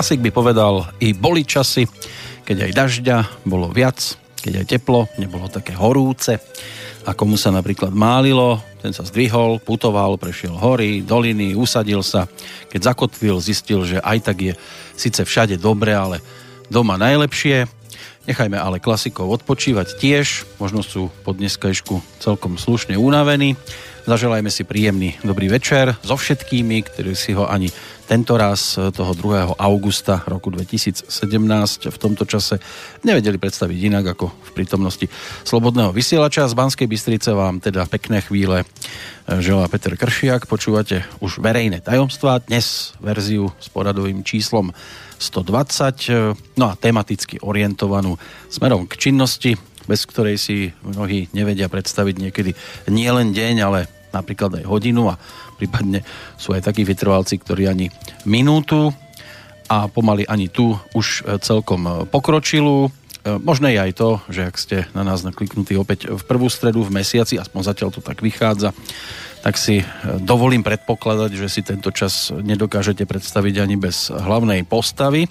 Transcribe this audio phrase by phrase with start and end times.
[0.00, 1.84] Klasik by povedal, i boli časy,
[2.48, 4.00] keď aj dažďa bolo viac,
[4.40, 6.40] keď aj teplo, nebolo také horúce.
[7.04, 12.24] A komu sa napríklad málilo, ten sa zdvihol, putoval, prešiel hory, doliny, usadil sa.
[12.72, 14.52] Keď zakotvil, zistil, že aj tak je
[14.96, 16.24] síce všade dobre, ale
[16.72, 17.68] doma najlepšie.
[18.24, 23.52] Nechajme ale klasikov odpočívať tiež, možno sú po dneskajšku celkom slušne unavení.
[24.08, 27.68] Zaželajme si príjemný dobrý večer so všetkými, ktorí si ho ani
[28.08, 29.60] tento raz eh, toho 2.
[29.60, 31.06] augusta roku 2017
[31.86, 32.58] v tomto čase
[33.06, 35.06] nevedeli predstaviť inak ako v prítomnosti
[35.46, 36.50] Slobodného vysielača.
[36.50, 40.48] Z Banskej Bystrice vám teda pekné chvíle eh, želá Peter Kršiak.
[40.48, 44.74] Počúvate už verejné tajomstvá, dnes verziu s poradovým číslom
[45.20, 48.16] 120, eh, no a tematicky orientovanú
[48.48, 49.54] smerom k činnosti,
[49.90, 52.54] bez ktorej si mnohí nevedia predstaviť niekedy
[52.86, 55.18] nie len deň, ale napríklad aj hodinu a
[55.58, 56.06] prípadne
[56.38, 57.90] sú aj takí vytrvalci, ktorí ani
[58.22, 58.94] minútu
[59.66, 62.86] a pomaly ani tu už e, celkom e, pokročilú.
[62.86, 62.90] E,
[63.38, 66.90] možné je aj to, že ak ste na nás nakliknutí opäť v prvú stredu v
[66.90, 68.74] mesiaci, aspoň zatiaľ to tak vychádza,
[69.40, 69.84] tak si e,
[70.20, 75.26] dovolím predpokladať, že si tento čas nedokážete predstaviť ani bez hlavnej postavy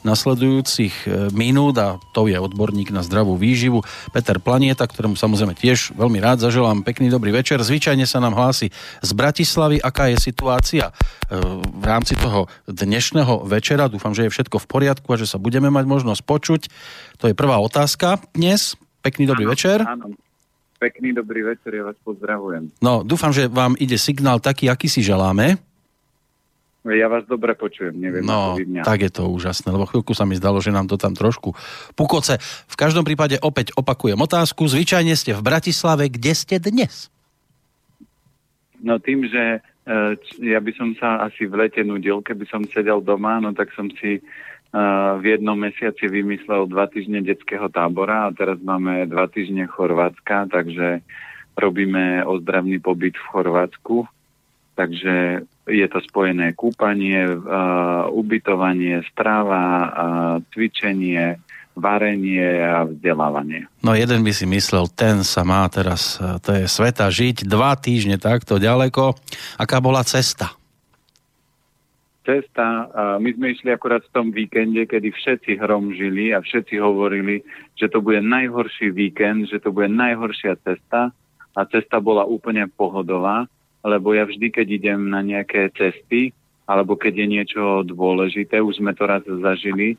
[0.00, 3.84] nasledujúcich e, minút a to je odborník na zdravú výživu
[4.16, 7.60] Peter Planieta, ktorému samozrejme tiež veľmi rád zaželám pekný dobrý večer.
[7.60, 8.72] Zvyčajne sa nám hlási
[9.04, 10.92] z Bratislavy, aká je situácia e,
[11.60, 13.92] v rámci toho dnešného večera.
[13.92, 16.62] Dúfam, že je všetko v poriadku a že sa budeme mať možnosť počuť.
[17.20, 18.80] To je prvá otázka dnes.
[19.04, 19.78] Pekný dobrý áno, večer.
[19.84, 20.29] Áno.
[20.80, 22.72] Pekný dobrý večer, ja vás pozdravujem.
[22.80, 25.60] No, dúfam, že vám ide signál taký, aký si želáme.
[26.88, 28.82] Ja vás dobre počujem, neviem no, ako mňa.
[28.88, 31.52] tak je to úžasné, lebo chvíľku sa mi zdalo, že nám to tam trošku
[31.92, 32.40] pukoce.
[32.64, 34.64] V každom prípade opäť opakujem otázku.
[34.64, 37.12] Zvyčajne ste v Bratislave, kde ste dnes?
[38.80, 43.04] No tým, že e, ja by som sa asi v lete nudil, keby som sedel
[43.04, 44.24] doma, no tak som si
[45.18, 51.02] v jednom mesiaci vymyslel dva týždne detského tábora a teraz máme dva týždne Chorvátska, takže
[51.58, 54.06] robíme ozdravný pobyt v Chorvátsku.
[54.78, 57.28] Takže je to spojené kúpanie,
[58.14, 59.90] ubytovanie, strava,
[60.54, 61.36] cvičenie,
[61.74, 63.66] varenie a vzdelávanie.
[63.82, 66.16] No jeden by si myslel, ten sa má teraz,
[66.46, 69.18] to je sveta žiť, dva týždne takto ďaleko.
[69.58, 70.54] Aká bola cesta?
[72.24, 72.90] Cesta.
[72.92, 77.44] A my sme išli akurát v tom víkende, kedy všetci hromžili a všetci hovorili,
[77.76, 81.12] že to bude najhorší víkend, že to bude najhoršia cesta
[81.56, 83.48] a cesta bola úplne pohodová,
[83.82, 86.30] lebo ja vždy, keď idem na nejaké cesty,
[86.70, 89.98] alebo keď je niečo dôležité, už sme to raz zažili,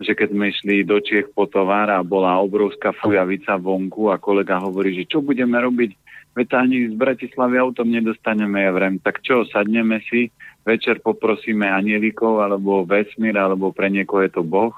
[0.00, 4.56] že keď sme išli do Čiech po tovar a bola obrovská fujavica vonku a kolega
[4.56, 5.92] hovorí, že čo budeme robiť,
[6.32, 10.32] veď ani z Bratislavy autom nedostaneme, ja vrem, tak čo, sadneme si,
[10.64, 14.74] večer poprosíme anielikov alebo vesmír, alebo pre niekoho je to Boh.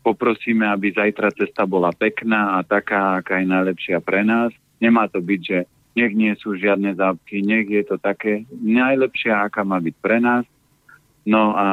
[0.00, 4.48] Poprosíme, aby zajtra cesta bola pekná a taká, aká je najlepšia pre nás.
[4.80, 5.58] Nemá to byť, že
[5.92, 10.48] nech nie sú žiadne zápky, nech je to také najlepšia, aká má byť pre nás.
[11.28, 11.68] No a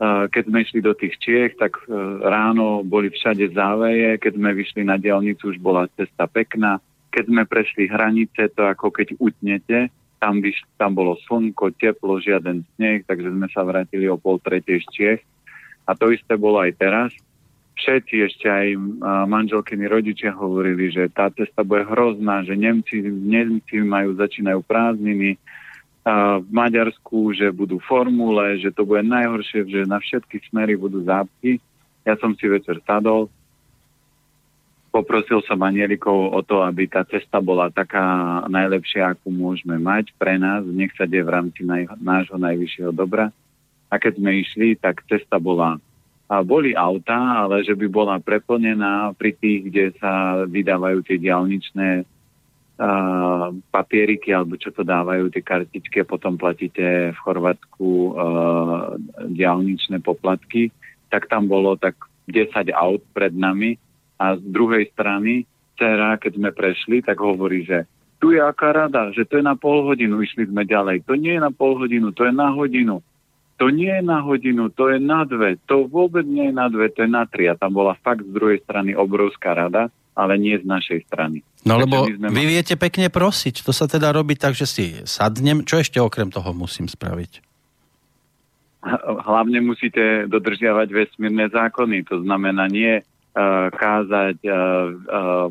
[0.00, 1.92] keď sme išli do tých Čiech, tak e,
[2.24, 6.80] ráno boli všade záveje, keď sme vyšli na diálnicu, už bola cesta pekná.
[7.12, 12.62] Keď sme prešli hranice, to ako keď utnete, tam, by, tam bolo slnko, teplo, žiaden
[12.76, 15.22] sneh, takže sme sa vrátili o pol tretej z Čiech.
[15.88, 17.10] A to isté bolo aj teraz.
[17.80, 18.76] Všetci ešte aj
[19.24, 25.40] manželkyni rodičia hovorili, že tá cesta bude hrozná, že Nemci, Nemci majú, začínajú prázdniny,
[26.40, 31.60] v Maďarsku, že budú formule, že to bude najhoršie, že na všetky smery budú zápky.
[32.08, 33.28] Ja som si večer sadol,
[34.90, 38.02] Poprosil som anielikov o to, aby tá cesta bola taká
[38.50, 43.30] najlepšia, akú môžeme mať pre nás, nech sa deje v rámci naj, nášho najvyššieho dobra.
[43.86, 45.78] A keď sme išli, tak cesta bola
[46.30, 52.06] a boli autá, ale že by bola preplnená pri tých, kde sa vydávajú tie diálničné
[52.06, 58.94] uh, papieriky, alebo čo to dávajú, tie kartičky potom platíte v Chorvátsku uh,
[59.26, 60.70] diálničné poplatky,
[61.10, 61.98] tak tam bolo tak
[62.30, 63.74] 10 aut pred nami
[64.20, 65.48] a z druhej strany
[65.80, 67.88] dcera, keď sme prešli, tak hovorí, že
[68.20, 71.08] tu je aká rada, že to je na pol hodinu, išli sme ďalej.
[71.08, 73.00] To nie je na pol hodinu, to je na hodinu.
[73.56, 75.56] To nie je na hodinu, to je na dve.
[75.68, 77.48] To vôbec nie je na dve, to je na tri.
[77.48, 81.40] A tam bola fakt z druhej strany obrovská rada, ale nie z našej strany.
[81.64, 83.64] No lebo sme vy viete pekne prosiť.
[83.64, 85.64] To sa teda robí tak, že si sadnem.
[85.64, 87.44] Čo ešte okrem toho musím spraviť?
[89.28, 92.08] Hlavne musíte dodržiavať vesmírne zákony.
[92.08, 93.04] To znamená nie
[93.70, 94.38] kázať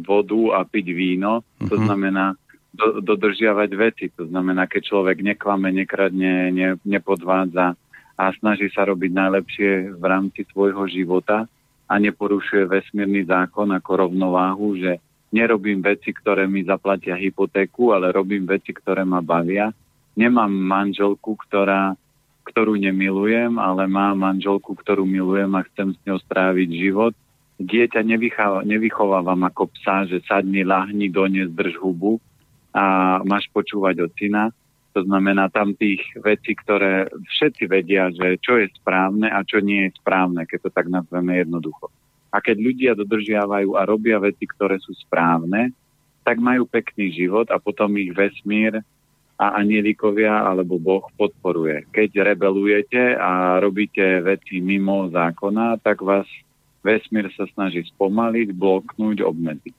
[0.04, 1.86] vodu a piť víno, to uh-huh.
[1.86, 2.38] znamená
[2.70, 4.06] do, dodržiavať veci.
[4.16, 7.74] To znamená, keď človek neklame, nekradne, ne, nepodvádza
[8.20, 11.48] a snaží sa robiť najlepšie v rámci svojho života
[11.90, 15.02] a neporušuje vesmírny zákon ako rovnováhu, že
[15.34, 19.74] nerobím veci, ktoré mi zaplatia hypotéku, ale robím veci, ktoré ma bavia.
[20.20, 21.96] Nemám manželku, ktorá,
[22.46, 27.14] ktorú nemilujem, ale mám manželku, ktorú milujem a chcem s ňou stráviť život.
[27.60, 28.02] Dieťa
[28.64, 32.24] nevychovávam ako psa, že sadni, lahni, donies, drž hubu
[32.72, 34.56] a máš počúvať od syna
[34.94, 39.90] to znamená tam tých vecí, ktoré všetci vedia, že čo je správne a čo nie
[39.90, 41.94] je správne, keď to tak nazveme jednoducho.
[42.34, 45.74] A keď ľudia dodržiavajú a robia veci, ktoré sú správne,
[46.26, 48.82] tak majú pekný život a potom ich vesmír
[49.40, 51.88] a anielikovia alebo Boh podporuje.
[51.96, 56.28] Keď rebelujete a robíte veci mimo zákona, tak vás
[56.80, 59.74] vesmír sa snaží spomaliť, bloknúť, obmedziť.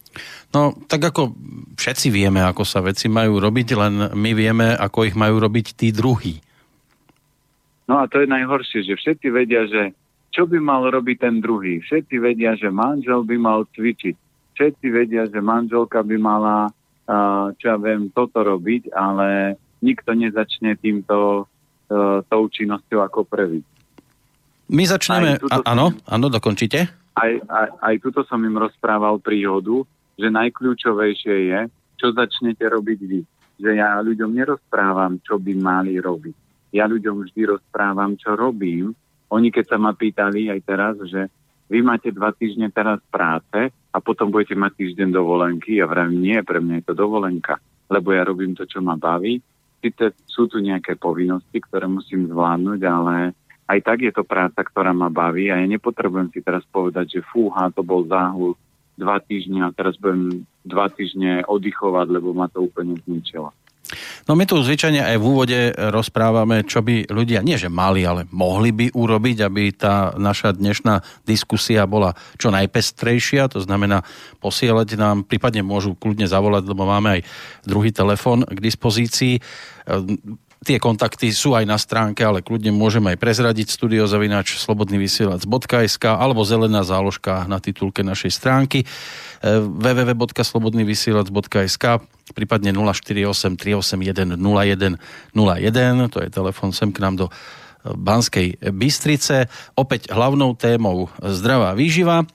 [0.52, 1.32] No, tak ako
[1.78, 5.88] všetci vieme, ako sa veci majú robiť, len my vieme, ako ich majú robiť tí
[5.90, 6.40] druhí.
[7.88, 9.96] No a to je najhoršie, že všetci vedia, že
[10.30, 11.82] čo by mal robiť ten druhý.
[11.82, 14.14] Všetci vedia, že manžel by mal cvičiť.
[14.54, 16.70] Všetci vedia, že manželka by mala,
[17.58, 21.48] čo ja viem, toto robiť, ale nikto nezačne týmto
[22.30, 23.64] tou činnosťou ako prvý.
[24.70, 25.42] My začneme...
[25.66, 26.86] áno, áno, dokončite.
[27.18, 29.82] Aj, aj, aj tuto som im rozprával príhodu,
[30.14, 31.60] že najkľúčovejšie je,
[31.98, 33.20] čo začnete robiť vy.
[33.60, 36.36] Že ja ľuďom nerozprávam, čo by mali robiť.
[36.70, 38.94] Ja ľuďom vždy rozprávam, čo robím.
[39.34, 41.26] Oni keď sa ma pýtali aj teraz, že
[41.66, 45.82] vy máte dva týždne teraz práce a potom budete mať týždeň dovolenky.
[45.82, 47.58] Ja vravím, nie, pre mňa je to dovolenka,
[47.90, 49.42] lebo ja robím to, čo ma baví.
[49.82, 53.34] Sice sú tu nejaké povinnosti, ktoré musím zvládnuť, ale
[53.70, 57.28] aj tak je to práca, ktorá ma baví a ja nepotrebujem si teraz povedať, že
[57.30, 58.58] fúha, to bol záhul
[58.98, 63.54] dva týždne a teraz budem dva týždne oddychovať, lebo ma to úplne zničilo.
[64.28, 68.22] No my tu zvyčajne aj v úvode rozprávame, čo by ľudia, nie že mali, ale
[68.30, 74.06] mohli by urobiť, aby tá naša dnešná diskusia bola čo najpestrejšia, to znamená
[74.38, 77.20] posielať nám, prípadne môžu kľudne zavolať, lebo máme aj
[77.66, 79.42] druhý telefon k dispozícii
[80.60, 86.84] Tie kontakty sú aj na stránke, ale kľudne môžeme aj prezradiť studiozavinač slobodnyvysielac.sk alebo zelená
[86.84, 88.86] záložka na titulke našej stránky e,
[89.56, 91.84] www.slobodnyvysielac.sk
[92.36, 95.00] prípadne 048 381 0101
[96.12, 97.32] to je telefon sem k nám do
[97.80, 99.48] Banskej Bystrice.
[99.72, 102.28] Opäť hlavnou témou zdravá výživa.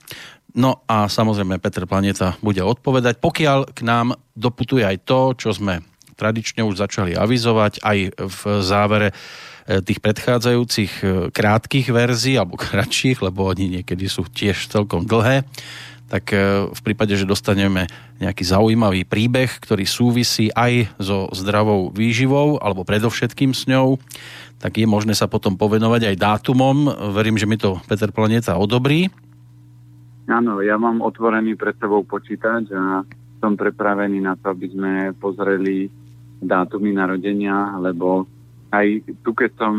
[0.56, 5.86] No a samozrejme Peter Planeta bude odpovedať, pokiaľ k nám doputuje aj to, čo sme
[6.16, 9.14] tradične už začali avizovať aj v závere e,
[9.84, 15.44] tých predchádzajúcich e, krátkých verzií alebo kratších, lebo oni niekedy sú tiež celkom dlhé
[16.06, 17.90] tak e, v prípade, že dostaneme
[18.22, 23.98] nejaký zaujímavý príbeh, ktorý súvisí aj so zdravou výživou, alebo predovšetkým s ňou,
[24.62, 26.88] tak je možné sa potom povenovať aj dátumom.
[27.12, 29.10] Verím, že mi to Peter Planeta odobrí.
[30.26, 33.06] Áno, ja mám otvorený pred sebou počítač a
[33.38, 35.86] som prepravený na to, aby sme pozreli
[36.46, 38.24] dátumy narodenia, lebo
[38.74, 38.86] aj
[39.22, 39.74] tu, keď som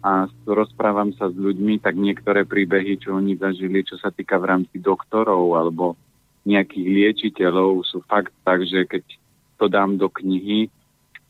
[0.00, 4.48] a rozprávam sa s ľuďmi, tak niektoré príbehy, čo oni zažili, čo sa týka v
[4.48, 5.98] rámci doktorov alebo
[6.48, 9.04] nejakých liečiteľov, sú fakt tak, že keď
[9.60, 10.72] to dám do knihy,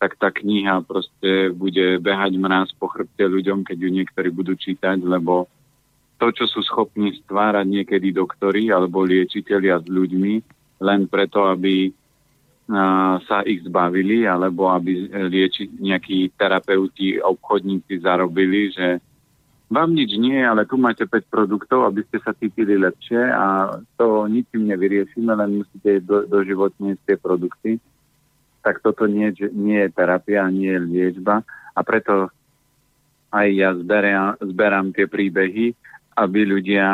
[0.01, 4.99] tak tá kniha proste bude behať mráz po chrbte ľuďom, keď ju niektorí budú čítať,
[4.99, 5.47] lebo
[6.19, 10.35] to, čo sú schopní stvárať niekedy doktory alebo liečiteľia s ľuďmi,
[10.83, 11.91] len preto, aby
[13.29, 18.97] sa ich zbavili, alebo aby lieči nejakí terapeuti, obchodníci zarobili, že
[19.73, 24.29] vám nič nie, ale tu máte 5 produktov, aby ste sa cítili lepšie a to
[24.29, 27.81] ničím nevyriešime, len musíte do, doživotniť tie produkty.
[28.61, 31.41] Tak toto nie, nie je terapia, nie je liečba
[31.73, 32.29] a preto
[33.33, 35.73] aj ja zberám, zberám tie príbehy,
[36.21, 36.89] aby ľudia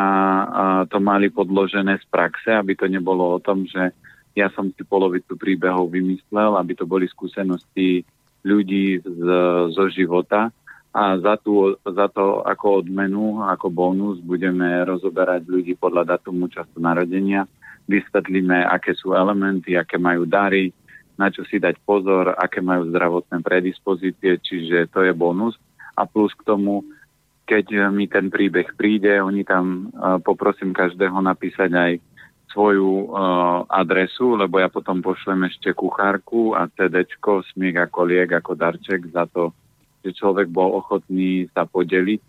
[0.87, 3.91] to mali podložené z praxe, aby to nebolo o tom, že
[4.39, 8.07] ja som si polovicu príbehov vymyslel, aby to boli skúsenosti
[8.47, 9.27] ľudí z,
[9.75, 10.47] zo života
[10.95, 16.79] a za, tú, za to ako odmenu, ako bonus budeme rozoberať ľudí podľa datumu času
[16.79, 17.45] narodenia.
[17.85, 20.73] Vysvetlíme, aké sú elementy, aké majú dary,
[21.19, 25.59] na čo si dať pozor, aké majú zdravotné predispozície, čiže to je bonus.
[25.99, 26.87] A plus k tomu,
[27.43, 29.91] keď mi ten príbeh príde, oni tam
[30.23, 31.91] poprosím každého napísať aj
[32.49, 38.57] svoju uh, adresu, lebo ja potom pošlem ešte kuchárku a CDčko, smiek ako liek, ako
[38.57, 39.53] darček za to,
[40.01, 42.21] že človek bol ochotný sa podeliť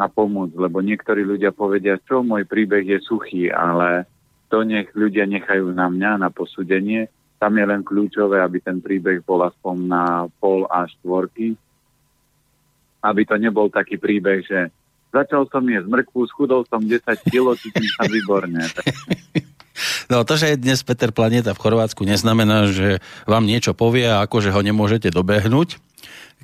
[0.00, 4.08] a pomôcť, lebo niektorí ľudia povedia, čo môj príbeh je suchý, ale
[4.50, 7.06] to nech ľudia nechajú na mňa, na posúdenie.
[7.38, 10.04] Tam je len kľúčové, aby ten príbeh bol aspoň na
[10.40, 11.54] pol a štvorky.
[13.04, 14.72] aby to nebol taký príbeh, že
[15.14, 16.98] začal som jesť mrkvu, schudol som 10
[17.30, 18.58] kg, cítim sa výborne.
[20.06, 24.22] No to, že je dnes Peter Planeta v Chorvátsku, neznamená, že vám niečo povie a
[24.22, 25.82] akože ho nemôžete dobehnúť.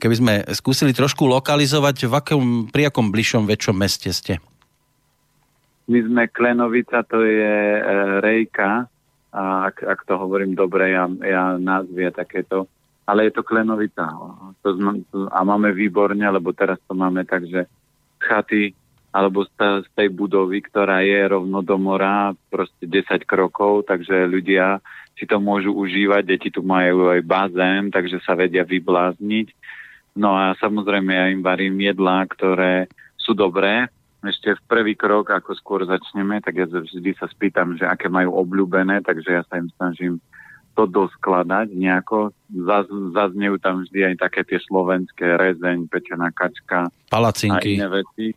[0.02, 4.42] Keby sme skúsili trošku lokalizovať, v akom, pri akom bližšom väčšom meste ste?
[5.86, 7.82] My sme Klenovica, to je e,
[8.18, 8.90] Rejka,
[9.30, 12.66] a ak, ak to hovorím dobre, ja, ja názvie takéto,
[13.06, 14.10] ale je to Klenovica.
[14.62, 14.68] To,
[15.30, 17.70] a máme výborne, lebo teraz to máme tak, že
[18.20, 18.76] chaty
[19.10, 24.78] alebo z tej budovy, ktorá je rovno do mora, proste 10 krokov, takže ľudia
[25.18, 29.50] si to môžu užívať, deti tu majú aj bazén, takže sa vedia vyblázniť.
[30.14, 32.86] No a samozrejme ja im varím jedlá, ktoré
[33.18, 33.90] sú dobré.
[34.22, 38.36] Ešte v prvý krok, ako skôr začneme, tak ja vždy sa spýtam, že aké majú
[38.36, 40.22] obľúbené, takže ja sa im snažím
[40.80, 42.32] to doskladať nejako.
[42.48, 46.88] Zaz, zaznejú tam vždy aj také tie slovenské rezeň, pečená kačka.
[47.12, 47.76] Palacinky.
[47.76, 48.32] A iné veci.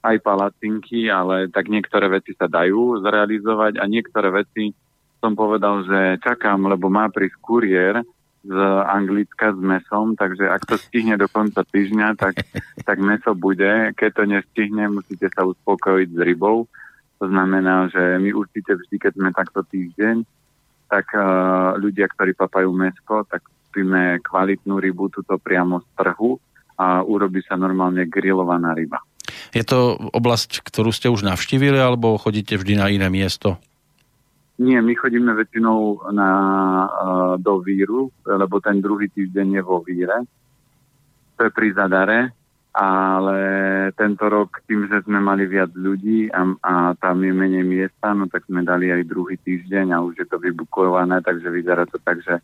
[0.00, 4.72] Aj palacinky, ale tak niektoré veci sa dajú zrealizovať a niektoré veci
[5.20, 8.04] som povedal, že čakám, lebo má prísť kuriér
[8.44, 12.44] z Anglicka s mesom, takže ak to stihne do konca týždňa, tak,
[12.88, 13.92] tak meso bude.
[13.96, 16.68] Keď to nestihne, musíte sa uspokojiť s rybou.
[17.20, 20.28] To znamená, že my určite vždy, keď sme takto týždeň,
[20.94, 26.38] tak uh, ľudia, ktorí papajú mesko, tak kúpime kvalitnú rybu tuto priamo z trhu
[26.78, 29.02] a urobí sa normálne grillovaná ryba.
[29.50, 33.58] Je to oblasť, ktorú ste už navštívili, alebo chodíte vždy na iné miesto?
[34.62, 36.30] Nie, my chodíme väčšinou na,
[36.86, 40.22] uh, do Víru, lebo ten druhý týždeň je vo Víre.
[41.34, 42.43] To je pri Zadare
[42.74, 43.38] ale
[43.94, 48.26] tento rok tým, že sme mali viac ľudí a, a tam je menej miesta, no
[48.26, 52.18] tak sme dali aj druhý týždeň a už je to vybukované, takže vyzerá to tak,
[52.26, 52.42] že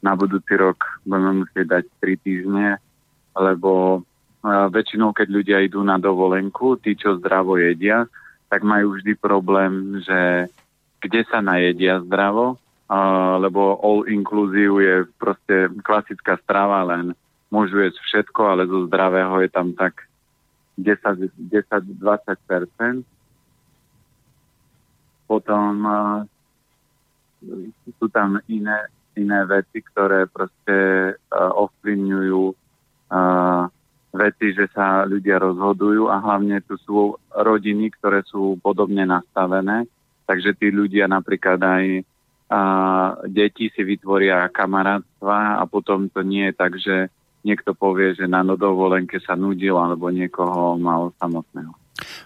[0.00, 2.68] na budúci rok budeme musieť dať 3 týždne,
[3.36, 8.08] lebo uh, väčšinou, keď ľudia idú na dovolenku, tí, čo zdravo jedia,
[8.48, 10.48] tak majú vždy problém, že
[11.04, 17.12] kde sa najedia zdravo, uh, lebo all inclusive je proste klasická strava, len
[17.56, 20.04] môžu jesť všetko, ale zo zdravého je tam tak
[20.76, 21.88] 10-20%.
[25.24, 26.20] Potom uh,
[27.96, 30.76] sú tam iné, iné veci, ktoré proste
[31.16, 33.64] uh, ovplyvňujú uh,
[34.12, 39.88] veci, že sa ľudia rozhodujú a hlavne tu sú rodiny, ktoré sú podobne nastavené,
[40.28, 42.04] takže tí ľudia napríklad aj
[42.46, 42.60] a
[43.26, 47.10] deti si vytvoria kamarátstva a potom to nie je tak, že
[47.46, 51.70] niekto povie, že na dovolenke sa nudil alebo niekoho mal samotného.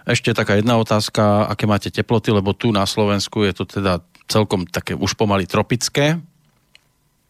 [0.03, 4.65] Ešte taká jedna otázka, aké máte teploty, lebo tu na Slovensku je to teda celkom
[4.65, 6.17] také už pomaly tropické.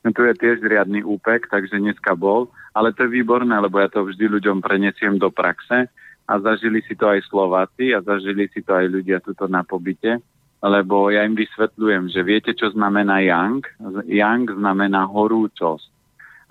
[0.01, 3.91] No, tu je tiež riadny úpek, takže dneska bol, ale to je výborné, lebo ja
[3.91, 5.85] to vždy ľuďom prenesiem do praxe
[6.25, 10.17] a zažili si to aj Slováci a zažili si to aj ľudia tuto na pobyte,
[10.61, 13.61] lebo ja im vysvetľujem, že viete, čo znamená yang?
[14.09, 15.90] Yang znamená horúcosť.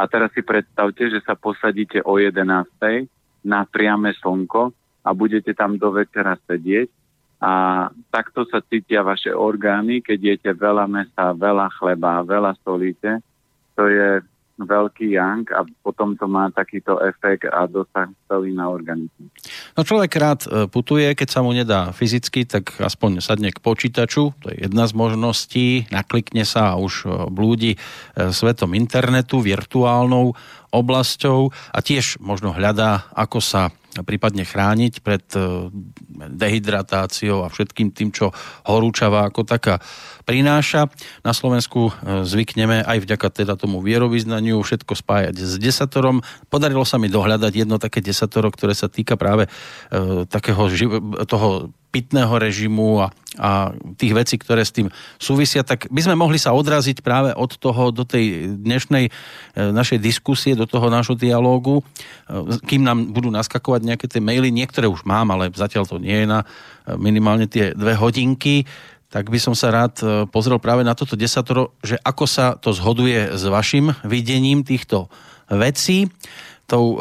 [0.00, 2.40] A teraz si predstavte, že sa posadíte o 11.
[3.44, 4.72] na priame slnko
[5.04, 6.88] a budete tam do večera sedieť
[7.40, 7.52] a
[8.12, 13.24] takto sa cítia vaše orgány, keď jete veľa mesa, veľa chleba, veľa solíte.
[13.80, 14.20] To je
[14.64, 19.32] veľký yang a potom to má takýto efekt a dosah celý na organizmus.
[19.74, 24.36] No človek rád e, putuje, keď sa mu nedá fyzicky, tak aspoň sadne k počítaču,
[24.42, 27.78] to je jedna z možností, naklikne sa a už e, blúdi e,
[28.30, 30.36] svetom internetu, virtuálnou
[30.70, 33.74] oblasťou a tiež možno hľadá, ako sa
[34.06, 35.68] prípadne chrániť pred e,
[36.30, 38.30] dehydratáciou a všetkým tým, čo
[38.66, 39.82] horúčava ako taká
[40.22, 40.86] prináša.
[41.26, 46.22] Na Slovensku e, zvykneme aj vďaka teda tomu vierovýznaniu všetko spájať s desatorom.
[46.46, 49.50] Podarilo sa mi dohľadať jedno také desatoro, ktoré sa týka práve e,
[50.30, 50.70] takého
[51.26, 53.06] toho pitného režimu a,
[53.36, 57.50] a tých vecí, ktoré s tým súvisia, tak by sme mohli sa odraziť práve od
[57.58, 59.12] toho do tej dnešnej e,
[59.54, 61.82] našej diskusie, do toho nášho dialógu, e,
[62.62, 66.26] kým nám budú naskakovať nejaké tie maily, niektoré už mám, ale zatiaľ to nie je
[66.30, 66.46] na e,
[66.94, 68.64] minimálne tie dve hodinky,
[69.10, 69.98] tak by som sa rád
[70.30, 75.10] pozrel práve na toto desatoro, že ako sa to zhoduje s vašim videním týchto
[75.50, 76.06] vecí.
[76.70, 76.94] Tou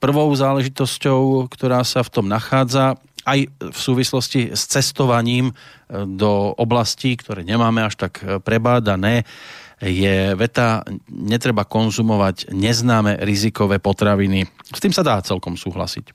[0.00, 2.96] prvou záležitosťou, ktorá sa v tom nachádza,
[3.26, 3.38] aj
[3.72, 5.54] v súvislosti s cestovaním e,
[6.04, 9.28] do oblastí, ktoré nemáme až tak e, prebádané,
[9.80, 14.44] je veta, netreba konzumovať neznáme rizikové potraviny.
[14.68, 16.12] S tým sa dá celkom súhlasiť.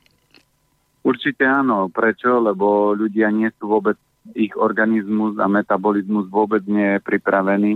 [1.02, 1.90] Určite áno.
[1.90, 2.46] Prečo?
[2.46, 3.98] Lebo ľudia nie sú vôbec,
[4.38, 7.72] ich organizmus a metabolizmus vôbec nie je pripravený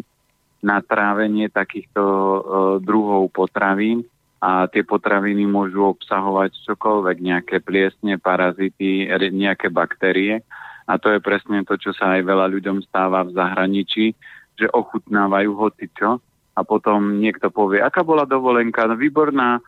[0.61, 2.37] na trávenie takýchto uh,
[2.83, 4.05] druhov potravín
[4.39, 10.47] a tie potraviny môžu obsahovať čokoľvek, nejaké pliesne, parazity, nejaké baktérie.
[10.87, 14.15] A to je presne to, čo sa aj veľa ľuďom stáva v zahraničí,
[14.55, 16.23] že ochutnávajú hocičo
[16.55, 19.63] a potom niekto povie, aká bola dovolenka, no výborná,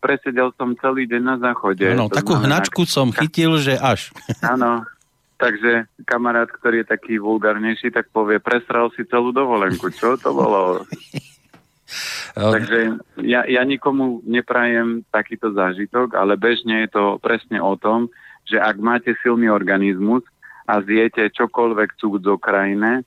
[0.00, 1.84] presedel som celý deň na záchode.
[1.88, 4.12] Áno, takú znamená, hnačku som chytil, že až.
[4.52, 4.84] Áno,
[5.40, 9.88] takže kamarát, ktorý je taký vulgárnejší, tak povie, presral si celú dovolenku.
[9.92, 10.84] Čo to bolo?
[12.34, 18.08] Takže ja, ja nikomu neprajem takýto zážitok, ale bežne je to presne o tom,
[18.48, 20.24] že ak máte silný organizmus
[20.64, 23.04] a zjete čokoľvek cudzo krajine,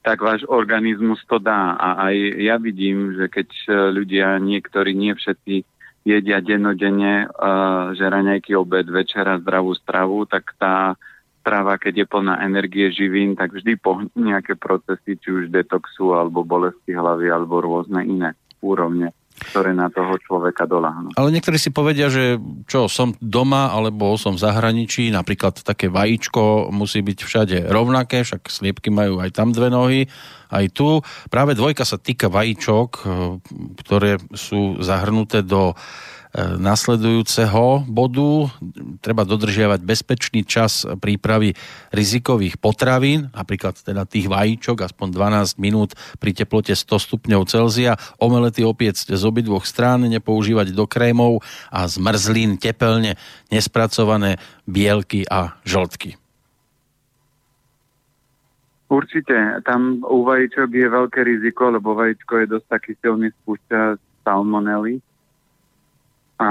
[0.00, 1.76] tak váš organizmus to dá.
[1.76, 3.48] A aj ja vidím, že keď
[3.92, 5.64] ľudia, niektorí, nie všetci,
[6.04, 10.96] jedia dennodenne uh, že raňajky, obed, večera, zdravú stravu, tak tá
[11.40, 16.44] strava, keď je plná energie živín, tak vždy pohne nejaké procesy, či už detoxu, alebo
[16.44, 21.16] bolesti hlavy, alebo rôzne iné úrovne ktoré na toho človeka doláhnú.
[21.16, 22.36] Ale niektorí si povedia, že
[22.68, 28.52] čo, som doma alebo som v zahraničí, napríklad také vajíčko musí byť všade rovnaké, však
[28.52, 30.00] sliepky majú aj tam dve nohy,
[30.52, 31.00] aj tu.
[31.32, 33.08] Práve dvojka sa týka vajíčok, eh,
[33.80, 35.72] ktoré sú zahrnuté do
[36.36, 38.46] nasledujúceho bodu.
[39.02, 41.58] Treba dodržiavať bezpečný čas prípravy
[41.90, 48.62] rizikových potravín, napríklad teda tých vajíčok, aspoň 12 minút pri teplote 100 stupňov Celzia, omelety
[48.62, 53.18] opiecť z obidvoch strán, nepoužívať do krémov a zmrzlín tepelne
[53.50, 54.38] nespracované
[54.70, 56.14] bielky a žltky.
[58.90, 64.98] Určite, tam u vajíčok je veľké riziko, lebo vajíčko je dosť taký silný spúšťa salmonely,
[66.40, 66.48] a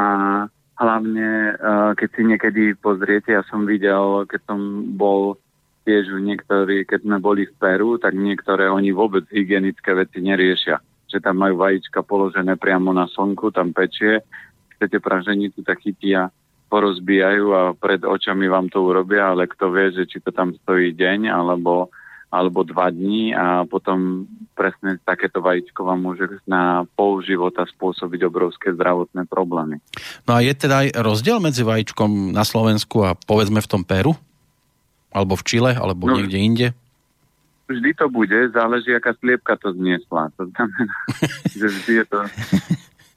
[0.78, 4.60] hlavne, uh, keď si niekedy pozriete, ja som videl, keď som
[4.96, 5.36] bol
[5.90, 10.78] tiež niektorí, keď sme boli v Peru, tak niektoré oni vôbec hygienické veci neriešia.
[11.10, 14.22] Že tam majú vajíčka položené priamo na slnku, tam pečie,
[14.78, 16.30] chcete praženicu, tak chytia,
[16.70, 20.94] porozbijajú a pred očami vám to urobia, ale kto vie, že či to tam stojí
[20.94, 21.90] deň, alebo
[22.30, 28.70] alebo dva dní a potom presne takéto vajíčko vám môže na pol života spôsobiť obrovské
[28.78, 29.82] zdravotné problémy.
[30.30, 34.14] No a je teda aj rozdiel medzi vajíčkom na Slovensku a povedzme v tom Peru?
[35.10, 36.68] Alebo v Čile, alebo no, niekde inde?
[37.66, 40.30] Vždy to bude, záleží, aká sliepka to zniesla.
[40.38, 40.94] To znamená,
[41.60, 42.20] že vždy je to,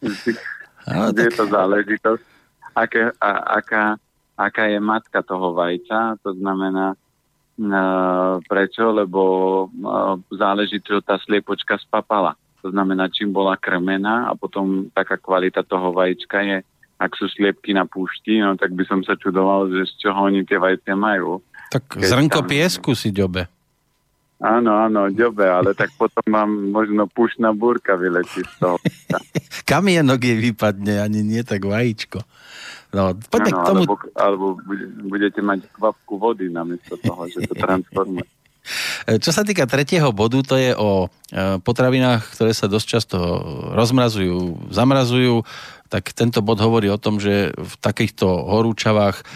[0.01, 0.31] vždy,
[0.89, 2.25] vždy je to záležitosť,
[2.73, 4.01] aké, a, aká,
[4.41, 6.97] aká je matka toho vajca, to znamená,
[8.49, 8.85] Prečo?
[8.93, 9.21] Lebo
[10.33, 12.37] záleží, čo tá sliepočka spapala.
[12.63, 16.57] To znamená, čím bola krmená a potom taká kvalita toho vajíčka je,
[17.03, 20.47] ak sú sliepky na púšti, no tak by som sa čudoval, že z čoho oni
[20.47, 21.43] tie vajce majú.
[21.75, 22.49] Tak Keď zrnko tam...
[22.49, 23.51] piesku si ďobe.
[24.43, 28.77] Áno, áno, ďobe, ale tak potom vám možno pušná búrka vyletí z toho.
[29.71, 32.27] Kamienok je vypadne, ani nie tak vajíčko.
[32.93, 33.83] No, poďme ano, k tomu...
[33.83, 34.47] Alebo, alebo
[35.09, 38.29] budete mať kvapku vody namiesto toho, že to transformuje.
[39.03, 43.19] Čo sa týka tretieho bodu, to je o e, potravinách, ktoré sa dosť často
[43.75, 45.43] rozmrazujú, zamrazujú,
[45.91, 49.27] tak tento bod hovorí o tom, že v takýchto horúčavách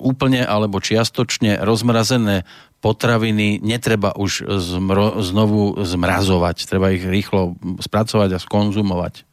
[0.00, 2.48] úplne alebo čiastočne rozmrazené
[2.80, 6.64] potraviny netreba už zmro, znovu zmrazovať.
[6.64, 9.28] Treba ich rýchlo spracovať a skonzumovať.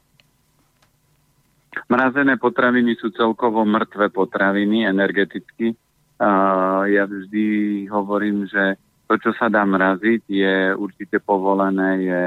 [1.87, 5.71] Mrazené potraviny sú celkovo mŕtve potraviny energeticky.
[6.19, 8.75] Uh, ja vždy hovorím, že
[9.07, 12.23] to, čo sa dá mraziť, je určite povolené, je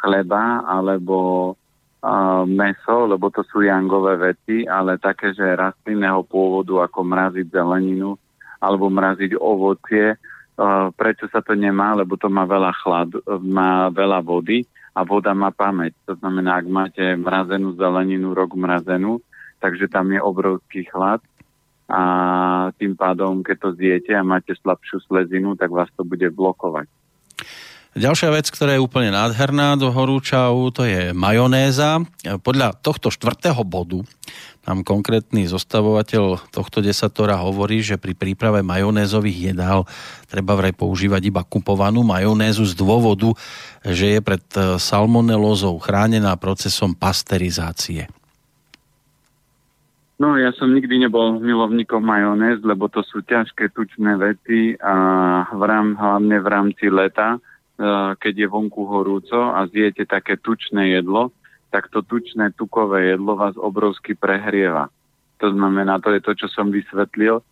[0.00, 7.04] chleba alebo uh, meso, lebo to sú jangové veci, ale také, že rastlinného pôvodu, ako
[7.04, 8.16] mraziť zeleninu
[8.64, 10.16] alebo mraziť ovocie,
[10.96, 13.12] prečo sa to nemá, lebo to má veľa chlad,
[13.44, 14.64] má veľa vody
[14.96, 15.92] a voda má pamäť.
[16.08, 19.20] To znamená, ak máte mrazenú zeleninu, rok mrazenú,
[19.60, 21.20] takže tam je obrovský chlad
[21.86, 22.02] a
[22.80, 26.88] tým pádom, keď to zjete a máte slabšiu slezinu, tak vás to bude blokovať.
[27.96, 32.04] Ďalšia vec, ktorá je úplne nádherná do horúčavu, to je majonéza.
[32.44, 34.04] Podľa tohto štvrtého bodu
[34.66, 39.86] nám konkrétny zostavovateľ tohto desatora hovorí, že pri príprave majonézových jedál
[40.26, 43.30] treba vraj používať iba kupovanú majonézu z dôvodu,
[43.86, 44.42] že je pred
[44.82, 48.10] salmonelózou chránená procesom pasterizácie.
[50.16, 54.94] No, ja som nikdy nebol milovníkom majonéz, lebo to sú ťažké tučné veci a
[55.52, 55.62] v
[55.94, 57.36] hlavne v rámci leta
[58.16, 61.32] keď je vonku horúco a zjete také tučné jedlo,
[61.70, 64.88] tak to tučné tukové jedlo vás obrovsky prehrieva.
[65.42, 67.44] To znamená, to je to, čo som vysvetlil,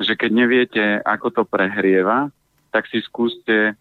[0.00, 2.28] že keď neviete, ako to prehrieva,
[2.72, 3.76] tak si skúste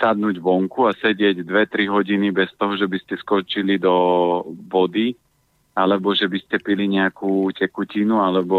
[0.00, 3.94] sadnúť vonku a sedieť 2-3 hodiny bez toho, že by ste skočili do
[4.66, 5.14] vody
[5.76, 8.58] alebo že by ste pili nejakú tekutinu alebo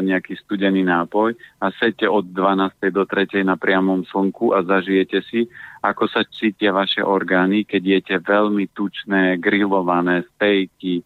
[0.00, 2.96] e, nejaký studený nápoj a sedte od 12.
[2.96, 3.44] do 3.
[3.44, 5.44] na priamom slnku a zažijete si,
[5.84, 11.04] ako sa cítia vaše orgány, keď jete veľmi tučné, grillované stejky,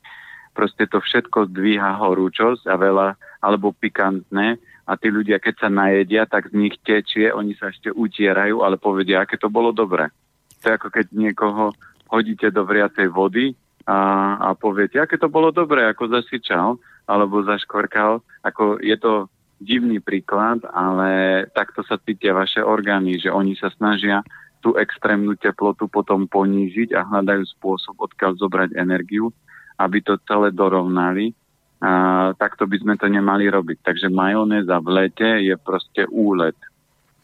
[0.54, 3.08] proste to všetko dvíha horúčosť a veľa,
[3.42, 4.54] alebo pikantné
[4.86, 8.78] a tí ľudia, keď sa najedia, tak z nich tečie, oni sa ešte utierajú, ale
[8.78, 10.14] povedia, aké to bolo dobré.
[10.62, 11.74] To je ako keď niekoho
[12.06, 13.54] hodíte do vriacej vody
[13.88, 13.98] a,
[14.36, 16.76] a poviete, aké to bolo dobré, ako zasičal
[17.08, 18.20] alebo zaškvrkal.
[18.44, 19.26] Ako je to
[19.60, 24.24] divný príklad, ale takto sa cítia vaše orgány, že oni sa snažia
[24.60, 29.32] tú extrémnu teplotu potom ponížiť a hľadajú spôsob, odkiaľ zobrať energiu,
[29.80, 31.32] aby to celé dorovnali.
[31.80, 33.80] A, takto by sme to nemali robiť.
[33.80, 36.56] Takže majonéza v lete je proste úlet.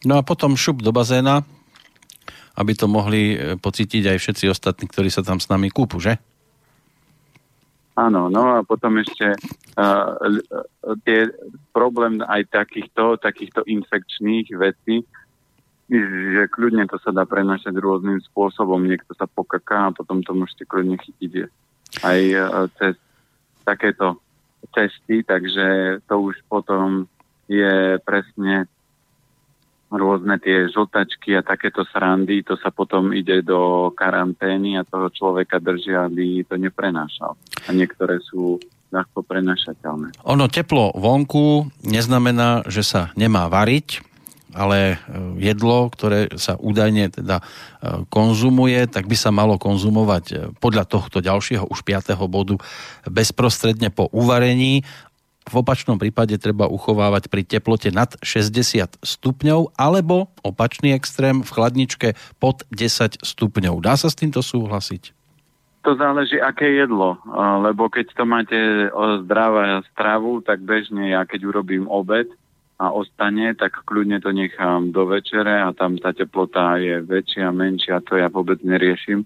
[0.05, 1.45] No a potom šup do bazéna,
[2.57, 6.17] aby to mohli e, pocítiť aj všetci ostatní, ktorí sa tam s nami kúpu, že?
[7.97, 10.13] Áno, no a potom ešte uh,
[11.01, 11.33] tie
[11.73, 15.01] problém aj takýchto, takýchto infekčných vecí,
[15.89, 18.85] že kľudne to sa dá prenašať rôznym spôsobom.
[18.85, 21.49] Niekto sa pokaká a potom to môžete kľudne chytiť
[22.05, 22.93] aj uh, cez
[23.65, 24.21] takéto
[24.77, 27.09] cesty, takže to už potom
[27.49, 28.69] je presne
[29.91, 35.63] rôzne tie žltačky a takéto srandy, to sa potom ide do karantény a toho človeka
[35.63, 37.39] držia, aby to neprenášal.
[37.67, 38.59] A niektoré sú
[38.91, 40.23] ľahko prenašateľné.
[40.27, 44.03] Ono teplo vonku neznamená, že sa nemá variť,
[44.55, 44.97] ale e,
[45.43, 47.43] jedlo, ktoré sa údajne teda e,
[48.09, 52.57] konzumuje, tak by sa malo konzumovať e, podľa tohto ďalšieho už piatého bodu
[53.05, 54.87] bezprostredne po uvarení
[55.47, 62.07] v opačnom prípade treba uchovávať pri teplote nad 60 stupňov alebo opačný extrém v chladničke
[62.37, 63.79] pod 10 stupňov.
[63.79, 65.15] Dá sa s týmto súhlasiť?
[65.87, 67.15] To záleží, aké jedlo,
[67.63, 68.59] lebo keď to máte
[69.23, 72.27] zdravé stravu, tak bežne ja keď urobím obed
[72.75, 78.03] a ostane, tak kľudne to nechám do večere a tam tá teplota je väčšia, menšia,
[78.03, 79.23] to ja vôbec neriešim,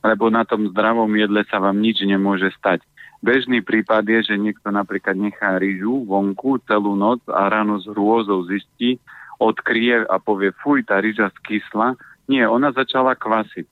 [0.00, 2.80] lebo na tom zdravom jedle sa vám nič nemôže stať
[3.22, 8.42] Bežný prípad je, že niekto napríklad nechá rýžu vonku celú noc a ráno z hrôzou
[8.50, 8.98] zistí,
[9.38, 11.94] odkrie a povie, fuj, tá rýža skysla.
[12.26, 13.66] Nie, ona začala kvasiť.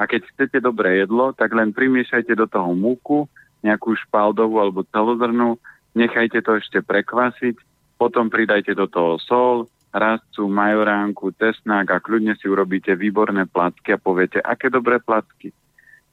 [0.00, 3.28] A keď chcete dobré jedlo, tak len primiešajte do toho múku,
[3.60, 5.60] nejakú špaldovú alebo celozrnú,
[5.92, 7.60] nechajte to ešte prekvasiť,
[8.00, 14.02] potom pridajte do toho sol, rastcu, majoránku, tesnák a kľudne si urobíte výborné placky a
[14.02, 15.54] poviete, aké dobré placky.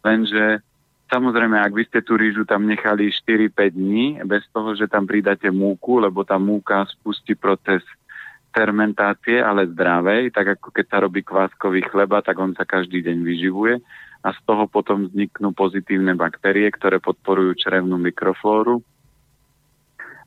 [0.06, 0.62] Lenže
[1.12, 5.52] Samozrejme, ak by ste tú rýžu tam nechali 4-5 dní, bez toho, že tam pridáte
[5.52, 7.84] múku, lebo tá múka spustí proces
[8.56, 13.28] fermentácie, ale zdravej, tak ako keď sa robí kváskový chleba, tak on sa každý deň
[13.28, 13.84] vyživuje
[14.24, 18.80] a z toho potom vzniknú pozitívne baktérie, ktoré podporujú črevnú mikroflóru.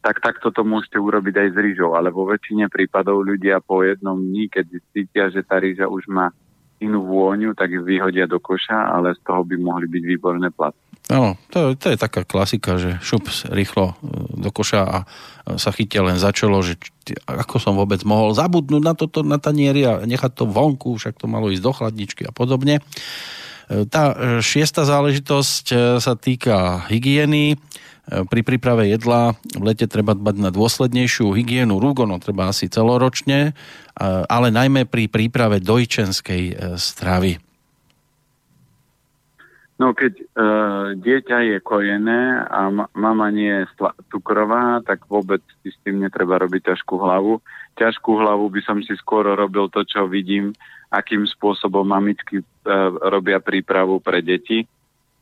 [0.05, 4.21] Tak takto to môžete urobiť aj s rýžou, ale vo väčšine prípadov ľudia po jednom
[4.21, 6.29] dní, keď cítia, že tá rýža už má
[6.85, 10.85] inú vôňu, tak ju vyhodia do koša, ale z toho by mohli byť výborné platy.
[11.13, 13.95] Áno, to, to je taká klasika, že šup rýchlo e,
[14.41, 14.99] do koša a
[15.61, 16.81] sa chytia len za že
[17.29, 21.29] ako som vôbec mohol zabudnúť na toto na tanieri a nechať to vonku, však to
[21.29, 22.81] malo ísť do chladničky a podobne.
[22.81, 27.61] E, tá e, šiesta záležitosť sa týka hygieny.
[28.05, 33.57] Pri príprave jedla v lete treba dbať na dôslednejšiu hygienu rúk, ono treba asi celoročne,
[34.29, 37.41] ale najmä pri príprave dojčenskej e, stravy.
[39.81, 40.25] No keď e,
[41.01, 45.99] dieťa je kojené a ma- mama nie je stla- cukrová, tak vôbec si s tým
[45.99, 47.43] netreba robiť ťažkú hlavu.
[47.75, 50.55] Ťažkú hlavu by som si skôr robil to, čo vidím,
[50.95, 52.45] akým spôsobom mamičky e,
[53.11, 54.69] robia prípravu pre deti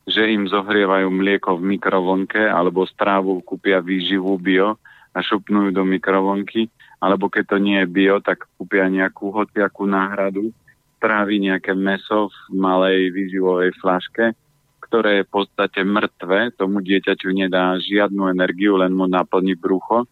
[0.06, 4.78] že im zohrievajú mlieko v mikrovlnke alebo strávu kúpia výživu bio
[5.14, 6.66] a šupnú do mikrovlnky,
[6.98, 10.50] alebo keď to nie je bio, tak kúpia nejakú hociakú náhradu,
[10.98, 14.34] strávi nejaké meso v malej výživovej flaške,
[14.78, 20.06] ktoré je v podstate mŕtve, tomu dieťaťu nedá žiadnu energiu, len mu naplní brucho.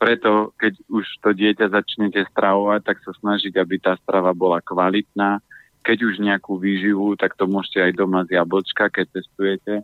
[0.00, 5.38] Preto, keď už to dieťa začnete stravovať, tak sa snažiť, aby tá strava bola kvalitná,
[5.84, 9.74] keď už nejakú výživu, tak to môžete aj doma z jablčka, keď testujete.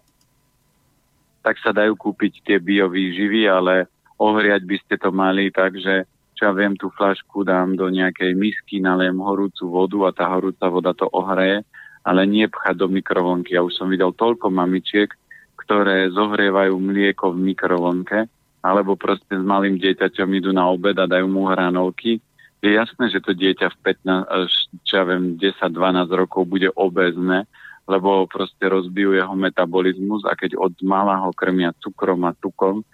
[1.45, 3.85] Tak sa dajú kúpiť tie biovýživy, ale
[4.17, 6.09] ohriať by ste to mali tak, že
[6.41, 10.73] čo ja viem, tú flašku dám do nejakej misky, naliem horúcu vodu a tá horúca
[10.73, 11.61] voda to ohreje,
[12.01, 13.53] ale nie pchať do mikrovlnky.
[13.53, 15.13] Ja už som videl toľko mamičiek,
[15.61, 18.25] ktoré zohrievajú mlieko v mikrovlnke,
[18.65, 22.25] alebo proste s malým dieťaťom idú na obed a dajú mu hranolky
[22.61, 25.73] je jasné, že to dieťa v 15, čo ja viem, 10-12
[26.13, 27.49] rokov bude obezné,
[27.89, 32.85] lebo proste rozbijú jeho metabolizmus a keď od malého krmia cukrom a tukom,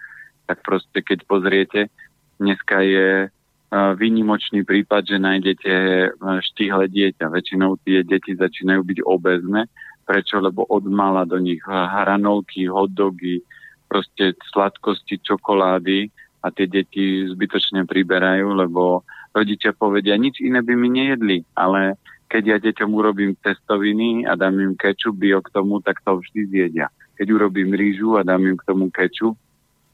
[0.47, 1.91] tak proste keď pozriete,
[2.39, 3.27] dneska je
[3.99, 5.71] výnimočný prípad, že nájdete
[6.39, 7.27] štíhle dieťa.
[7.27, 9.67] Väčšinou tie deti začínajú byť obezné.
[10.07, 10.39] Prečo?
[10.39, 13.43] Lebo od mala do nich hranolky, hotdogy,
[13.91, 16.07] proste sladkosti, čokolády
[16.39, 19.03] a tie deti zbytočne priberajú, lebo
[19.37, 24.57] rodičia povedia, nič iné by mi nejedli, ale keď ja deťom urobím testoviny a dám
[24.59, 26.87] im kečup bio k tomu, tak to vždy zjedia.
[27.15, 29.37] Keď urobím rýžu a dám im k tomu kečup,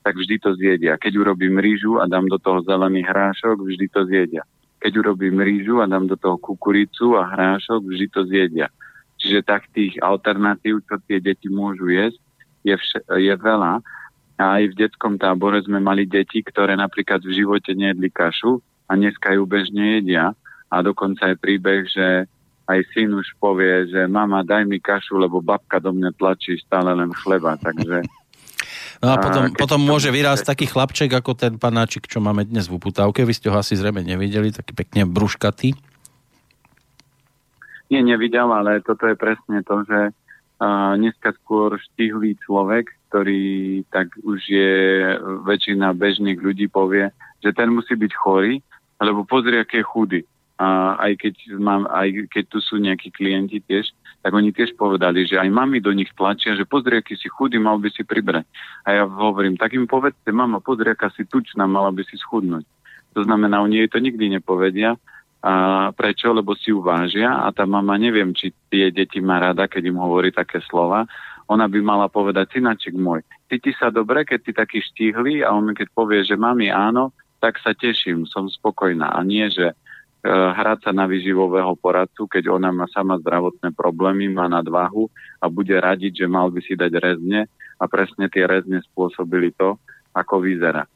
[0.04, 1.00] tak vždy to zjedia.
[1.00, 4.44] Keď urobím rýžu a dám do toho zelený hrášok, vždy to zjedia.
[4.84, 8.68] Keď urobím rýžu a dám do toho kukuricu a hrášok, vždy to zjedia.
[9.16, 12.20] Čiže tak tých alternatív, čo tie deti môžu jesť,
[12.68, 13.80] je, vš- je veľa.
[14.36, 18.92] A aj v detskom tábore sme mali deti, ktoré napríklad v živote nejedli kašu a
[18.96, 20.36] dneska ju bežne jedia.
[20.74, 22.26] A dokonca je príbeh, že
[22.66, 26.96] aj syn už povie, že mama, daj mi kašu, lebo babka do mňa tlačí stále
[26.96, 27.60] len chleba.
[27.60, 28.02] Takže
[29.04, 32.72] No a potom, a potom môže vyrásť taký chlapček ako ten panáčik, čo máme dnes
[32.72, 33.28] v uputávke.
[33.28, 35.76] Vy ste ho asi zrejme nevideli, taký pekne brúškatý.
[37.92, 44.08] Nie, nevidel, ale toto je presne to, že uh, dneska skôr štihlý človek, ktorý tak
[44.24, 44.72] už je
[45.44, 47.12] väčšina bežných ľudí povie,
[47.44, 48.64] že ten musí byť chorý,
[49.04, 50.22] lebo pozri, aký je chudý.
[50.58, 53.90] A aj keď, mám, aj keď tu sú nejakí klienti tiež,
[54.24, 57.60] tak oni tiež povedali, že aj mami do nich tlačia, že pozri, aký si chudý,
[57.60, 58.48] mal by si pribrať.
[58.88, 62.64] A ja hovorím, tak im povedzte, mama, pozri, aká si tučná, mala by si schudnúť.
[63.14, 64.96] To znamená, oni jej to nikdy nepovedia.
[65.44, 66.32] A prečo?
[66.32, 70.00] Lebo si ju vážia a tá mama neviem, či tie deti má rada, keď im
[70.00, 71.04] hovorí také slova.
[71.52, 73.20] Ona by mala povedať, synaček môj,
[73.52, 77.12] cíti sa dobre, keď si taký štíhly a on keď povie, že mami áno,
[77.44, 79.12] tak sa teším, som spokojná.
[79.12, 79.76] A nie, že
[80.24, 85.12] E, hrať sa na výživového poradcu, keď ona má sama zdravotné problémy, má nadvahu
[85.44, 89.76] a bude radiť, že mal by si dať rezne a presne tie rezne spôsobili to,
[90.16, 90.88] ako vyzerá.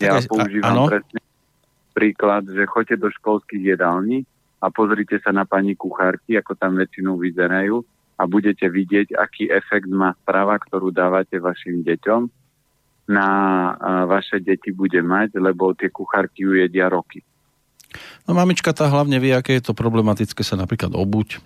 [0.00, 1.20] Ja používam a, presne
[1.92, 4.24] príklad, že choďte do školských jedální
[4.64, 7.84] a pozrite sa na pani kuchárky, ako tam väčšinou vyzerajú
[8.16, 12.32] a budete vidieť, aký efekt má strava, ktorú dávate vašim deťom
[13.10, 13.28] na
[14.06, 17.26] vaše deti bude mať, lebo tie kuchárky ju jedia roky.
[18.30, 21.42] No mamička tá hlavne vie, aké je to problematické sa napríklad obuť.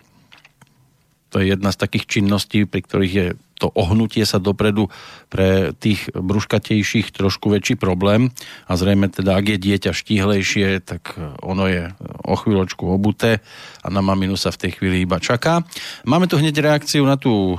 [1.33, 3.27] To je jedna z takých činností, pri ktorých je
[3.59, 4.87] to ohnutie sa dopredu
[5.27, 8.31] pre tých bruškatejších trošku väčší problém.
[8.71, 11.91] A zrejme teda, ak je dieťa štíhlejšie, tak ono je
[12.23, 13.43] o chvíľočku obuté
[13.83, 15.67] a na maminu sa v tej chvíli iba čaká.
[16.07, 17.59] Máme tu hneď reakciu na tú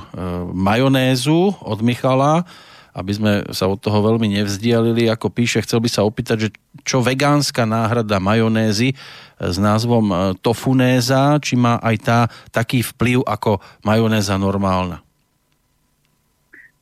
[0.56, 2.48] majonézu od Michala
[2.96, 7.04] aby sme sa od toho veľmi nevzdialili, ako píše, chcel by sa opýtať, že čo
[7.04, 8.96] vegánska náhrada majonézy
[9.36, 15.04] s názvom e, tofunéza, či má aj tá taký vplyv ako majonéza normálna?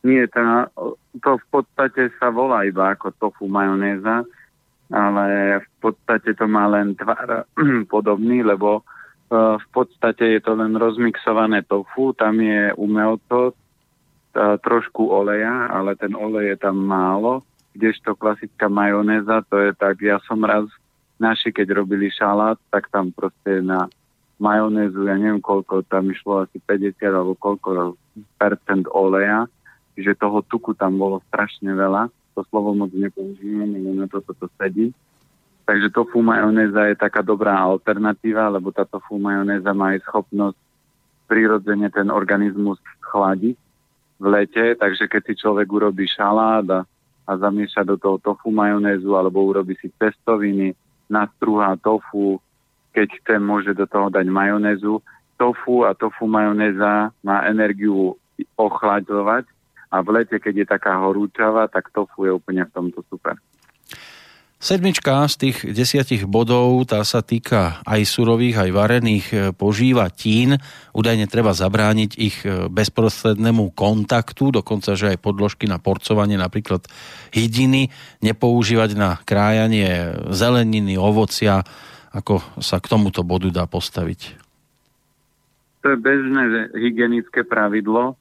[0.07, 0.71] Nie, tá,
[1.19, 4.23] to v podstate sa volá iba ako tofu majonéza,
[4.95, 5.27] ale
[5.67, 7.43] v podstate to má len tvar
[7.93, 8.83] podobný, lebo e,
[9.59, 13.59] v podstate je to len rozmixované tofu, tam je umelto,
[14.35, 20.19] trošku oleja, ale ten olej je tam málo, kdežto klasická majonéza, to je tak, ja
[20.27, 20.67] som raz
[21.19, 23.87] naši, keď robili šalát, tak tam proste na
[24.39, 27.95] majonézu, ja neviem koľko, tam išlo asi 50 alebo koľko
[28.39, 29.47] percent oleja,
[29.95, 34.51] že toho tuku tam bolo strašne veľa, to slovo moc nepoužívam, ale na to toto
[34.59, 34.91] sedí.
[35.65, 40.59] Takže tofu majonéza je taká dobrá alternatíva, lebo tá tofu majonéza má aj schopnosť
[41.25, 43.57] prirodzene ten organizmus chladiť,
[44.21, 46.81] v lete, takže keď si človek urobí šalát a,
[47.27, 50.73] a zamieša do toho tofu majonézu alebo urobí si cestoviny,
[51.11, 52.41] nastrúha tofu,
[52.95, 55.03] keď chce, môže do toho dať majonézu.
[55.35, 58.15] Tofu a tofu majonéza má energiu
[58.55, 59.51] ochladzovať
[59.91, 63.39] a v lete, keď je taká horúčava, tak tofu je úplne v tomto super.
[64.65, 70.57] Sedmička z tých desiatich bodov, tá sa týka aj surových, aj varených e, požívatín.
[70.97, 76.89] Údajne treba zabrániť ich e, bezprostrednému kontaktu, dokonca, že aj podložky na porcovanie, napríklad
[77.37, 77.93] hydiny,
[78.25, 81.61] nepoužívať na krájanie zeleniny, ovocia.
[82.17, 84.41] Ako sa k tomuto bodu dá postaviť?
[85.85, 88.17] To je bežné hygienické pravidlo,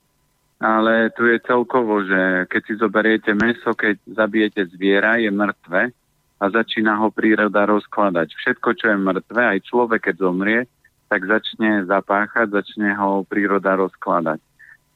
[0.60, 6.03] ale tu je celkovo, že keď si zoberiete meso, keď zabijete zviera, je mŕtve,
[6.44, 8.36] a začína ho príroda rozkladať.
[8.36, 10.60] Všetko, čo je mŕtve, aj človek, keď zomrie,
[11.08, 14.44] tak začne zapáchať, začne ho príroda rozkladať.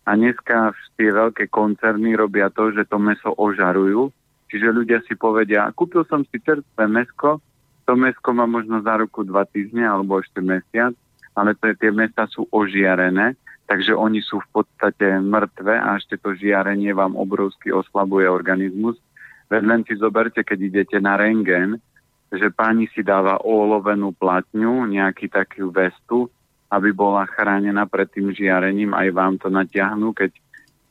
[0.04, 4.12] A dneska tie veľké koncerny robia to, že to meso ožarujú,
[4.52, 7.40] čiže ľudia si povedia, kúpil som si čerstvé mesko,
[7.88, 10.92] To mesko má možno za ruku dva týždne alebo ešte mesiac,
[11.32, 16.36] ale to, tie mesta sú ožiarené, takže oni sú v podstate mŕtve a ešte to
[16.36, 19.00] žiarenie vám obrovsky oslabuje organizmus.
[19.48, 21.80] Veď len si zoberte, keď idete na rengen,
[22.28, 26.28] že pani si dáva olovenú platňu, nejaký takú vestu,
[26.68, 30.36] aby bola chránená pred tým žiarením, aj vám to natiahnu, keď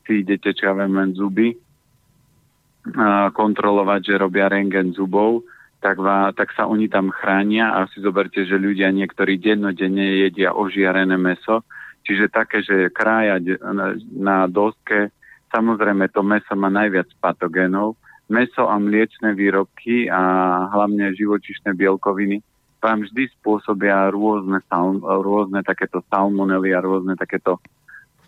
[0.09, 1.53] si idete, čo len zuby,
[3.35, 5.45] kontrolovať, že robia rengen zubov,
[5.83, 10.57] tak, va, tak sa oni tam chránia a si zoberte, že ľudia niektorí dennodenne jedia
[10.57, 11.67] ožiarené meso,
[12.07, 15.13] čiže také, že krájať na, na doske,
[15.53, 20.23] samozrejme to meso má najviac patogénov, meso a mliečne výrobky a
[20.75, 22.43] hlavne živočišné bielkoviny
[22.83, 24.63] vám vždy spôsobia rôzne,
[25.03, 27.59] rôzne takéto salmonely a rôzne takéto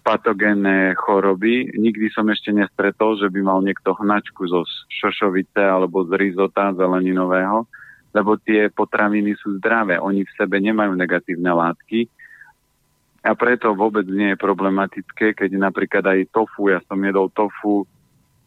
[0.02, 1.68] patogénne choroby.
[1.76, 7.68] Nikdy som ešte nestretol, že by mal niekto hnačku zo šošovice alebo z rizota zeleninového,
[8.16, 10.00] lebo tie potraviny sú zdravé.
[10.00, 12.08] Oni v sebe nemajú negatívne látky
[13.22, 17.84] a preto vôbec nie je problematické, keď napríklad aj tofu, ja som jedol tofu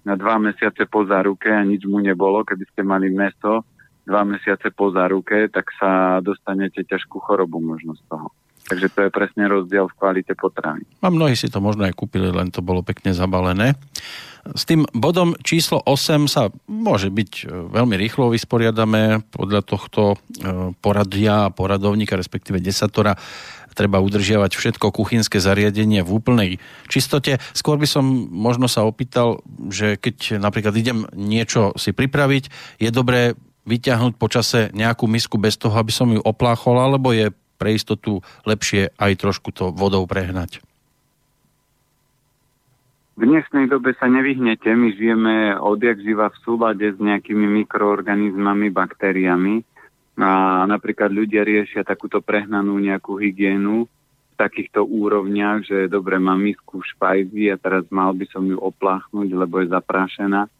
[0.01, 3.65] na dva mesiace po záruke a nič mu nebolo, keby ste mali meso
[4.05, 8.33] dva mesiace po záruke, tak sa dostanete ťažkú chorobu možno z toho.
[8.61, 10.85] Takže to je presne rozdiel v kvalite potravy.
[11.03, 13.75] A mnohí si to možno aj kúpili, len to bolo pekne zabalené.
[14.41, 17.43] S tým bodom číslo 8 sa môže byť e,
[17.77, 20.15] veľmi rýchlo vysporiadame podľa tohto e,
[20.81, 23.13] poradia a poradovníka, respektíve desatora
[23.73, 26.51] treba udržiavať všetko kuchynské zariadenie v úplnej
[26.91, 27.39] čistote.
[27.55, 32.43] Skôr by som možno sa opýtal, že keď napríklad idem niečo si pripraviť,
[32.79, 33.33] je dobré
[33.65, 37.29] vyťahnuť počase nejakú misku bez toho, aby som ju opláchol, alebo je
[37.61, 40.65] pre istotu lepšie aj trošku to vodou prehnať?
[43.21, 49.61] V dnešnej dobe sa nevyhnete, my žijeme odjak živa v súlade s nejakými mikroorganizmami, baktériami
[50.19, 56.83] a napríklad ľudia riešia takúto prehnanú nejakú hygienu v takýchto úrovniach, že dobre, mám misku
[56.83, 60.51] v špajzi a teraz mal by som ju opláchnuť, lebo je zaprášená.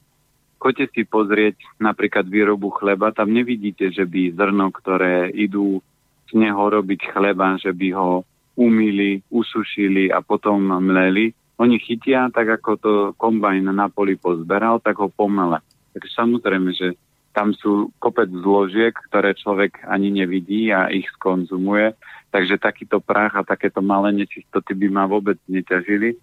[0.62, 5.82] Choďte si pozrieť napríklad výrobu chleba, tam nevidíte, že by zrno, ktoré idú
[6.30, 8.24] z neho robiť chleba, že by ho
[8.56, 11.34] umýli, usušili a potom mleli.
[11.58, 15.60] Oni chytia, tak ako to kombajn na poli pozberal, tak ho pomele.
[15.92, 16.94] Takže samozrejme, že
[17.32, 21.96] tam sú kopec zložiek, ktoré človek ani nevidí a ich skonzumuje.
[22.32, 26.16] Takže takýto prach a takéto malé nečistoty by ma vôbec neťažili.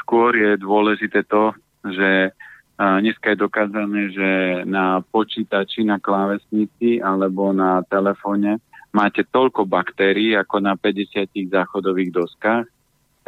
[0.00, 1.52] Skôr je dôležité to,
[1.84, 2.32] že
[2.76, 4.30] dneska je dokázané, že
[4.68, 8.60] na počítači, na klávesnici alebo na telefóne
[8.96, 12.64] máte toľko baktérií ako na 50 záchodových doskách,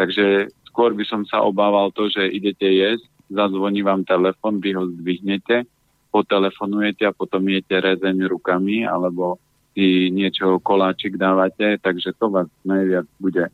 [0.01, 4.89] takže skôr by som sa obával to, že idete jesť, zazvoní vám telefon, vy ho
[4.89, 5.69] zdvihnete,
[6.09, 9.39] potelefonujete a potom jete rezeň rukami alebo
[9.77, 13.47] si niečo koláčik dávate, takže to vás najviac bude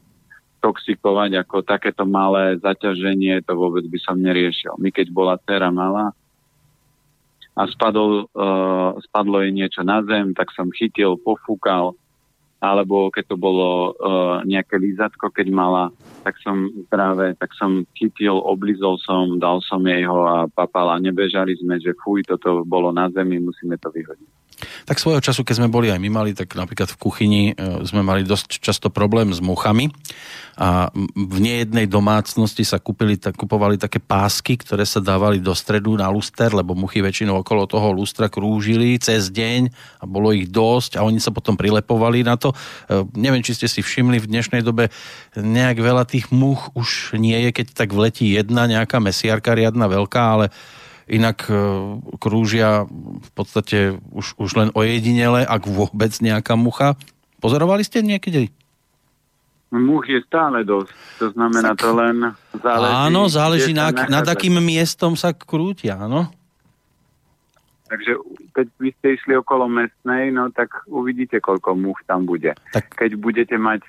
[0.64, 4.80] toxikovať ako takéto malé zaťaženie, to vôbec by som neriešil.
[4.80, 6.16] My keď bola dcera malá,
[7.54, 11.94] a spadol, uh, spadlo jej niečo na zem, tak som chytil, pofúkal,
[12.64, 15.84] alebo keď to bolo uh, nejaké lízatko, keď mala,
[16.24, 20.96] tak som práve, tak som chytil, oblizol som, dal som jej ho a papala.
[20.96, 24.43] Nebežali sme, že fuj, toto bolo na zemi, musíme to vyhodiť.
[24.84, 28.04] Tak svojho času, keď sme boli aj my mali, tak napríklad v kuchyni e, sme
[28.04, 29.90] mali dosť často problém s muchami
[30.54, 30.86] a
[31.18, 36.06] v nejednej domácnosti sa kúpili, tak, kupovali také pásky, ktoré sa dávali do stredu na
[36.06, 41.02] luster, lebo muchy väčšinou okolo toho lustra krúžili cez deň a bolo ich dosť a
[41.02, 42.54] oni sa potom prilepovali na to.
[42.54, 44.94] E, neviem, či ste si všimli, v dnešnej dobe
[45.34, 50.22] nejak veľa tých much už nie je, keď tak vletí jedna nejaká mesiarka riadna veľká,
[50.22, 50.46] ale
[51.08, 51.54] inak e,
[52.16, 56.96] krúžia v podstate už, už len ojedinele, ak vôbec nejaká mucha.
[57.40, 58.48] Pozorovali ste niekedy?
[59.74, 60.94] Much je stále dosť.
[61.18, 62.94] To znamená, to len záleží...
[62.94, 66.30] Áno, záleží na, nad akým miestom sa krútia, áno.
[67.90, 68.12] Takže
[68.54, 72.54] keď by ste išli okolo mestnej, no tak uvidíte, koľko much tam bude.
[72.70, 72.94] Tak...
[72.94, 73.82] Keď budete mať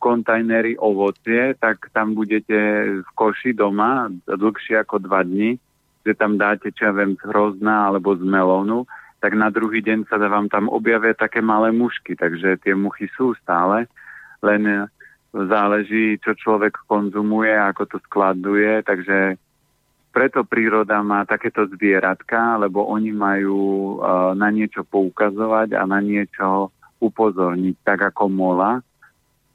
[0.00, 2.56] kontajnery ovocie, tak tam budete
[3.00, 5.60] v koši doma dlhšie ako dva dní
[6.06, 8.88] že tam dáte, čo ja viem, z hrozná alebo z melónu,
[9.20, 13.36] tak na druhý deň sa vám tam objavia také malé mušky, takže tie muchy sú
[13.36, 13.84] stále,
[14.40, 14.88] len
[15.30, 19.36] záleží, čo človek konzumuje, ako to skladuje, takže
[20.10, 23.60] preto príroda má takéto zvieratka, lebo oni majú
[24.00, 28.82] uh, na niečo poukazovať a na niečo upozorniť, tak ako mola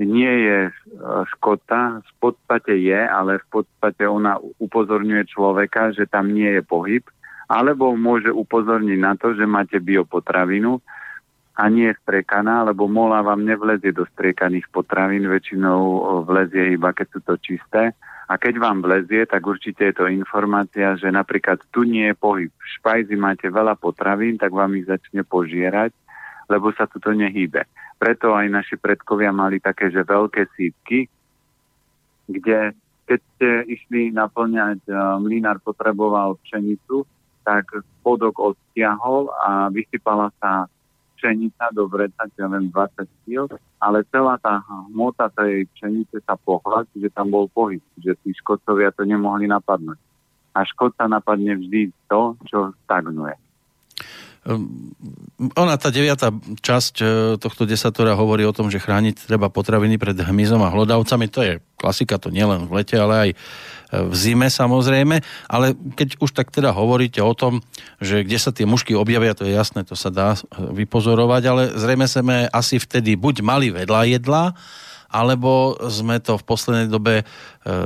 [0.01, 0.71] nie je e,
[1.35, 7.03] škota, v podstate je, ale v podstate ona upozorňuje človeka, že tam nie je pohyb,
[7.47, 10.81] alebo môže upozorniť na to, že máte biopotravinu,
[11.55, 17.07] a nie je striekaná, lebo mola vám nevlezie do striekaných potravín, väčšinou vlezie iba keď
[17.15, 17.95] sú to čisté.
[18.25, 22.51] A keď vám vlezie, tak určite je to informácia, že napríklad tu nie je pohyb.
[22.51, 25.93] V špajzi máte veľa potravín, tak vám ich začne požierať,
[26.49, 27.63] lebo sa tu to nehýbe.
[27.95, 31.07] Preto aj naši predkovia mali také, že veľké sípky,
[32.27, 32.75] kde
[33.05, 34.81] keď ste išli naplňať,
[35.21, 37.05] mlinár potreboval pšenicu,
[37.45, 37.69] tak
[38.01, 40.65] spodok odstiahol a vysypala sa
[41.15, 46.83] pšenica do vreca, ja len 20 kg, ale celá tá hmota tej pšenice sa pohla,
[46.91, 50.01] čiže tam bol pohyb, že tí škodcovia to nemohli napadnúť.
[50.57, 53.37] A škodca napadne vždy to, čo stagnuje.
[54.45, 54.93] Ehm,
[55.57, 56.29] ona, tá deviatá
[56.61, 57.05] časť e,
[57.41, 61.25] tohto desatora hovorí o tom, že chrániť treba potraviny pred hmyzom a hlodavcami.
[61.33, 63.35] To je klasika, to nielen v lete, ale aj e,
[64.05, 65.25] v zime samozrejme.
[65.49, 67.65] Ale keď už tak teda hovoríte o tom,
[67.97, 72.05] že kde sa tie mušky objavia, to je jasné, to sa dá vypozorovať, ale zrejme
[72.05, 74.53] sme asi vtedy buď mali vedľa jedla,
[75.15, 77.25] alebo sme to v poslednej dobe e,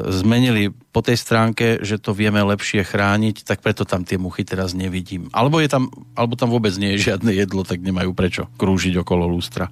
[0.09, 4.73] zmenili po tej stránke, že to vieme lepšie chrániť, tak preto tam tie muchy teraz
[4.73, 5.29] nevidím.
[5.29, 9.29] Alebo, je tam, alebo tam vôbec nie je žiadne jedlo, tak nemajú prečo krúžiť okolo
[9.29, 9.69] lústra.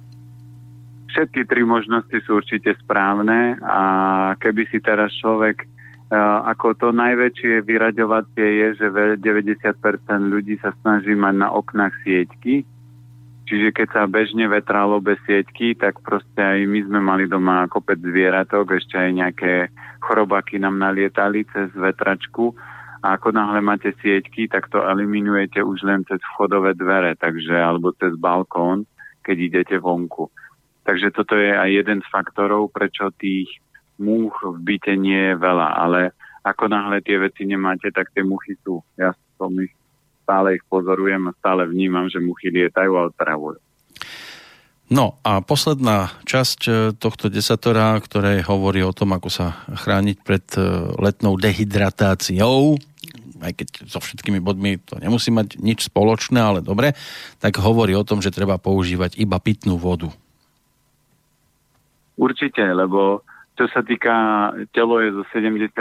[1.10, 3.80] Všetky tri možnosti sú určite správne a
[4.38, 8.86] keby si teraz človek uh, ako to najväčšie vyraďovacie je, že
[9.18, 9.58] 90%
[10.30, 12.62] ľudí sa snaží mať na oknách sieťky,
[13.48, 17.96] Čiže keď sa bežne vetralo bez sieťky, tak proste aj my sme mali doma kopec
[17.96, 19.52] zvieratok, ešte aj nejaké
[20.04, 22.52] chorobaky nám nalietali cez vetračku
[23.00, 27.96] a ako náhle máte sieťky, tak to eliminujete už len cez vchodové dvere, takže alebo
[27.96, 28.84] cez balkón,
[29.24, 30.28] keď idete vonku.
[30.84, 33.48] Takže toto je aj jeden z faktorov, prečo tých
[33.96, 36.12] múch v byte nie je veľa, ale
[36.44, 38.84] ako náhle tie veci nemáte, tak tie muchy sú.
[39.00, 39.72] Ja som ich
[40.28, 43.56] stále ich pozorujem a stále vnímam, že muchy lietajú a otravujú.
[44.92, 50.44] No a posledná časť e, tohto desatora, ktoré hovorí o tom, ako sa chrániť pred
[50.56, 50.64] e,
[51.00, 52.76] letnou dehydratáciou,
[53.40, 56.96] aj keď so všetkými bodmi to nemusí mať nič spoločné, ale dobre,
[57.40, 60.08] tak hovorí o tom, že treba používať iba pitnú vodu.
[62.16, 63.22] Určite, lebo
[63.58, 64.14] čo sa týka,
[64.70, 65.74] telo je zo 75%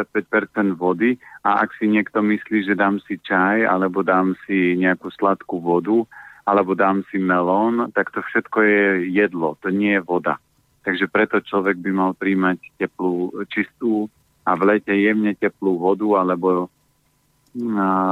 [0.74, 1.14] vody
[1.46, 6.02] a ak si niekto myslí, že dám si čaj alebo dám si nejakú sladkú vodu
[6.50, 10.42] alebo dám si melón, tak to všetko je jedlo, to nie je voda.
[10.82, 14.10] Takže preto človek by mal príjmať teplú, čistú
[14.42, 16.74] a v lete jemne teplú vodu alebo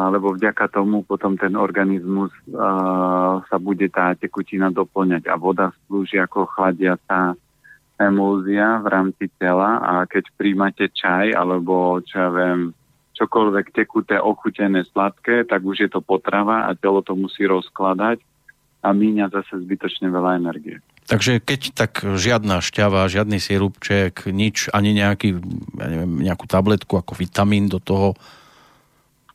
[0.10, 6.18] lebo vďaka tomu potom ten organizmus uh, sa bude tá tekutina doplňať a voda slúži
[6.18, 7.38] ako chladiaca
[7.96, 12.76] emúzia v rámci tela a keď príjmate čaj alebo čo ja viem,
[13.16, 18.20] čokoľvek tekuté, ochutené, sladké, tak už je to potrava a telo to musí rozkladať
[18.84, 20.84] a míňa zase zbytočne veľa energie.
[21.06, 25.38] Takže keď tak žiadna šťava, žiadny sirupček, nič, ani nejaký,
[25.78, 28.18] ja neviem, nejakú tabletku ako vitamín do toho?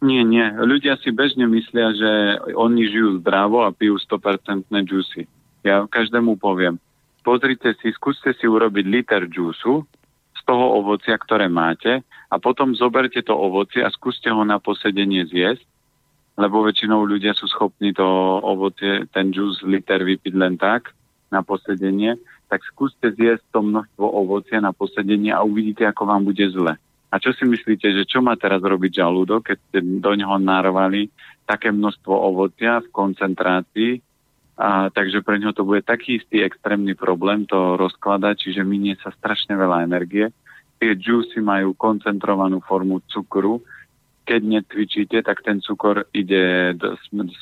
[0.02, 0.42] Nie, nie.
[0.42, 2.12] Ľudia si bežne myslia, že
[2.58, 5.30] oni žijú zdravo a pijú 100% juicy.
[5.62, 6.80] Ja každému poviem,
[7.22, 9.84] pozrite si, skúste si urobiť liter džúsu
[10.36, 12.00] z toho ovocia, ktoré máte
[12.32, 15.64] a potom zoberte to ovocie a skúste ho na posedenie zjesť,
[16.40, 18.06] lebo väčšinou ľudia sú schopní to
[18.40, 20.96] ovocie, ten džús liter vypiť len tak
[21.28, 22.16] na posedenie,
[22.50, 26.74] tak skúste zjesť to množstvo ovocia na posedenie a uvidíte, ako vám bude zle.
[27.10, 31.10] A čo si myslíte, že čo má teraz robiť žalúdok, keď ste do neho narvali
[31.42, 33.92] také množstvo ovocia v koncentrácii,
[34.60, 39.08] a, takže pre ňo to bude taký istý extrémny problém to rozkladať, čiže minie sa
[39.08, 40.28] strašne veľa energie.
[40.76, 43.64] Tie juicy majú koncentrovanú formu cukru.
[44.28, 46.92] Keď netvičíte, tak ten cukor ide do,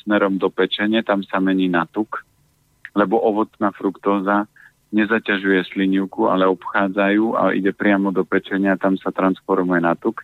[0.07, 2.23] smerom do pečene, tam sa mení na tuk,
[2.95, 4.47] lebo ovocná fruktóza
[4.95, 10.23] nezaťažuje slinivku, ale obchádzajú a ide priamo do pečenia, tam sa transformuje na tuk.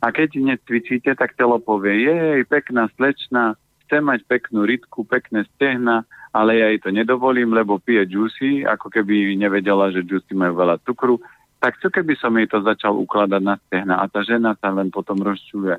[0.00, 6.08] A keď netvičíte, tak telo povie, jej, pekná slečna, chce mať peknú rytku, pekné stehna,
[6.30, 10.78] ale ja jej to nedovolím, lebo pije juicy, ako keby nevedela, že juicy majú veľa
[10.86, 11.18] cukru.
[11.60, 14.88] Tak čo keby som jej to začal ukladať na stehna a tá žena sa len
[14.88, 15.76] potom rozčuje.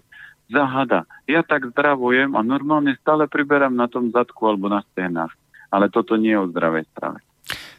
[0.52, 5.32] Zahada, ja tak zdravujem a normálne stále priberám na tom zadku alebo na stehnách.
[5.72, 7.24] Ale toto nie je o zdravej strave.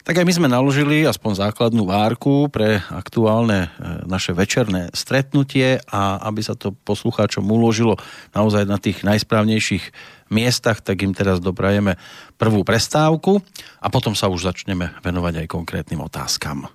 [0.02, 6.18] Tak aj my sme naložili aspoň základnú várku pre aktuálne e, naše večerné stretnutie a
[6.26, 7.94] aby sa to poslucháčom uložilo
[8.34, 9.94] naozaj na tých najsprávnejších
[10.26, 11.94] miestach, tak im teraz doprajeme
[12.34, 13.46] prvú prestávku
[13.78, 16.66] a potom sa už začneme venovať aj konkrétnym otázkam.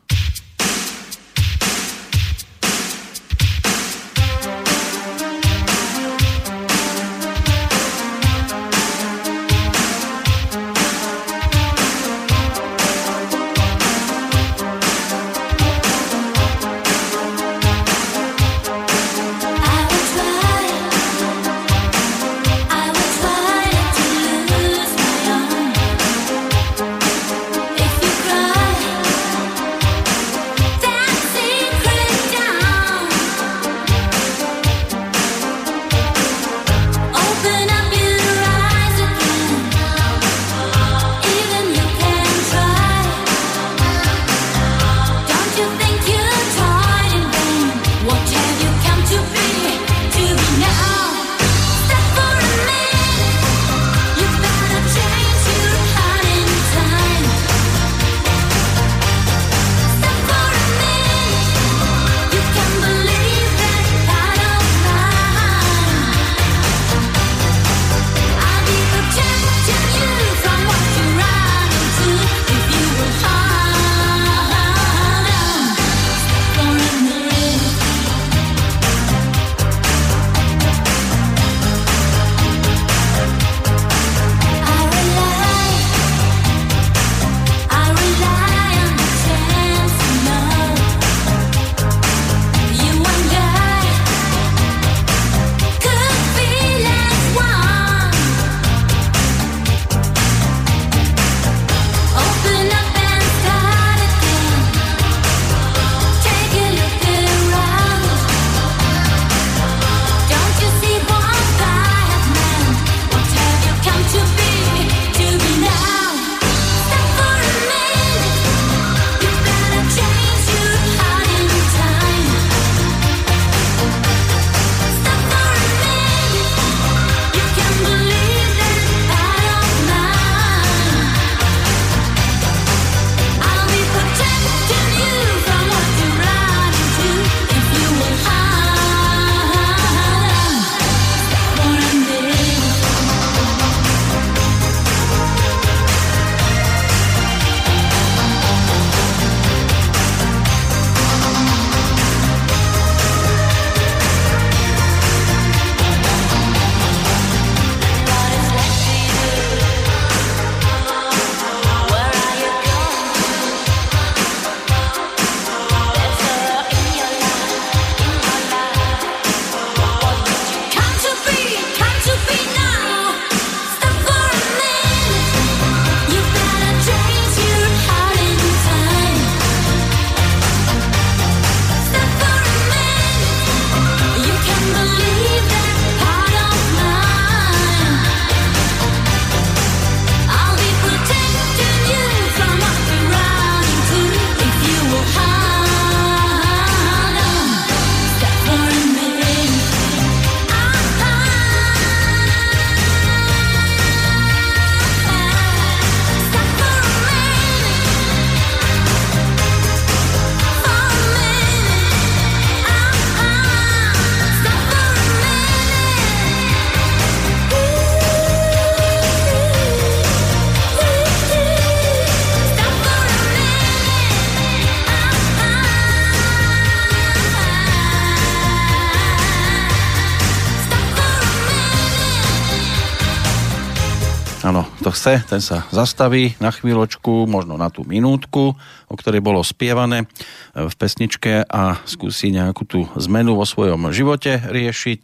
[235.07, 238.59] Chce, ten sa zastaví na chvíľočku, možno na tú minútku,
[238.91, 240.03] o ktorej bolo spievané
[240.51, 245.03] v pesničke a skúsi nejakú tú zmenu vo svojom živote riešiť.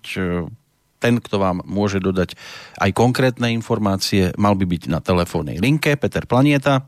[0.99, 2.35] Ten, kto vám môže dodať
[2.83, 5.95] aj konkrétne informácie, mal by byť na telefónnej linke.
[5.95, 6.83] Peter Planieta.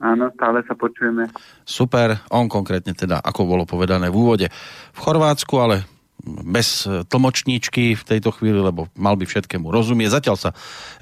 [0.00, 1.28] Áno, stále sa počujeme.
[1.68, 4.48] Super, on konkrétne teda, ako bolo povedané v úvode,
[4.96, 5.84] v Chorvátsku, ale
[6.22, 10.22] bez e, tlmočníčky v tejto chvíli, lebo mal by všetkému rozumieť.
[10.22, 10.50] Zatiaľ sa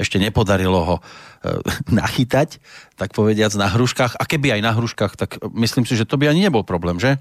[0.01, 1.03] ešte nepodarilo ho e,
[2.01, 2.59] nachytať,
[2.97, 4.17] tak povediac, na hruškách.
[4.17, 7.21] A keby aj na hruškách, tak myslím si, že to by ani nebol problém, že?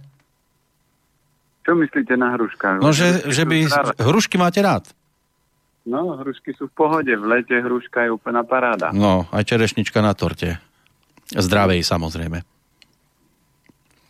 [1.67, 2.81] Čo myslíte na hruškách?
[2.81, 3.69] No, že, že by...
[3.99, 4.89] Hrušky máte rád?
[5.85, 7.13] No, hrušky sú v pohode.
[7.13, 8.89] V lete hruška je úplná paráda.
[8.93, 10.57] No, aj čerešnička na torte.
[11.29, 12.41] Zdravej, samozrejme.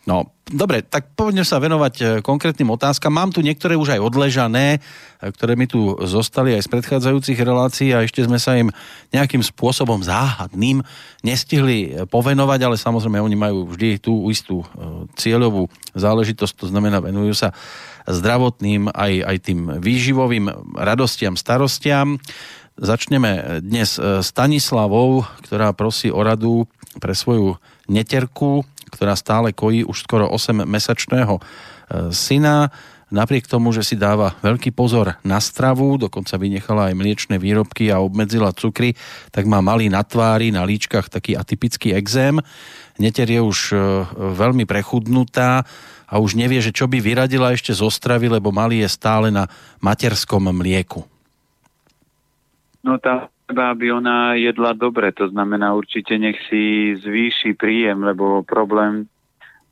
[0.08, 3.12] No, dobre, tak poďme sa venovať e, konkrétnym otázkam.
[3.12, 4.80] Mám tu niektoré už aj odležané,
[5.20, 8.72] e, ktoré mi tu zostali aj z predchádzajúcich relácií a ešte sme sa im
[9.12, 10.80] nejakým spôsobom záhadným
[11.20, 14.64] nestihli e, povenovať, ale samozrejme oni majú vždy tú istú
[15.20, 17.52] cieľovú záležitosť, to znamená venujú sa
[18.08, 20.48] zdravotným aj, aj tým výživovým
[20.80, 22.16] radostiam, starostiam.
[22.80, 26.64] Začneme dnes Stanislavou, ktorá prosí o radu
[26.96, 27.60] pre svoju
[27.92, 28.64] neterku,
[29.00, 31.42] ktorá stále kojí už skoro 8-mesačného e,
[32.12, 32.68] syna.
[33.08, 38.04] Napriek tomu, že si dáva veľký pozor na stravu, dokonca vynechala aj mliečne výrobky a
[38.04, 38.92] obmedzila cukry,
[39.32, 42.44] tak má malý na tvári, na líčkach taký atypický exém.
[43.00, 43.76] Neter je už e,
[44.36, 45.64] veľmi prechudnutá
[46.04, 49.48] a už nevie, že čo by vyradila ešte zo stravy, lebo malý je stále na
[49.80, 51.08] materskom mlieku.
[52.84, 55.10] No tá treba, aby ona jedla dobre.
[55.18, 59.10] To znamená určite nech si zvýši príjem, lebo problém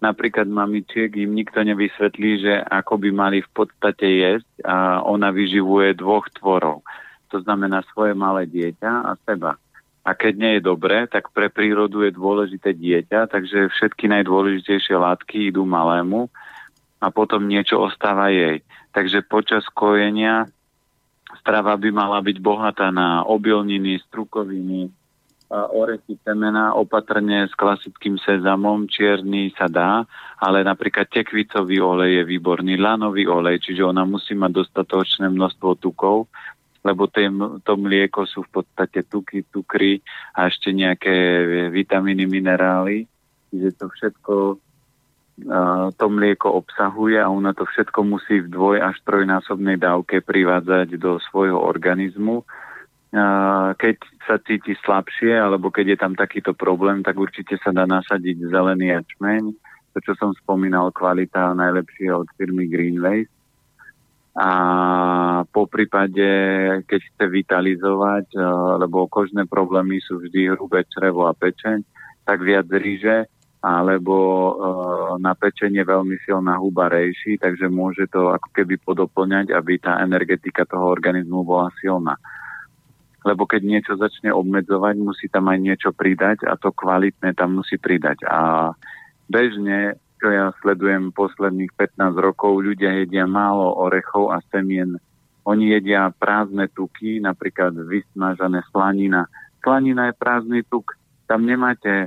[0.03, 5.95] napríklad mamičiek im nikto nevysvetlí, že ako by mali v podstate jesť a ona vyživuje
[5.95, 6.83] dvoch tvorov.
[7.31, 9.55] To znamená svoje malé dieťa a seba.
[10.03, 15.55] A keď nie je dobré, tak pre prírodu je dôležité dieťa, takže všetky najdôležitejšie látky
[15.55, 16.27] idú malému
[16.99, 18.59] a potom niečo ostáva jej.
[18.91, 20.51] Takže počas kojenia
[21.49, 24.93] strava by mala byť bohatá na obilniny, strukoviny,
[25.49, 30.05] orechy semena, opatrne s klasickým sezamom, čierny sa dá,
[30.37, 36.29] ale napríklad tekvicový olej je výborný, lanový olej, čiže ona musí mať dostatočné množstvo tukov,
[36.85, 37.09] lebo
[37.65, 40.05] to mlieko sú v podstate tuky, cukry
[40.37, 41.17] a ešte nejaké
[41.73, 43.09] vitamíny, minerály.
[43.49, 44.33] Čiže to všetko
[45.95, 51.23] to mlieko obsahuje a ona to všetko musí v dvoj až trojnásobnej dávke privádzať do
[51.31, 52.43] svojho organizmu.
[53.79, 58.51] Keď sa cíti slabšie alebo keď je tam takýto problém, tak určite sa dá nasadiť
[58.51, 59.43] zelený jačmeň,
[59.95, 63.31] to čo som spomínal, kvalita najlepšie od firmy Greenways.
[64.39, 64.51] A
[65.51, 66.27] po prípade,
[66.87, 68.35] keď chce vitalizovať,
[68.83, 71.83] lebo kožné problémy sú vždy hrubé črevo a pečeň,
[72.23, 73.27] tak viac ríže,
[73.59, 74.53] alebo e,
[75.19, 80.63] na pečenie veľmi silná huba rejší, takže môže to ako keby podoplňať, aby tá energetika
[80.63, 82.15] toho organizmu bola silná.
[83.27, 87.75] Lebo keď niečo začne obmedzovať, musí tam aj niečo pridať a to kvalitné tam musí
[87.75, 88.23] pridať.
[88.31, 88.71] A
[89.27, 95.03] bežne, čo ja sledujem posledných 15 rokov, ľudia jedia málo orechov a semien.
[95.43, 99.27] Oni jedia prázdne tuky, napríklad vysmažané slanina.
[99.67, 100.95] Slanina je prázdny tuk,
[101.27, 102.07] tam nemáte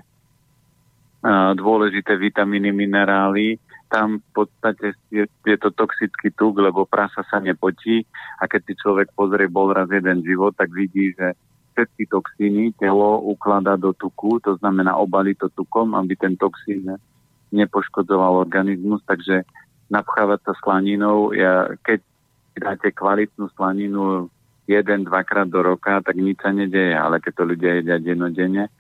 [1.56, 3.62] dôležité vitamíny, minerály.
[3.92, 8.08] Tam v podstate je, je to toxický tuk, lebo prasa sa nepotí
[8.40, 11.36] a keď si človek pozrie bol raz jeden život, tak vidí, že
[11.76, 16.88] všetky toxíny telo ukladá do tuku, to znamená obali to tukom, aby ten toxín
[17.52, 19.44] nepoškodzoval organizmus, takže
[19.92, 22.00] napchávať sa slaninou, ja, keď
[22.56, 24.32] dáte kvalitnú slaninu
[24.68, 28.72] jeden, dvakrát do roka, tak nič sa nedeje, ale keď to ľudia jedia denodenne,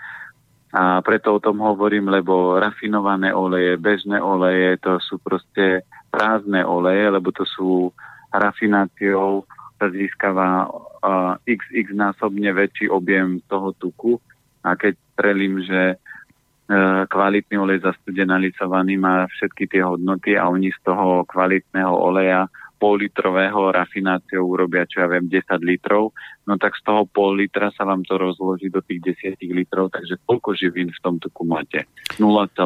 [0.71, 7.11] a preto o tom hovorím, lebo rafinované oleje, bežné oleje, to sú proste prázdne oleje,
[7.11, 7.91] lebo to sú
[8.31, 9.43] rafináciou
[9.75, 14.21] sa získava uh, xx násobne väčší objem toho tuku.
[14.61, 20.79] A keď prelím, že uh, kvalitný olej zastudenalizovaný má všetky tie hodnoty a oni z
[20.85, 22.47] toho kvalitného oleja
[22.81, 26.17] pol-litrového rafináciou urobia, čo ja viem, 10 litrov,
[26.49, 30.17] no tak z toho pol litra sa vám to rozloží do tých 10 litrov, takže
[30.25, 31.85] koľko živín v tom tuku máte?
[32.17, 32.57] 0,0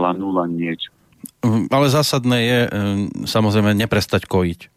[0.56, 0.96] niečo.
[1.44, 4.72] Mm, ale zásadné je mm, samozrejme neprestať kojiť.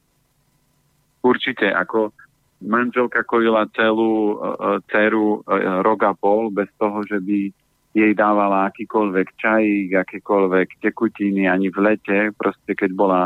[1.22, 2.11] Určite, ako
[2.59, 7.55] manželka kojila celú uh, dceru uh, rok a pol bez toho, že by
[7.95, 13.20] jej dávala akýkoľvek čajík, akékoľvek tekutiny ani v lete, proste keď bola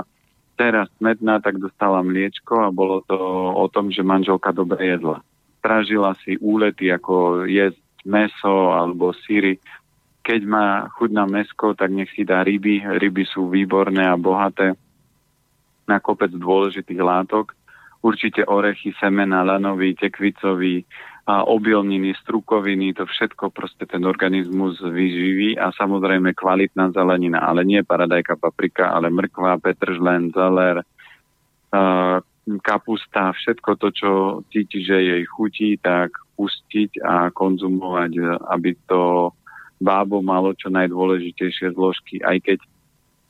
[0.63, 3.19] teraz smedná, tak dostala mliečko a bolo to
[3.51, 5.19] o tom, že manželka dobre jedla.
[5.59, 9.59] Strážila si úlety, ako jesť meso alebo síry.
[10.23, 12.87] Keď má chuť na mesko, tak nech si dá ryby.
[12.87, 14.79] Ryby sú výborné a bohaté
[15.91, 17.59] na kopec dôležitých látok.
[17.99, 20.87] Určite orechy, semena, lanový, tekvicový,
[21.23, 27.87] a obilniny, strukoviny, to všetko proste ten organizmus vyživí a samozrejme kvalitná zelenina, ale nie
[27.87, 30.83] paradajka, paprika, ale mrkva, petržlen, zeler,
[32.43, 34.11] kapusta, všetko to, čo
[34.51, 39.31] cíti, že jej chutí, tak pustiť a konzumovať, aby to
[39.79, 42.19] bábo malo čo najdôležitejšie zložky.
[42.19, 42.59] Aj keď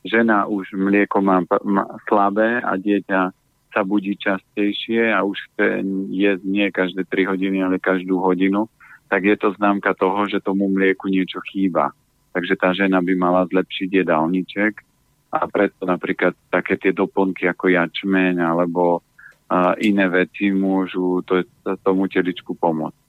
[0.01, 3.42] žena už mlieko má, má slabé a dieťa
[3.73, 5.37] sa budí častejšie a už
[6.13, 8.69] jesť nie každé 3 hodiny, ale každú hodinu,
[9.09, 11.91] tak je to známka toho, že tomu mlieku niečo chýba.
[12.33, 14.73] Takže tá žena by mala zlepšiť jedálniček
[15.33, 21.45] a preto napríklad také tie doplnky ako jačmeň alebo uh, iné veci môžu to,
[21.81, 23.01] tomu teličku pomôcť.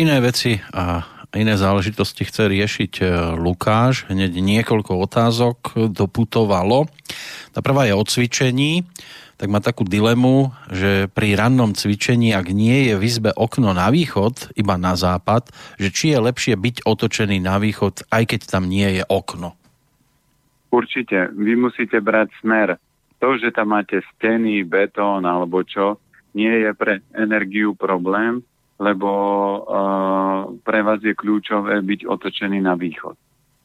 [0.00, 1.04] Iné veci a
[1.36, 3.04] iné záležitosti chce riešiť e,
[3.36, 4.08] Lukáš.
[4.08, 6.88] Hneď niekoľko otázok doputovalo.
[7.52, 8.88] Tá prvá je o cvičení
[9.38, 13.86] tak má takú dilemu, že pri rannom cvičení, ak nie je v izbe okno na
[13.86, 18.66] východ, iba na západ, že či je lepšie byť otočený na východ, aj keď tam
[18.66, 19.54] nie je okno.
[20.74, 21.30] Určite.
[21.38, 22.76] Vy musíte brať smer.
[23.22, 26.02] To, že tam máte steny, betón alebo čo,
[26.34, 28.42] nie je pre energiu problém,
[28.78, 29.10] lebo
[29.64, 33.14] uh, pre vás je kľúčové byť otočený na východ.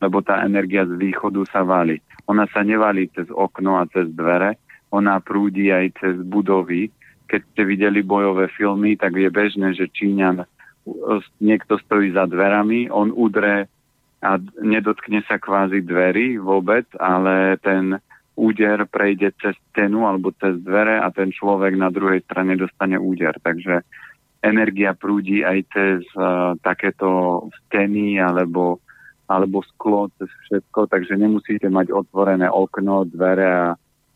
[0.01, 2.01] Lebo tá energia z východu sa valí.
[2.29, 4.57] Ona sa nevalí cez okno a cez dvere,
[4.93, 6.93] ona prúdi aj cez budovy.
[7.25, 10.45] Keď ste videli bojové filmy, tak je bežné, že Číňan
[11.41, 13.65] niekto stojí za dverami, on udre
[14.21, 17.97] a nedotkne sa kvázi dverí vôbec, ale ten
[18.37, 23.33] úder prejde cez stenu alebo cez dvere a ten človek na druhej strane dostane úder.
[23.41, 23.81] Takže
[24.43, 28.83] energia prúdi aj cez uh, takéto steny alebo,
[29.29, 33.67] alebo sklo, cez všetko, takže nemusíte mať otvorené okno, dvere a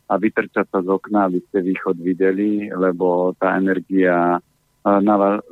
[0.08, 4.40] a vytrčať sa z okna, aby ste východ videli, lebo tá energia
[4.84, 5.44] na vás,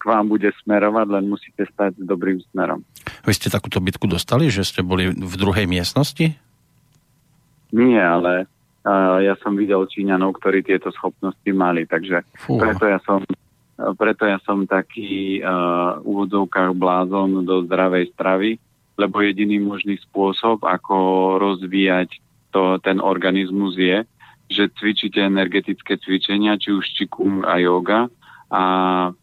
[0.00, 2.80] k vám bude smerovať, len musíte stať dobrým smerom.
[3.28, 6.32] Vy ste takúto bitku dostali, že ste boli v druhej miestnosti?
[7.68, 8.48] Nie, ale
[8.88, 12.72] uh, ja som videl Číňanov, ktorí tieto schopnosti mali, takže Fúha.
[12.72, 13.20] preto ja som
[13.78, 18.58] preto ja som taký uh, v úvodzovkách blázon do zdravej stravy,
[18.98, 20.96] lebo jediný možný spôsob, ako
[21.38, 22.18] rozvíjať
[22.50, 24.04] to, ten organizmus je,
[24.48, 28.08] že cvičíte energetické cvičenia, či už čikung a yoga
[28.48, 28.62] a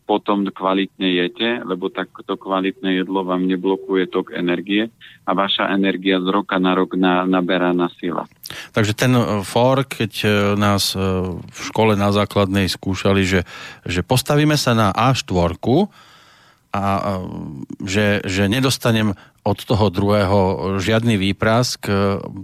[0.05, 4.93] potom kvalitne jete, lebo takto kvalitné jedlo vám neblokuje tok energie
[5.25, 8.29] a vaša energia z roka na rok na, naberá na sila.
[8.69, 10.29] Takže ten e, for, keď e,
[10.61, 11.01] nás e,
[11.41, 13.41] v škole na základnej skúšali, že,
[13.81, 15.57] že postavíme sa na A4
[16.75, 17.23] a
[17.79, 19.15] že, že nedostanem
[19.45, 20.39] od toho druhého
[20.81, 21.87] žiadny výprask.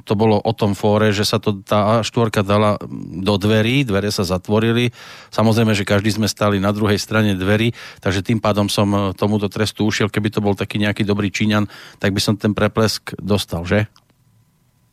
[0.06, 2.78] To bolo o tom fóre, že sa to tá štvorka dala
[3.26, 4.94] do dverí, dvere sa zatvorili.
[5.34, 9.84] Samozrejme, že každý sme stali na druhej strane dverí, takže tým pádom som tomuto trestu
[9.84, 10.08] ušiel.
[10.08, 11.68] Keby to bol taký nejaký dobrý Číňan,
[12.00, 13.90] tak by som ten preplesk dostal, že?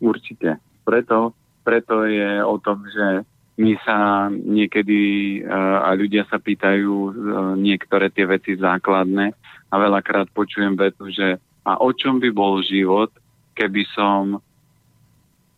[0.00, 0.58] Určite.
[0.82, 3.22] Preto, preto je o tom, že
[3.58, 6.94] my sa niekedy a ľudia sa pýtajú
[7.58, 9.34] niektoré tie veci základné.
[9.68, 13.12] A veľakrát počujem vetu, že a o čom by bol život,
[13.52, 14.40] keby som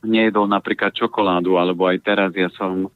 [0.03, 2.91] nejedol napríklad čokoládu, alebo aj teraz ja som e,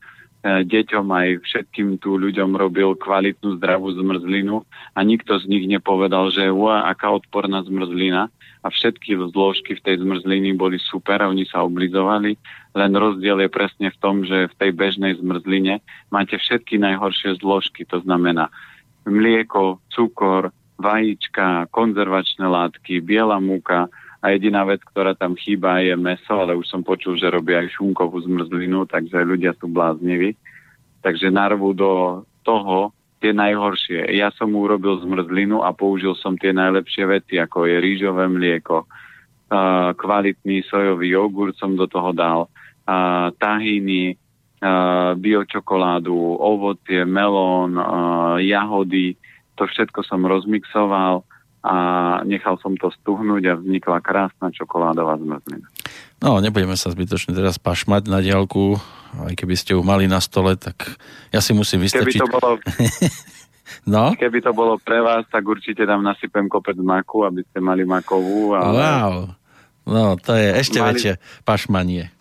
[0.65, 4.65] deťom aj všetkým tu ľuďom robil kvalitnú zdravú zmrzlinu
[4.97, 8.33] a nikto z nich nepovedal, že ua, aká odporná zmrzlina.
[8.65, 12.41] A všetky zložky v tej zmrzliny boli super a oni sa oblizovali,
[12.75, 15.79] len rozdiel je presne v tom, že v tej bežnej zmrzline
[16.11, 18.51] máte všetky najhoršie zložky, to znamená
[19.07, 23.87] mlieko, cukor, vajíčka, konzervačné látky, biela múka
[24.19, 27.79] a jediná vec, ktorá tam chýba je meso, ale už som počul, že robia aj
[27.79, 30.35] šunkovú zmrzlinu, takže ľudia sú blázniví.
[31.05, 34.17] Takže narvú do toho tie najhoršie.
[34.17, 38.89] Ja som urobil zmrzlinu a použil som tie najlepšie veci, ako je rýžové mlieko,
[39.95, 42.49] kvalitný sojový jogurt som do toho dal,
[43.39, 44.17] tahiny,
[45.17, 47.77] biočokoládu, ovocie, melón,
[48.41, 49.17] jahody,
[49.55, 51.23] to všetko som rozmixoval
[51.65, 51.77] a
[52.29, 55.65] nechal som to stuhnúť a vznikla krásna čokoládová zmrzlina.
[56.21, 58.77] No, nebudeme sa zbytočne teraz pašmať na diálku,
[59.29, 60.97] aj keby ste ju mali na stole, tak
[61.33, 62.21] ja si musím vystačiť.
[62.21, 62.49] Keby to bolo,
[63.97, 64.05] no?
[64.17, 68.57] Keby to bolo pre vás, tak určite tam nasypem kopec maku, aby ste mali makovú.
[68.57, 68.77] Ale...
[68.77, 69.15] Wow,
[69.89, 70.89] no to je ešte mali...
[70.97, 71.13] väčšie
[71.49, 72.14] pašmanie.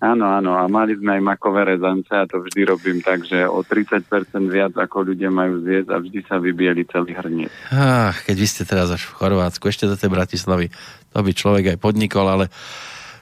[0.00, 3.60] Áno, áno, a mali sme aj makové rezance a to vždy robím tak, že o
[3.60, 4.00] 30%
[4.48, 7.52] viac ako ľudia majú zjesť a vždy sa vybieli celý hrniec.
[7.68, 10.72] Ach, keď vy ste teraz až v Chorvátsku, ešte do tej Bratislavy,
[11.12, 12.48] to by človek aj podnikol, ale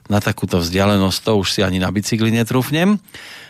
[0.06, 2.94] na takúto vzdialenosť to už si ani na bicykli netrúfnem.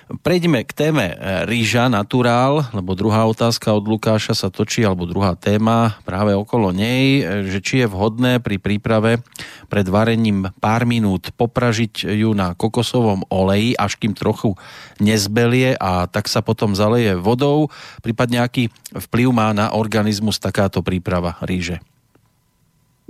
[0.09, 5.37] Prejdeme k téme e, rýža naturál, lebo druhá otázka od Lukáša sa točí, alebo druhá
[5.37, 9.21] téma práve okolo nej, e, že či je vhodné pri príprave
[9.69, 14.57] pred varením pár minút popražiť ju na kokosovom oleji, až kým trochu
[14.97, 17.69] nezbelie a tak sa potom zaleje vodou,
[18.01, 21.85] prípadne aký vplyv má na organizmus takáto príprava rýže?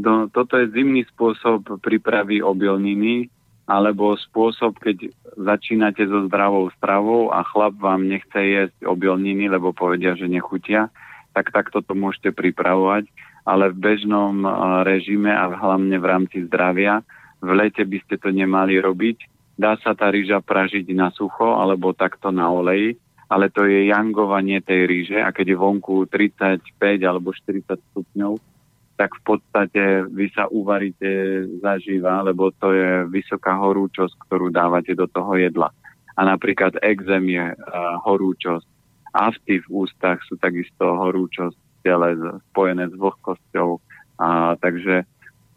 [0.02, 3.30] No, toto je zimný spôsob prípravy obilniny,
[3.68, 10.16] alebo spôsob, keď začínate so zdravou stravou a chlap vám nechce jesť obilniny, lebo povedia,
[10.16, 10.88] že nechutia,
[11.36, 13.12] tak takto to môžete pripravovať,
[13.44, 14.40] ale v bežnom
[14.88, 17.04] režime a hlavne v rámci zdravia
[17.38, 19.18] v lete by ste to nemali robiť.
[19.58, 22.98] Dá sa tá rýža pražiť na sucho alebo takto na oleji,
[23.28, 26.64] ale to je jangovanie tej rýže a keď je vonku 35
[27.04, 28.32] alebo 40 stupňov,
[28.98, 31.06] tak v podstate vy sa uvaríte
[31.62, 35.70] zaživa, lebo to je vysoká horúčosť, ktorú dávate do toho jedla.
[36.18, 37.54] A napríklad exém je uh,
[38.02, 38.66] horúčosť.
[39.14, 41.54] Afty v ústach sú takisto horúčosť
[41.86, 42.18] tele
[42.50, 43.78] spojené s vlhkosťou.
[44.18, 45.06] A, takže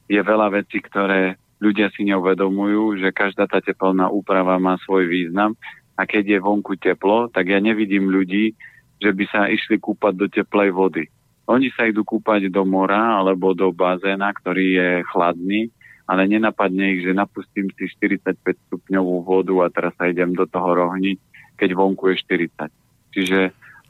[0.06, 5.58] je veľa vecí, ktoré ľudia si neuvedomujú, že každá tá teplná úprava má svoj význam
[5.98, 8.54] a keď je vonku teplo, tak ja nevidím ľudí,
[9.02, 11.10] že by sa išli kúpať do teplej vody
[11.50, 15.62] oni sa idú kúpať do mora alebo do bazéna, ktorý je chladný,
[16.06, 18.36] ale nenapadne ich, že napustím si 45
[18.68, 21.18] stupňovú vodu a teraz sa idem do toho rohniť,
[21.56, 22.16] keď vonku je
[22.52, 22.68] 40.
[23.12, 23.39] Čiže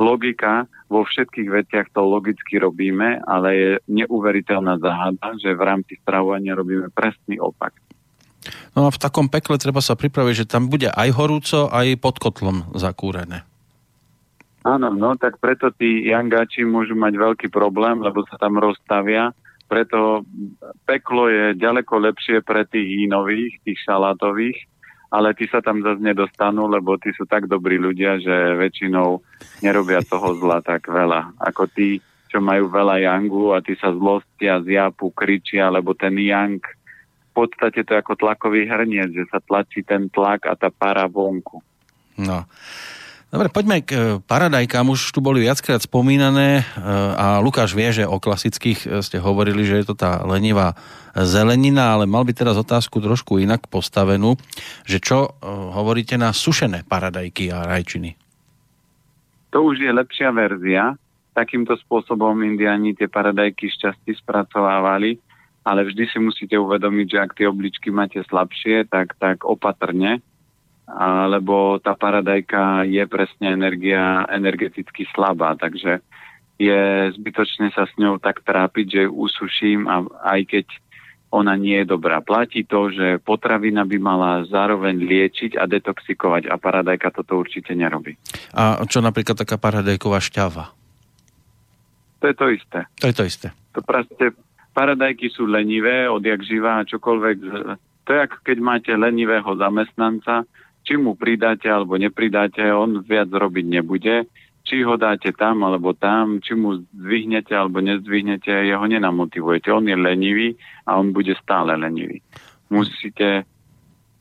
[0.01, 6.57] logika, vo všetkých veciach to logicky robíme, ale je neuveriteľná záhada, že v rámci stravovania
[6.57, 7.77] robíme presný opak.
[8.73, 12.17] No a v takom pekle treba sa pripraviť, že tam bude aj horúco, aj pod
[12.17, 13.45] kotlom zakúrené.
[14.61, 19.33] Áno, no tak preto tí jangáči môžu mať veľký problém, lebo sa tam rozstavia.
[19.65, 20.21] Preto
[20.85, 24.59] peklo je ďaleko lepšie pre tých inových, tých šalátových,
[25.09, 29.23] ale tí sa tam zase nedostanú, lebo tí sú tak dobrí ľudia, že väčšinou
[29.65, 31.41] nerobia toho zla tak veľa.
[31.41, 31.97] Ako tí,
[32.29, 36.61] čo majú veľa jangu a tí sa zlostia, zjapu, kričia, lebo ten yang
[37.31, 41.07] v podstate to je ako tlakový hrniec, že sa tlačí ten tlak a tá para
[41.07, 41.63] vonku.
[42.19, 42.43] No.
[43.31, 44.91] Dobre, poďme k e, paradajkám.
[44.91, 46.63] Už tu boli viackrát spomínané e,
[47.15, 50.75] a Lukáš vie, že o klasických e, ste hovorili, že je to tá lenivá
[51.15, 54.35] zelenina, ale mal by teraz otázku trošku inak postavenú,
[54.83, 55.35] že čo
[55.75, 58.19] hovoríte na sušené paradajky a rajčiny?
[59.55, 60.95] To už je lepšia verzia.
[61.31, 65.19] Takýmto spôsobom indiani tie paradajky šťastí spracovávali,
[65.63, 70.19] ale vždy si musíte uvedomiť, že ak tie obličky máte slabšie, tak, tak opatrne,
[71.31, 76.03] lebo tá paradajka je presne energia energeticky slabá, takže
[76.61, 80.05] je zbytočné sa s ňou tak trápiť, že ju usuším a
[80.37, 80.65] aj keď
[81.31, 82.19] ona nie je dobrá.
[82.19, 88.19] Platí to, že potravina by mala zároveň liečiť a detoxikovať a paradajka toto určite nerobí.
[88.51, 90.75] A čo napríklad taká paradajková šťava?
[92.21, 92.79] To je to isté.
[93.01, 93.47] To je to isté.
[93.73, 94.35] To proste,
[94.75, 97.37] paradajky sú lenivé, odjak živá čokoľvek.
[97.79, 100.43] To je ako keď máte lenivého zamestnanca,
[100.81, 104.27] či mu pridáte alebo nepridáte, on viac robiť nebude.
[104.61, 109.73] Či ho dáte tam alebo tam, či mu zdvihnete alebo nezdvihnete, jeho nenamotivujete.
[109.73, 110.53] On je lenivý
[110.85, 112.21] a on bude stále lenivý.
[112.69, 113.49] Musíte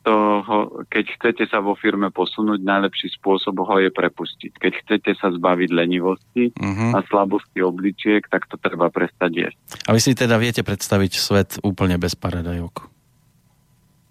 [0.00, 4.52] toho, keď chcete sa vo firme posunúť, najlepší spôsob ho je prepustiť.
[4.56, 6.96] Keď chcete sa zbaviť lenivosti uh-huh.
[6.96, 9.58] a slabosti obličiek, tak to treba prestať jesť.
[9.84, 12.88] A vy si teda viete predstaviť svet úplne bez paradajok?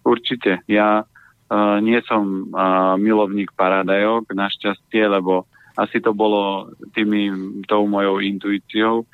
[0.05, 0.61] Určite.
[0.69, 1.09] Ja
[1.49, 7.33] Uh, nie som uh, milovník paradajok, našťastie, lebo asi to bolo tými,
[7.65, 9.07] tou mojou intuíciou,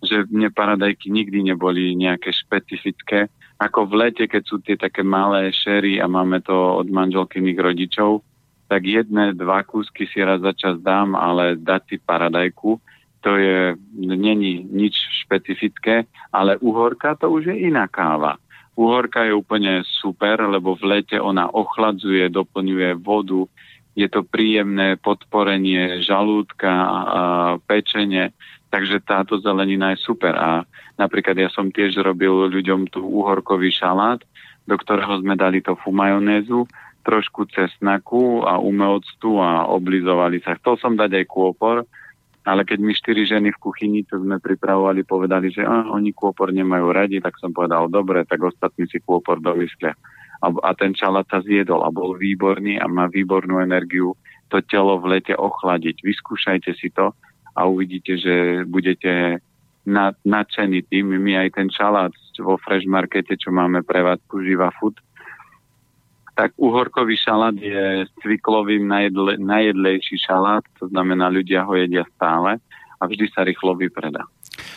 [0.00, 3.28] že mne paradajky nikdy neboli nejaké špecifické.
[3.60, 8.24] Ako v lete, keď sú tie také malé šery a máme to od manželkyných rodičov,
[8.68, 12.80] tak jedné, dva kúsky si raz za čas dám, ale dať si paradajku,
[13.24, 14.92] to je, není nič
[15.24, 18.36] špecifické, ale uhorka to už je iná káva.
[18.74, 23.46] Uhorka je úplne super, lebo v lete ona ochladzuje, doplňuje vodu,
[23.94, 27.20] je to príjemné podporenie žalúdka, a
[27.62, 28.34] pečenie,
[28.74, 30.34] takže táto zelenina je super.
[30.34, 30.66] A
[30.98, 34.18] napríklad ja som tiež robil ľuďom tu uhorkový šalát,
[34.66, 36.66] do ktorého sme dali tofu majonézu,
[37.06, 40.58] trošku cesnaku a umeoctu a oblizovali sa.
[40.58, 41.86] Chcel som dať aj kôpor,
[42.44, 46.52] ale keď mi štyri ženy v kuchyni, čo sme pripravovali, povedali, že ah, oni kôpor
[46.52, 49.96] nemajú radi, tak som povedal, dobre, tak ostatní si kôpor dovyslia.
[49.96, 50.14] A
[50.44, 54.12] a, a ten šalát sa zjedol a bol výborný a má výbornú energiu
[54.52, 56.04] to telo v lete ochladiť.
[56.04, 57.16] Vyskúšajte si to
[57.56, 58.34] a uvidíte, že
[58.68, 59.40] budete
[60.24, 61.16] nadšení tým.
[61.16, 65.00] My aj ten šalát vo Fresh Markete, čo máme prevádzku Živa Food,
[66.34, 72.58] tak uhorkový šalát je cviklovým najedle, najedlejší šalát, to znamená, ľudia ho jedia stále
[72.98, 74.26] a vždy sa rýchlo vypredá.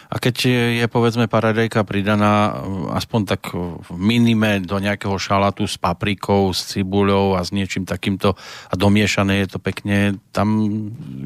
[0.07, 0.35] A keď
[0.81, 2.63] je povedzme paradajka pridaná
[2.95, 8.33] aspoň tak v minime do nejakého šalátu s paprikou, s cibuľou a s niečím takýmto
[8.71, 10.47] a domiešané je to pekne, tam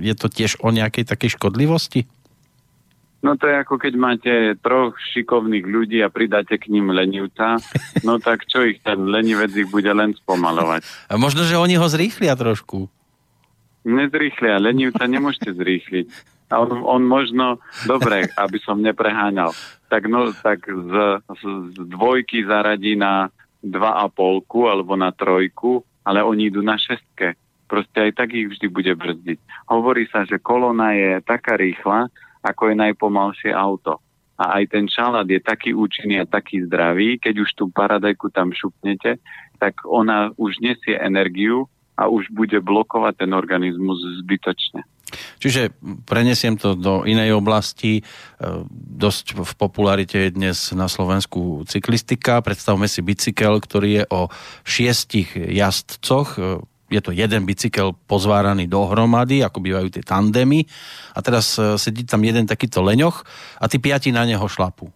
[0.02, 2.10] je to tiež o nejakej takej škodlivosti?
[3.22, 4.34] No to je ako keď máte
[4.66, 7.62] troch šikovných ľudí a pridáte k ním lenivca,
[8.02, 10.82] no tak čo ich ten lenivec ich bude len spomalovať.
[11.12, 12.90] A možno, že oni ho zrýchlia trošku.
[13.86, 16.06] Nezrýchlia, lenivca nemôžete zrýchliť.
[16.52, 19.56] A on, on možno, dobre, aby som nepreháňal,
[19.88, 23.32] tak, no, tak z, z, z dvojky zaradí na
[23.64, 27.38] dva a polku alebo na trojku, ale oni idú na šestke.
[27.70, 29.40] Proste aj tak ich vždy bude brzdiť.
[29.72, 32.12] Hovorí sa, že kolona je taká rýchla,
[32.42, 34.02] ako je najpomalšie auto.
[34.42, 38.50] A aj ten šalát je taký účinný a taký zdravý, keď už tú paradajku tam
[38.50, 39.22] šupnete,
[39.62, 44.82] tak ona už nesie energiu a už bude blokovať ten organizmus zbytočne.
[45.38, 45.76] Čiže
[46.08, 48.00] prenesiem to do inej oblasti.
[48.00, 48.02] E,
[48.72, 52.40] dosť v popularite je dnes na Slovensku cyklistika.
[52.40, 54.22] Predstavme si bicykel, ktorý je o
[54.64, 56.64] šiestich jazdcoch.
[56.92, 60.68] Je to jeden bicykel pozváraný dohromady, ako bývajú tie tandemy.
[61.16, 63.24] A teraz e, sedí tam jeden takýto leňoch
[63.64, 64.92] a tí piati na neho šlapú.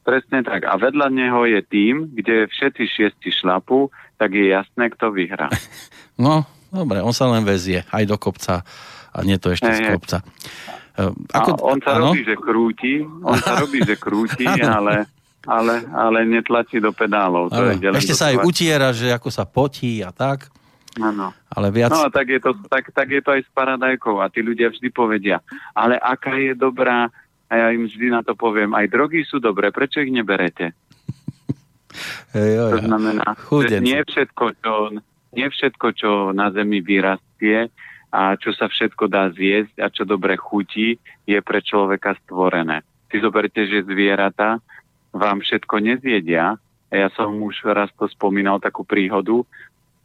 [0.00, 0.64] Presne tak.
[0.64, 5.52] A vedľa neho je tým, kde všetci šiesti šlapú, tak je jasné, kto vyhrá.
[6.24, 8.64] no, dobre, on sa len vezie aj do kopca
[9.12, 10.24] a nie to ešte z kopca.
[10.96, 12.16] E, ako, a on sa ano?
[12.16, 14.48] robí, že krúti, on sa robí, že krúti,
[14.80, 15.04] ale,
[15.44, 17.52] ale, ale netlačí do pedálov.
[17.52, 20.48] To je ešte sa aj utiera, že ako sa potí a tak.
[20.98, 21.30] Áno.
[21.54, 21.94] Ale viac...
[21.94, 24.74] No a tak je, to, tak, tak je to aj s paradajkou a tí ľudia
[24.74, 25.38] vždy povedia,
[25.70, 27.06] ale aká je dobrá,
[27.46, 30.74] a ja im vždy na to poviem, aj drogy sú dobré, prečo ich neberete?
[32.30, 33.34] Hey, jo, to znamená,
[33.66, 34.94] že nie všetko, čo,
[35.34, 37.66] nie všetko, čo na zemi vyrastie,
[38.10, 42.82] a čo sa všetko dá zjesť a čo dobre chutí, je pre človeka stvorené.
[43.10, 44.58] Si zoberte, že zvieratá
[45.14, 46.58] vám všetko nezjedia.
[46.90, 49.46] Ja som už raz to spomínal takú príhodu,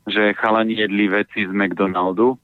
[0.06, 2.38] že chalani jedli veci z McDonaldu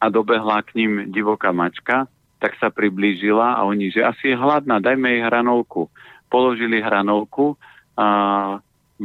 [0.00, 4.78] a dobehla k ním divoká mačka, tak sa priblížila a oni, že asi je hladná,
[4.78, 5.90] dajme jej hranolku.
[6.30, 7.58] Položili hranolku
[7.98, 8.08] a,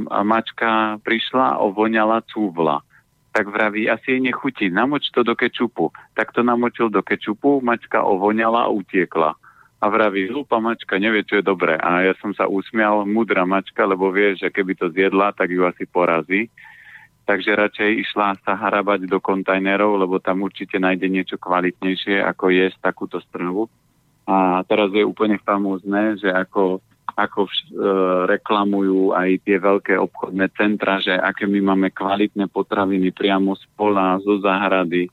[0.09, 2.85] a mačka prišla a ovoňala cúvla
[3.33, 5.89] tak vraví, asi jej nechutí, namoč to do kečupu.
[6.13, 9.33] Tak to namočil do kečupu, mačka ovoňala a utiekla.
[9.83, 11.75] A vraví, hlúpa mačka, nevie, čo je dobré.
[11.81, 15.65] A ja som sa usmial, mudra mačka, lebo vie, že keby to zjedla, tak ju
[15.65, 16.47] asi porazí.
[17.23, 22.91] Takže radšej išla sa harabať do kontajnerov, lebo tam určite nájde niečo kvalitnejšie, ako jesť
[22.91, 23.71] takúto stravu.
[24.27, 27.89] A teraz je úplne famózne, že ako ako vš- e,
[28.25, 34.17] reklamujú aj tie veľké obchodné centra, že aké my máme kvalitné potraviny priamo z pola,
[34.17, 35.11] zo záhrady,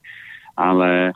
[0.57, 1.13] ale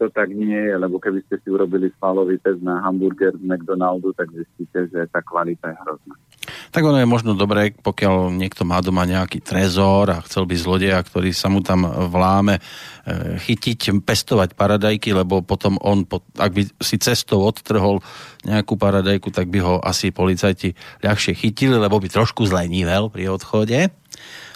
[0.00, 4.16] to tak nie je, lebo keby ste si urobili spalový test na hamburger z McDonaldu,
[4.16, 6.14] tak zistíte, že tá kvalita je hrozná.
[6.70, 11.00] Tak ono je možno dobré, pokiaľ niekto má doma nejaký trezor a chcel by zlodeja,
[11.02, 12.62] ktorý sa mu tam vláme, e,
[13.40, 16.08] chytiť, pestovať paradajky, lebo potom on,
[16.38, 18.00] ak by si cestou odtrhol
[18.46, 23.90] nejakú paradajku, tak by ho asi policajti ľahšie chytili, lebo by trošku zlenivel pri odchode.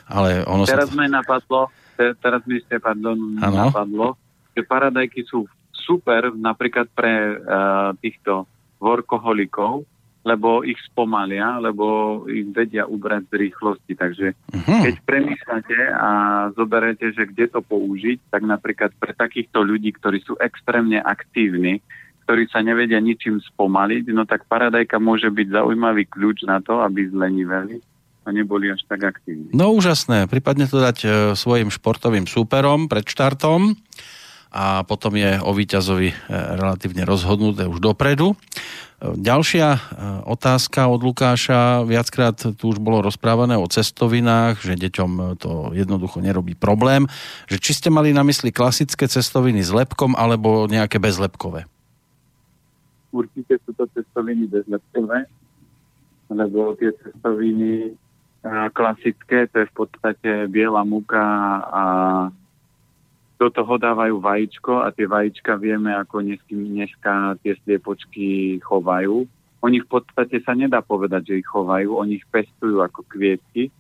[0.09, 0.97] Ale ono teraz sa...
[0.97, 3.69] mi napadlo, teraz mi ste, pardon, ano?
[3.69, 4.17] napadlo,
[4.57, 8.45] že paradajky sú super napríklad pre uh, týchto
[8.79, 9.89] workoholikov,
[10.29, 13.93] lebo ich spomalia, lebo ich vedia ubrať z rýchlosti.
[13.97, 14.81] Takže uh-huh.
[14.85, 16.11] keď premýšľate a
[16.53, 21.81] zoberete, že kde to použiť, tak napríklad pre takýchto ľudí, ktorí sú extrémne aktívni,
[22.29, 27.09] ktorí sa nevedia ničím spomaliť, no tak paradajka môže byť zaujímavý kľúč na to, aby
[27.09, 27.81] zleniveli
[28.29, 29.49] a neboli až tak aktívni.
[29.57, 33.73] No úžasné, prípadne to dať e, svojim športovým súperom pred štartom
[34.53, 36.17] a potom je o víťazovi e,
[36.61, 38.37] relatívne rozhodnuté už dopredu.
[38.99, 39.81] Ďalšia e,
[40.27, 41.87] otázka od Lukáša.
[41.87, 47.07] Viackrát tu už bolo rozprávané o cestovinách, že deťom to jednoducho nerobí problém.
[47.47, 51.71] Že či ste mali na mysli klasické cestoviny s lepkom alebo nejaké bezlepkové?
[53.15, 55.31] Určite sú to cestoviny bezlepkové,
[56.35, 61.23] lebo tie cestoviny e, klasické, to je v podstate biela múka
[61.71, 61.83] a
[63.39, 69.25] do toho dávajú vajíčko a tie vajíčka vieme, ako dneska tie sliepočky chovajú.
[69.63, 73.71] Oni v podstate sa nedá povedať, že ich chovajú, oni ich pestujú ako kvietky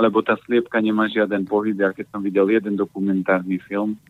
[0.00, 1.76] lebo tá sliepka nemá žiaden pohyb.
[1.76, 4.00] Ja keď som videl jeden dokumentárny film,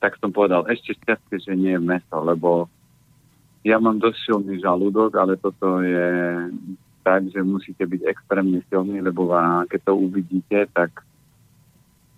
[0.00, 2.66] tak som povedal, ešte šťastie, že nie je meso, lebo
[3.60, 6.08] ja mám dosť silný žalúdok, ale toto je
[7.04, 9.28] tak, že musíte byť extrémne silní, lebo
[9.68, 11.04] keď to uvidíte, tak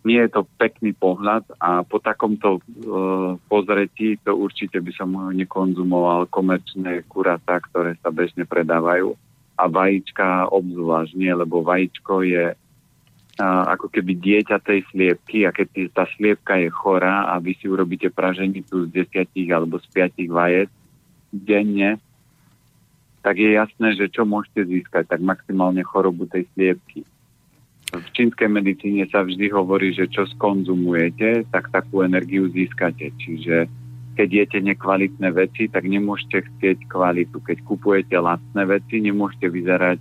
[0.06, 6.30] nie je to pekný pohľad a po takomto uh, pozretí to určite by som nekonzumoval.
[6.30, 9.18] Komerčné kuratá, ktoré sa bežne predávajú.
[9.58, 15.90] A vajíčka obzvlášť nie, lebo vajíčko je uh, ako keby dieťa tej sliepky a keď
[15.90, 20.70] tá sliepka je chorá a vy si urobíte praženicu z desiatich alebo z piatich vajec
[21.34, 21.98] denne,
[23.26, 27.02] tak je jasné, že čo môžete získať, tak maximálne chorobu tej sliepky
[27.94, 33.14] v čínskej medicíne sa vždy hovorí, že čo skonzumujete, tak takú energiu získate.
[33.14, 33.70] Čiže
[34.16, 37.38] keď jete nekvalitné veci, tak nemôžete chcieť kvalitu.
[37.38, 39.98] Keď kupujete lacné veci, nemôžete vyzerať,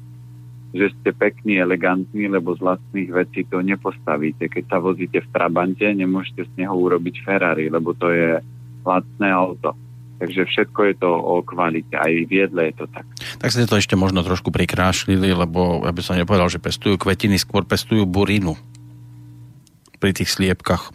[0.75, 4.51] že ste pekní, elegantní, lebo z lacných vecí to nepostavíte.
[4.51, 8.39] Keď sa vozíte v Trabante, nemôžete z neho urobiť Ferrari, lebo to je
[8.83, 9.71] lacné auto.
[10.19, 13.07] Takže všetko je to o kvalite, aj v jedle je to tak.
[13.45, 17.37] Tak ste to ešte možno trošku prikrášlili, lebo ja by som nepovedal, že pestujú kvetiny,
[17.37, 18.57] skôr pestujú burinu
[20.01, 20.89] pri tých sliepkach.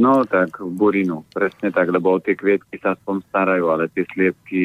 [0.00, 4.64] No tak, burinu, presne tak, lebo o tie kvietky sa aspoň starajú, ale tie sliepky,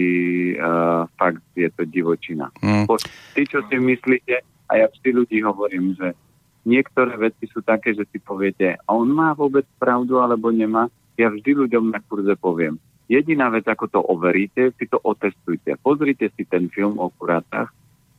[0.55, 2.55] uh, fakt je to divočina.
[2.63, 2.87] Mm.
[3.35, 6.15] Tí, čo si myslíte, a ja vždy ľudí hovorím, že
[6.63, 10.87] niektoré veci sú také, že si poviete, a on má vôbec pravdu alebo nemá,
[11.19, 15.79] ja vždy ľuďom na kurze poviem, Jediná vec, ako to overíte, si to otestujte.
[15.79, 17.71] Pozrite si ten film o kurátach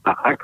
[0.05, 0.41] a ak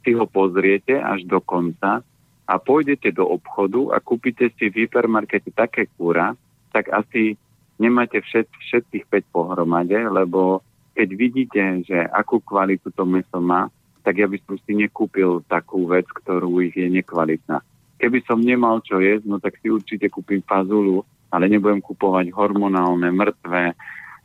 [0.00, 2.00] si ho pozriete až do konca
[2.48, 6.32] a pôjdete do obchodu a kúpite si v hypermarkete také kúra,
[6.72, 7.36] tak asi
[7.76, 10.64] nemáte všet, všetkých 5 pohromade, lebo
[10.96, 13.68] keď vidíte, že akú kvalitu to meso má,
[14.00, 17.60] tak ja by som si nekúpil takú vec, ktorú ich je nekvalitná.
[18.00, 21.04] Keby som nemal čo jesť, no tak si určite kúpim fazulu,
[21.36, 23.76] ale nebudem kupovať hormonálne, mŕtve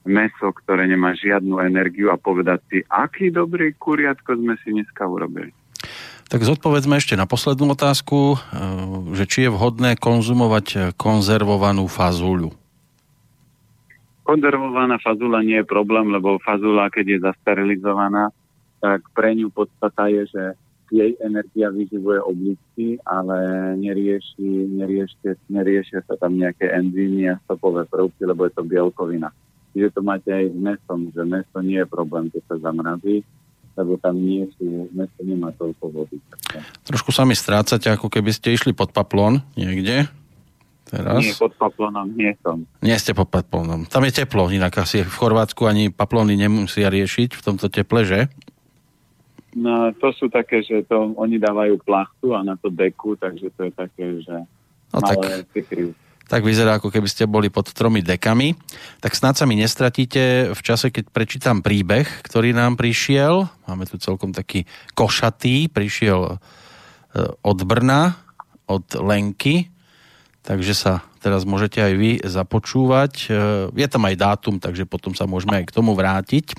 [0.08, 5.52] meso, ktoré nemá žiadnu energiu a povedať si, aký dobrý kuriatko sme si dneska urobili.
[6.32, 8.38] Tak zodpovedzme ešte na poslednú otázku, e,
[9.20, 12.56] že či je vhodné konzumovať konzervovanú fazuľu.
[14.24, 18.32] Konzervovaná fazula nie je problém, lebo fazula, keď je zasterilizovaná,
[18.80, 20.44] tak pre ňu podstata je, že
[20.92, 23.40] jej energia vyživuje obličky, ale
[23.80, 29.32] nerieši, neriešia, neriešia sa tam nejaké enzymy a stopové prvky, lebo je to bielkovina.
[29.72, 33.24] Čiže to máte aj s mesom, že meso nie je problém, keď sa zamrazí,
[33.80, 36.20] lebo tam nie sú, meso nemá toľko vody.
[36.84, 40.12] Trošku sa mi strácate, ako keby ste išli pod paplón niekde.
[40.92, 41.24] Teraz.
[41.24, 42.68] Nie, pod paplónom nie som.
[42.84, 43.88] Nie ste pod paplónom.
[43.88, 48.28] Tam je teplo, inak asi v Chorvátsku ani paplóny nemusia riešiť v tomto teple, že?
[49.52, 53.68] No, to sú také, že to oni dávajú plachtu a na to deku, takže to
[53.68, 54.36] je také, že
[54.96, 55.92] no, malé tak,
[56.32, 58.56] tak vyzerá, ako keby ste boli pod tromi dekami.
[59.04, 63.52] Tak snad sa mi nestratíte v čase, keď prečítam príbeh, ktorý nám prišiel.
[63.68, 64.64] Máme tu celkom taký
[64.96, 66.36] košatý, prišiel e,
[67.44, 68.16] od Brna,
[68.64, 69.68] od Lenky,
[70.48, 73.14] takže sa teraz môžete aj vy započúvať.
[73.28, 73.30] E,
[73.76, 76.56] je tam aj dátum, takže potom sa môžeme aj k tomu vrátiť.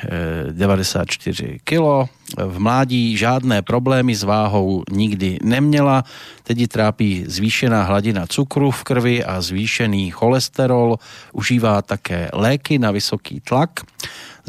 [0.52, 2.12] 94 kg.
[2.36, 6.04] V mládí žádné problémy s váhou nikdy neměla,
[6.44, 11.00] teď trápí zvýšená hladina cukru v krvi a zvýšený cholesterol,
[11.32, 13.88] užívá také léky na vysoký tlak.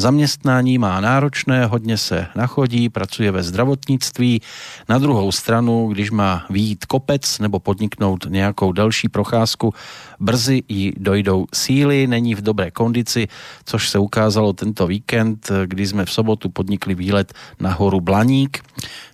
[0.01, 4.42] Zaměstnání má náročné, hodně se nachodí, pracuje ve zdravotnictví.
[4.88, 9.74] Na druhou stranu, když má výjít kopec nebo podniknout nějakou další procházku,
[10.20, 13.28] brzy jí dojdou síly, není v dobré kondici,
[13.64, 18.62] což se ukázalo tento víkend, kdy jsme v sobotu podnikli výlet na horu Blaník,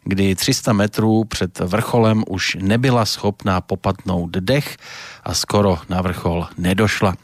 [0.04, 4.76] kdy 300 metrů před vrcholem už nebyla schopná popadnout dech
[5.24, 7.14] a skoro na vrchol nedošla.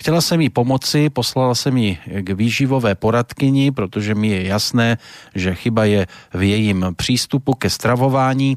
[0.00, 4.98] Chtěla jsem jí pomoci, poslala jsem ji k výživové poradkyni, protože mi je jasné,
[5.34, 8.56] že chyba je v jejím přístupu ke stravování.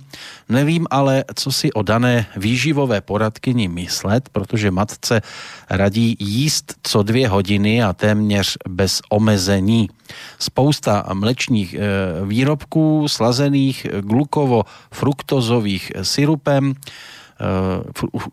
[0.49, 5.21] Nevím ale, co si o dané výživové poradkyni myslet, protože matce
[5.69, 9.89] radí jíst co dvě hodiny a téměř bez omezení.
[10.39, 11.79] Spousta mlečných e,
[12.25, 16.73] výrobků slazených glukovo-fruktozových syrupem,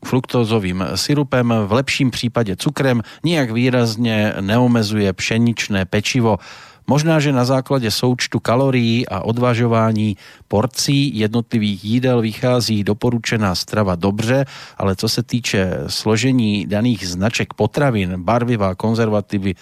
[0.05, 6.36] fruktózovým sirupem, v lepším prípade cukrem, nijak výrazne neomezuje pšeničné pečivo.
[6.89, 10.16] Možná, že na základe součtu kalorií a odvažování
[10.48, 14.44] porcí jednotlivých jídel vychází doporučená strava dobře,
[14.77, 19.55] ale co se týče složení daných značek potravin, barviva, konzervativy,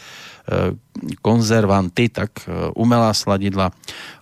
[1.22, 3.72] konzervanty, tak eh, umelá sladidla,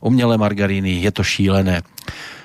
[0.00, 1.82] umělé margaríny, je to šílené.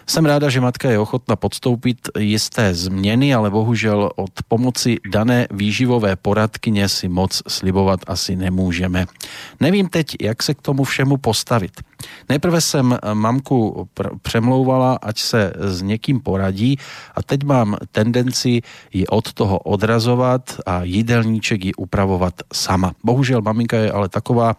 [0.09, 6.15] Jsem ráda, že matka je ochotná podstoupit jisté změny, ale bohužel od pomoci dané výživové
[6.15, 9.05] poradkyně si moc slibovat asi nemůžeme.
[9.59, 11.71] Nevím teď, jak se k tomu všemu postavit.
[12.29, 16.77] Nejprve jsem mamku pr- přemlouvala, ať se s někým poradí
[17.15, 18.61] a teď mám tendenci
[18.93, 22.93] ji od toho odrazovat a jídelníček ji upravovat sama.
[23.03, 24.55] Bohužel maminka je ale taková,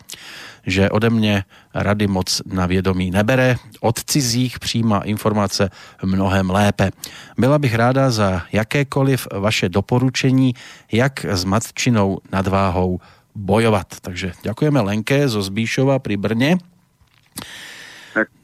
[0.66, 5.70] že ode mne rady moc na vědomí nebere, od cizích přijímá informace
[6.05, 6.91] mnohem lépe.
[7.39, 10.55] Byla bych ráda za jakékoliv vaše doporučení,
[10.93, 13.01] jak s matčinou nadváhou
[13.35, 13.87] bojovat.
[14.01, 16.59] Takže ďakujeme Lenke zo Zbíšova pri Brne.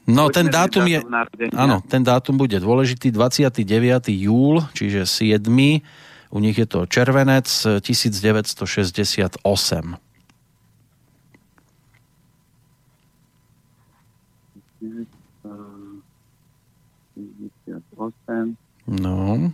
[0.07, 1.03] No, ten dátum je...
[1.51, 3.11] Áno, ten dátum bude dôležitý.
[3.11, 3.59] 29.
[4.15, 5.43] júl, čiže 7.
[6.31, 7.43] U nich je to červenec
[7.83, 10.06] 1968.
[18.87, 19.51] No.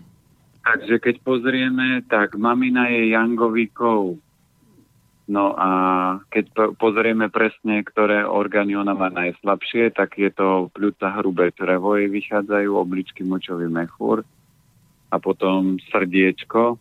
[0.64, 4.20] Takže keď pozrieme, tak mamina je Jangovíkov.
[5.24, 5.70] No a
[6.28, 12.12] keď pozrieme presne, ktoré orgány ona má najslabšie, tak je to pľúca hrubé črevo, jej
[12.12, 14.28] vychádzajú obličky močový mechúr
[15.08, 16.76] a potom srdiečko.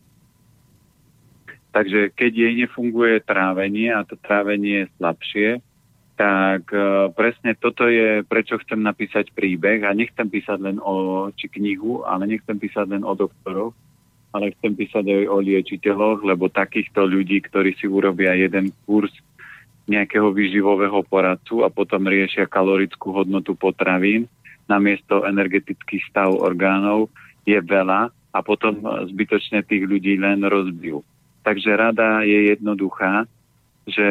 [1.72, 5.48] Takže keď jej nefunguje trávenie a to trávenie je slabšie,
[6.22, 11.50] tak uh, presne toto je, prečo chcem napísať príbeh a nechcem písať len o, či
[11.50, 13.74] knihu, ale nechcem písať len o doktoroch,
[14.30, 19.10] ale chcem písať aj o liečiteľoch, lebo takýchto ľudí, ktorí si urobia jeden kurz
[19.90, 24.30] nejakého výživového poradcu a potom riešia kalorickú hodnotu potravín
[24.70, 27.10] namiesto energetický stav orgánov,
[27.42, 28.78] je veľa a potom
[29.10, 31.02] zbytočne tých ľudí len rozbijú.
[31.42, 33.26] Takže rada je jednoduchá,
[33.86, 34.08] že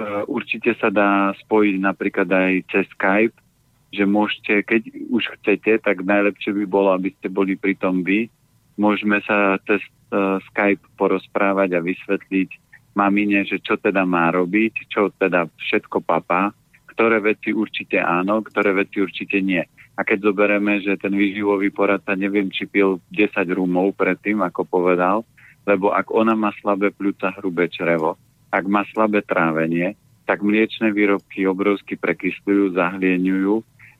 [0.00, 3.36] Eh, určite sa dá spojiť napríklad aj cez Skype,
[3.92, 4.82] že môžete, keď
[5.12, 8.32] už chcete, tak najlepšie by bolo, aby ste boli pri tom vy.
[8.80, 9.82] Môžeme sa cez
[10.14, 12.48] uh, Skype porozprávať a vysvetliť
[12.96, 16.54] mamine, že čo teda má robiť, čo teda všetko papá,
[16.94, 19.60] ktoré veci určite áno, ktoré veci určite nie.
[19.98, 25.26] A keď zoberieme, že ten výživový poradca neviem, či pil 10 rumov predtým, ako povedal,
[25.66, 28.16] lebo ak ona má slabé pľúca, hrubé črevo,
[28.50, 29.94] ak má slabé trávenie,
[30.26, 33.54] tak mliečne výrobky obrovsky prekysľujú, zahlieňujú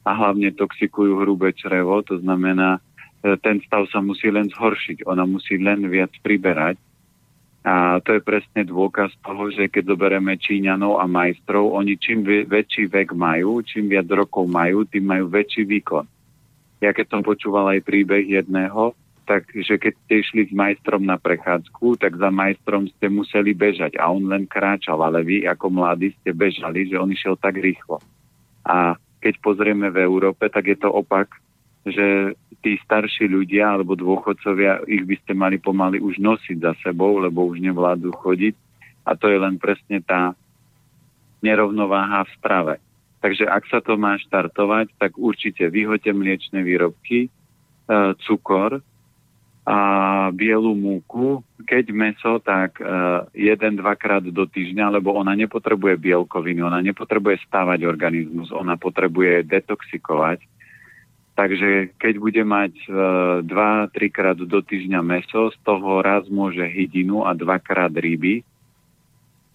[0.06, 2.78] a hlavne toxikujú hrubé črevo, to znamená,
[3.22, 6.78] e, ten stav sa musí len zhoršiť, ona musí len viac priberať.
[7.60, 12.88] A to je presne dôkaz toho, že keď zoberieme Číňanov a majstrov, oni čím väčší
[12.88, 16.08] vek majú, čím viac rokov majú, tým majú väčší výkon.
[16.80, 18.96] Ja keď som počúval aj príbeh jedného,
[19.30, 24.10] takže keď ste išli s majstrom na prechádzku, tak za majstrom ste museli bežať a
[24.10, 28.02] on len kráčal, ale vy ako mladí ste bežali, že on išiel tak rýchlo.
[28.66, 31.30] A keď pozrieme v Európe, tak je to opak,
[31.86, 37.22] že tí starší ľudia alebo dôchodcovia, ich by ste mali pomaly už nosiť za sebou,
[37.22, 38.54] lebo už nevládzu chodiť.
[39.06, 40.34] A to je len presne tá
[41.38, 42.74] nerovnováha v strave.
[43.22, 47.30] Takže ak sa to má štartovať, tak určite vyhoďte mliečne výrobky, e,
[48.26, 48.84] cukor,
[49.60, 49.78] a
[50.32, 56.80] bielu múku, keď meso, tak uh, jeden, dvakrát do týždňa, lebo ona nepotrebuje bielkoviny, ona
[56.80, 60.40] nepotrebuje stávať organizmus, ona potrebuje detoxikovať.
[61.36, 62.96] Takže keď bude mať uh,
[63.44, 68.40] dva, trikrát do týždňa meso, z toho raz môže hydinu a dvakrát ryby.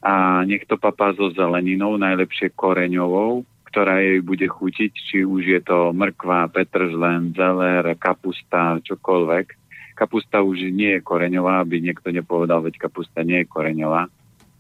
[0.06, 3.42] A nech to papá so zeleninou, najlepšie koreňovou,
[3.74, 9.65] ktorá jej bude chutiť, či už je to mrkva, petržlen, zeler, kapusta, čokoľvek
[9.96, 14.12] Kapusta už nie je koreňová, aby niekto nepovedal, veď kapusta nie je koreňová,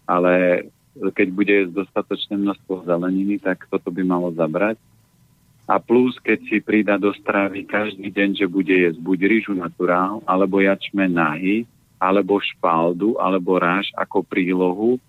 [0.07, 4.79] ale keď bude dostatočné množstvo zeleniny, tak toto by malo zabrať.
[5.65, 10.23] A plus, keď si prída do stravy každý deň, že bude jesť buď rýžu naturál,
[10.23, 11.67] alebo jačme nahy,
[11.99, 15.01] alebo špaldu, alebo ráž ako prílohu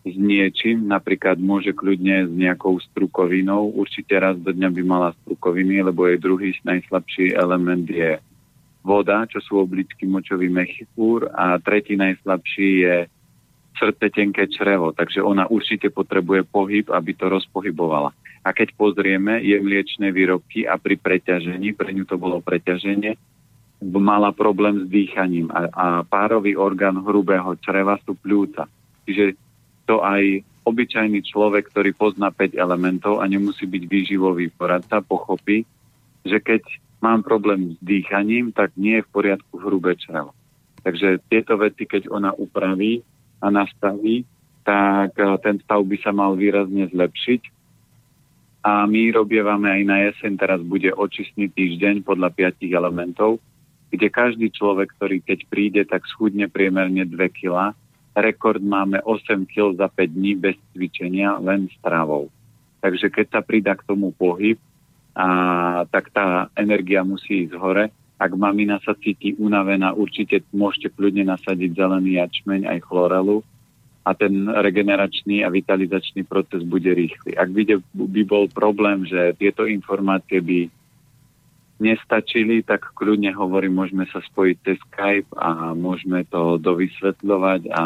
[0.00, 5.84] s niečím, napríklad môže kľudne s nejakou strukovinou, určite raz do dňa by mala strukoviny,
[5.84, 8.16] lebo jej druhý najslabší element je
[8.80, 12.96] voda, čo sú obličky močový mechúr a tretí najslabší je
[13.76, 18.12] srdce tenké črevo, takže ona určite potrebuje pohyb, aby to rozpohybovala.
[18.44, 23.16] A keď pozrieme, je mliečne výrobky a pri preťažení, pre ňu to bolo preťaženie,
[23.80, 28.68] mala problém s dýchaním a, a párový orgán hrubého čreva sú pľúca.
[29.08, 29.36] Čiže
[29.88, 35.64] to aj obyčajný človek, ktorý pozná 5 elementov a nemusí byť výživový poradca, pochopí,
[36.28, 36.60] že keď
[37.00, 40.36] mám problém s dýchaním, tak nie je v poriadku hrubé črevo.
[40.80, 43.04] Takže tieto veci, keď ona upraví
[43.40, 44.24] a nastaví,
[44.64, 47.42] tak eh, ten stav by sa mal výrazne zlepšiť.
[48.60, 53.40] A my robievame aj na jeseň, teraz bude očistný týždeň podľa piatich elementov,
[53.88, 57.72] kde každý človek, ktorý keď príde, tak schudne priemerne 2 kg.
[58.12, 62.28] Rekord máme 8 kg za 5 dní bez cvičenia, len stravou.
[62.84, 64.60] Takže keď sa pridá k tomu pohyb,
[65.14, 65.26] a
[65.90, 67.90] tak tá energia musí ísť hore.
[68.20, 73.40] Ak mamina sa cíti unavená, určite môžete kľudne nasadiť zelený jačmeň aj chlorelu
[74.04, 77.36] a ten regeneračný a vitalizačný proces bude rýchly.
[77.36, 80.68] Ak by, by bol problém, že tieto informácie by
[81.80, 87.82] nestačili, tak kľudne hovorím, môžeme sa spojiť cez Skype a môžeme to dovysvetľovať a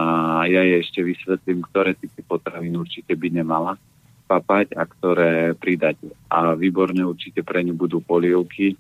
[0.51, 3.79] ja jej ešte vysvetlím, ktoré typy potravín určite by nemala
[4.25, 6.01] papať a ktoré pridať.
[6.33, 8.77] A výborne určite pre ňu budú polievky,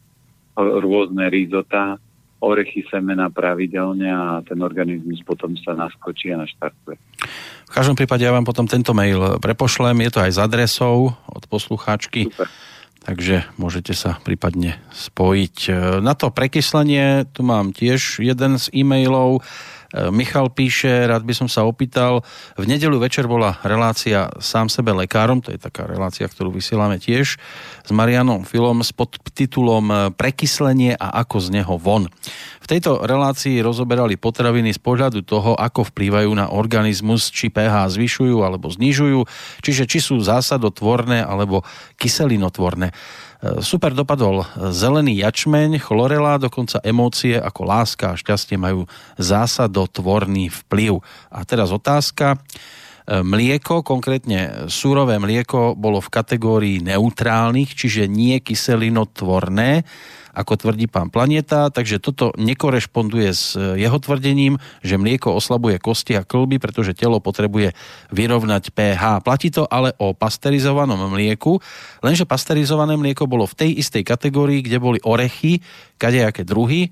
[0.56, 1.98] rôzne rizota,
[2.44, 7.00] orechy semena pravidelne a ten organizmus potom sa naskočí a naštartuje.
[7.64, 11.44] V každom prípade ja vám potom tento mail prepošlem, je to aj s adresou od
[11.48, 12.28] poslucháčky.
[12.28, 12.48] Super.
[13.04, 15.68] Takže môžete sa prípadne spojiť.
[16.00, 19.44] Na to prekyslenie tu mám tiež jeden z e-mailov
[20.10, 22.26] Michal píše, rád by som sa opýtal,
[22.58, 27.38] v nedelu večer bola relácia sám sebe lekárom, to je taká relácia, ktorú vysielame tiež,
[27.84, 32.10] s Marianom Filom s podtitulom Prekyslenie a ako z neho von.
[32.64, 38.40] V tejto relácii rozoberali potraviny z pohľadu toho, ako vplývajú na organizmus, či pH zvyšujú
[38.42, 39.20] alebo znižujú,
[39.62, 41.62] čiže či sú zásadotvorné alebo
[42.00, 42.90] kyselinotvorné.
[43.60, 44.40] Super dopadol
[44.72, 48.88] zelený jačmeň, chlorela, dokonca emócie ako láska a šťastie majú
[49.20, 51.04] zásadotvorný vplyv.
[51.28, 52.40] A teraz otázka.
[53.04, 59.84] Mlieko, konkrétne súrové mlieko, bolo v kategórii neutrálnych, čiže nie kyselinotvorné
[60.34, 66.26] ako tvrdí pán Planeta, takže toto nekorešponduje s jeho tvrdením, že mlieko oslabuje kosti a
[66.26, 67.72] klby, pretože telo potrebuje
[68.10, 69.22] vyrovnať pH.
[69.22, 71.62] Platí to ale o pasterizovanom mlieku,
[72.02, 75.62] lenže pasterizované mlieko bolo v tej istej kategórii, kde boli orechy,
[75.96, 76.90] kadejaké druhy,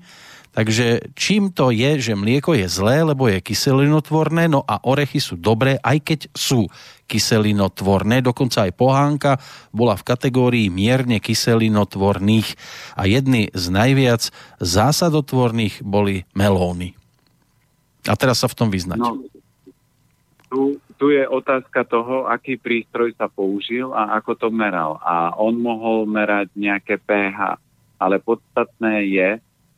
[0.53, 5.33] Takže čím to je, že mlieko je zlé, lebo je kyselinotvorné, no a orechy sú
[5.33, 6.69] dobré, aj keď sú
[7.13, 8.25] kyselinotvorné.
[8.25, 9.31] Dokonca aj pohánka
[9.69, 12.57] bola v kategórii mierne kyselinotvorných
[12.97, 16.97] a jedny z najviac zásadotvorných boli melóny.
[18.09, 18.97] A teraz sa v tom vyznať.
[18.97, 19.21] No,
[20.49, 24.97] tu, tu je otázka toho, aký prístroj sa použil a ako to meral.
[25.05, 27.61] A on mohol merať nejaké pH.
[28.01, 29.29] Ale podstatné je,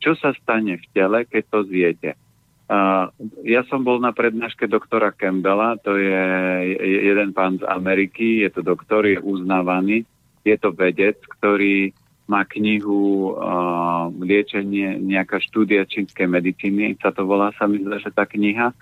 [0.02, 2.10] čo sa stane v tele, keď to zjete.
[2.66, 3.06] Uh,
[3.46, 6.22] ja som bol na prednáške doktora Campbella, to je
[6.82, 10.02] jeden pán z Ameriky, je to doktor, je uznávaný,
[10.42, 11.94] je to vedec, ktorý
[12.26, 18.10] má knihu uh, liečenie, nejaká štúdia čínskej medicíny, sa to volá, sa mi zdá, že
[18.10, 18.74] tá kniha.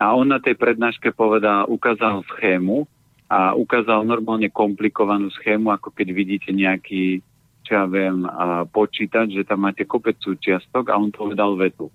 [0.00, 2.88] A on na tej prednáške povedal, ukázal schému
[3.28, 7.20] a ukázal normálne komplikovanú schému, ako keď vidíte nejaký
[7.70, 11.86] čo ja viem, a počítať, že tam máte kopec súčiastok a on povedal vetu.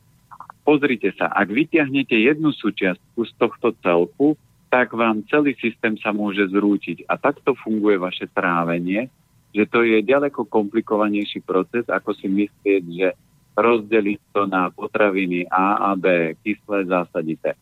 [0.65, 4.33] Pozrite sa, ak vyťahnete jednu súčiastku z tohto celku,
[4.73, 7.05] tak vám celý systém sa môže zrútiť.
[7.05, 9.07] A takto funguje vaše trávenie,
[9.53, 13.07] že to je ďaleko komplikovanejší proces, ako si myslieť, že
[13.55, 17.55] rozdeliť to na potraviny A a B, kyslé, zásadité.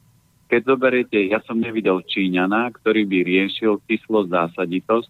[0.49, 5.09] Keď zoberiete, ja som nevidel Číňana, ktorý by riešil kyslosť, zásaditosť.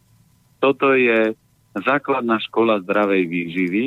[0.59, 1.35] Toto je
[1.77, 3.85] základná škola zdravej výživy.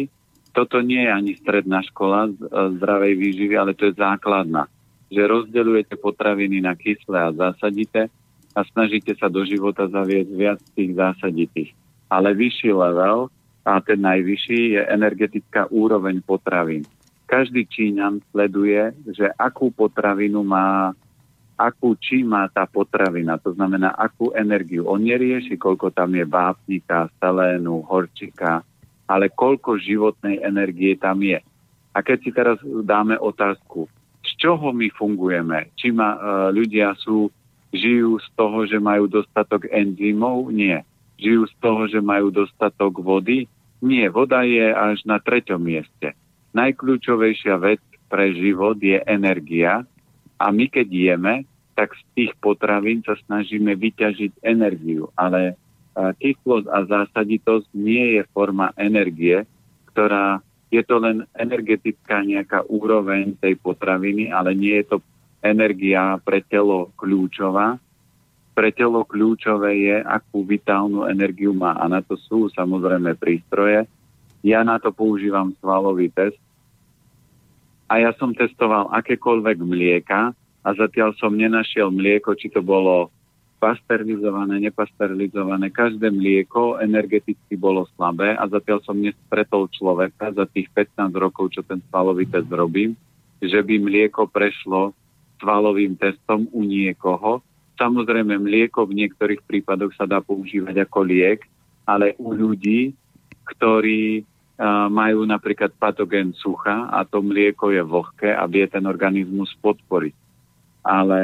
[0.57, 2.33] Toto nie je ani stredná škola e,
[2.81, 4.65] zdravej výživy, ale to je základná.
[5.13, 8.09] Že rozdeľujete potraviny na kyslé a zásadité
[8.57, 11.71] a snažíte sa do života zaviesť viac tých zásaditých.
[12.09, 13.29] Ale vyšší level,
[13.67, 16.87] a ten najvyšší, je energetická úroveň potravín.
[17.27, 20.95] Každý Číňan sleduje, že akú potravinu má
[21.57, 24.85] akú či má tá potravina, to znamená, akú energiu.
[24.85, 28.61] On nerieši, koľko tam je vápnika, selénu, horčika,
[29.07, 31.39] ale koľko životnej energie tam je.
[31.97, 33.89] A keď si teraz dáme otázku,
[34.27, 35.73] z čoho my fungujeme?
[35.79, 36.19] Či ma, e,
[36.53, 37.31] ľudia sú,
[37.73, 40.51] žijú z toho, že majú dostatok enzymov?
[40.51, 40.83] Nie.
[41.17, 43.49] Žijú z toho, že majú dostatok vody?
[43.81, 44.11] Nie.
[44.11, 46.13] Voda je až na treťom mieste.
[46.53, 47.81] Najkľúčovejšia vec
[48.11, 49.87] pre život je energia,
[50.37, 51.35] a my keď jeme,
[51.77, 55.13] tak z tých potravín sa snažíme vyťažiť energiu.
[55.17, 55.57] Ale
[55.97, 59.49] kyslosť a zásaditosť nie je forma energie,
[59.93, 64.97] ktorá je to len energetická nejaká úroveň tej potraviny, ale nie je to
[65.41, 67.79] energia pre telo kľúčová.
[68.57, 71.77] Pre telo kľúčové je, akú vitálnu energiu má.
[71.77, 73.85] A na to sú samozrejme prístroje.
[74.43, 76.41] Ja na to používam svalový test.
[77.87, 80.35] A ja som testoval akékoľvek mlieka
[80.67, 83.15] a zatiaľ som nenašiel mlieko, či to bolo
[83.57, 85.73] pasterilizované, nepasterilizované.
[85.73, 91.65] Každé mlieko energeticky bolo slabé a zatiaľ som nestretol človeka za tých 15 rokov, čo
[91.65, 92.93] ten svalový test robím,
[93.41, 94.93] že by mlieko prešlo
[95.41, 97.41] svalovým testom u niekoho.
[97.77, 101.45] Samozrejme, mlieko v niektorých prípadoch sa dá používať ako liek,
[101.85, 102.97] ale u ľudí,
[103.57, 104.25] ktorí
[104.89, 110.26] majú napríklad patogén sucha a to mlieko je vlhké a vie ten organizmus podporiť
[110.87, 111.21] ale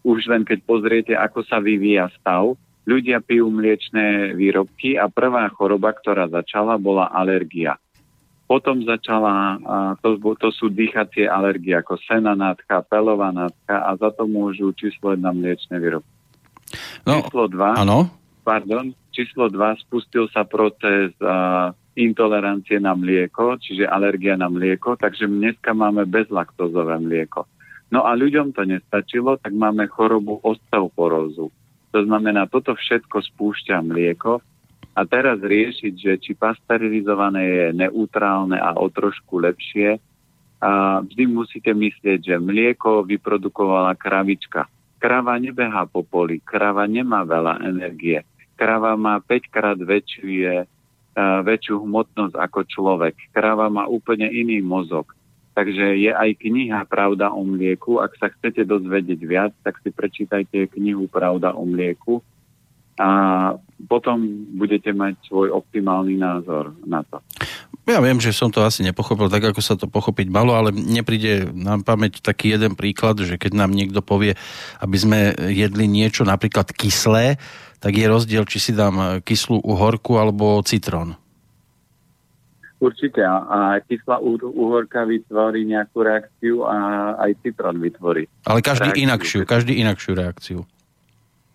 [0.00, 2.56] už len keď pozriete, ako sa vyvíja stav,
[2.88, 7.76] ľudia pijú mliečné výrobky a prvá choroba, ktorá začala, bola alergia.
[8.46, 9.58] Potom začala,
[10.00, 15.18] to, to sú dýchacie alergie, ako sena nádcha, pelová nádcha a za to môžu číslo
[15.18, 16.14] 1 mliečné výrobky.
[17.02, 18.06] No, číslo 2, áno?
[18.46, 25.26] pardon, číslo 2 spustil sa proces uh, intolerancie na mlieko, čiže alergia na mlieko, takže
[25.26, 27.50] dneska máme bezlaktózové mlieko.
[27.94, 31.54] No a ľuďom to nestačilo, tak máme chorobu osteoporózu.
[31.94, 34.42] To znamená, toto všetko spúšťa mlieko
[34.96, 40.02] a teraz riešiť, že či pasterilizované je neutrálne a o trošku lepšie,
[40.56, 44.64] a vždy musíte myslieť, že mlieko vyprodukovala kravička.
[44.96, 48.24] Krava nebehá po poli, krava nemá veľa energie.
[48.56, 50.64] Krava má 5 krát väčšiu,
[51.44, 53.14] väčšiu hmotnosť ako človek.
[53.36, 55.12] Krava má úplne iný mozog.
[55.56, 57.96] Takže je aj kniha Pravda o mlieku.
[57.96, 62.20] Ak sa chcete dozvedieť viac, tak si prečítajte knihu Pravda o mlieku
[62.96, 63.08] a
[63.88, 64.24] potom
[64.56, 67.20] budete mať svoj optimálny názor na to.
[67.86, 71.52] Ja viem, že som to asi nepochopil tak, ako sa to pochopiť malo, ale nepríde
[71.52, 74.34] nám pamäť taký jeden príklad, že keď nám niekto povie,
[74.80, 75.20] aby sme
[75.52, 77.36] jedli niečo napríklad kyslé,
[77.78, 81.20] tak je rozdiel, či si dám kyslú uhorku alebo citrón.
[82.76, 86.76] Určite a kyslá uhorka vytvorí nejakú reakciu a
[87.24, 88.28] aj citrón vytvorí.
[88.44, 89.04] Ale každý reakciu.
[89.08, 90.58] inakšiu, každý inakšiu reakciu.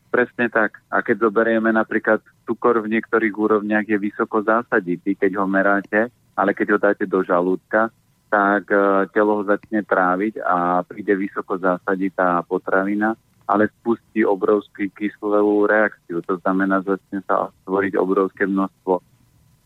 [0.09, 0.81] Presne tak.
[0.89, 6.57] A keď zoberieme napríklad cukor v niektorých úrovniach je vysoko zásaditý, keď ho meráte, ale
[6.57, 7.93] keď ho dáte do žalúdka,
[8.33, 13.13] tak e, telo ho začne tráviť a príde vysoko zásaditá potravina,
[13.45, 16.23] ale spustí obrovský kyslú reakciu.
[16.25, 19.10] To znamená, začne sa stvoriť obrovské množstvo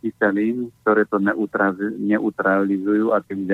[0.05, 1.17] kyselín, ktoré to
[1.97, 3.49] neutralizujú a tým,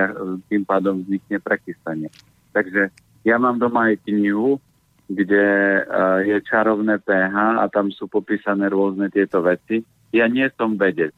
[0.52, 2.12] tým pádom vznikne prekysanie.
[2.52, 2.92] Takže
[3.24, 4.60] ja mám doma aj knihu,
[5.08, 5.48] kde
[5.84, 9.80] uh, je čarovné pH a tam sú popísané rôzne tieto veci.
[10.12, 11.16] Ja nie som vedec.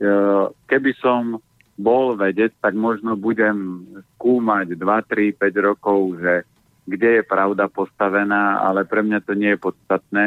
[0.00, 1.44] Uh, keby som
[1.76, 3.84] bol vedec, tak možno budem
[4.16, 6.44] skúmať 2, 3, 5 rokov, že
[6.84, 10.24] kde je pravda postavená, ale pre mňa to nie je podstatné,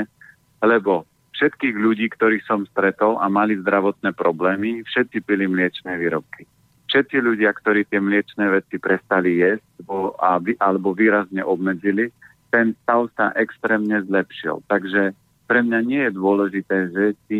[0.61, 6.45] lebo všetkých ľudí, ktorých som stretol a mali zdravotné problémy, všetci pili mliečné výrobky.
[6.93, 9.65] Všetci ľudia, ktorí tie mliečné veci prestali jesť
[10.61, 12.13] alebo výrazne obmedzili,
[12.53, 14.61] ten stav sa extrémne zlepšil.
[14.69, 15.17] Takže
[15.49, 17.37] pre mňa nie je dôležité, že či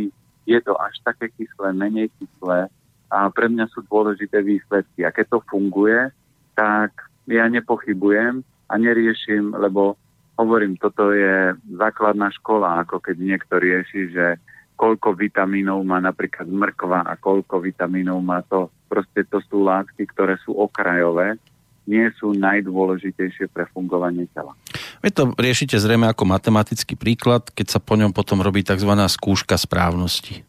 [0.49, 2.65] je to až také kyslé, menej kyslé
[3.13, 5.05] a pre mňa sú dôležité výsledky.
[5.05, 6.09] A keď to funguje,
[6.57, 6.89] tak
[7.29, 10.01] ja nepochybujem a neriešim, lebo
[10.37, 14.25] hovorím, toto je základná škola, ako keď niekto rieši, že
[14.73, 18.73] koľko vitamínov má napríklad mrkva a koľko vitamínov má to.
[18.89, 21.37] Proste to sú látky, ktoré sú okrajové,
[21.85, 24.55] nie sú najdôležitejšie pre fungovanie tela.
[25.03, 28.87] Vy to riešite zrejme ako matematický príklad, keď sa po ňom potom robí tzv.
[28.87, 30.47] skúška správnosti.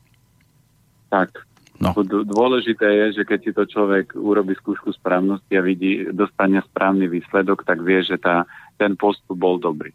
[1.10, 1.42] Tak.
[1.82, 1.90] No.
[2.06, 7.66] Dôležité je, že keď si to človek urobí skúšku správnosti a vidí, dostane správny výsledok,
[7.66, 8.46] tak vie, že tá
[8.78, 9.94] ten postup bol dobrý.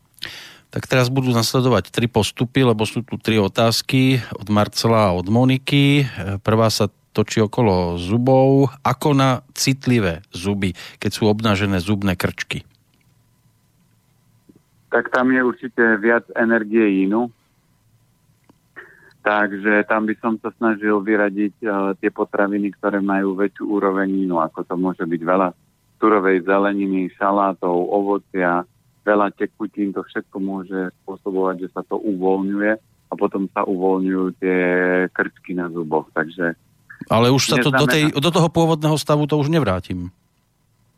[0.70, 5.26] Tak teraz budú nasledovať tri postupy, lebo sú tu tri otázky od Marcela a od
[5.26, 6.06] Moniky.
[6.46, 8.70] Prvá sa točí okolo zubov.
[8.86, 12.62] Ako na citlivé zuby, keď sú obnažené zubné krčky?
[14.94, 17.34] Tak tam je určite viac energie inú.
[19.20, 24.40] Takže tam by som sa snažil vyradiť uh, tie potraviny, ktoré majú väčšiu úroveň inú,
[24.40, 25.50] ako to môže byť veľa
[26.00, 28.64] surovej zeleniny, šalátov, ovocia,
[29.04, 32.72] veľa tekutín, to všetko môže spôsobovať, že sa to uvoľňuje
[33.10, 34.60] a potom sa uvoľňujú tie
[35.12, 36.08] krčky na zuboch.
[36.16, 36.56] Takže
[37.08, 40.12] ale už sa to do, tej, do toho pôvodného stavu to už nevrátim.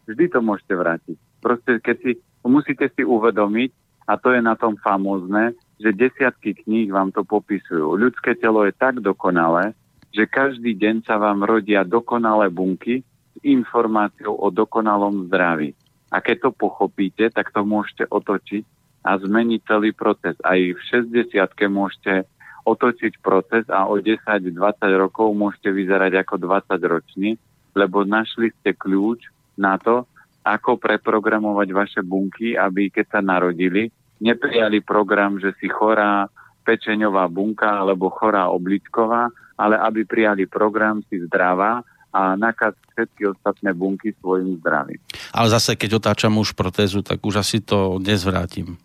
[0.09, 1.17] Vždy to môžete vrátiť.
[1.39, 2.11] Proste keď si,
[2.41, 3.69] musíte si uvedomiť,
[4.09, 7.95] a to je na tom famózne, že desiatky kníh vám to popisujú.
[7.95, 9.77] Ľudské telo je tak dokonalé,
[10.11, 13.05] že každý deň sa vám rodia dokonalé bunky,
[13.43, 15.73] informáciou o dokonalom zdraví.
[16.11, 18.63] A keď to pochopíte, tak to môžete otočiť
[19.01, 20.37] a zmeniť celý proces.
[20.45, 21.33] Aj v 60
[21.71, 22.27] môžete
[22.61, 24.53] otočiť proces a o 10-20
[24.97, 27.31] rokov môžete vyzerať ako 20 ročný,
[27.73, 29.25] lebo našli ste kľúč
[29.57, 30.05] na to,
[30.45, 33.89] ako preprogramovať vaše bunky, aby keď sa narodili,
[34.21, 36.29] neprijali program, že si chorá
[36.61, 41.81] pečeňová bunka alebo chorá obličková, ale aby prijali program si zdravá
[42.11, 44.99] a nakaz všetky ostatné bunky svojim zdravím.
[45.31, 48.75] Ale zase, keď otáčam už protézu, tak už asi to nezvrátim.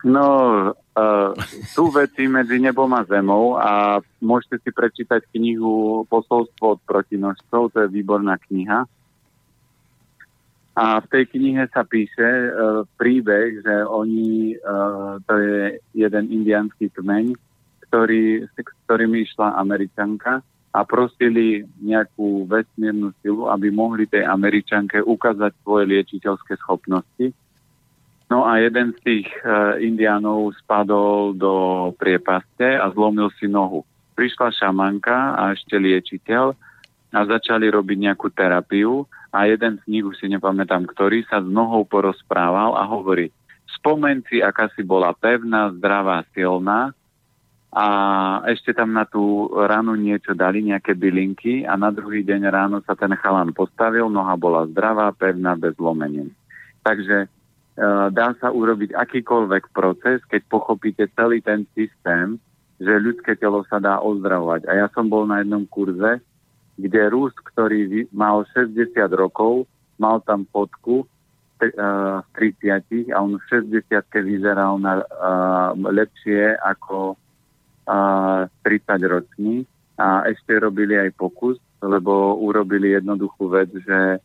[0.00, 0.28] No,
[0.72, 1.30] uh,
[1.76, 7.78] sú veci medzi nebom a zemou a môžete si prečítať knihu Posolstvo od protinožcov, to
[7.84, 8.88] je výborná kniha.
[10.72, 15.60] A v tej knihe sa píše uh, príbeh, že oni, uh, to je
[15.92, 17.36] jeden indianský kmeň,
[17.84, 18.52] ktorý, s
[18.88, 20.40] ktorými išla Američanka
[20.70, 27.34] a prosili nejakú vesmírnu silu, aby mohli tej Američanke ukázať svoje liečiteľské schopnosti
[28.30, 31.54] No a jeden z tých uh, indiánov spadol do
[31.98, 33.82] priepaste a zlomil si nohu.
[34.14, 36.54] Prišla šamanka a ešte liečiteľ
[37.10, 39.02] a začali robiť nejakú terapiu
[39.34, 43.34] a jeden z nich, už si nepamätám ktorý, sa s nohou porozprával a hovorí,
[43.74, 46.94] spomen si, aká si bola pevná, zdravá, silná
[47.70, 47.86] a
[48.50, 52.98] ešte tam na tú ranu niečo dali, nejaké bylinky a na druhý deň ráno sa
[52.98, 56.34] ten chalan postavil, noha bola zdravá, pevná, bez lomenín.
[56.82, 57.30] Takže
[57.80, 62.36] Eh, dá sa urobiť akýkoľvek proces, keď pochopíte celý ten systém,
[62.76, 64.68] že ľudské telo sa dá ozdravovať.
[64.68, 66.20] A ja som bol na jednom kurze,
[66.76, 69.64] kde Rus, ktorý mal 60 rokov,
[69.96, 71.08] mal tam fotku
[71.60, 71.64] v
[72.36, 73.84] 30 a on v 60
[74.24, 77.20] vyzeral na, uh, lepšie ako
[77.86, 78.60] 30
[79.06, 79.66] ročný
[80.00, 84.20] a ešte robili aj pokus, lebo urobili jednoduchú vec, že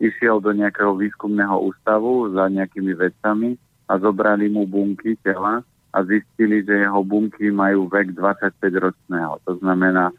[0.00, 3.56] išiel do nejakého výskumného ústavu za nejakými vecami
[3.88, 9.40] a zobrali mu bunky tela a zistili, že jeho bunky majú vek 25 ročného.
[9.48, 10.12] To znamená,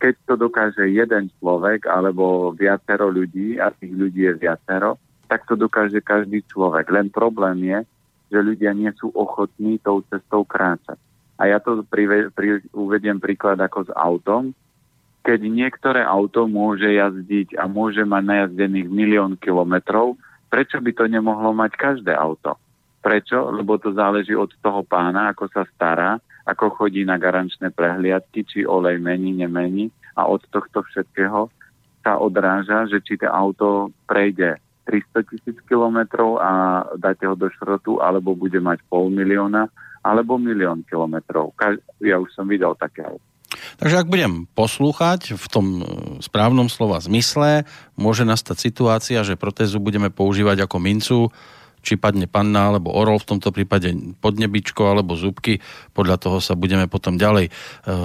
[0.00, 4.98] keď to dokáže jeden človek alebo viacero ľudí, a tých ľudí je viacero,
[5.30, 6.90] tak to dokáže každý človek.
[6.90, 7.78] Len problém je,
[8.34, 10.98] že ľudia nie sú ochotní tou cestou kráčať.
[11.40, 14.52] A ja to pri, pri, uvediem príklad ako s autom
[15.20, 20.16] keď niektoré auto môže jazdiť a môže mať najazdených milión kilometrov,
[20.48, 22.56] prečo by to nemohlo mať každé auto?
[23.04, 23.52] Prečo?
[23.52, 28.64] Lebo to záleží od toho pána, ako sa stará, ako chodí na garančné prehliadky, či
[28.64, 31.52] olej mení, nemení a od tohto všetkého
[32.00, 34.56] sa odráža, že či to auto prejde
[34.88, 39.68] 300 tisíc kilometrov a dáte ho do šrotu, alebo bude mať pol milióna,
[40.00, 41.52] alebo milión kilometrov.
[42.00, 43.24] Ja už som videl také auto.
[43.82, 45.84] Takže ak budem poslúchať v tom e,
[46.22, 47.66] správnom slova zmysle,
[47.98, 51.18] môže nastať situácia, že protézu budeme používať ako mincu,
[51.80, 53.90] či padne panna alebo orol, v tomto prípade
[54.20, 55.64] podnebičko alebo zubky,
[55.96, 57.52] podľa toho sa budeme potom ďalej e,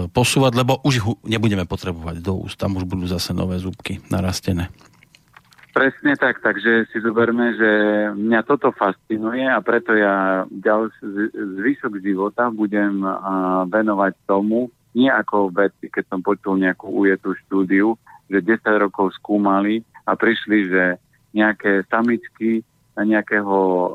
[0.10, 4.72] posúvať, lebo už ich nebudeme potrebovať do úst, tam už budú zase nové zubky narastené.
[5.76, 7.72] Presne tak, takže si zoberme, že
[8.16, 11.04] mňa toto fascinuje a preto ja ďalší
[11.36, 13.04] zvyšok života budem
[13.68, 18.00] venovať tomu, nie ako veci, keď som počul nejakú ujetú štúdiu,
[18.32, 20.84] že 10 rokov skúmali a prišli, že
[21.36, 22.64] nejaké samičky
[22.96, 23.92] nejakého uh,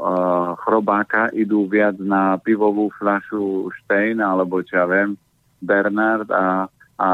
[0.60, 5.16] chrobáka idú viac na pivovú fľašu Stein alebo čo ja viem,
[5.64, 6.68] Bernard a,
[7.00, 7.08] a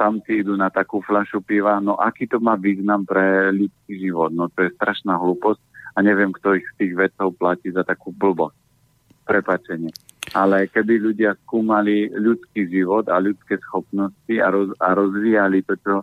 [0.00, 1.76] samci idú na takú fľašu piva.
[1.84, 4.32] No aký to má význam pre ľudský život?
[4.32, 5.60] No to je strašná hlúposť
[5.92, 8.56] a neviem, kto ich z tých vedcov platí za takú blbosť.
[9.28, 9.92] Prepačenie
[10.36, 15.94] ale keby ľudia skúmali ľudský život a ľudské schopnosti a, roz, a rozvíjali to, čo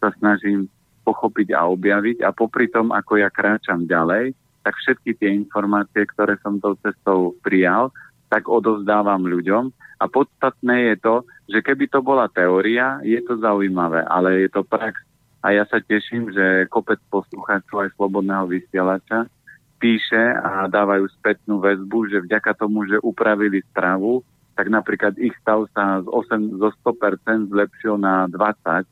[0.00, 0.70] sa snažím
[1.04, 4.32] pochopiť a objaviť a popri tom, ako ja kráčam ďalej,
[4.64, 7.92] tak všetky tie informácie, ktoré som tou cestou prijal,
[8.28, 9.70] tak odovzdávam ľuďom.
[10.00, 11.14] A podstatné je to,
[11.48, 15.00] že keby to bola teória, je to zaujímavé, ale je to prax.
[15.44, 19.28] A ja sa teším, že kopec poslucháčov aj Slobodného vysielača
[19.76, 24.24] píše a dávajú spätnú väzbu, že vďaka tomu, že upravili stravu,
[24.56, 28.88] tak napríklad ich stav sa z, 8, zo 100% zlepšil na 20,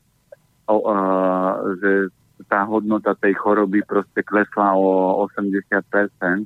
[0.69, 2.13] o, uh, že
[2.45, 6.45] tá hodnota tej choroby proste klesla o 80%,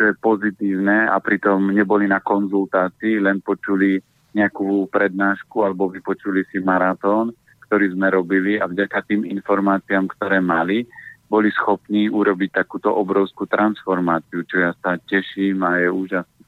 [0.00, 4.00] čo je pozitívne a pritom neboli na konzultácii, len počuli
[4.32, 7.36] nejakú prednášku alebo vypočuli si maratón,
[7.68, 10.88] ktorý sme robili a vďaka tým informáciám, ktoré mali,
[11.28, 16.40] boli schopní urobiť takúto obrovskú transformáciu, čo ja sa teším a je úžasné.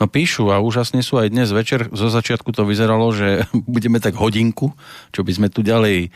[0.00, 1.92] No píšu a úžasne sú aj dnes večer.
[1.92, 3.44] Zo začiatku to vyzeralo, že
[3.76, 4.72] budeme tak hodinku,
[5.12, 6.08] čo by sme tu ďalej e,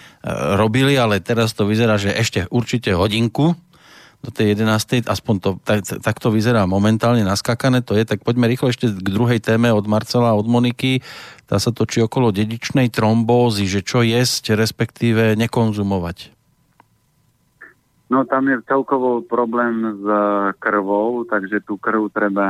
[0.57, 3.53] robili, ale teraz to vyzerá, že ešte určite hodinku
[4.21, 5.09] do tej 11.
[5.09, 9.09] Aspoň to, tak, tak to vyzerá momentálne naskakané, to je, tak poďme rýchlo ešte k
[9.09, 11.01] druhej téme od Marcela od Moniky.
[11.49, 16.37] Tá sa točí okolo dedičnej trombózy, že čo jesť, respektíve nekonzumovať.
[18.11, 20.07] No tam je celkovo problém s
[20.59, 22.49] krvou, takže tú krv treba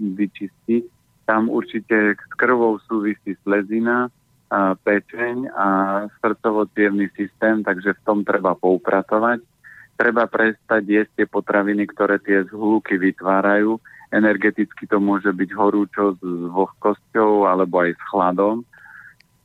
[0.00, 0.84] vyčistiť.
[1.28, 4.08] Tam určite s krvou súvisí slezina,
[4.50, 5.66] a pečeň a
[6.18, 6.66] srdcovo
[7.14, 9.38] systém, takže v tom treba poupratovať.
[10.00, 13.76] Treba prestať jesť tie potraviny, ktoré tie zhluky vytvárajú.
[14.08, 18.64] Energeticky to môže byť horúčo s vlhkosťou alebo aj s chladom.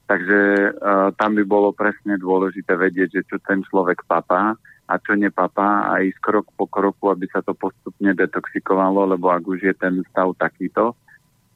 [0.08, 0.40] Takže
[0.72, 4.56] uh, tam by bolo presne dôležité vedieť, že čo ten človek papá
[4.86, 9.44] a čo nepapá a ísť krok po kroku, aby sa to postupne detoxikovalo, lebo ak
[9.44, 10.94] už je ten stav takýto,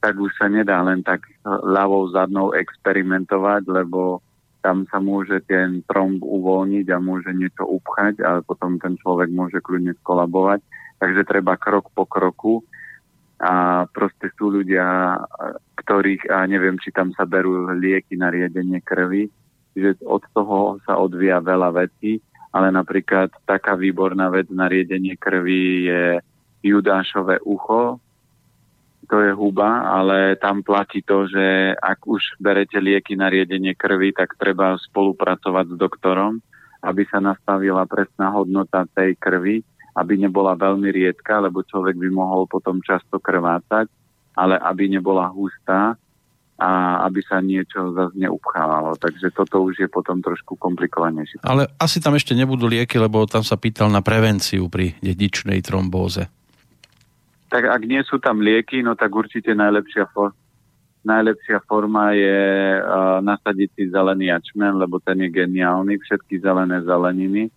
[0.02, 4.18] tak už sa nedá len tak ľavou zadnou experimentovať, lebo
[4.60, 9.58] tam sa môže ten tromb uvoľniť a môže niečo upchať a potom ten človek môže
[9.64, 10.60] kľudne skolabovať.
[11.00, 12.60] Takže treba krok po kroku
[13.40, 15.16] a proste sú ľudia,
[15.80, 19.32] ktorých, a neviem, či tam sa berú lieky na riedenie krvi,
[19.72, 22.20] že od toho sa odvíja veľa vecí
[22.50, 26.04] ale napríklad taká výborná vec na riedenie krvi je
[26.66, 28.02] judášové ucho,
[29.10, 34.14] to je huba, ale tam platí to, že ak už berete lieky na riedenie krvi,
[34.14, 36.38] tak treba spolupracovať s doktorom,
[36.86, 39.66] aby sa nastavila presná hodnota tej krvi,
[39.98, 43.90] aby nebola veľmi riedka, lebo človek by mohol potom často krvácať,
[44.38, 45.98] ale aby nebola hustá,
[46.60, 48.92] a aby sa niečo zase neupchávalo.
[49.00, 51.40] Takže toto už je potom trošku komplikovanejšie.
[51.40, 56.28] Ale asi tam ešte nebudú lieky, lebo tam sa pýtal na prevenciu pri dedičnej trombóze.
[57.50, 60.34] Tak ak nie sú tam lieky, no tak určite najlepšia, for-
[61.02, 62.40] najlepšia forma je
[62.78, 67.50] uh, nasadiť si zelený jačmen, lebo ten je geniálny, všetky zelené zeleniny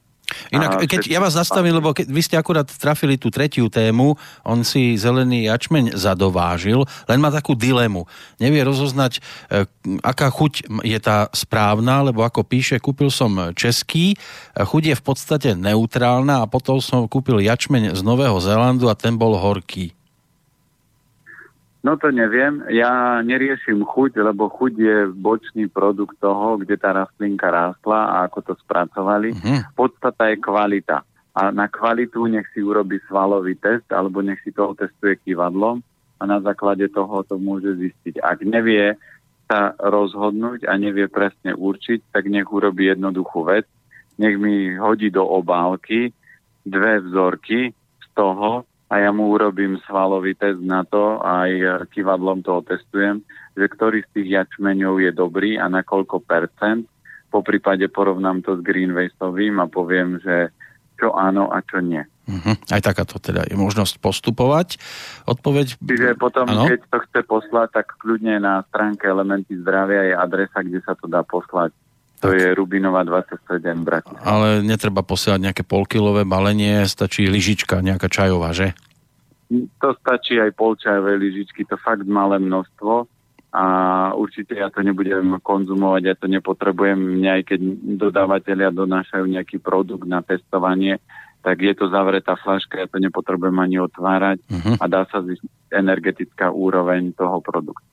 [0.51, 4.65] Inak, keď ja vás zastavím, lebo keď vy ste akurát trafili tú tretiu tému, on
[4.67, 8.03] si zelený jačmeň zadovážil, len má takú dilemu.
[8.41, 9.63] Nevie rozoznať, e,
[10.03, 14.17] aká chuť je tá správna, lebo ako píše, kúpil som český, e,
[14.59, 19.15] chuť je v podstate neutrálna a potom som kúpil jačmeň z Nového Zélandu a ten
[19.15, 19.95] bol horký.
[21.83, 22.63] No to neviem.
[22.71, 28.39] Ja neriešim chuť, lebo chuť je bočný produkt toho, kde tá rastlinka rástla a ako
[28.39, 29.35] to spracovali.
[29.35, 29.59] Uh-huh.
[29.75, 31.03] Podstata je kvalita.
[31.35, 35.83] A na kvalitu nech si urobí svalový test, alebo nech si toho testuje kývadlom
[36.19, 38.23] a na základe toho to môže zistiť.
[38.23, 38.95] Ak nevie
[39.51, 43.67] sa rozhodnúť a nevie presne určiť, tak nech urobí jednoduchú vec.
[44.15, 46.15] Nech mi hodí do obálky
[46.63, 48.63] dve vzorky z toho,
[48.93, 53.25] a ja mu urobím svalový test na to, aj kývadlom to otestujem,
[53.57, 56.85] že ktorý z tých jačmeňov je dobrý a na koľko percent.
[57.33, 60.53] Po prípade porovnám to s Greenwaysovým a poviem, že
[61.01, 62.05] čo áno a čo nie.
[62.29, 62.53] Uh-huh.
[62.69, 64.77] Aj takáto teda je možnosť postupovať.
[65.25, 65.81] Odpoveď...
[65.81, 66.69] Čiže potom, ano?
[66.69, 71.09] keď to chce poslať, tak kľudne na stránke Elementy zdravia je adresa, kde sa to
[71.09, 71.73] dá poslať
[72.23, 74.23] to je Rubinová 27 Bratislava.
[74.23, 78.71] Ale netreba posielať nejaké polkilové balenie, stačí lyžička, nejaká čajová, že?
[79.51, 83.05] To stačí aj polčajové lyžičky, to fakt malé množstvo
[83.53, 83.63] a
[84.17, 86.97] určite ja to nebudem konzumovať, ja to nepotrebujem.
[87.21, 87.59] Mňa aj keď
[88.01, 90.97] dodávateľia donášajú nejaký produkt na testovanie,
[91.45, 94.75] tak je to zavretá flaška, ja to nepotrebujem ani otvárať uh-huh.
[94.79, 97.92] a dá sa zistiť energetická úroveň toho produktu.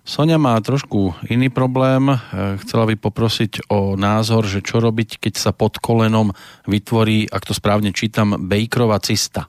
[0.00, 2.08] Sonia má trošku iný problém.
[2.08, 2.16] E,
[2.64, 6.32] chcela by poprosiť o názor, že čo robiť, keď sa pod kolenom
[6.64, 9.46] vytvorí, ak to správne čítam, bejkrová cysta.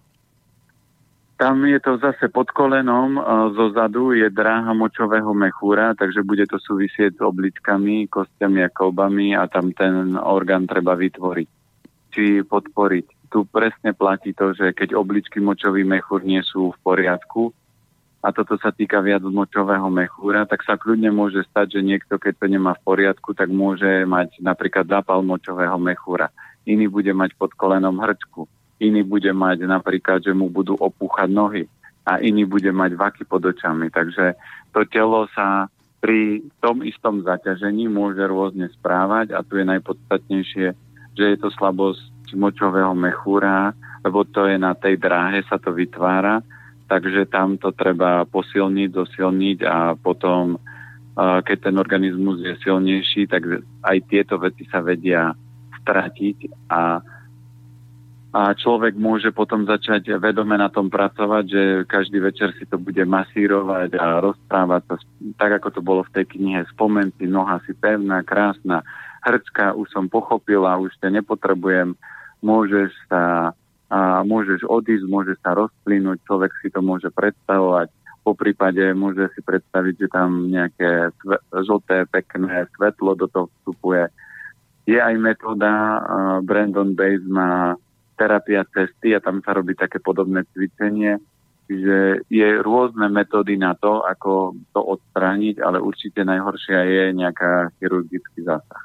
[1.41, 3.21] Tam je to zase pod kolenom, e,
[3.55, 9.33] zo zadu je dráha močového mechúra, takže bude to súvisieť s obličkami, kostiami a kolbami
[9.33, 11.49] a tam ten orgán treba vytvoriť.
[12.11, 13.31] Či podporiť.
[13.31, 17.55] Tu presne platí to, že keď obličky močový mechúr nie sú v poriadku,
[18.21, 22.37] a toto sa týka viac močového mechúra, tak sa kľudne môže stať, že niekto, keď
[22.37, 26.29] to nemá v poriadku, tak môže mať napríklad zápal močového mechúra.
[26.69, 28.45] Iný bude mať pod kolenom hrčku.
[28.77, 31.65] Iný bude mať napríklad, že mu budú opúchať nohy.
[32.05, 33.89] A iný bude mať vaky pod očami.
[33.89, 34.37] Takže
[34.69, 35.65] to telo sa
[35.97, 40.67] pri tom istom zaťažení môže rôzne správať a tu je najpodstatnejšie,
[41.17, 43.73] že je to slabosť močového mechúra,
[44.05, 46.41] lebo to je na tej dráhe, sa to vytvára
[46.91, 50.59] takže tam to treba posilniť, dosilniť a potom,
[51.15, 53.47] keď ten organizmus je silnejší, tak
[53.87, 55.31] aj tieto veci sa vedia
[55.79, 56.99] stratiť a
[58.31, 63.03] a človek môže potom začať vedome na tom pracovať, že každý večer si to bude
[63.03, 64.95] masírovať a rozprávať sa,
[65.35, 66.63] tak ako to bolo v tej knihe.
[66.71, 68.87] Spomen si, noha si pevná, krásna,
[69.27, 71.91] hrcka, už som pochopila, už te nepotrebujem,
[72.39, 73.51] môžeš sa
[73.91, 77.91] a môžeš odísť, môžeš sa rozplynúť, človek si to môže predstavovať,
[78.21, 81.09] po prípade môže si predstaviť, že tam nejaké
[81.51, 84.07] žlté, pekné svetlo do toho vstupuje.
[84.85, 85.99] Je aj metóda, uh,
[86.45, 87.73] Brandon Bates má
[88.17, 91.17] terapia cesty a tam sa robí také podobné cvičenie.
[91.65, 98.43] Čiže je rôzne metódy na to, ako to odstrániť, ale určite najhoršia je nejaká chirurgický
[98.43, 98.81] zásah.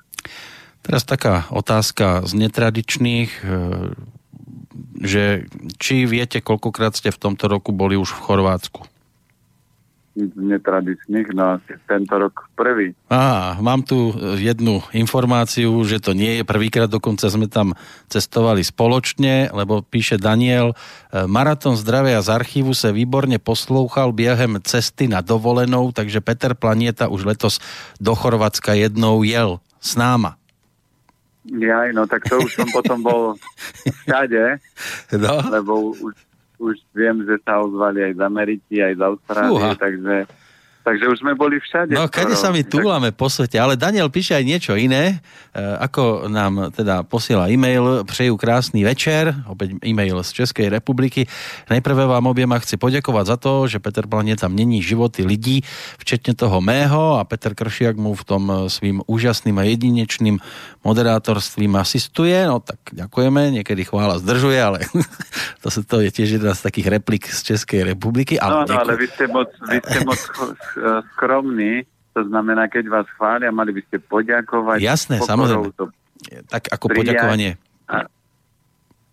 [0.86, 3.50] Teraz taká otázka z netradičných, e,
[5.00, 5.48] že
[5.80, 8.96] či viete, koľkokrát ste v tomto roku boli už v Chorvátsku?
[10.16, 12.96] netradičných, no asi tento rok prvý.
[13.12, 17.76] Á, mám tu jednu informáciu, že to nie je prvýkrát, dokonca sme tam
[18.08, 20.74] cestovali spoločne, lebo píše Daniel, e,
[21.28, 27.28] Maratón zdravia z archívu sa výborne poslouchal biehem cesty na dovolenou, takže Peter Planieta už
[27.28, 27.60] letos
[28.00, 30.40] do Chorvátska jednou jel s náma.
[31.46, 33.22] Jaj, no tak to už som potom bol
[34.04, 34.58] všade,
[35.22, 35.34] no.
[35.50, 36.14] lebo už
[36.56, 40.16] už viem, že sa ozvali aj z Ameriky, aj z Austrálie, takže
[40.86, 41.98] Takže už sme boli všade.
[41.98, 45.18] No, kedy sa my túlame po svete, ale Daniel píše aj niečo iné,
[45.50, 51.26] e, ako nám teda posiela e-mail, přeju krásny večer, opäť e-mail z Českej republiky.
[51.66, 55.66] Najprve vám objema chci poďakovať za to, že Peter Planet tam není životy lidí,
[55.98, 60.38] včetne toho mého a Peter Kršiak mu v tom svým úžasným a jedinečným
[60.86, 62.46] moderátorstvím asistuje.
[62.46, 64.86] No tak ďakujeme, niekedy chvála zdržuje, ale
[65.66, 68.38] to, to je tiež jedna z takých replik z Českej republiky.
[68.38, 70.22] Ale no, no, ale vy ste moc, vy ste moc
[71.14, 74.80] skromní, to znamená, keď vás chvália, mali by ste poďakovať.
[74.80, 75.68] Jasné, samozrejme.
[75.76, 75.92] To
[76.48, 77.00] tak ako prijať.
[77.12, 77.50] poďakovanie.
[77.86, 78.08] A,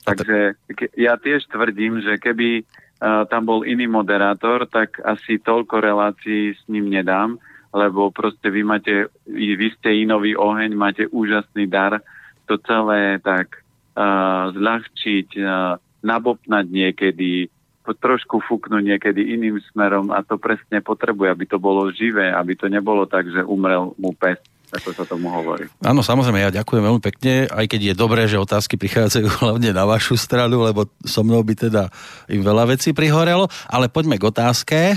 [0.07, 0.56] takže
[0.95, 6.64] ja tiež tvrdím, že keby uh, tam bol iný moderátor, tak asi toľko relácií s
[6.72, 7.35] ním nedám,
[7.76, 11.99] lebo proste vy máte, vy ste inový oheň, máte úžasný dar
[12.48, 13.64] to celé tak
[13.95, 17.48] uh, zľahčiť, uh, nabopnať niekedy,
[17.91, 22.72] trošku fúknuť niekedy iným smerom a to presne potrebuje, aby to bolo živé, aby to
[22.72, 24.39] nebolo tak, že umrel mu pes
[24.73, 25.69] ako sa tomu hovorí.
[25.85, 29.85] Áno, samozrejme, ja ďakujem veľmi pekne, aj keď je dobré, že otázky prichádzajú hlavne na
[29.85, 31.93] vašu stranu, lebo so mnou by teda
[32.25, 34.77] im veľa vecí prihorelo, ale poďme k otázke.
[34.91, 34.95] E,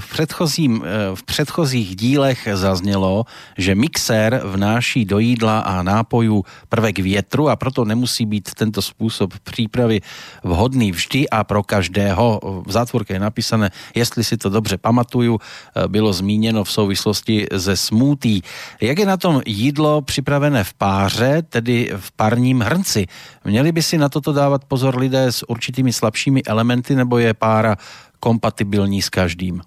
[0.00, 3.28] v, predchozím, e, v predchozích dílech zaznelo,
[3.60, 9.36] že mixér vnáší do jídla a nápoju prvek vietru a proto nemusí byť tento spôsob
[9.44, 10.00] prípravy
[10.40, 12.64] vhodný vždy a pro každého.
[12.64, 15.40] V zátvorke je napísané, jestli si to dobře pamatujú, e,
[15.84, 18.40] bylo zmíněno v souvislosti ze smútí.
[18.80, 23.06] Jak je na tom jídlo připravené v páře, tedy v parním hrnci.
[23.44, 27.76] Měli by si na toto dávat pozor lidé s určitými slabšími elementy, nebo je pára
[28.20, 29.60] kompatibilní s každým?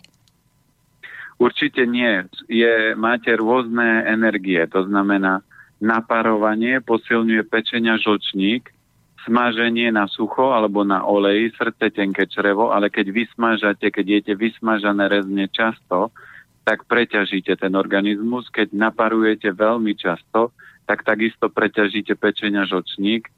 [1.42, 2.30] Určite nie.
[2.46, 5.42] Je, máte rôzne energie, to znamená
[5.82, 8.70] naparovanie posilňuje pečenia žlčník,
[9.26, 15.10] smaženie na sucho alebo na oleji, srdce, tenké črevo, ale keď vysmažate, keď jete vysmažané
[15.10, 16.14] rezne často,
[16.62, 18.50] tak preťažíte ten organizmus.
[18.54, 20.54] Keď naparujete veľmi často,
[20.86, 23.30] tak takisto preťažíte pečenia žočník.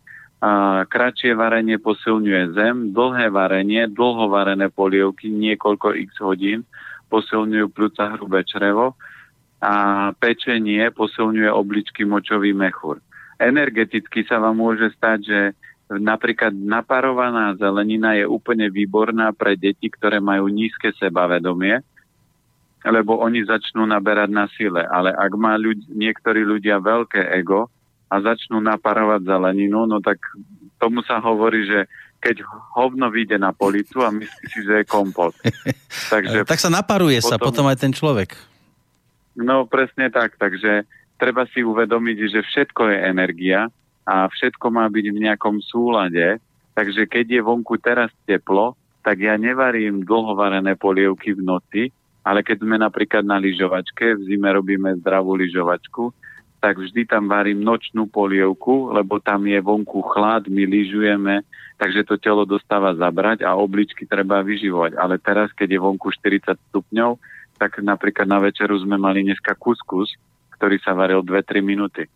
[0.44, 6.68] A kratšie varenie posilňuje zem, dlhé varenie, dlho varené polievky, niekoľko x hodín
[7.08, 8.98] posilňujú pľúca hrubé črevo
[9.62, 9.74] a
[10.18, 12.98] pečenie posilňuje obličky močový mechúr.
[13.38, 15.40] Energeticky sa vám môže stať, že
[15.94, 21.86] napríklad naparovaná zelenina je úplne výborná pre deti, ktoré majú nízke sebavedomie,
[22.84, 24.84] lebo oni začnú naberať na sile.
[24.84, 27.72] Ale ak má ľudí, niektorí ľudia veľké ego
[28.12, 30.20] a začnú naparovať zeleninu, no tak
[30.78, 31.88] tomu sa hovorí, že
[32.24, 32.44] keď
[32.76, 35.36] hovno vyjde na policu a myslí si, že je kompot.
[36.14, 38.36] Takže tak sa naparuje potom, sa potom aj ten človek.
[39.36, 40.86] No presne tak, takže
[41.18, 43.66] treba si uvedomiť, že všetko je energia
[44.06, 46.38] a všetko má byť v nejakom súlade,
[46.78, 51.84] takže keď je vonku teraz teplo, tak ja nevarím dlhovarené polievky v noci,
[52.24, 56.16] ale keď sme napríklad na lyžovačke, v zime robíme zdravú lyžovačku,
[56.64, 61.44] tak vždy tam varím nočnú polievku, lebo tam je vonku chlad, my lyžujeme,
[61.76, 64.96] takže to telo dostáva zabrať a obličky treba vyživovať.
[64.96, 67.20] Ale teraz, keď je vonku 40 stupňov,
[67.60, 70.16] tak napríklad na večeru sme mali dneska kuskus,
[70.56, 72.08] ktorý sa varil 2-3 minúty.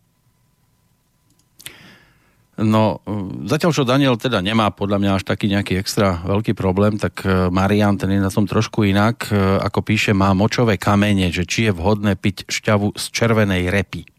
[2.57, 3.05] No,
[3.45, 7.53] zatiaľ, čo Daniel teda nemá podľa mňa až taký nejaký extra veľký problém, tak e,
[7.53, 9.29] Marian ten je na tom trošku inak.
[9.29, 14.09] E, ako píše, má močové kamene, že či je vhodné piť šťavu z červenej repy.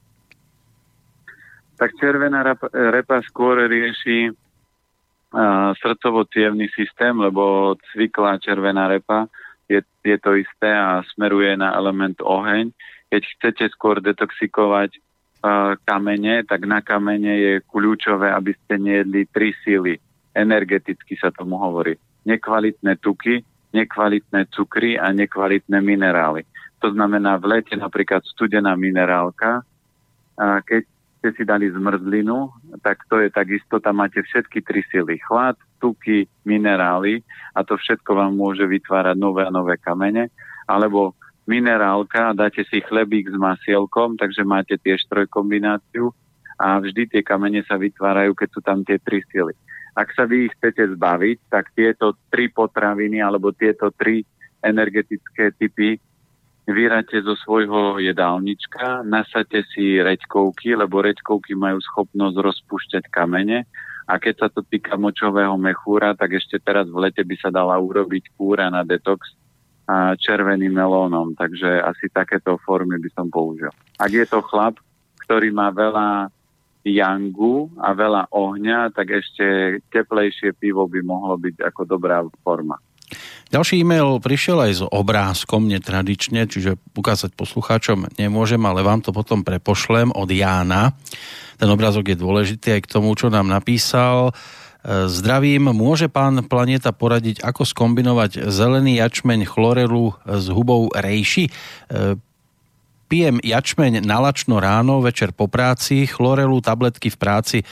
[1.83, 4.31] Tak červená repa, repa skôr rieši
[5.83, 6.25] srdcovo
[6.73, 9.29] systém, lebo cviklá červená repa
[9.69, 12.73] je, je to isté a smeruje na element oheň.
[13.13, 14.97] Keď chcete skôr detoxikovať
[15.85, 19.99] kamene, tak na kamene je kľúčové, aby ste nejedli tri síly.
[20.35, 21.95] Energeticky sa tomu hovorí.
[22.27, 23.43] Nekvalitné tuky,
[23.75, 26.43] nekvalitné cukry a nekvalitné minerály.
[26.79, 29.67] To znamená v lete napríklad studená minerálka,
[30.39, 30.87] a keď
[31.19, 32.47] ste si dali zmrzlinu,
[32.79, 35.19] tak to je takisto, tam máte všetky tri sily.
[35.19, 37.27] Chlad, tuky, minerály
[37.59, 40.31] a to všetko vám môže vytvárať nové a nové kamene.
[40.71, 41.18] Alebo
[41.49, 46.13] minerálka, dáte si chlebík s masielkom, takže máte tiež trojkombináciu
[46.61, 49.57] a vždy tie kamene sa vytvárajú, keď sú tam tie tri sily.
[49.97, 54.23] Ak sa vy ich chcete zbaviť, tak tieto tri potraviny alebo tieto tri
[54.61, 55.97] energetické typy
[56.69, 63.65] vyráte zo svojho jedálnička, nasadte si reďkovky, lebo reďkovky majú schopnosť rozpúšťať kamene
[64.05, 67.81] a keď sa to týka močového mechúra, tak ešte teraz v lete by sa dala
[67.81, 69.33] urobiť kúra na detox
[70.21, 73.73] červeným melónom, takže asi takéto formy by som použil.
[73.97, 74.77] Ak je to chlap,
[75.25, 76.29] ktorý má veľa
[76.85, 82.77] jangu a veľa ohňa, tak ešte teplejšie pivo by mohlo byť ako dobrá forma.
[83.49, 89.41] Ďalší e-mail prišiel aj s obrázkom netradične, čiže ukázať poslucháčom nemôžem, ale vám to potom
[89.41, 90.93] prepošlem od Jána.
[91.57, 94.37] Ten obrázok je dôležitý aj k tomu, čo nám napísal.
[94.87, 101.51] Zdravím, môže pán Planeta poradiť, ako skombinovať zelený jačmeň chlorelu s hubou rejši?
[101.51, 101.53] E,
[103.11, 107.67] pijem jačmeň nalačno ráno, večer po práci, chlorelu, tabletky v práci e,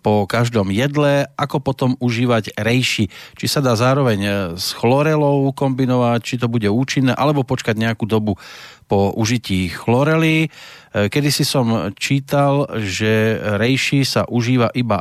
[0.00, 3.10] po každom jedle, ako potom užívať rejši.
[3.36, 8.08] Či sa dá zároveň e, s chlorelou kombinovať, či to bude účinné, alebo počkať nejakú
[8.08, 8.40] dobu
[8.88, 10.48] po užití chlorely.
[10.90, 14.98] E, Kedy si som čítal, že rejši sa užíva iba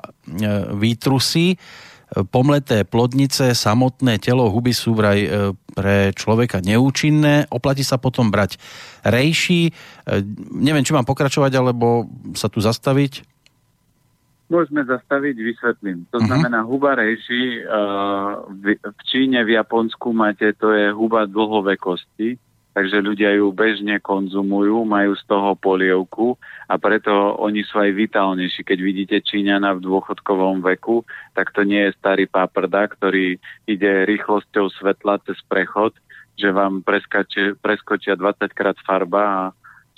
[0.74, 1.57] výtrusy,
[2.34, 5.30] pomleté plodnice, samotné telo huby sú vraj
[5.78, 7.45] pre človeka neúčinné.
[7.53, 8.57] Oplatí sa potom brať
[9.06, 9.70] rejší.
[9.70, 9.72] E,
[10.57, 13.26] neviem, či mám pokračovať, alebo sa tu zastaviť.
[14.49, 16.10] Môžeme zastaviť, vysvetlím.
[16.10, 16.26] To uh-huh.
[16.26, 17.61] znamená, huba rejší
[18.49, 22.48] v, v Číne, v Japonsku máte, to je huba dlhovekosti
[22.80, 26.39] takže ľudia ju bežne konzumujú, majú z toho polievku
[26.72, 28.64] a preto oni sú aj vitálnejší.
[28.64, 31.03] Keď vidíte Číňana v dôchodkovom veku,
[31.35, 33.35] tak to nie je starý paprda, ktorý
[33.68, 35.91] ide rýchlosťou svetla cez prechod,
[36.39, 39.41] že vám preskače, preskočia 20 krát farba a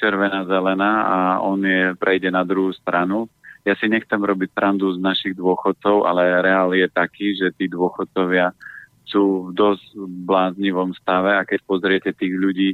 [0.02, 3.30] červená, zelená a on je, prejde na druhú stranu.
[3.62, 8.58] Ja si nechcem robiť srandu z našich dôchodcov, ale reál je taký, že tí dôchodcovia
[9.06, 9.86] sú v dosť
[10.28, 12.70] bláznivom stave a keď pozriete tých ľudí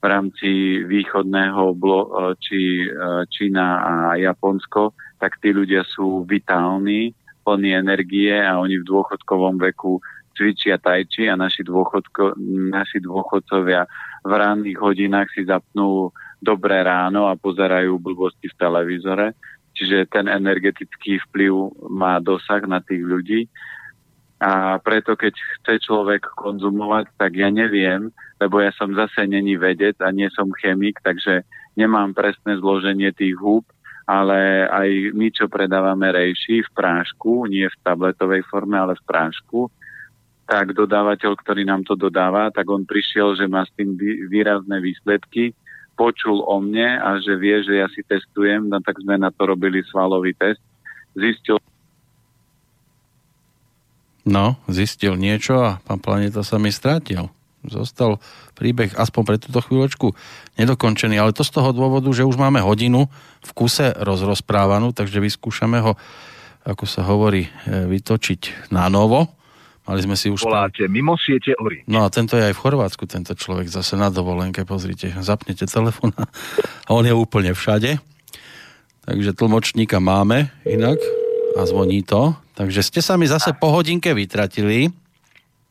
[0.00, 2.86] v rámci východného blo- e, či e,
[3.28, 7.12] Čína a Japonsko, tak tí ľudia sú vitálni,
[7.44, 10.00] plní energie a oni v dôchodkovom veku
[10.36, 12.40] cvičia tajči a naši, dôchodko,
[12.72, 13.84] naši dôchodcovia
[14.24, 19.26] v ranných hodinách si zapnú dobré ráno a pozerajú blbosti v televízore.
[19.76, 21.52] Čiže ten energetický vplyv
[21.92, 23.40] má dosah na tých ľudí
[24.40, 28.08] a preto, keď chce človek konzumovať, tak ja neviem,
[28.40, 31.44] lebo ja som zase není vedec a nie som chemik, takže
[31.76, 33.68] nemám presné zloženie tých húb,
[34.08, 39.68] ale aj my, čo predávame rejši v prášku, nie v tabletovej forme, ale v prášku,
[40.48, 43.94] tak dodávateľ, ktorý nám to dodáva, tak on prišiel, že má s tým
[44.26, 45.54] výrazné výsledky,
[46.00, 49.46] počul o mne a že vie, že ja si testujem, no tak sme na to
[49.46, 50.64] robili svalový test.
[51.12, 51.60] Zistil,
[54.28, 57.32] No, zistil niečo a pán Planeta sa mi strátil.
[57.60, 58.16] Zostal
[58.56, 60.16] príbeh aspoň pre túto chvíľočku
[60.56, 63.08] nedokončený, ale to z toho dôvodu, že už máme hodinu
[63.44, 65.92] v kuse rozrozprávanú, takže vyskúšame ho,
[66.64, 69.28] ako sa hovorí, e, vytočiť na novo.
[69.84, 70.44] Mali sme si už...
[70.44, 71.84] Voláte mimo siete Ori.
[71.84, 76.16] No a tento je aj v Chorvátsku, tento človek zase na dovolenke, pozrite, zapnete telefón
[76.16, 78.00] a on je úplne všade.
[79.04, 81.00] Takže tlmočníka máme inak
[81.56, 82.36] a zvoní to.
[82.60, 84.92] Takže ste sa mi zase po hodinke vytratili.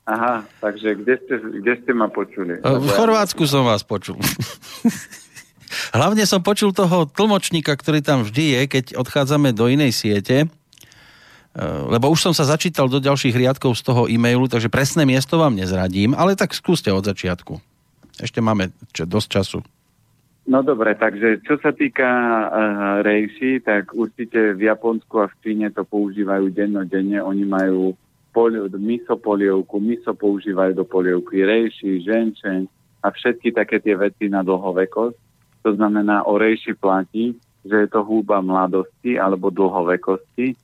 [0.10, 2.58] Aha, takže kde ste, kde ste ma počuli?
[2.66, 4.18] V Chorvátsku som vás počul.
[5.98, 10.48] Hlavne som počul toho tlmočníka, ktorý tam vždy je, keď odchádzame do inej siete, e,
[11.94, 15.54] lebo už som sa začítal do ďalších riadkov z toho e-mailu, takže presné miesto vám
[15.54, 17.62] nezradím, ale tak skúste od začiatku.
[18.18, 19.62] Ešte máme dosť času.
[20.50, 22.48] No dobre, takže čo sa týka uh,
[23.06, 27.22] rejši, tak určite v Japonsku a v Číne to používajú dennodenne.
[27.22, 27.94] Oni majú
[28.34, 32.66] poli- miso polievku, miso používajú do polievky rejši, ženčeň
[33.06, 35.18] a všetky také tie veci na dlhovekosť.
[35.70, 40.58] To znamená, o rejši platí, že je to húba mladosti alebo dlhovekosti.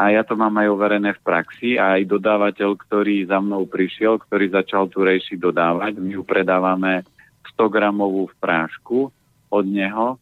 [0.00, 4.16] a ja to mám aj overené v praxi a aj dodávateľ, ktorý za mnou prišiel,
[4.16, 7.04] ktorý začal tu rejši dodávať, my ju predávame
[7.52, 9.12] 100 gramovú v prášku
[9.50, 10.18] od neho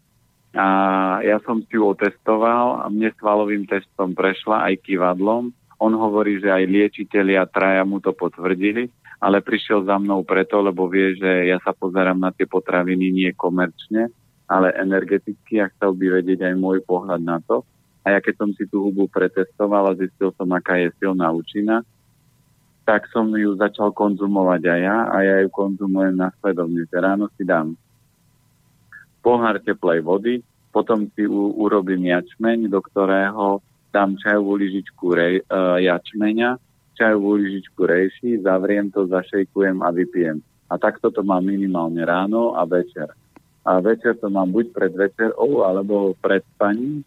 [0.54, 0.66] a
[1.26, 5.50] ja som si ju otestoval a mne svalovým testom prešla aj kývadlom.
[5.82, 8.86] On hovorí, že aj liečitelia traja mu to potvrdili,
[9.18, 13.30] ale prišiel za mnou preto, lebo vie, že ja sa pozerám na tie potraviny nie
[13.34, 14.14] komerčne,
[14.46, 17.66] ale energeticky a chcel by vedieť aj môj pohľad na to.
[18.06, 21.82] A ja keď som si tú hubu pretestoval a zistil som, aká je silná účinná,
[22.86, 26.84] tak som ju začal konzumovať aj ja a ja ju konzumujem nasledovne.
[26.92, 27.74] Ráno si dám
[29.24, 35.80] pohár teplej vody, potom si u, urobím jačmeň, do ktorého dám čajovú lyžičku rej, uh,
[35.80, 36.60] jačmeňa,
[36.98, 40.44] čajovú lyžičku rejši, zavriem to, zašejkujem a vypijem.
[40.68, 43.08] A takto to mám minimálne ráno a večer.
[43.64, 47.00] A večer to mám buď pred večerou, alebo pred spaním,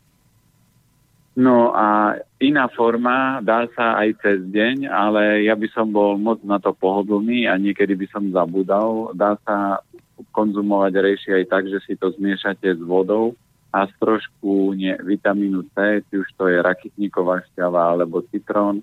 [1.38, 6.42] No a iná forma dá sa aj cez deň, ale ja by som bol moc
[6.42, 9.14] na to pohodlný a niekedy by som zabudal.
[9.14, 9.86] Dá sa
[10.34, 13.38] konzumovať rejši aj tak, že si to zmiešate s vodou
[13.74, 18.82] a z trošku nie, vitamínu C, či už to je rakitníková šťava alebo citrón,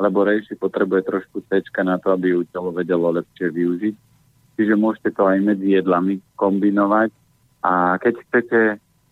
[0.00, 3.94] lebo rejši potrebuje trošku C na to, aby ju telo vedelo lepšie využiť.
[4.56, 7.10] Čiže môžete to aj medzi jedlami kombinovať
[7.64, 8.60] a keď chcete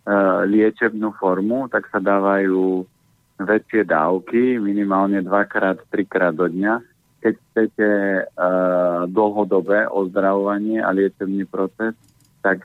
[0.01, 0.12] E,
[0.49, 2.89] liečebnú formu, tak sa dávajú
[3.37, 6.81] väčšie dávky, minimálne dvakrát, trikrát do dňa.
[7.21, 7.89] Keď chcete
[8.25, 11.93] uh, dlhodobé ozdravovanie a liečebný proces,
[12.41, 12.65] tak,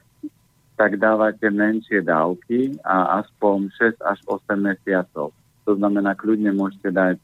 [0.80, 3.68] tak dávate menšie dávky a aspoň
[4.00, 5.36] 6 až 8 mesiacov.
[5.68, 7.20] To znamená, kľudne môžete dať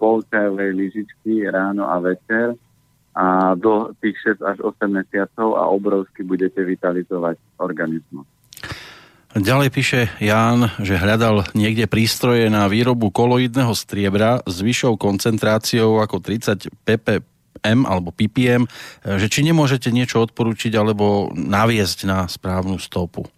[0.00, 2.56] pol čajovej lyžičky ráno a večer
[3.12, 8.24] a do tých 6 až 8 mesiacov a obrovsky budete vitalizovať organizmus.
[9.30, 16.18] Ďalej píše Ján, že hľadal niekde prístroje na výrobu koloidného striebra s vyššou koncentráciou ako
[16.18, 18.66] 30 ppm alebo ppm,
[19.06, 23.30] že či nemôžete niečo odporučiť alebo naviesť na správnu stopu.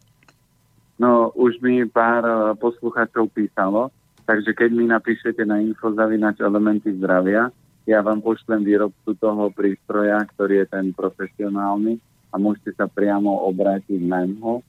[0.96, 3.92] No, už mi pár eh, poslucháčov písalo,
[4.24, 7.52] takže keď mi napíšete na infozavinač elementy zdravia,
[7.84, 12.00] ja vám pošlem výrobcu toho prístroja, ktorý je ten profesionálny
[12.32, 14.64] a môžete sa priamo obrátiť na ňo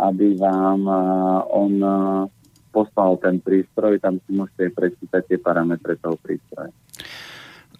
[0.00, 0.88] aby vám
[1.52, 1.74] on
[2.70, 6.70] poslal ten prístroj, tam si môžete prečítať tie parametre toho prístroja.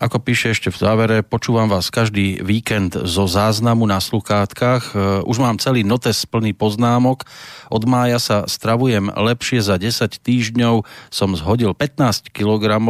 [0.00, 4.96] Ako píše ešte v závere, počúvam vás každý víkend zo záznamu na sluchátkach.
[4.96, 7.28] E, už mám celý notes plný poznámok.
[7.68, 10.88] Od mája sa stravujem lepšie za 10 týždňov.
[11.12, 12.80] Som zhodil 15 kg,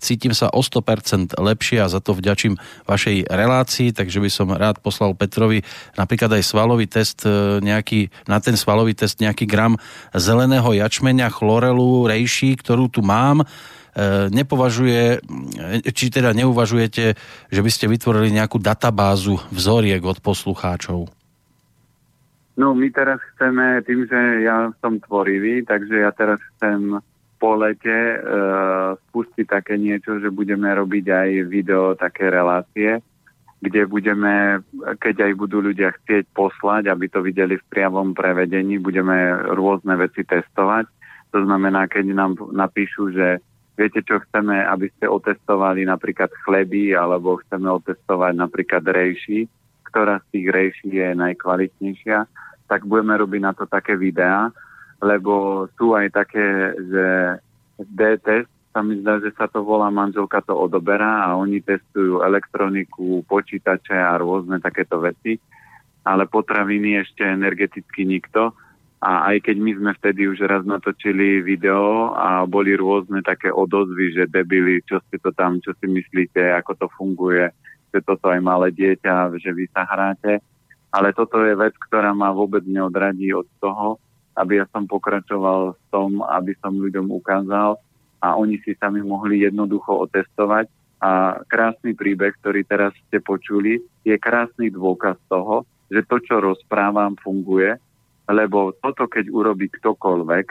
[0.00, 2.56] cítim sa o 100% lepšie a za to vďačím
[2.88, 5.60] vašej relácii, takže by som rád poslal Petrovi
[6.00, 9.76] napríklad aj svalový test, e, nejaký, na ten svalový test nejaký gram
[10.16, 13.44] zeleného jačmeňa, chlorelu, rejší, ktorú tu mám
[14.28, 15.24] nepovažuje,
[15.96, 17.04] či teda neuvažujete,
[17.48, 21.08] že by ste vytvorili nejakú databázu vzoriek od poslucháčov?
[22.56, 27.00] No my teraz chceme, tým, že ja som tvorivý, takže ja teraz chcem
[27.36, 28.18] po lete e,
[28.96, 33.04] spustiť také niečo, že budeme robiť aj video, také relácie,
[33.60, 34.64] kde budeme,
[35.00, 40.24] keď aj budú ľudia chcieť poslať, aby to videli v priavom prevedení, budeme rôzne veci
[40.24, 40.88] testovať.
[41.36, 43.44] To znamená, keď nám napíšu, že
[43.76, 49.46] viete, čo chceme, aby ste otestovali napríklad chleby, alebo chceme otestovať napríklad rejši,
[49.92, 52.18] ktorá z tých rejší je najkvalitnejšia,
[52.66, 54.50] tak budeme robiť na to také videá,
[54.98, 57.06] lebo sú aj také, že
[57.76, 63.24] D-test, sa mi zdá, že sa to volá, manželka to odoberá a oni testujú elektroniku,
[63.24, 65.40] počítače a rôzne takéto veci,
[66.04, 68.52] ale potraviny ešte energeticky nikto
[68.96, 74.16] a aj keď my sme vtedy už raz natočili video a boli rôzne také odozvy,
[74.16, 77.52] že debili, čo ste to tam, čo si myslíte, ako to funguje,
[77.92, 80.40] že toto aj malé dieťa, že vy sa hráte.
[80.96, 84.00] Ale toto je vec, ktorá ma vôbec neodradí od toho,
[84.32, 87.76] aby ja som pokračoval v tom, aby som ľuďom ukázal
[88.24, 90.72] a oni si sami mohli jednoducho otestovať.
[91.04, 93.76] A krásny príbeh, ktorý teraz ste počuli,
[94.08, 97.76] je krásny dôkaz toho, že to, čo rozprávam, funguje
[98.26, 100.46] lebo toto, keď urobí ktokoľvek,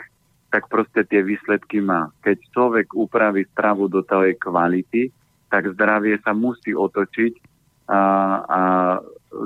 [0.48, 2.08] tak proste tie výsledky má.
[2.24, 5.12] Keď človek upraví stravu do tej kvality,
[5.52, 7.32] tak zdravie sa musí otočiť
[7.92, 8.00] a,
[8.46, 8.60] a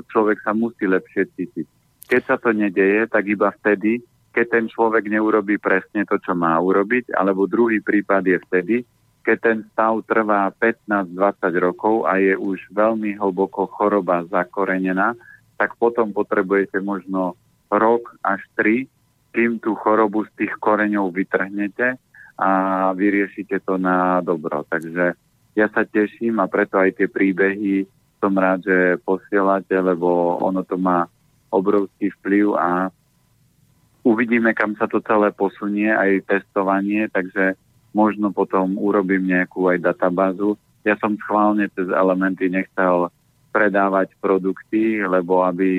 [0.07, 1.67] človek sa musí lepšie cítiť.
[2.07, 4.01] Keď sa to nedeje, tak iba vtedy,
[4.31, 8.75] keď ten človek neurobí presne to, čo má urobiť, alebo druhý prípad je vtedy,
[9.21, 11.13] keď ten stav trvá 15-20
[11.61, 15.13] rokov a je už veľmi hlboko choroba zakorenená,
[15.61, 17.37] tak potom potrebujete možno
[17.71, 18.85] rok až tri,
[19.31, 21.95] kým tú chorobu z tých koreňov vytrhnete
[22.35, 22.49] a
[22.91, 24.67] vyriešite to na dobro.
[24.67, 25.15] Takže
[25.55, 27.87] ja sa teším a preto aj tie príbehy
[28.19, 31.07] som rád, že posielate, lebo ono to má
[31.51, 32.93] obrovský vplyv a
[34.05, 37.57] uvidíme, kam sa to celé posunie, aj testovanie, takže
[37.91, 40.55] možno potom urobím nejakú aj databázu.
[40.87, 43.11] Ja som schválne cez elementy nechcel
[43.51, 45.69] predávať produkty, lebo aby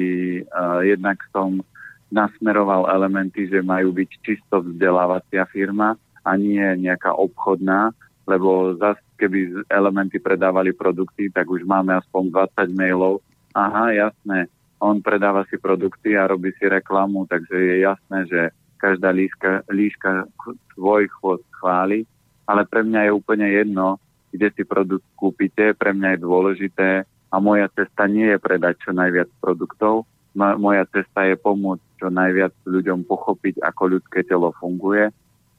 [0.45, 1.65] uh, jednak som
[2.13, 7.97] nasmeroval elementy, že majú byť čisto vzdelávacia firma a nie nejaká obchodná,
[8.29, 13.25] lebo zase keby elementy predávali produkty, tak už máme aspoň 20 mailov.
[13.57, 14.47] Aha, jasné,
[14.83, 18.41] on predáva si produkty a robí si reklamu, takže je jasné, že
[18.83, 20.27] každá líška, líška
[20.75, 22.03] svoj chvost chváli,
[22.51, 24.03] ale pre mňa je úplne jedno,
[24.35, 28.91] kde si produkt kúpite, pre mňa je dôležité a moja cesta nie je predať čo
[28.91, 30.03] najviac produktov,
[30.37, 35.13] moja cesta je pomôcť čo najviac ľuďom pochopiť, ako ľudské telo funguje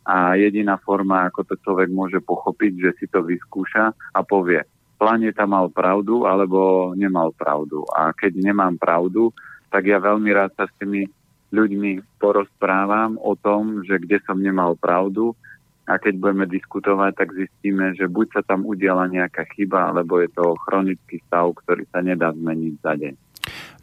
[0.03, 4.63] a jediná forma, ako to človek môže pochopiť, že si to vyskúša a povie,
[5.03, 7.83] Planeta mal pravdu alebo nemal pravdu.
[7.91, 9.35] A keď nemám pravdu,
[9.67, 11.11] tak ja veľmi rád sa s tými
[11.51, 15.35] ľuďmi porozprávam o tom, že kde som nemal pravdu
[15.83, 20.31] a keď budeme diskutovať, tak zistíme, že buď sa tam udiala nejaká chyba, alebo je
[20.31, 23.13] to chronický stav, ktorý sa nedá zmeniť za deň.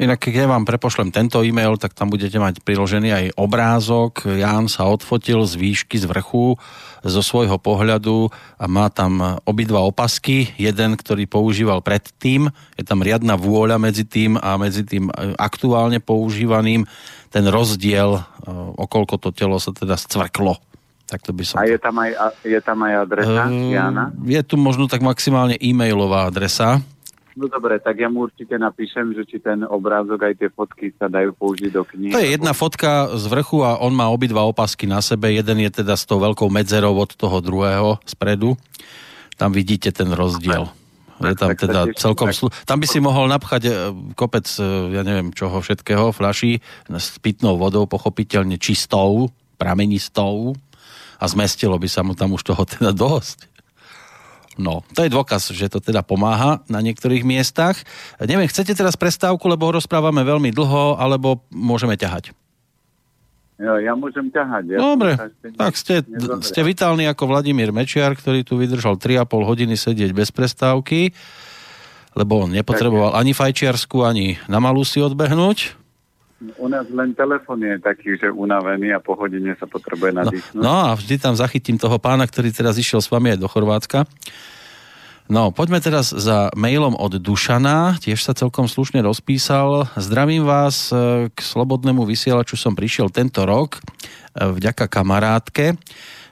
[0.01, 4.25] Inak keď vám prepošlem tento e-mail, tak tam budete mať priložený aj obrázok.
[4.25, 6.57] Ján sa odfotil z výšky, z vrchu,
[7.05, 10.57] zo svojho pohľadu a má tam obidva opasky.
[10.57, 12.49] Jeden, ktorý používal predtým,
[12.81, 16.89] je tam riadna vôľa medzi tým a medzi tým aktuálne používaným.
[17.29, 18.25] Ten rozdiel,
[18.81, 20.57] okolko to telo sa teda scvrklo.
[21.11, 22.11] Tak to by som a je tam aj,
[22.47, 24.15] je tam aj adresa uh, Jana?
[24.23, 26.79] Je tu možno tak maximálne e-mailová adresa.
[27.39, 31.07] No dobre, tak ja mu určite napíšem, že či ten obrázok aj tie fotky sa
[31.07, 32.13] dajú použiť do knihy.
[32.15, 35.31] To je jedna fotka z vrchu a on má obidva opasky na sebe.
[35.31, 38.59] Jeden je teda s tou veľkou medzerou od toho druhého spredu.
[39.39, 40.69] Tam vidíte ten rozdiel.
[41.21, 42.33] Je tam teda celkom...
[42.33, 42.49] Slu...
[42.65, 43.73] Tam by si mohol napchať e,
[44.17, 49.29] kopec, e, ja neviem čoho všetkého, flaší s pitnou vodou, pochopiteľne čistou,
[49.61, 50.57] pramenistou
[51.21, 53.50] a zmestilo by sa mu tam už toho teda dosť.
[54.61, 57.81] No, to je dôkaz, že to teda pomáha na niektorých miestach.
[58.21, 62.37] Neviem, chcete teraz prestávku, lebo rozprávame veľmi dlho, alebo môžeme ťahať?
[63.61, 64.77] Jo, ja môžem ťahať.
[64.77, 65.17] Ja Dobre,
[65.57, 66.05] tak ste,
[66.45, 71.13] ste vitálni ako Vladimír Mečiar, ktorý tu vydržal 3,5 hodiny sedieť bez prestávky,
[72.17, 75.80] lebo on nepotreboval ani fajčiarsku, ani na malú si odbehnúť.
[76.57, 80.57] U nás len telefon je taký, že unavený a po hodine sa potrebuje nadýchnuť.
[80.57, 83.49] No, no a vždy tam zachytím toho pána, ktorý teraz išiel s vami aj do
[83.49, 84.09] Chorvátska.
[85.31, 89.87] No, poďme teraz za mailom od Dušana, tiež sa celkom slušne rozpísal.
[89.95, 93.81] Zdravím vás e, k slobodnému vysielaču som prišiel tento rok e,
[94.43, 95.79] vďaka kamarátke.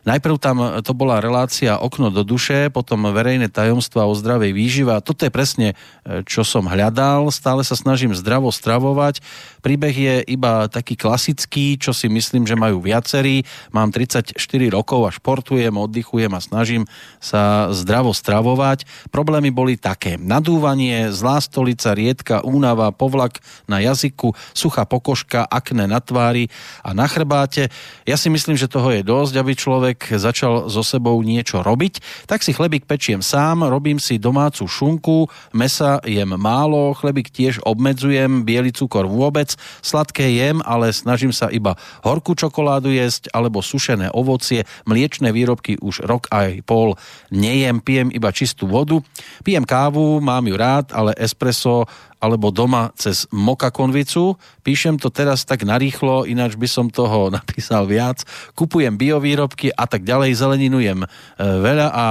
[0.06, 5.02] Najprv tam to bola relácia Okno do duše, potom verejné tajomstva o zdravej výžive a
[5.02, 5.68] toto je presne,
[6.04, 7.32] e, čo som hľadal.
[7.32, 9.24] Stále sa snažím zdravo stravovať.
[9.64, 13.42] Príbeh je iba taký klasický, čo si myslím, že majú viacerí.
[13.72, 14.36] Mám 34
[14.70, 16.84] rokov a športujem, oddychujem a snažím
[17.18, 18.84] sa zdravo stravovať.
[19.08, 20.20] Problémy boli také.
[20.20, 26.52] Nadúvanie, zlá stolica, riedka, únava, povlak na jazyku, suchá pokožka, akné na tvári
[26.84, 27.72] a na chrbáte.
[28.04, 32.28] Ja si myslím, že toho je dosť, aby človek človek začal so sebou niečo robiť,
[32.28, 38.44] tak si chlebík pečiem sám, robím si domácu šunku, mesa jem málo, chlebík tiež obmedzujem,
[38.44, 44.68] biely cukor vôbec, sladké jem, ale snažím sa iba horkú čokoládu jesť alebo sušené ovocie,
[44.84, 46.92] mliečne výrobky už rok aj pol
[47.32, 49.00] nejem, pijem iba čistú vodu,
[49.40, 51.88] pijem kávu, mám ju rád, ale espresso
[52.18, 54.36] alebo doma cez Moka konvicu.
[54.66, 58.22] Píšem to teraz tak narýchlo, ináč by som toho napísal viac.
[58.58, 61.08] Kupujem biovýrobky a tak ďalej, zeleninujem e,
[61.38, 62.06] veľa a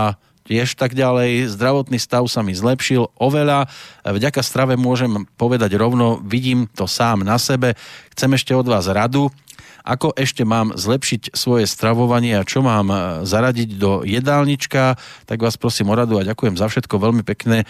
[0.47, 1.51] tiež tak ďalej.
[1.51, 3.67] Zdravotný stav sa mi zlepšil oveľa.
[4.07, 7.75] Vďaka strave môžem povedať rovno, vidím to sám na sebe.
[8.15, 9.27] Chcem ešte od vás radu
[9.87, 15.55] ako ešte mám zlepšiť svoje stravovanie a čo mám e, zaradiť do jedálnička, tak vás
[15.55, 16.99] prosím o radu a ďakujem za všetko.
[16.99, 17.65] Veľmi pekné e,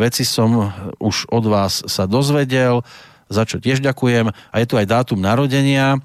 [0.00, 2.80] veci som už od vás sa dozvedel,
[3.28, 4.32] za čo tiež ďakujem.
[4.32, 6.00] A je tu aj dátum narodenia.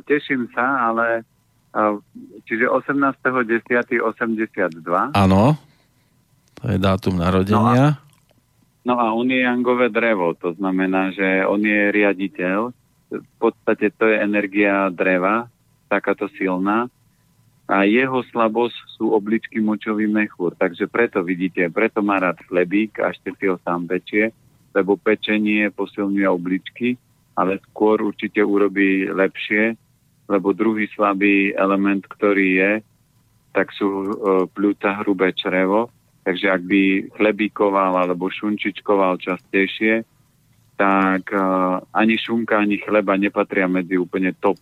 [0.05, 1.25] teším sa, ale
[2.45, 5.15] čiže 18.10.82.
[5.15, 5.57] Áno,
[6.55, 7.57] to je dátum narodenia.
[7.57, 8.04] No a
[8.85, 12.69] No a on je jangové drevo, to znamená, že on je riaditeľ.
[13.09, 15.49] V podstate to je energia dreva,
[15.89, 16.93] takáto silná.
[17.65, 20.53] A jeho slabosť sú obličky močový mechúr.
[20.53, 24.37] Takže preto vidíte, preto má rád chlebík a si ho sám pečie,
[24.77, 27.01] lebo pečenie posilňuje obličky,
[27.41, 29.81] ale skôr určite urobí lepšie,
[30.29, 32.73] lebo druhý slabý element, ktorý je,
[33.57, 34.07] tak sú e,
[34.53, 35.89] pľúca hrubé črevo,
[36.25, 36.83] Takže ak by
[37.21, 40.09] chlebíkoval alebo šunčičkoval častejšie,
[40.75, 44.59] tak uh, ani šunka, ani chleba nepatria medzi úplne top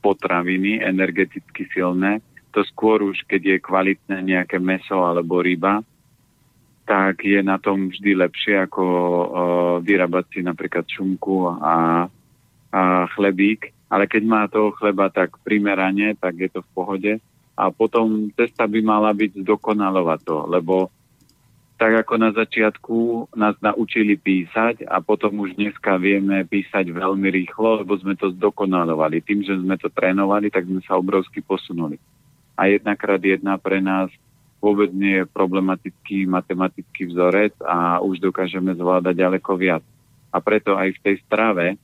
[0.00, 2.24] potraviny, energeticky silné.
[2.56, 5.84] To skôr už, keď je kvalitné nejaké meso alebo ryba,
[6.88, 9.24] tak je na tom vždy lepšie ako uh,
[9.84, 11.74] vyrábať si napríklad šunku a, a
[13.14, 13.70] chlebík.
[13.92, 17.12] Ale keď má toho chleba tak primerane, tak je to v pohode.
[17.52, 20.88] A potom cesta by mala byť zdokonalovať to, lebo
[21.82, 22.98] tak ako na začiatku
[23.34, 29.18] nás naučili písať a potom už dneska vieme písať veľmi rýchlo, lebo sme to zdokonalovali.
[29.18, 31.98] Tým, že sme to trénovali, tak sme sa obrovsky posunuli.
[32.54, 34.14] A jednakrát jedna pre nás
[34.62, 39.82] vôbec nie je problematický matematický vzorec a už dokážeme zvládať ďaleko viac.
[40.30, 41.74] A preto aj v tej strave,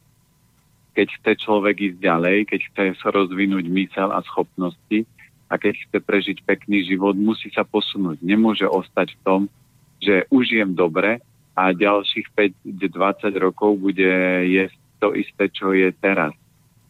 [0.94, 5.02] keď chce človek ísť ďalej, keď chce rozvinúť mysel a schopnosti
[5.50, 8.22] a keď chce prežiť pekný život, musí sa posunúť.
[8.22, 9.42] Nemôže ostať v tom,
[9.98, 11.18] že užijem dobre
[11.58, 12.30] a ďalších
[12.64, 14.12] 5-20 rokov bude
[14.46, 16.34] jesť to isté, čo je teraz.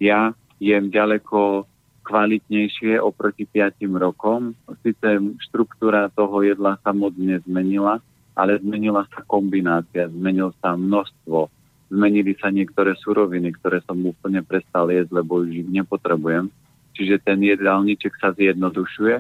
[0.01, 1.65] Ja jem ďaleko
[2.09, 4.57] kvalitnejšie oproti 5 rokom.
[4.81, 8.01] Sice štruktúra toho jedla sa moc nezmenila,
[8.33, 11.53] ale zmenila sa kombinácia, zmenil sa množstvo,
[11.93, 16.49] zmenili sa niektoré suroviny, ktoré som úplne prestal jesť, lebo už ich nepotrebujem.
[16.97, 19.17] Čiže ten jedálniček sa zjednodušuje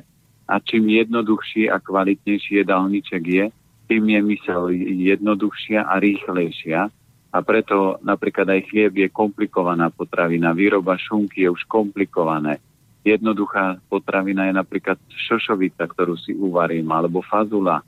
[0.49, 3.45] a čím jednoduchší a kvalitnejší jedálniček je,
[3.89, 4.63] tým je mysel
[5.09, 6.93] jednoduchšia a rýchlejšia.
[7.29, 10.57] A preto napríklad aj chlieb je komplikovaná potravina.
[10.57, 12.61] Výroba šunky je už komplikované.
[13.05, 17.85] Jednoduchá potravina je napríklad šošovica, ktorú si uvarím, alebo fazula.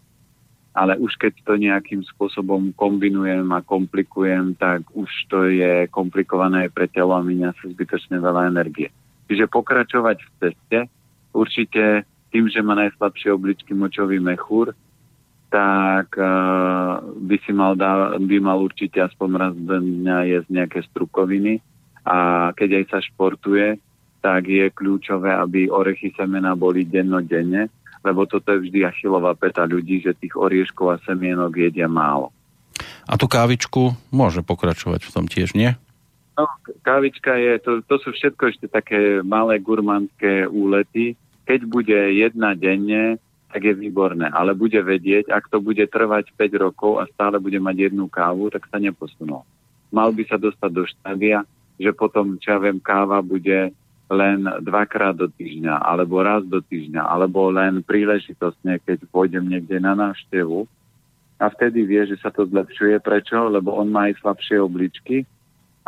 [0.76, 6.88] Ale už keď to nejakým spôsobom kombinujem a komplikujem, tak už to je komplikované pre
[6.88, 8.88] telo a minia sa zbytočne veľa energie.
[9.26, 10.78] Čiže pokračovať v ceste,
[11.34, 14.76] určite tým, že má najslabšie obličky močový mechúr,
[15.50, 21.58] tak uh, by si mal, dá, by mal určite aspoň raz dňa jesť nejaké strukoviny
[22.06, 23.76] a keď aj sa športuje,
[24.22, 27.66] tak je kľúčové, aby orechy semena boli dennodenne,
[28.06, 32.32] lebo toto je vždy achilová peta ľudí, že tých orieškov a semienok jedia málo.
[33.10, 35.74] A tú kávičku môže pokračovať v tom tiež, nie?
[36.38, 36.46] No,
[36.86, 41.18] kávička je, to, to sú všetko ešte také malé gurmánske úlety.
[41.44, 43.20] Keď bude jedna denne,
[43.50, 44.30] tak je výborné.
[44.30, 48.50] Ale bude vedieť, ak to bude trvať 5 rokov a stále bude mať jednu kávu,
[48.50, 49.42] tak sa neposunul.
[49.90, 51.42] Mal by sa dostať do štádia,
[51.74, 53.74] že potom, čo ja viem, káva bude
[54.10, 59.94] len dvakrát do týždňa, alebo raz do týždňa, alebo len príležitostne, keď pôjdem niekde na
[59.94, 60.66] návštevu.
[61.40, 63.00] A vtedy vie, že sa to zlepšuje.
[63.00, 63.48] Prečo?
[63.48, 65.24] Lebo on má aj slabšie obličky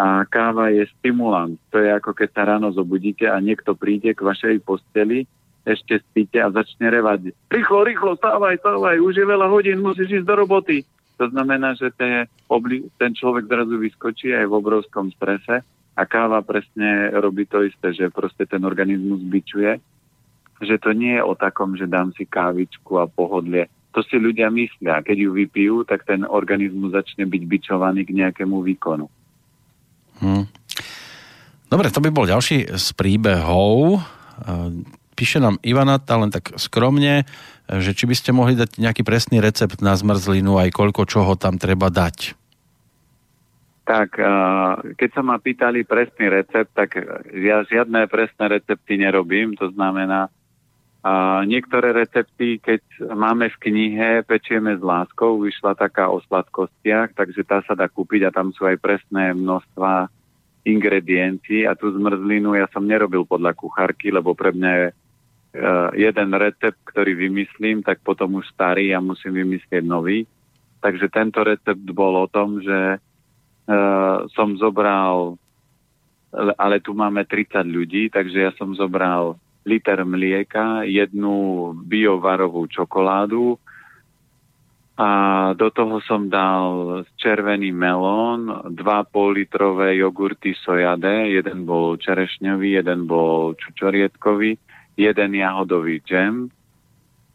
[0.00, 1.60] a káva je stimulant.
[1.68, 5.28] To je ako keď sa ráno zobudíte a niekto príde k vašej posteli
[5.62, 7.34] ešte spíte a začne revať.
[7.50, 10.82] Rýchlo, rýchlo, stávaj, stávaj, už je veľa hodín, musíš ísť do roboty.
[11.22, 15.62] To znamená, že ten, obli- ten človek zrazu vyskočí aj v obrovskom strese
[15.94, 19.78] a káva presne robí to isté, že proste ten organizmus bičuje,
[20.62, 23.70] že to nie je o takom, že dám si kávičku a pohodlie.
[23.92, 25.04] To si ľudia myslia.
[25.04, 29.06] Keď ju vypijú, tak ten organizmus začne byť bičovaný k nejakému výkonu.
[30.18, 30.48] Hmm.
[31.68, 34.00] Dobre, to by bol ďalší z príbehov
[35.22, 37.22] píše nám Ivanata len tak skromne,
[37.70, 41.62] že či by ste mohli dať nejaký presný recept na zmrzlinu, aj koľko čoho tam
[41.62, 42.34] treba dať.
[43.86, 44.18] Tak,
[44.98, 46.98] keď sa ma pýtali presný recept, tak
[47.38, 50.26] ja žiadne presné recepty nerobím, to znamená,
[51.02, 57.42] a niektoré recepty, keď máme v knihe Pečieme s láskou, vyšla taká o sladkostiach, takže
[57.42, 60.06] tá sa dá kúpiť a tam sú aj presné množstva
[60.62, 64.86] ingrediencií a tú zmrzlinu ja som nerobil podľa kuchárky, lebo pre mňa je
[65.92, 70.24] jeden recept, ktorý vymyslím, tak potom už starý a musím vymyslieť nový.
[70.80, 75.36] Takže tento recept bol o tom, že uh, som zobral,
[76.56, 83.60] ale tu máme 30 ľudí, takže ja som zobral liter mlieka, jednu biovarovú čokoládu
[84.98, 85.08] a
[85.56, 93.54] do toho som dal červený melón, dva litrové jogurty sojade, jeden bol čerešňový, jeden bol
[93.56, 94.58] čučorietkový,
[94.96, 96.52] jeden jahodový džem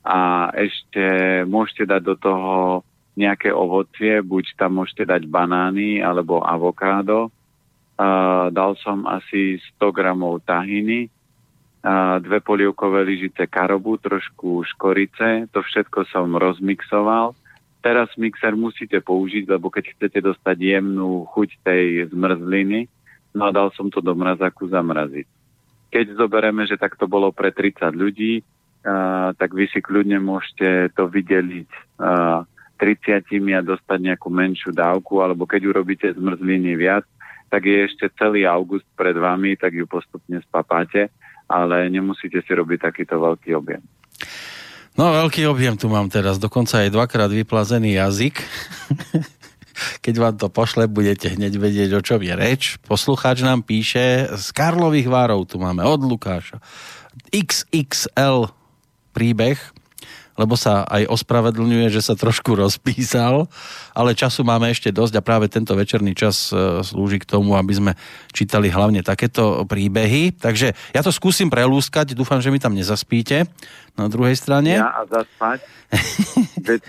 [0.08, 1.04] a ešte
[1.50, 2.56] môžete dať do toho
[3.18, 7.34] nejaké ovocie, buď tam môžete dať banány alebo avokádo.
[7.98, 15.66] Uh, dal som asi 100 gramov tahiny, uh, dve polievkové lyžice karobu, trošku škorice, to
[15.66, 17.34] všetko som rozmixoval.
[17.82, 22.86] Teraz mixer musíte použiť, lebo keď chcete dostať jemnú chuť tej zmrzliny,
[23.34, 25.36] no a dal som to do mrazaku zamraziť.
[25.88, 31.07] Keď zoberieme, že takto bolo pre 30 ľudí, uh, tak vy si kľudne môžete to
[31.07, 31.69] vydeliť
[32.03, 32.43] uh,
[32.77, 33.26] 30
[33.57, 37.03] a dostať nejakú menšiu dávku, alebo keď urobíte zmrzliny viac,
[37.49, 41.09] tak je ešte celý august pred vami, tak ju postupne spapáte,
[41.47, 43.81] ale nemusíte si robiť takýto veľký objem.
[44.97, 48.35] No veľký objem tu mám teraz, dokonca aj dvakrát vyplazený jazyk.
[50.02, 52.78] Keď vám to pošle, budete hneď vedieť, o čom je reč.
[52.86, 56.62] Poslucháč nám píše, z Karlových várov tu máme od Lukáša.
[57.34, 58.49] XXL
[59.12, 59.58] príbeh,
[60.38, 63.49] lebo sa aj ospravedlňuje, že sa trošku rozpísal,
[63.98, 67.74] ale času máme ešte dosť a práve tento večerný čas e, slúži k tomu, aby
[67.74, 67.91] sme
[68.30, 70.38] čítali hlavne takéto príbehy.
[70.38, 73.49] Takže ja to skúsim prelúskať, dúfam, že mi tam nezaspíte
[73.98, 74.78] na druhej strane.
[74.78, 75.66] Ja a zaspať?
[76.70, 76.82] Veď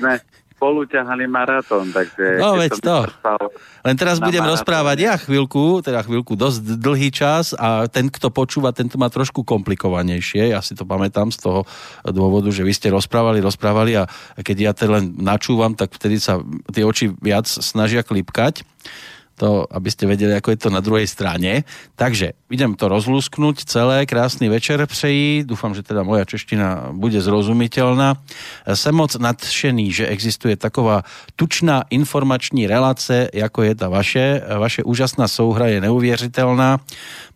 [0.59, 2.43] spolu ťahali maratón, takže...
[2.43, 3.06] No veď to.
[3.86, 4.59] Len teraz budem maratón.
[4.59, 9.47] rozprávať ja chvíľku, teda chvíľku, dosť dlhý čas a ten, kto počúva, tento má trošku
[9.47, 10.51] komplikovanejšie.
[10.51, 11.62] Ja si to pamätám z toho
[12.02, 14.10] dôvodu, že vy ste rozprávali, rozprávali a
[14.43, 16.43] keď ja to len načúvam, tak vtedy sa
[16.74, 18.66] tie oči viac snažia klipkať
[19.39, 21.62] to, aby ste vedeli, ako je to na druhej strane.
[21.94, 28.19] Takže idem to rozlúsknuť celé, krásny večer přeji, dúfam, že teda moja čeština bude zrozumiteľná.
[28.74, 31.06] Som moc nadšený, že existuje taková
[31.39, 34.43] tučná informační relace, ako je ta vaše.
[34.43, 36.82] Vaše úžasná souhra je neuvěřitelná.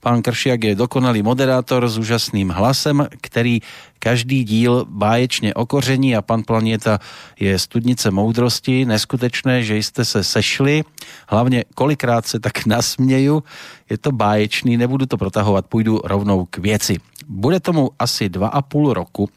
[0.02, 3.62] Pán Kršiak je dokonalý moderátor s úžasným hlasem, který
[4.02, 6.98] každý díl báječně okoření a pan Planieta
[7.40, 8.84] je studnice moudrosti.
[8.84, 10.82] Neskutečné, že jste se sešli.
[11.28, 13.42] Hlavně kolikrát se tak nasměju.
[13.90, 16.98] Je to báječný, nebudu to protahovat, půjdu rovnou k věci.
[17.28, 19.30] Bude tomu asi dva a půl roku,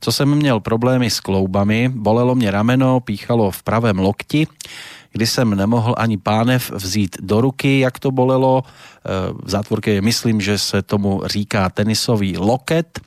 [0.00, 4.46] co jsem měl problémy s kloubami, bolelo mě rameno, píchalo v pravém lokti,
[5.12, 8.62] kdy jsem nemohl ani pánev vzít do ruky, jak to bolelo.
[8.64, 8.68] E,
[9.44, 13.00] v zátvorke myslím, že se tomu říká tenisový loket.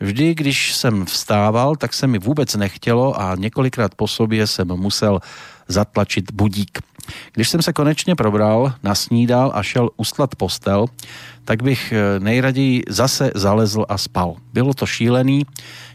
[0.00, 5.20] Vždy, když jsem vstával, tak se mi vůbec nechtělo a několikrát po sobě jsem musel
[5.68, 6.78] zatlačit budík.
[7.32, 10.86] Když jsem se konečně probral, nasnídal a šel ustlat postel,
[11.48, 14.36] tak bych e, nejraději zase zalezl a spal.
[14.52, 15.46] Bylo to šílený,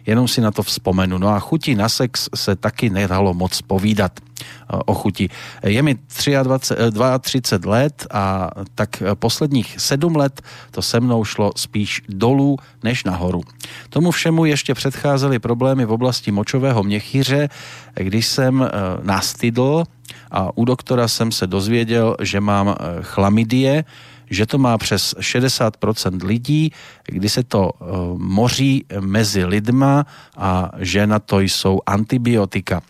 [0.05, 1.17] jenom si na to vzpomenu.
[1.17, 5.30] No a chuti na sex se taky nedalo moc povídat eh, o chuti.
[5.63, 5.95] Je mi
[6.43, 13.03] 23, 32 let a tak posledních 7 let to se mnou šlo spíš dolů než
[13.03, 13.41] nahoru.
[13.89, 17.49] Tomu všemu ještě předcházely problémy v oblasti močového měchýře,
[17.93, 18.69] když jsem
[19.03, 19.84] nastydl
[20.31, 23.85] a u doktora jsem se dozvěděl, že mám chlamidie,
[24.29, 26.71] že to má přes 60% lidí,
[27.05, 27.85] kdy se to e,
[28.17, 30.05] moří mezi lidma
[30.37, 32.81] a že na to jsou antibiotika.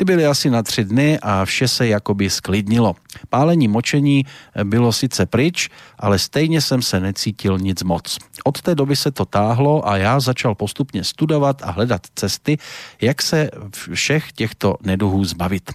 [0.00, 2.96] Ty byly asi na tři dny a vše se jakoby sklidnilo.
[3.28, 4.24] Pálení močení
[4.64, 8.18] bylo sice pryč, ale stejně jsem se necítil nic moc.
[8.44, 12.58] Od té doby se to táhlo a já začal postupně studovat a hledat cesty,
[13.00, 13.50] jak se
[13.92, 15.70] všech těchto neduhů zbavit.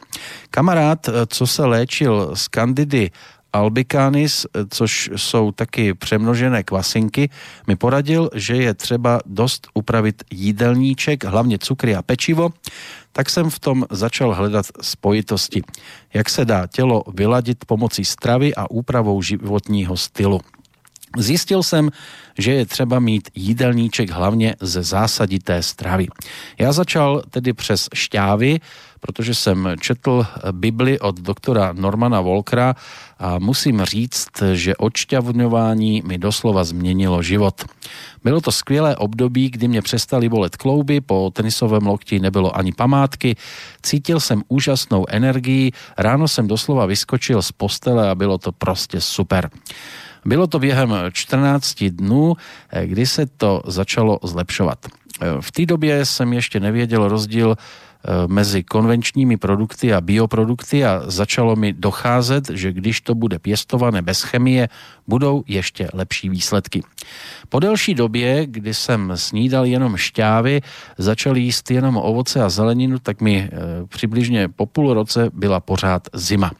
[0.49, 3.11] Kamarád, co se léčil z kandidy
[3.56, 7.30] albicanis, což jsou taky přemnožené kvasinky,
[7.68, 12.49] mi poradil, že je třeba dost upravit jídelníček, hlavně cukry a pečivo,
[13.11, 15.61] tak jsem v tom začal hledat spojitosti.
[16.14, 20.40] Jak se dá tělo vyladit pomocí stravy a úpravou životního stylu.
[21.18, 21.90] Zjistil jsem,
[22.38, 26.07] že je třeba mít jídelníček hlavně ze zásadité stravy.
[26.60, 28.60] Já začal tedy přes šťávy,
[28.99, 32.76] protože jsem četl Bibli od doktora Normana Volkra
[33.20, 37.66] a musím říct, že odšťavňování mi doslova změnilo život.
[38.24, 43.36] Bylo to skvělé období, kdy mě přestali bolet klouby, po tenisovém lokti nebylo ani památky,
[43.82, 49.49] cítil jsem úžasnou energii, ráno jsem doslova vyskočil z postele a bylo to prostě super.
[50.26, 52.36] Bylo to během 14 dnů,
[52.86, 54.86] kdy se to začalo zlepšovat.
[55.40, 57.56] V té době jsem ještě nevěděl rozdíl
[58.08, 64.02] Eh, mezi konvenčními produkty a bioprodukty a začalo mi docházet, že když to bude pěstované
[64.02, 64.70] bez chemie,
[65.08, 66.84] budou ještě lepší výsledky.
[67.50, 70.62] Po delší době, kdy jsem snídal jenom šťávy,
[70.98, 73.50] začal jíst jenom ovoce a zeleninu, tak mi
[73.88, 76.52] přibližně po půl roce byla pořád zima.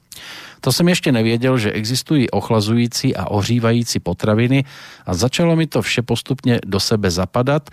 [0.66, 4.66] To jsem ještě nevěděl, že existují ochlazující a ohřívající potraviny
[5.06, 7.70] a začalo mi to vše postupně do sebe zapadat,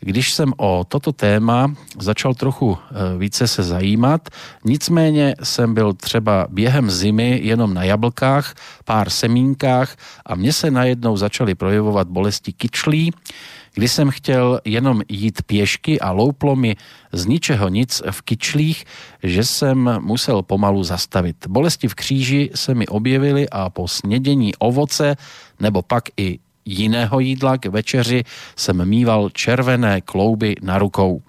[0.00, 4.28] když jsem o toto téma začal trochu e, více se zajímat,
[4.64, 8.54] nicméně jsem byl třeba během zimy jenom na jablkách,
[8.84, 9.96] pár semínkách
[10.26, 13.12] a mně se najednou začaly projevovat bolesti kyčlí,
[13.74, 16.76] kdy jsem chtěl jenom jít pěšky a louplo mi
[17.12, 18.84] z ničeho nic v kyčlích,
[19.22, 21.36] že jsem musel pomalu zastavit.
[21.48, 25.16] Bolesti v kříži se mi objevily a po snědění ovoce
[25.60, 28.24] nebo pak i jiného jídla k večeři
[28.56, 31.22] jsem mýval červené klouby na rukou.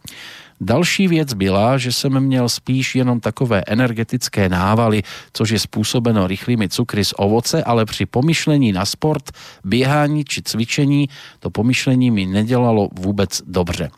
[0.64, 5.04] Další věc byla, že jsem měl spíš jenom takové energetické návaly,
[5.34, 9.32] což je způsobeno rychlými cukry z ovoce, ale při pomyšlení na sport,
[9.64, 11.10] běhání či cvičení
[11.40, 13.90] to pomyšlení mi nedělalo vůbec dobře.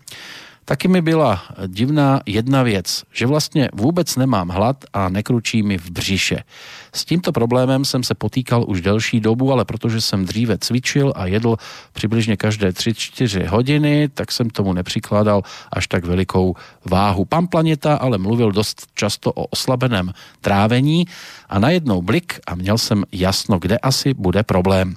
[0.66, 5.92] Taky mi byla divná jedna věc, že vlastně vůbec nemám hlad a nekručí mi v
[5.92, 6.44] břiše.
[6.96, 11.26] S tímto problémem jsem se potýkal už delší dobu, ale protože jsem dříve cvičil a
[11.26, 11.56] jedl
[11.94, 15.44] přibližně každé 3-4 hodiny, tak jsem tomu nepřikládal
[15.74, 16.56] až tak velikou
[16.86, 17.26] váhu.
[17.26, 21.06] Pan Planeta ale mluvil dost často o oslabeném trávení
[21.50, 24.96] a najednou blik a měl jsem jasno, kde asi bude problém.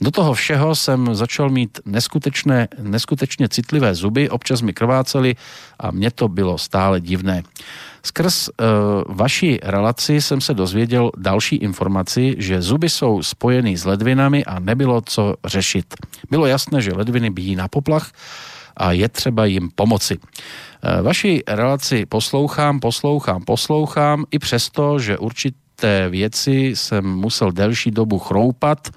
[0.00, 5.36] Do toho všeho jsem začal mít neskutečné, neskutečně citlivé zuby, občas mi krvácely
[5.78, 7.42] a mně to bylo stále divné.
[8.04, 8.54] Skrz uh,
[9.16, 15.00] vaší relaci jsem se dozvěděl další informaci, že zuby jsou spojeny s ledvinami a nebylo
[15.00, 15.94] co řešit.
[16.30, 18.12] Bylo jasné, že ledviny bíjí na poplach
[18.76, 20.18] a je třeba jim pomoci.
[20.18, 28.18] Uh, vaši relaci poslouchám, poslouchám, poslouchám, i přesto, že určité věci jsem musel delší dobu
[28.18, 28.88] chroupat,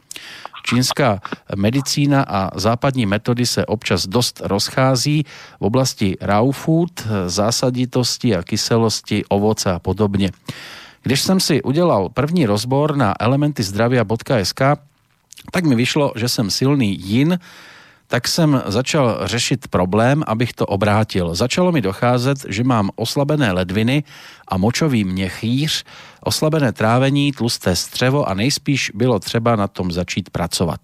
[0.67, 1.21] Čínská
[1.55, 5.23] medicína a západní metody se občas dost rozchází
[5.59, 6.91] v oblasti raw food,
[7.27, 10.31] zásaditosti a kyselosti ovoce a podobně.
[11.03, 14.61] Když jsem si udělal první rozbor na elementyzdravia.sk,
[15.51, 17.39] tak mi vyšlo, že jsem silný yin,
[18.07, 21.35] tak jsem začal řešit problém, abych to obrátil.
[21.35, 24.03] Začalo mi docházet, že mám oslabené ledviny
[24.47, 25.83] a močový měchýř,
[26.23, 30.79] oslabené trávení, tlusté střevo a nejspíš bylo třeba na tom začít pracovat.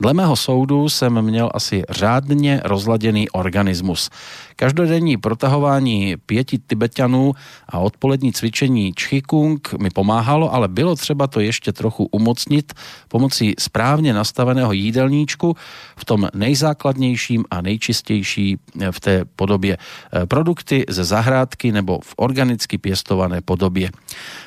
[0.00, 4.10] Dle mého soudu jsem měl asi řádně rozladěný organismus.
[4.56, 7.32] Každodenní protahování pěti Tibetanů
[7.68, 12.72] a odpolední cvičení Chikung mi pomáhalo, ale bylo třeba to ještě trochu umocnit
[13.08, 15.56] pomocí správně nastaveného jídelníčku
[15.96, 18.56] v tom nejzákladnějším a nejčistější
[18.90, 23.90] v té podobě eh, produkty ze zahrádky nebo v organicky pěstované podobě.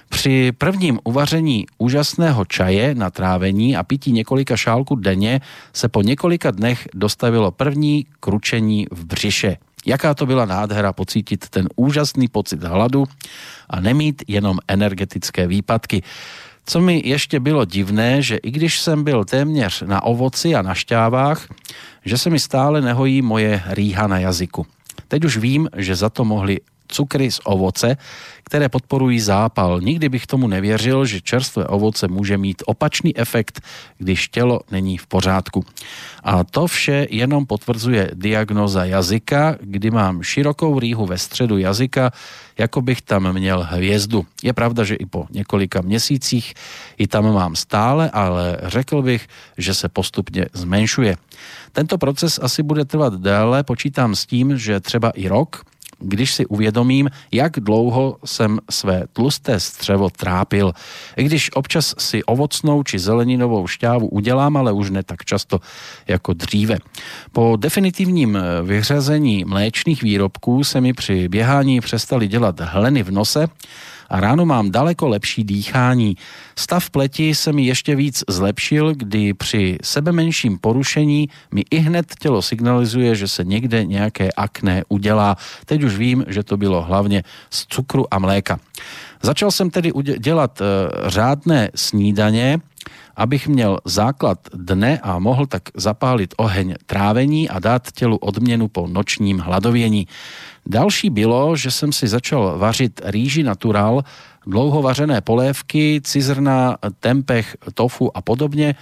[0.10, 5.42] Při prvním uvaření úžasného čaje na trávení a pití několika šálků denně
[5.74, 9.58] se po několika dnech dostavilo první kručení v břiše.
[9.88, 13.06] Jaká to byla nádhera pocítit ten úžasný pocit hladu
[13.70, 16.04] a nemít jenom energetické výpadky.
[16.66, 20.74] Co mi ještě bylo divné, že i když jsem byl téměř na ovoci a na
[20.74, 21.48] šťávách,
[22.06, 24.66] že se mi stále nehojí moje rýha na jazyku.
[25.08, 27.98] Teď už vím, že za to mohli cukry z ovoce,
[28.44, 29.82] které podporují zápal.
[29.82, 33.62] Nikdy bych tomu nevěřil, že čerstvé ovoce může mít opačný efekt,
[33.98, 35.66] když tělo není v pořádku.
[36.24, 42.12] A to vše jenom potvrzuje diagnoza jazyka, kdy mám širokou rýhu ve středu jazyka,
[42.58, 44.26] jako bych tam měl hvězdu.
[44.44, 46.54] Je pravda, že i po několika měsících
[46.98, 49.28] i tam mám stále, ale řekl bych,
[49.58, 51.18] že se postupně zmenšuje.
[51.72, 55.67] Tento proces asi bude trvat déle, počítám s tím, že třeba i rok,
[56.00, 60.74] když si uvědomím, jak dlouho jsem své tlusté střevo trápil.
[61.18, 65.60] I když občas si ovocnou či zeleninovou šťávu udělám, ale už ne tak často
[66.08, 66.78] jako dříve.
[67.32, 73.48] Po definitivním vyřazení mléčných výrobků se mi při běhání přestali dělat hleny v nose
[74.10, 76.18] a ráno mám daleko lepší dýchání.
[76.56, 82.06] Stav pleti se mi ještě víc zlepšil, kdy při sebe menším porušení mi i hned
[82.20, 85.36] tělo signalizuje, že se někde nějaké akné udělá.
[85.66, 88.60] Teď už vím, že to bylo hlavně z cukru a mléka.
[89.22, 90.66] Začal jsem tedy dělat e,
[91.10, 92.60] řádné snídaně,
[93.16, 98.88] abych měl základ dne a mohl tak zapálit oheň trávení a dát tělu odměnu po
[98.88, 100.08] nočním hladovění.
[100.70, 104.04] Další bylo, že jsem si začal vařit rýži natural,
[104.48, 108.76] dlouho vařené polévky, cizrna, tempeh, tofu a podobně.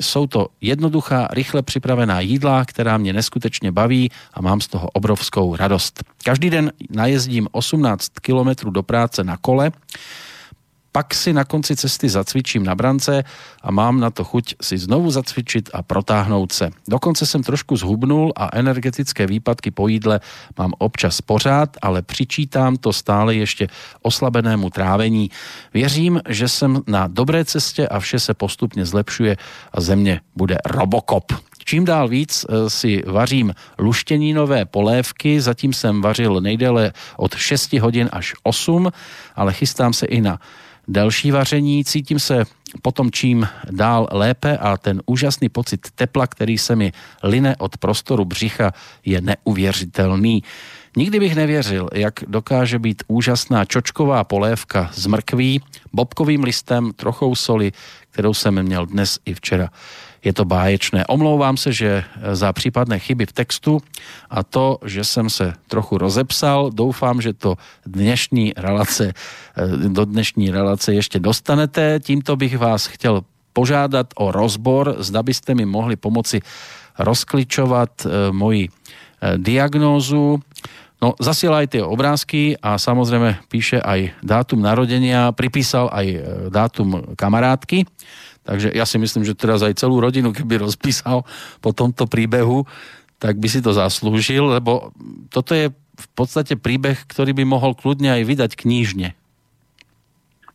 [0.00, 5.56] Jsou to jednoduchá, rychle připravená jídla, která mě neskutečně baví a mám z toho obrovskou
[5.56, 6.04] radost.
[6.24, 9.72] Každý den najezdím 18 kilometrů do práce na kole,
[10.98, 13.24] pak si na konci cesty zacvičím na brance
[13.62, 16.70] a mám na to chuť si znovu zacvičit a protáhnout se.
[16.88, 20.20] Dokonce jsem trošku zhubnul a energetické výpadky po jídle
[20.58, 23.68] mám občas pořád, ale přičítám to stále ještě
[24.02, 25.30] oslabenému trávení.
[25.74, 29.36] Věřím, že jsem na dobré cestě a vše se postupně zlepšuje
[29.72, 31.32] a země bude Robocop
[31.68, 38.08] čím dál víc e, si vařím luštěnínové polévky, zatím jsem vařil nejdéle od 6 hodin
[38.12, 38.92] až 8,
[39.36, 40.40] ale chystám se i na
[40.88, 41.84] delší vaření.
[41.84, 42.44] Cítím se
[42.82, 46.92] potom čím dál lépe a ten úžasný pocit tepla, který se mi
[47.22, 48.72] line od prostoru břicha,
[49.04, 50.42] je neuvěřitelný.
[50.96, 55.62] Nikdy bych nevěřil, jak dokáže být úžasná čočková polévka z mrkví,
[55.92, 57.72] bobkovým listem, trochou soli,
[58.10, 59.70] kterou jsem měl dnes i včera.
[60.24, 61.06] Je to báječné.
[61.06, 63.80] Omlouvám se, že za případné chyby v textu
[64.30, 66.70] a to, že jsem se trochu rozepsal.
[66.70, 67.54] Doufám, že to
[67.86, 69.12] dnešní relace,
[69.88, 72.00] do dnešní relace ještě dostanete.
[72.00, 73.22] Tímto bych vás chtěl
[73.52, 76.40] požádat o rozbor, zda byste mi mohli pomoci
[76.98, 78.68] rozkličovat eh, moji
[79.36, 80.40] diagnózu.
[80.98, 86.18] No, zasiela tie obrázky a samozrejme píše aj dátum narodenia, pripísal aj e,
[86.50, 87.86] dátum kamarátky.
[88.48, 91.28] Takže ja si myslím, že teraz aj celú rodinu, keby rozpísal
[91.60, 92.64] po tomto príbehu,
[93.20, 94.96] tak by si to zaslúžil, lebo
[95.28, 99.12] toto je v podstate príbeh, ktorý by mohol kľudne aj vydať knížne.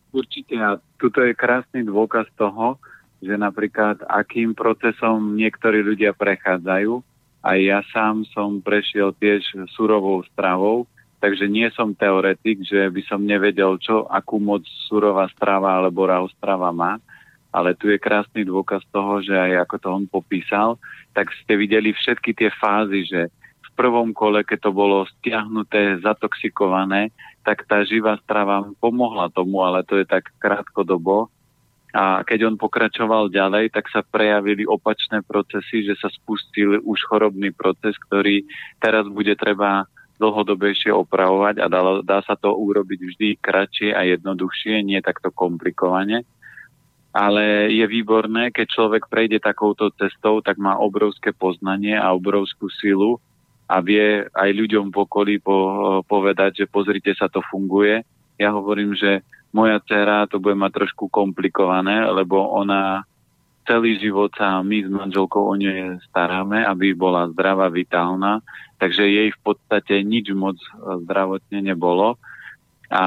[0.10, 0.58] Určite.
[0.58, 2.82] A tuto je krásny dôkaz toho,
[3.22, 6.98] že napríklad akým procesom niektorí ľudia prechádzajú,
[7.44, 10.88] aj ja sám som prešiel tiež surovou stravou,
[11.20, 16.24] takže nie som teoretik, že by som nevedel, čo, akú moc surová strava alebo raw
[16.40, 16.98] strava má,
[17.54, 20.82] ale tu je krásny dôkaz toho, že aj ako to on popísal,
[21.14, 23.22] tak ste videli všetky tie fázy, že
[23.64, 27.14] v prvom kole, keď to bolo stiahnuté, zatoxikované,
[27.46, 31.30] tak tá živá strava pomohla tomu, ale to je tak krátkodobo
[31.94, 37.54] a keď on pokračoval ďalej, tak sa prejavili opačné procesy, že sa spustil už chorobný
[37.54, 38.42] proces, ktorý
[38.82, 39.86] teraz bude treba
[40.18, 46.26] dlhodobejšie opravovať a dá, dá sa to urobiť vždy kratšie a jednoduchšie, nie takto komplikovane.
[47.14, 53.22] Ale je výborné, keď človek prejde takouto cestou, tak má obrovské poznanie a obrovskú silu
[53.70, 55.58] a vie aj ľuďom v okolí po,
[56.10, 58.02] povedať, že pozrite sa, to funguje.
[58.42, 59.22] Ja hovorím, že
[59.54, 63.06] moja dcera to bude mať trošku komplikované, lebo ona
[63.64, 68.44] celý život sa my s manželkou o nej staráme, aby bola zdravá, vitálna,
[68.82, 72.20] takže jej v podstate nič moc e, zdravotne nebolo.
[72.92, 73.06] A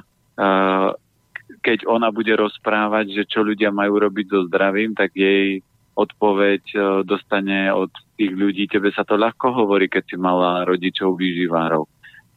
[0.00, 0.46] e,
[1.64, 5.64] keď ona bude rozprávať, že čo ľudia majú robiť so zdravím, tak jej
[5.96, 6.78] odpoveď e,
[7.08, 7.88] dostane od
[8.20, 8.68] tých ľudí.
[8.68, 11.88] Tebe sa to ľahko hovorí, keď si mala rodičov výživárov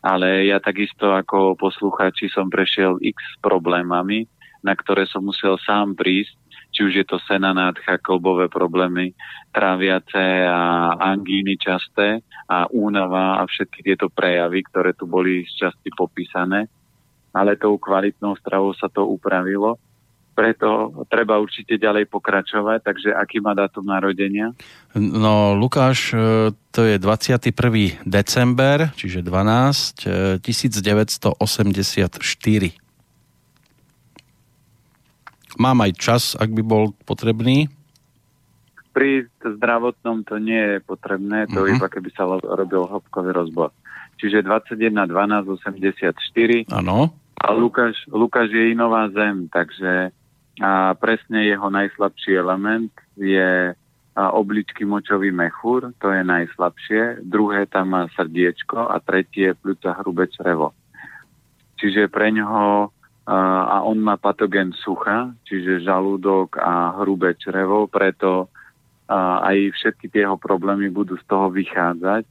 [0.08, 4.30] ale ja takisto ako posluchači som prešiel x problémami,
[4.64, 6.32] na ktoré som musel sám prísť,
[6.72, 9.12] či už je to sena nádcha, kolbové problémy,
[9.52, 15.90] tráviace a angíny časté a únava a všetky tieto prejavy, ktoré tu boli z časti
[15.91, 16.72] popísané.
[17.38, 19.77] Ale tou kvalitnou stravou sa to upravilo
[20.38, 22.85] preto treba určite ďalej pokračovať.
[22.85, 24.53] Takže aký má dátum narodenia?
[24.93, 28.05] No, Lukáš, e, to je 21.
[28.05, 31.41] december, čiže 12, 1984.
[32.69, 32.69] E,
[35.57, 37.65] Mám aj čas, ak by bol potrebný.
[38.93, 41.73] Pri zdravotnom to nie je potrebné, to uh-huh.
[41.73, 43.73] iba keby sa robil hĺbkový rozbor.
[44.22, 46.14] Čiže 21, 12, 84.
[46.69, 47.09] Áno.
[47.38, 50.11] A Lukáš, Lukáš je inová zem, takže
[50.57, 53.77] a presne jeho najslabší element je
[54.18, 60.73] obličky močový mechúr, to je najslabšie, druhé tam má srdiečko a tretie pľúca hrubé črevo.
[61.77, 62.89] Čiže pre ňoho
[63.30, 68.49] a on má patogen sucha, čiže žalúdok a hrubé črevo, preto
[69.14, 72.26] aj všetky tie jeho problémy budú z toho vychádzať,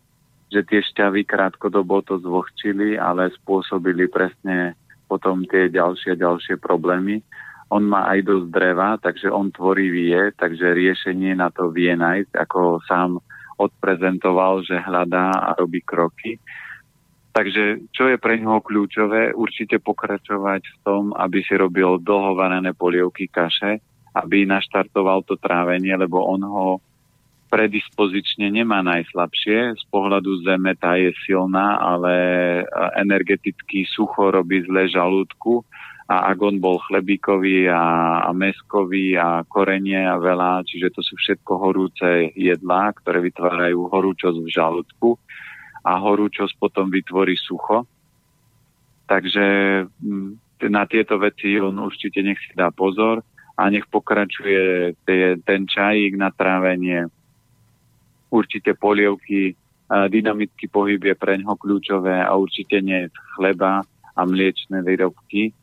[0.51, 4.75] že tie šťavy krátkodobo to zvlhčili, ale spôsobili presne
[5.07, 7.23] potom tie ďalšie ďalšie problémy
[7.67, 12.31] on má aj dosť dreva, takže on tvorivý je, takže riešenie na to vie nájsť,
[12.39, 13.19] ako sám
[13.59, 16.39] odprezentoval, že hľadá a robí kroky.
[17.35, 19.35] Takže čo je pre neho kľúčové?
[19.35, 23.83] Určite pokračovať v tom, aby si robil dlhované polievky kaše,
[24.17, 26.69] aby naštartoval to trávenie, lebo on ho
[27.47, 29.79] predispozične nemá najslabšie.
[29.79, 32.15] Z pohľadu zeme tá je silná, ale
[32.99, 35.63] energeticky sucho robí zle žalúdku
[36.07, 41.19] a ak on bol chlebíkový a, a meskový a korenie a veľa, čiže to sú
[41.19, 45.19] všetko horúce jedlá, ktoré vytvárajú horúčosť v žalúdku
[45.83, 47.91] a horúčosť potom vytvorí sucho.
[49.11, 49.47] Takže
[49.87, 50.31] mm,
[50.71, 53.27] na tieto veci on určite nech si dá pozor
[53.59, 54.95] a nech pokračuje
[55.43, 57.11] ten čajík na trávenie,
[58.31, 59.55] určite polievky,
[59.87, 63.07] dynamický pohyb je pre ňoho kľúčové a určite nie
[63.39, 63.87] chleba
[64.17, 65.55] a mliečne výrobky,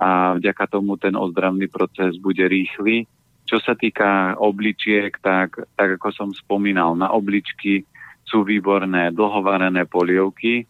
[0.00, 3.04] a vďaka tomu ten ozdravný proces bude rýchly.
[3.44, 7.84] Čo sa týka obličiek, tak, tak ako som spomínal, na obličky
[8.24, 10.64] sú výborné dlhovarené polievky,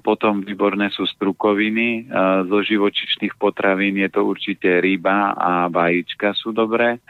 [0.00, 2.08] potom výborné sú strukoviny.
[2.48, 7.02] Zo živočišných potravín je to určite ryba a vajíčka sú dobré.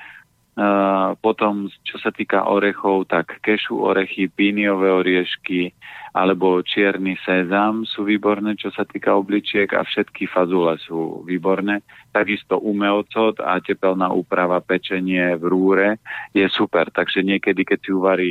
[1.22, 5.70] Potom, čo sa týka orechov, tak kešu orechy, píniové oriešky
[6.18, 11.86] alebo čierny sezam sú výborné, čo sa týka obličiek a všetky fazule sú výborné.
[12.10, 15.89] Takisto umelcot a tepelná úprava pečenie v rúre
[16.35, 16.90] je super.
[16.90, 18.30] Takže niekedy, keď si uvarí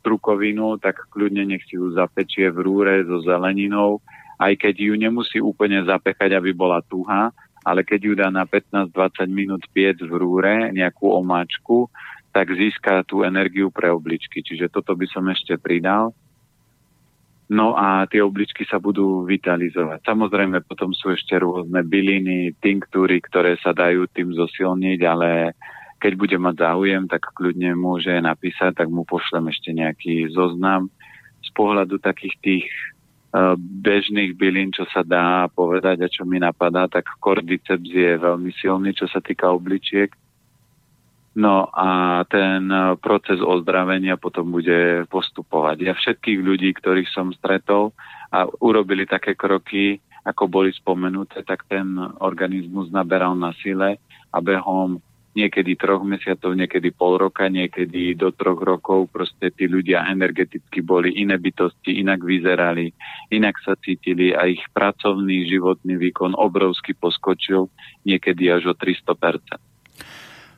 [0.00, 4.00] strukovinu, tak kľudne nech si ju zapečie v rúre so zeleninou,
[4.40, 7.36] aj keď ju nemusí úplne zapechať, aby bola tuhá,
[7.66, 11.90] ale keď ju dá na 15-20 minút piec v rúre, nejakú omáčku,
[12.30, 14.46] tak získa tú energiu pre obličky.
[14.46, 16.14] Čiže toto by som ešte pridal.
[17.50, 20.02] No a tie obličky sa budú vitalizovať.
[20.02, 25.54] Samozrejme, potom sú ešte rôzne byliny, tinktúry, ktoré sa dajú tým zosilniť, ale
[26.02, 30.90] keď bude mať záujem, tak kľudne môže napísať, tak mu pošlem ešte nejaký zoznam
[31.42, 32.66] z pohľadu takých tých
[33.58, 38.96] bežných bylín, čo sa dá povedať a čo mi napadá, tak kordyceps je veľmi silný,
[38.96, 40.14] čo sa týka obličiek.
[41.36, 45.76] No a ten e, proces ozdravenia potom bude postupovať.
[45.84, 47.92] Ja všetkých ľudí, ktorých som stretol
[48.32, 51.92] a urobili také kroky, ako boli spomenuté, tak ten
[52.24, 54.00] organizmus naberal na sile
[54.32, 54.96] a behom
[55.36, 59.12] niekedy troch mesiacov, niekedy pol roka, niekedy do troch rokov.
[59.12, 62.88] Proste tí ľudia energeticky boli iné bytosti, inak vyzerali,
[63.28, 67.68] inak sa cítili a ich pracovný životný výkon obrovsky poskočil,
[68.08, 69.60] niekedy až o 300%.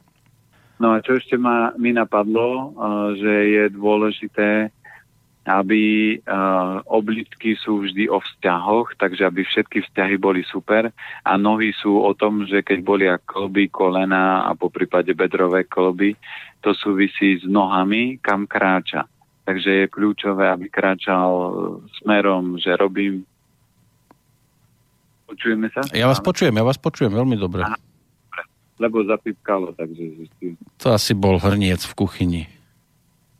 [0.76, 2.76] No a čo ešte ma, mi napadlo,
[3.16, 4.76] že je dôležité,
[5.46, 10.90] aby uh, oblitky sú vždy o vzťahoch, takže aby všetky vzťahy boli super
[11.22, 16.18] a nohy sú o tom, že keď bolia kolby, kolena a po prípade bedrové kolby,
[16.66, 19.06] to súvisí s nohami, kam kráča.
[19.46, 21.30] Takže je kľúčové, aby kráčal
[22.02, 23.22] smerom, že robím
[25.26, 25.82] Počujeme sa?
[25.92, 27.66] Ja vás počujem, ja vás počujem veľmi dobre.
[27.66, 27.78] Aha,
[28.78, 30.30] lebo zapípkalo, takže.
[30.84, 32.44] To asi bol hrniec v kuchyni.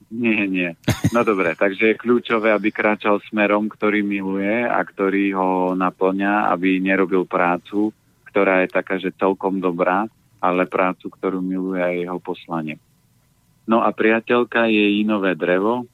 [0.10, 0.70] Nie, nie.
[1.12, 6.80] No dobre, takže je kľúčové, aby kráčal smerom, ktorý miluje a ktorý ho naplňa, aby
[6.80, 7.92] nerobil prácu,
[8.30, 10.08] ktorá je taká, že celkom dobrá,
[10.40, 12.76] ale prácu, ktorú miluje aj jeho poslanie.
[13.66, 15.90] No a priateľka je inové drevo,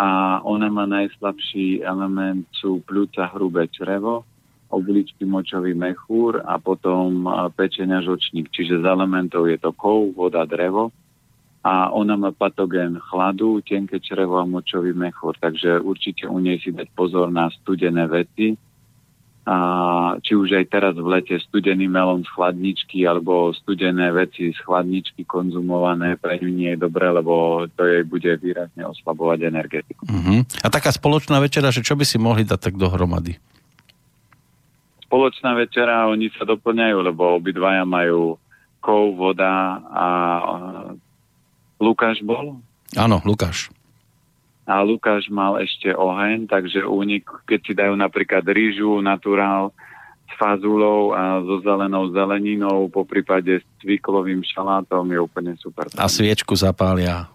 [0.00, 4.24] a ona má najslabší element, sú pľúca hrubé črevo,
[4.72, 8.48] obličky močový mechúr a potom pečenia žočník.
[8.48, 10.88] Čiže z elementov je to kov, voda, drevo
[11.60, 15.36] a ona má patogén chladu, tenké črevo a močový mechúr.
[15.36, 18.56] Takže určite u nej si dať pozor na studené veci,
[19.48, 19.56] a
[20.20, 25.24] či už aj teraz v lete studený melón z chladničky alebo studené veci z chladničky
[25.24, 30.04] konzumované pre ňu nie je dobré, lebo to jej bude výrazne oslabovať energetiku.
[30.04, 30.44] Uh-huh.
[30.60, 33.40] A taká spoločná večera, že čo by si mohli dať tak dohromady?
[35.08, 38.36] Spoločná večera, oni sa doplňajú, lebo obidvaja majú
[38.78, 40.06] kov, voda a
[41.80, 42.60] Lukáš bol?
[42.94, 43.72] Áno, Lukáš
[44.70, 49.74] a Lukáš mal ešte oheň, takže nich, keď si dajú napríklad rýžu, naturál
[50.30, 55.90] s fazulou a so zelenou zeleninou, po prípade s cviklovým šalátom je úplne super.
[55.98, 57.26] A sviečku zapália.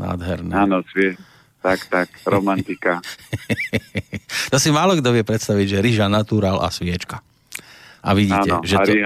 [0.00, 0.56] Nádherné.
[0.56, 1.20] Áno, svie...
[1.60, 3.04] tak, tak, romantika.
[4.50, 7.20] to si málo kto vie predstaviť, že rýža, naturál a sviečka.
[8.00, 8.96] A vidíte, Áno, že to...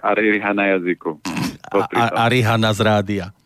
[0.00, 1.20] a riha na jazyku.
[1.68, 1.84] A,
[2.24, 3.36] a, a na z rádia.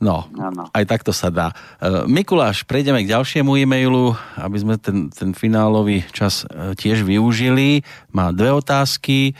[0.00, 0.72] No, ano.
[0.72, 1.52] aj takto sa dá.
[1.76, 7.84] E, Mikuláš, prejdeme k ďalšiemu e-mailu, aby sme ten, ten finálový čas e, tiež využili.
[8.08, 9.30] Má dve otázky.
[9.30, 9.32] E,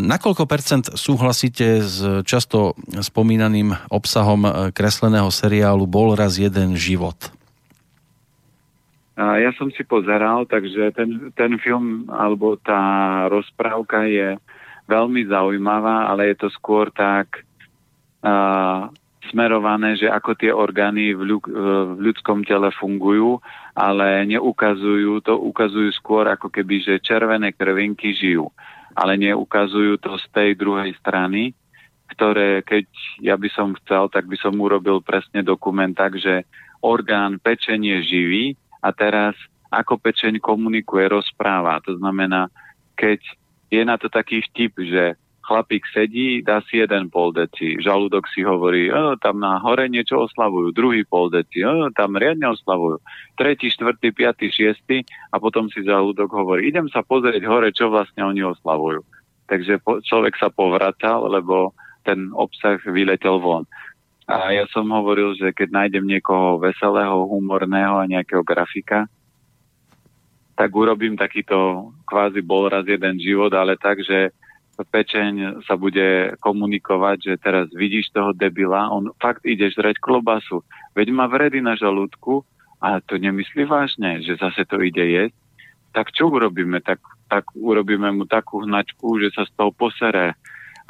[0.00, 7.20] na koľko percent súhlasíte s často spomínaným obsahom kresleného seriálu Bol raz jeden život?
[9.20, 14.40] Ja som si pozeral, takže ten, ten film alebo tá rozprávka je
[14.88, 17.44] veľmi zaujímavá, ale je to skôr tak
[18.24, 18.88] uh,
[19.28, 21.44] smerované, že ako tie orgány v, ľud,
[21.96, 23.36] v ľudskom tele fungujú,
[23.76, 28.48] ale neukazujú to, ukazujú skôr ako keby, že červené krvinky žijú,
[28.96, 31.52] ale neukazujú to z tej druhej strany,
[32.16, 32.88] ktoré keď
[33.20, 36.48] ja by som chcel, tak by som urobil presne dokument tak, že
[36.80, 39.36] orgán pečenie živí a teraz
[39.70, 41.78] ako pečeň komunikuje, rozpráva.
[41.86, 42.50] To znamená,
[42.98, 43.22] keď
[43.70, 45.14] je na to taký vtip, že
[45.50, 50.22] chlapík sedí, dá si jeden pol deci, žalúdok si hovorí, o, tam na hore niečo
[50.30, 53.02] oslavujú, druhý pol deci, o, tam riadne oslavujú,
[53.34, 55.02] tretí, štvrtý, piatý, šiestý
[55.34, 59.02] a potom si žalúdok hovorí, idem sa pozrieť hore, čo vlastne oni oslavujú.
[59.50, 61.74] Takže po, človek sa povracal, lebo
[62.06, 63.66] ten obsah vyletel von.
[64.30, 69.10] A ja som hovoril, že keď nájdem niekoho veselého, humorného a nejakého grafika,
[70.54, 74.30] tak urobím takýto kvázi bol raz jeden život, ale tak, že
[74.88, 80.64] pečeň sa bude komunikovať, že teraz vidíš toho debila, on fakt ide žrať klobasu,
[80.96, 82.44] veď má vredy na žalúdku
[82.80, 85.36] a to nemyslí vážne, že zase to ide jesť,
[85.90, 86.80] tak čo urobíme?
[86.80, 90.38] Tak, tak urobíme mu takú hnačku, že sa z toho posere.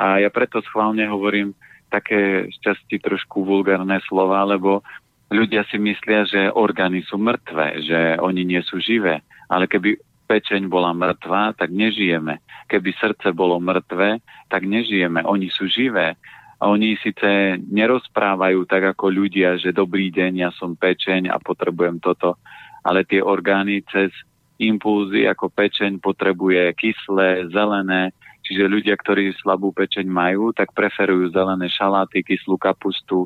[0.01, 1.57] A ja preto schválne hovorím
[1.89, 4.85] také šťastí trošku vulgárne slova, lebo
[5.33, 9.25] ľudia si myslia, že orgány sú mŕtve, že oni nie sú živé.
[9.51, 9.99] Ale keby
[10.31, 12.39] pečeň bola mŕtva, tak nežijeme.
[12.71, 15.27] Keby srdce bolo mŕtve, tak nežijeme.
[15.27, 16.15] Oni sú živé.
[16.63, 21.99] A oni síce nerozprávajú tak ako ľudia, že dobrý deň, ja som pečeň a potrebujem
[21.99, 22.39] toto,
[22.87, 24.15] ale tie orgány cez
[24.61, 28.13] impulzy ako pečeň potrebuje kyslé, zelené,
[28.45, 33.25] čiže ľudia, ktorí slabú pečeň majú, tak preferujú zelené šaláty, kyslú kapustu.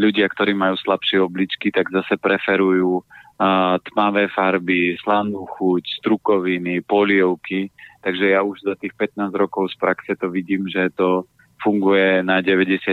[0.00, 3.04] Ľudia, ktorí majú slabšie obličky, tak zase preferujú
[3.92, 7.68] tmavé farby, slanú chuť, strukoviny, polievky.
[8.00, 11.26] Takže ja už za tých 15 rokov z praxe to vidím, že to
[11.62, 12.88] funguje na 99%,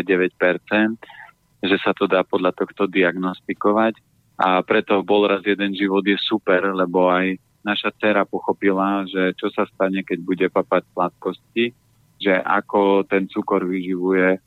[1.60, 3.98] že sa to dá podľa tohto diagnostikovať.
[4.40, 9.52] A preto bol raz jeden život je super, lebo aj naša dcera pochopila, že čo
[9.52, 11.76] sa stane, keď bude papať sladkosti,
[12.20, 14.40] že ako ten cukor vyživuje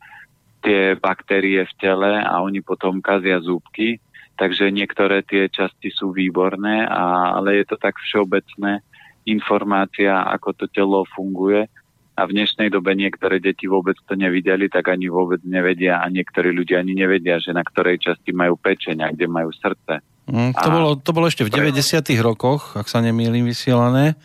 [0.63, 3.99] tie baktérie v tele a oni potom kazia zúbky
[4.43, 8.81] Takže niektoré tie časti sú výborné, a, ale je to tak všeobecné
[9.29, 11.69] informácia, ako to telo funguje.
[12.13, 16.53] A v dnešnej dobe niektoré deti vôbec to nevideli, tak ani vôbec nevedia a niektorí
[16.53, 20.03] ľudia ani nevedia, že na ktorej časti majú pečeň a kde majú srdce.
[20.29, 20.75] Mm, to, a...
[20.75, 22.03] bolo, to bolo ešte v 90.
[22.21, 24.19] rokoch, ak sa nemýlim, vysielané.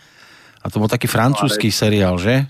[0.64, 1.78] A to bol taký francúzsky ale...
[1.78, 2.44] seriál, že?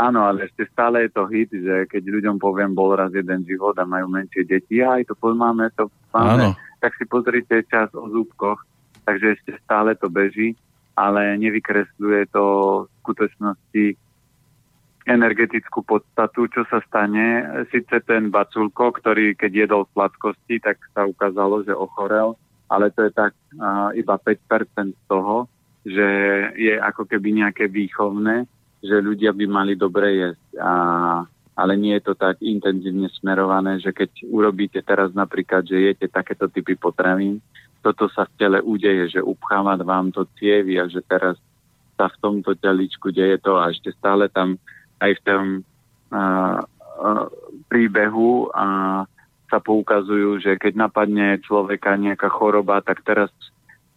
[0.00, 3.76] Áno, ale ešte stále je to hit, že keď ľuďom poviem, bol raz jeden život
[3.76, 8.64] a majú menšie deti, aj to máme, to máme, tak si pozrite čas o zúbkoch,
[9.04, 10.56] takže ešte stále to beží,
[10.96, 12.44] ale nevykresľuje to
[12.88, 13.84] v skutočnosti
[15.04, 17.44] energetickú podstatu, čo sa stane.
[17.68, 22.40] Sice ten baculko, ktorý keď jedol sladkosti, tak sa ukázalo, že ochorel,
[22.72, 25.44] ale to je tak uh, iba 5% z toho,
[25.84, 26.08] že
[26.56, 28.48] je ako keby nejaké výchovné,
[28.80, 30.44] že ľudia by mali dobre jesť.
[30.60, 30.72] A,
[31.60, 36.48] ale nie je to tak intenzívne smerované, že keď urobíte teraz napríklad, že jete takéto
[36.48, 37.44] typy potravín,
[37.84, 41.36] toto sa v tele udeje, že upcháva vám to cievy a že teraz
[41.96, 44.56] sa v tomto teličku deje to a ešte stále tam
[45.04, 45.44] aj v tom
[46.12, 46.22] a, a,
[47.68, 48.66] príbehu a
[49.50, 53.28] sa poukazujú, že keď napadne človeka nejaká choroba, tak teraz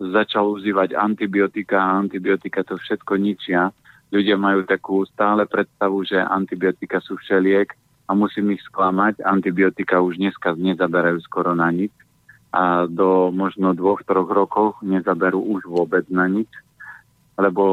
[0.02, 3.72] začal užívať antibiotika a antibiotika to všetko ničia
[4.14, 7.74] ľudia majú takú stále predstavu, že antibiotika sú všeliek
[8.06, 9.26] a musím ich sklamať.
[9.26, 11.90] Antibiotika už dneska nezaberajú skoro na nič
[12.54, 16.48] a do možno dvoch, troch rokov nezaberú už vôbec na nič,
[17.42, 17.64] lebo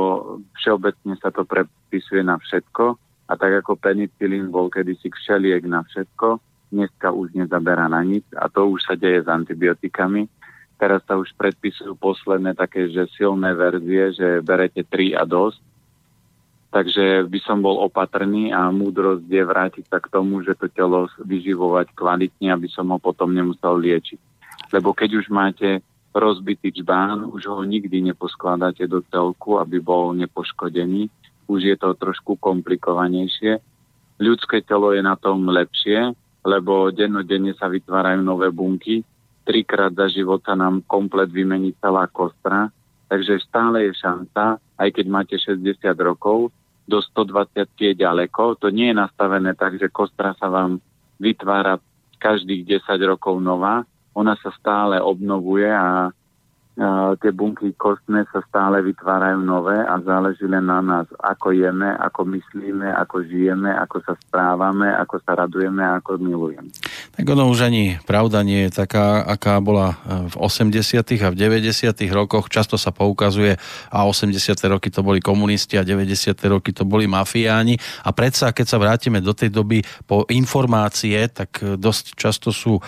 [0.57, 2.97] všeobecne sa to prepisuje na všetko
[3.28, 6.41] a tak ako penicilín bol kedysi všeliek na všetko,
[6.73, 10.25] dneska už nezaberá na nič a to už sa deje s antibiotikami.
[10.81, 15.60] Teraz sa už predpisujú posledné také, že silné verzie, že berete 3 a dosť
[16.71, 21.11] Takže by som bol opatrný a múdrosť je vrátiť sa k tomu, že to telo
[21.19, 24.21] vyživovať kvalitne, aby som ho potom nemusel liečiť.
[24.71, 25.83] Lebo keď už máte
[26.15, 31.11] rozbitý čbán, už ho nikdy neposkladáte do celku, aby bol nepoškodený.
[31.51, 33.59] Už je to trošku komplikovanejšie.
[34.23, 36.15] Ľudské telo je na tom lepšie,
[36.47, 39.03] lebo dennodenne sa vytvárajú nové bunky.
[39.43, 42.71] Trikrát za život sa nám komplet vymení celá kostra,
[43.11, 46.55] takže stále je šanca, aj keď máte 60 rokov,
[46.91, 48.59] do 120 je ďaleko.
[48.59, 50.83] To nie je nastavené tak, že kostra sa vám
[51.23, 51.78] vytvára
[52.19, 53.86] každých 10 rokov nová.
[54.19, 56.10] Ona sa stále obnovuje a
[57.20, 62.25] tie bunky kostné sa stále vytvárajú nové a záleží len na nás, ako jeme, ako
[62.25, 66.73] myslíme, ako žijeme, ako sa správame, ako sa radujeme a ako milujeme.
[67.12, 71.05] Tak ono už ani pravda nie je taká, aká bola e, v 80.
[71.20, 71.92] a v 90.
[72.17, 72.49] rokoch.
[72.49, 73.60] Často sa poukazuje
[73.92, 74.57] a 80.
[74.73, 76.33] roky to boli komunisti a 90.
[76.49, 77.76] roky to boli mafiáni.
[78.09, 82.83] A predsa, keď sa vrátime do tej doby po informácie, tak dosť často sú e,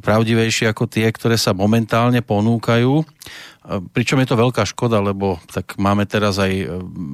[0.00, 3.04] pravdivejšie ako tie, ktoré sa momentálne ponúkajú
[3.66, 6.66] Pričom je to veľká škoda, lebo tak máme teraz aj e,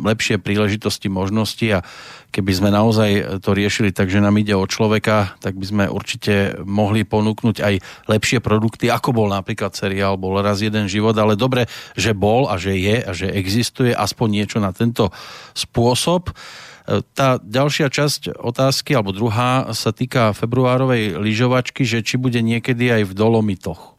[0.05, 1.81] lepšie príležitosti, možnosti a
[2.29, 6.61] keby sme naozaj to riešili tak, že nám ide o človeka, tak by sme určite
[6.69, 7.75] mohli ponúknuť aj
[8.05, 11.65] lepšie produkty, ako bol napríklad seriál Bol raz jeden život, ale dobre,
[11.97, 15.09] že bol a že je a že existuje aspoň niečo na tento
[15.57, 16.37] spôsob.
[16.85, 22.93] E, tá ďalšia časť otázky, alebo druhá, sa týka februárovej lyžovačky, že či bude niekedy
[22.93, 23.92] aj v Dolomitoch.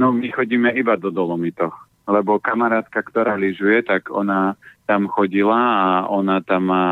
[0.00, 1.76] No my chodíme iba do Dolomitoch,
[2.08, 4.56] lebo kamarátka, ktorá lyžuje, tak ona
[4.88, 6.88] tam chodila a ona tam má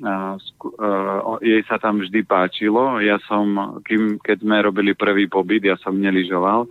[0.00, 2.96] uh, jej sa tam vždy páčilo.
[3.04, 6.64] Ja som, kým, keď sme robili prvý pobyt, ja som neližoval,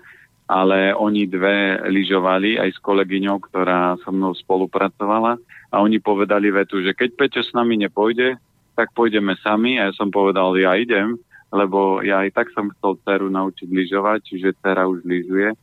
[0.49, 5.37] ale oni dve lyžovali aj s kolegyňou, ktorá so mnou spolupracovala
[5.69, 8.41] a oni povedali vetu, že keď Peťo s nami nepôjde,
[8.73, 11.13] tak pôjdeme sami a ja som povedal, ja idem
[11.53, 15.53] lebo ja aj tak som chcel dceru naučiť lyžovať, čiže dcera už lyžuje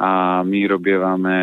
[0.00, 1.38] a my robievame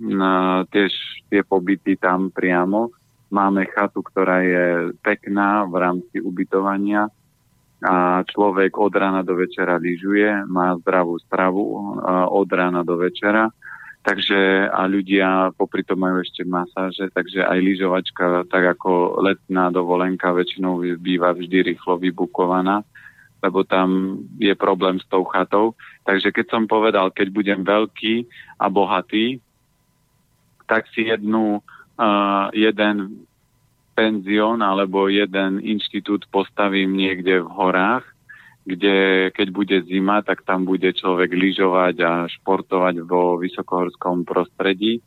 [0.00, 0.92] na tiež
[1.28, 2.88] tie pobyty tam priamo.
[3.28, 4.66] Máme chatu, ktorá je
[5.04, 7.12] pekná v rámci ubytovania
[7.84, 11.60] a človek od rána do večera lyžuje, má zdravú stravu
[12.32, 13.52] od rána do večera.
[14.06, 20.30] Takže a ľudia popri tom majú ešte masáže, takže aj lyžovačka, tak ako letná dovolenka
[20.30, 22.86] väčšinou býva vždy rýchlo vybukovaná
[23.46, 25.78] lebo tam je problém s tou chatou.
[26.02, 28.26] Takže keď som povedal, keď budem veľký
[28.58, 29.38] a bohatý,
[30.66, 31.62] tak si jednu,
[31.98, 33.26] uh, jeden
[33.96, 38.04] penzión alebo jeden inštitút postavím niekde v horách,
[38.66, 45.00] kde keď bude zima, tak tam bude človek lyžovať a športovať vo vysokohorskom prostredí.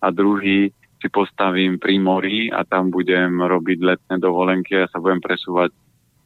[0.00, 5.20] A druhý si postavím pri mori a tam budem robiť letné dovolenky a sa budem
[5.20, 5.74] presúvať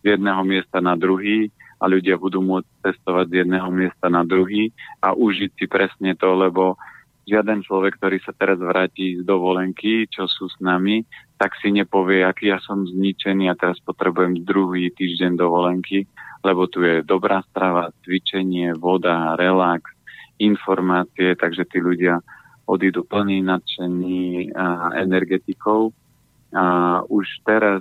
[0.04, 1.48] z jedného miesta na druhý
[1.80, 4.68] a ľudia budú môcť cestovať z jedného miesta na druhý
[5.00, 6.76] a užiť si presne to, lebo
[7.24, 11.08] žiaden človek, ktorý sa teraz vráti z dovolenky, čo sú s nami,
[11.40, 16.04] tak si nepovie, aký ja som zničený a teraz potrebujem druhý týždeň dovolenky,
[16.44, 19.88] lebo tu je dobrá strava, cvičenie, voda, relax,
[20.36, 22.20] informácie, takže tí ľudia
[22.68, 25.92] odídu plný nadšení a energetikou.
[26.54, 26.64] A
[27.08, 27.80] už teraz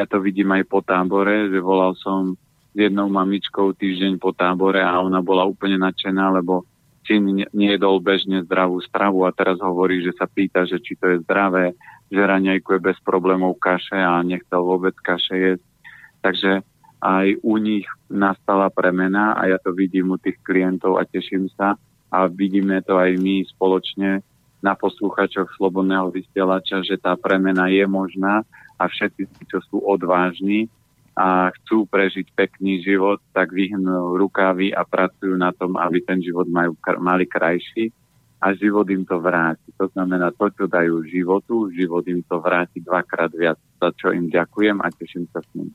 [0.00, 2.32] ja to vidím aj po tábore, že volal som
[2.72, 6.64] s jednou mamičkou týždeň po tábore a ona bola úplne nadšená, lebo
[7.04, 11.16] syn nejedol bežne zdravú stravu a teraz hovorí, že sa pýta, že či to je
[11.20, 11.76] zdravé,
[12.08, 15.66] že raňajkuje bez problémov kaše a nechcel vôbec kaše jesť.
[16.24, 16.52] Takže
[17.00, 21.76] aj u nich nastala premena a ja to vidím u tých klientov a teším sa
[22.08, 24.24] a vidíme to aj my spoločne
[24.60, 28.44] na posluchačoch Slobodného vysielača, že tá premena je možná
[28.76, 30.68] a všetci, čo sú odvážni
[31.16, 36.48] a chcú prežiť pekný život, tak vyhnú rukávy a pracujú na tom, aby ten život
[36.48, 36.72] majú,
[37.02, 37.92] mali krajší
[38.40, 39.68] a život im to vráti.
[39.76, 44.32] To znamená, to, čo dajú životu, život im to vráti dvakrát viac, za čo im
[44.32, 45.68] ďakujem a teším sa s ním.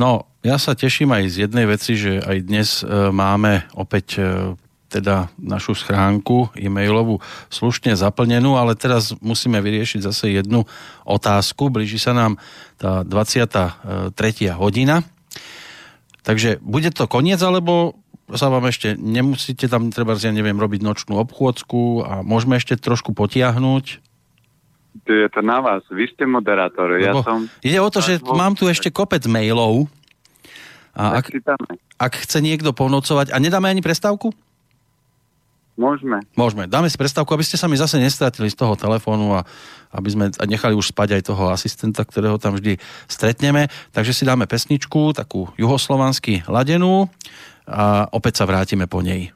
[0.00, 4.22] No, ja sa teším aj z jednej veci, že aj dnes e, máme opäť e,
[4.90, 10.66] teda našu schránku e-mailovú slušne zaplnenú, ale teraz musíme vyriešiť zase jednu
[11.06, 11.70] otázku.
[11.70, 12.42] Blíži sa nám
[12.74, 14.50] tá 23.
[14.58, 15.06] hodina.
[16.26, 17.94] Takže bude to koniec, alebo
[18.30, 23.14] sa vám ešte nemusíte tam, treba, ja neviem, robiť nočnú obchôdzku a môžeme ešte trošku
[23.14, 23.84] potiahnuť?
[25.06, 26.98] Je to na vás, vy ste moderátor.
[26.98, 27.46] Ja som...
[27.62, 29.86] Ide o to, že mám tu ešte kopec mailov.
[30.90, 31.30] A ak,
[31.94, 33.30] ak chce niekto ponocovať...
[33.30, 34.34] A nedáme ani prestávku?
[35.80, 36.20] Môžeme.
[36.36, 36.68] Môžeme.
[36.68, 39.48] Dáme si prestávku, aby ste sa mi zase nestratili z toho telefónu a
[39.96, 42.76] aby sme nechali už spať aj toho asistenta, ktorého tam vždy
[43.08, 43.72] stretneme.
[43.96, 47.08] Takže si dáme pesničku, takú juhoslovansky ladenú
[47.64, 49.32] a opäť sa vrátime po nej.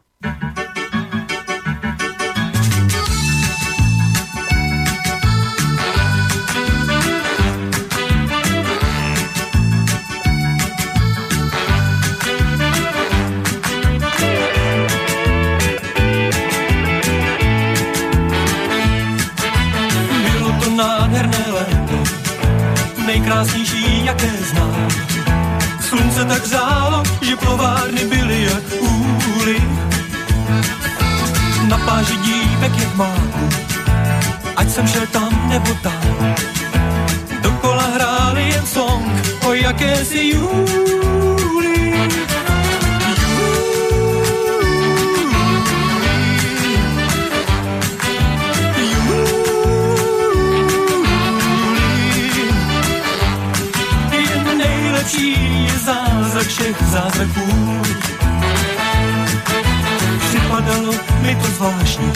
[23.25, 24.89] Nejkrásnější, jaké znám.
[25.81, 29.63] Slunce tak zálo, že plovárny byly jak úly.
[31.69, 33.49] Na pláži dívek jak máku,
[34.57, 36.37] ať jsem šel tam nebo tam.
[37.43, 39.07] Dokola hráli jen song
[39.47, 41.14] o jakési júli.
[56.35, 57.83] Zázrak všech zázraků.
[60.19, 62.13] Připadalo mi to zvláštní,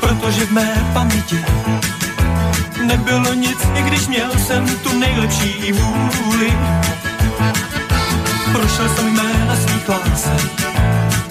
[0.00, 1.44] protože v mé paměti
[2.86, 6.52] nebylo nic, i když měl jsem tu nejlepší vůli.
[8.52, 10.50] Prošel jsem jména svých lásek,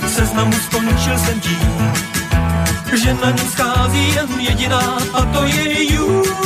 [0.08, 1.92] seznamu skončil jsem tím,
[3.04, 6.45] že na ní schází jen jediná a to je Julie.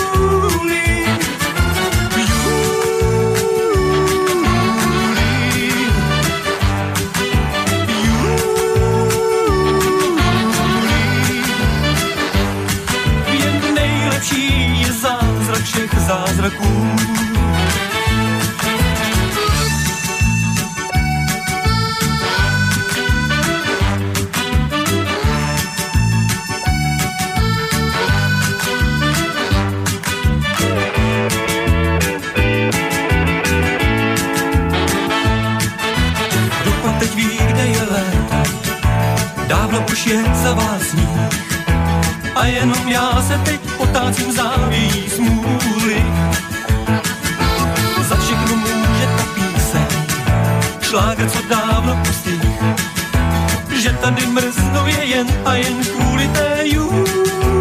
[39.69, 41.19] Dávno už je za vás sníh.
[42.36, 45.99] A jenom já se teď potácím závějí smůly.
[50.90, 52.42] Šláger, co dávno pustí,
[53.82, 57.59] že tady mrznou je jen a jen kvůli té jůli.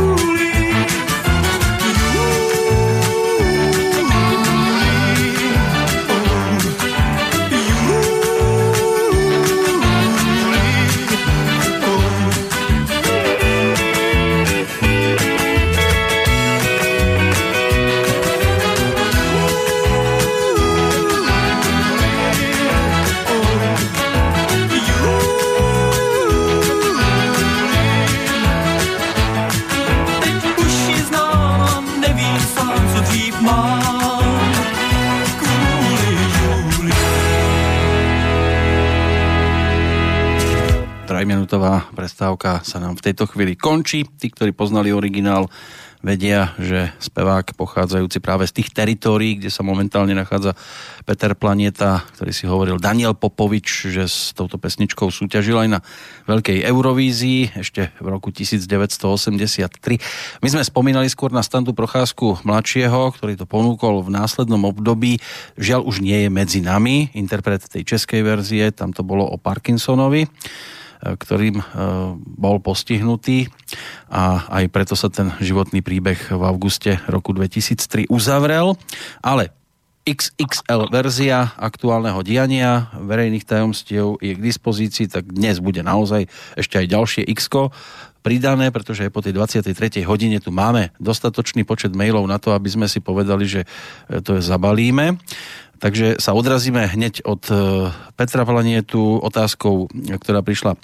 [41.49, 44.05] Trojminútová prestávka sa nám v tejto chvíli končí.
[44.05, 45.49] Tí, ktorí poznali originál,
[45.99, 50.55] vedia, že spevák pochádzajúci práve z tých teritórií, kde sa momentálne nachádza
[51.03, 55.81] Peter Planeta, ktorý si hovoril Daniel Popovič, že s touto pesničkou súťažil aj na
[56.31, 60.39] Veľkej Eurovízii ešte v roku 1983.
[60.39, 65.19] My sme spomínali skôr na standu Procházku mladšieho, ktorý to ponúkol v následnom období.
[65.59, 70.31] Žiaľ už nie je medzi nami, interpret tej českej verzie, tam to bolo o Parkinsonovi.
[70.99, 71.65] E, ktorým e,
[72.19, 73.47] bol postihnutý
[74.11, 78.75] a aj preto sa ten životný príbeh v auguste roku 2003 uzavrel.
[79.23, 79.55] Ale
[80.03, 86.27] XXL verzia aktuálneho diania verejných tajomstiev je k dispozícii, tak dnes bude naozaj
[86.59, 87.47] ešte aj ďalšie x
[88.19, 90.03] pridané, pretože aj po tej 23.
[90.03, 93.63] hodine tu máme dostatočný počet mailov na to, aby sme si povedali, že
[94.11, 95.15] e, to je zabalíme.
[95.79, 97.55] Takže sa odrazíme hneď od e,
[98.19, 100.79] Petra Planietu otázkou, ktorá prišla e,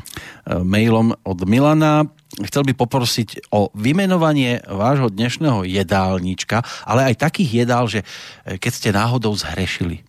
[0.63, 2.07] mailom od Milana.
[2.39, 8.07] Chcel by poprosiť o vymenovanie vášho dnešného jedálnička, ale aj takých jedál, že
[8.47, 10.07] e, keď ste náhodou zhrešili.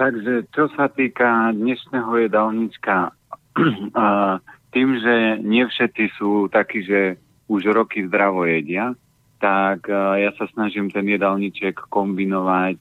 [0.00, 3.12] Takže čo sa týka dnešného jedálnička,
[4.74, 5.68] tým, že nie
[6.16, 7.20] sú takí, že
[7.52, 8.96] už roky zdravo jedia,
[9.42, 12.78] tak ja sa snažím ten jedálniček kombinovať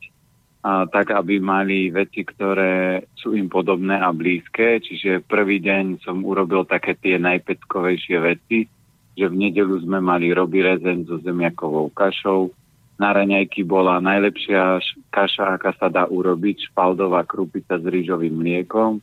[0.62, 4.78] a, tak, aby mali veci, ktoré sú im podobné a blízke.
[4.78, 8.70] Čiže prvý deň som urobil také tie najpeckovejšie veci,
[9.18, 12.54] že v nedelu sme mali robi rezen so zemiakovou kašou.
[13.02, 14.78] Na raňajky bola najlepšia
[15.10, 19.02] kaša, aká sa dá urobiť, špaldová krupica s rýžovým mliekom,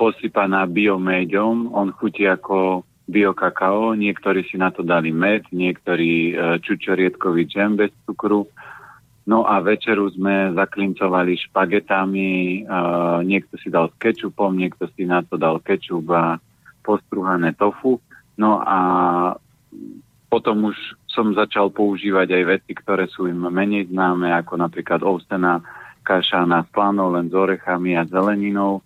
[0.00, 1.76] posypaná bioméďom.
[1.76, 6.32] On chutí ako biokakao, niektorí si na to dali med, niektorí e,
[6.62, 8.46] čučoriedkový džem bez cukru.
[9.26, 12.58] No a večeru sme zaklincovali špagetami, e,
[13.26, 16.38] niekto si dal s kečupom, niekto si na to dal kečup a
[16.86, 17.98] postruhané tofu.
[18.38, 18.78] No a
[20.30, 20.78] potom už
[21.10, 25.58] som začal používať aj veci, ktoré sú im menej známe, ako napríklad ovsená
[26.06, 28.80] kaša na slano len s orechami a zeleninou.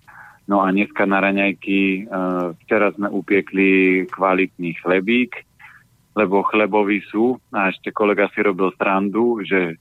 [0.45, 5.41] No a dneska na raňajky, uh, včera sme upiekli kvalitný chlebík,
[6.15, 9.81] lebo chleboví sú, a ešte kolega si robil srandu, že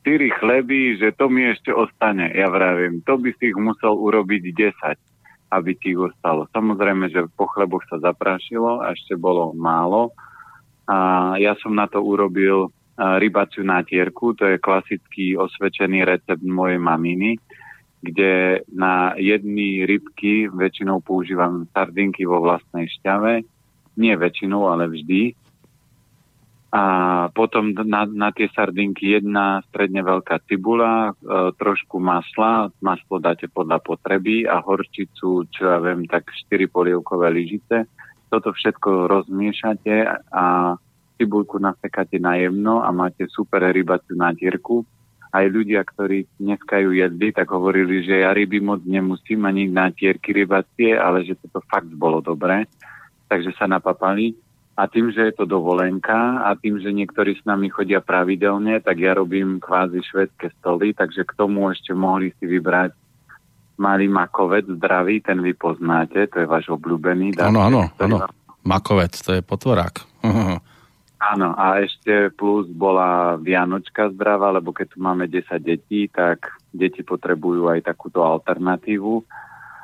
[0.00, 2.32] štyri chleby, že to mi ešte ostane.
[2.32, 4.96] Ja vravím, to by si ich musel urobiť 10,
[5.52, 6.48] aby ti ich ostalo.
[6.54, 10.16] Samozrejme, že po chleboch sa zaprášilo a ešte bolo málo.
[10.88, 17.36] A ja som na to urobil rybaciu nátierku, to je klasický osvedčený recept mojej maminy
[18.00, 23.44] kde na jedny rybky väčšinou používam sardinky vo vlastnej šťave.
[24.00, 25.36] Nie väčšinou, ale vždy.
[26.70, 26.82] A
[27.34, 33.82] potom na, na tie sardinky jedna stredne veľká cibula, e, trošku masla, maslo dáte podľa
[33.82, 37.90] potreby a horčicu, čo ja viem, tak 4 polievkové lyžice.
[38.30, 40.78] Toto všetko rozmiešate a
[41.18, 44.86] cibulku nasekáte na jemno a máte super rybaciu natierku.
[45.30, 50.34] Aj ľudia, ktorí dneska ju jedli, tak hovorili, že ja ryby moc nemusím ani natierky
[50.34, 52.66] rybacie, ale že toto fakt bolo dobré.
[53.30, 54.34] Takže sa napapali
[54.80, 58.96] a tým, že je to dovolenka a tým, že niektorí s nami chodia pravidelne, tak
[58.96, 62.96] ja robím kvázi švedské stoly, takže k tomu ešte mohli si vybrať
[63.76, 67.36] malý makovec zdravý, ten vy poznáte, to je váš obľúbený.
[67.40, 68.24] Áno, áno, áno.
[68.64, 69.94] Makovec, to je potvorák.
[71.20, 77.04] Áno, a ešte plus bola Vianočka zdravá, lebo keď tu máme 10 detí, tak deti
[77.04, 79.20] potrebujú aj takúto alternatívu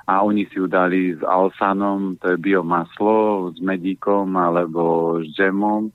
[0.09, 5.93] a oni si ju dali s alsanom, to je biomaslo, s medíkom alebo s džemom.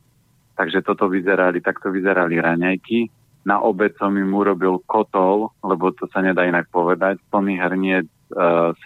[0.53, 3.09] Takže toto vyzerali, takto vyzerali raňajky.
[3.47, 8.13] Na obed som im urobil kotol, lebo to sa nedá inak povedať, plný hrniec e,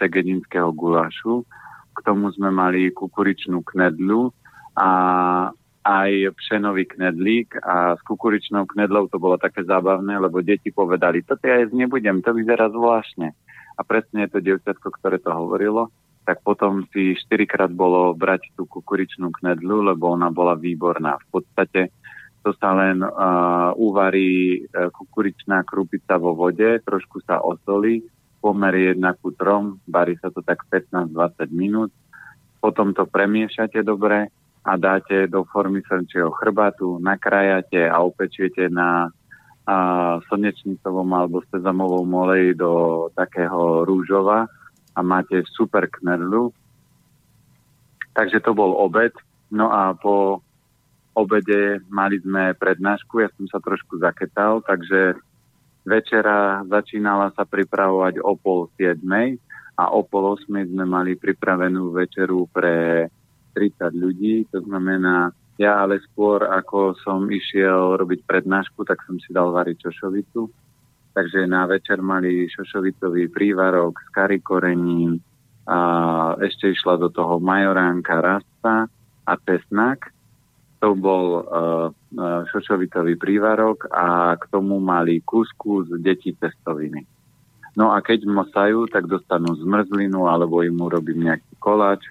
[0.00, 1.44] segedinského gulášu.
[1.92, 4.32] K tomu sme mali kukuričnú knedlu
[4.72, 4.88] a
[5.86, 11.46] aj pšenový knedlík a s kukuričnou knedlou to bolo také zábavné, lebo deti povedali, toto
[11.46, 13.30] ja jesť nebudem, to vyzerá zvláštne
[13.78, 15.94] a presne je to dievčatko, ktoré to hovorilo,
[16.26, 21.22] tak potom si štyrikrát bolo brať tú kukuričnú knedlu, lebo ona bola výborná.
[21.30, 21.94] V podstate
[22.42, 28.02] to sa len uh, uvarí uh, kukuričná krupica vo vode, trošku sa osolí,
[28.42, 31.14] pomer 1 ku 3, varí sa to tak 15-20
[31.54, 31.94] minút,
[32.58, 34.34] potom to premiešate dobre
[34.66, 39.14] a dáte do formy srnčieho chrbatu, nakrájate a opečiete na
[39.66, 39.76] a
[40.30, 44.46] slnečnicovom alebo sezamovom oleji do takého rúžova
[44.94, 46.54] a máte super knedlu.
[48.14, 49.10] Takže to bol obed.
[49.50, 50.38] No a po
[51.18, 55.18] obede mali sme prednášku, ja som sa trošku zaketal, takže
[55.82, 59.42] večera začínala sa pripravovať o pol siedmej
[59.74, 63.10] a o pol osmej sme mali pripravenú večeru pre
[63.56, 69.32] 30 ľudí, to znamená ja ale skôr, ako som išiel robiť prednášku, tak som si
[69.32, 70.52] dal variť šošovicu.
[71.16, 75.16] Takže na večer mali šošovicový prívarok s karikorením,
[75.66, 75.78] a
[76.38, 78.86] ešte išla do toho majoránka rasta
[79.26, 80.14] a cesnak.
[80.78, 81.42] To bol uh,
[82.52, 87.02] šošovitový prívarok a k tomu mali kuskus deti cestoviny.
[87.74, 92.06] No a keď mosajú, tak dostanú zmrzlinu alebo im urobím nejaký koláč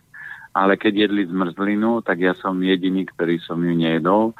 [0.55, 4.31] ale keď jedli zmrzlinu, tak ja som jediný, ktorý som ju nejedol.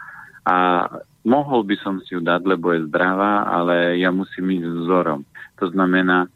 [0.47, 0.87] A
[1.27, 5.27] mohol by som si ju dať, lebo je zdravá, ale ja musím ísť vzorom.
[5.59, 6.31] To znamená,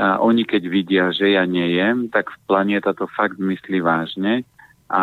[0.00, 4.48] a oni keď vidia, že ja nejem, tak planéta to fakt myslí vážne.
[4.88, 5.02] A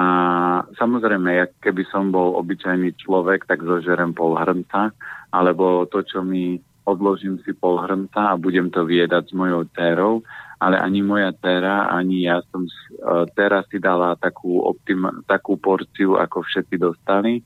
[0.82, 4.90] samozrejme, ja keby som bol obyčajný človek, tak zožerem pol hrnca,
[5.30, 10.24] alebo to, čo mi odložím si pol hrnca a budem to viedať s mojou dcerou
[10.58, 16.18] ale ani moja dcera, ani ja som uh, teraz si dala takú, optim- takú porciu,
[16.18, 17.46] ako všetci dostali.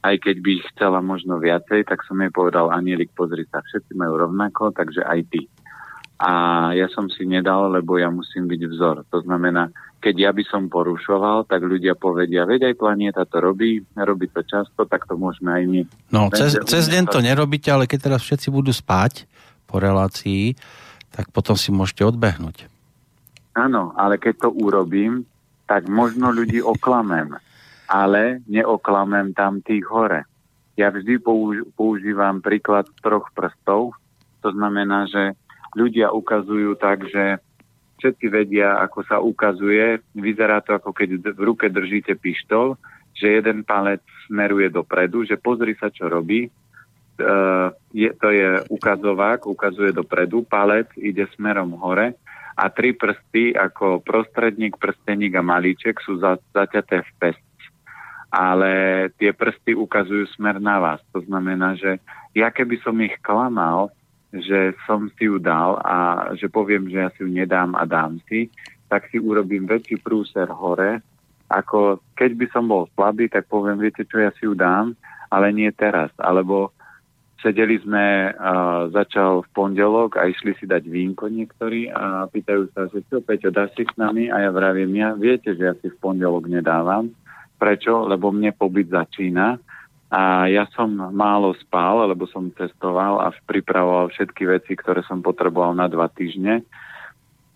[0.00, 3.92] Aj keď by ich chcela možno viacej, tak som jej povedal, Anielik, pozri sa, všetci
[3.98, 5.44] majú rovnako, takže aj ty.
[6.18, 6.30] A
[6.74, 8.96] ja som si nedal, lebo ja musím byť vzor.
[9.14, 9.70] To znamená,
[10.02, 14.42] keď ja by som porušoval, tak ľudia povedia, veď aj planieta to robí, robí to
[14.42, 15.82] často, tak to môžeme aj my.
[16.10, 19.30] No, cez, cez deň to nerobíte, ale keď teraz všetci budú spať
[19.70, 20.58] po relácii,
[21.14, 22.66] tak potom si môžete odbehnúť.
[23.58, 25.26] Áno, ale keď to urobím,
[25.66, 27.38] tak možno ľudí oklamem,
[27.86, 30.26] ale neoklamem tam tých hore.
[30.78, 31.18] Ja vždy
[31.74, 33.98] používam príklad troch prstov,
[34.46, 35.34] to znamená, že
[35.76, 37.42] ľudia ukazujú tak, že
[37.98, 39.98] všetci vedia, ako sa ukazuje.
[40.14, 42.78] Vyzerá to, ako keď v ruke držíte pištol,
[43.12, 46.46] že jeden palec smeruje dopredu, že pozri sa, čo robí
[47.18, 52.14] uh, je, to je ukazovák, ukazuje dopredu, palec ide smerom hore
[52.58, 57.46] a tri prsty ako prostredník, prsteník a malíček sú za, zaťaté v pest.
[58.28, 58.70] Ale
[59.16, 61.00] tie prsty ukazujú smer na vás.
[61.16, 61.96] To znamená, že
[62.36, 63.88] ja keby som ich klamal,
[64.32, 68.20] že som si ju dal a že poviem, že ja si ju nedám a dám
[68.28, 68.52] si,
[68.88, 71.00] tak si urobím väčší prúser hore,
[71.48, 74.92] ako keď by som bol slabý, tak poviem, viete čo, ja si ju dám,
[75.32, 76.12] ale nie teraz.
[76.20, 76.76] Alebo
[77.38, 82.90] Sedeli sme, uh, začal v pondelok a išli si dať vínko niektorí a pýtajú sa,
[82.90, 84.26] že čo, Peťo, dáš si s nami?
[84.26, 87.14] A ja vravím, ja viete, že ja si v pondelok nedávam.
[87.54, 88.10] Prečo?
[88.10, 89.54] Lebo mne pobyt začína
[90.08, 95.76] a ja som málo spal, lebo som testoval a pripravoval všetky veci, ktoré som potreboval
[95.76, 96.64] na dva týždne.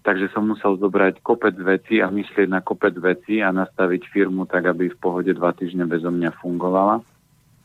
[0.04, 4.68] Takže som musel zobrať kopec veci a myslieť na kopec veci a nastaviť firmu tak,
[4.68, 7.00] aby v pohode dva týždne bezo mňa fungovala.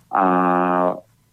[0.07, 0.25] a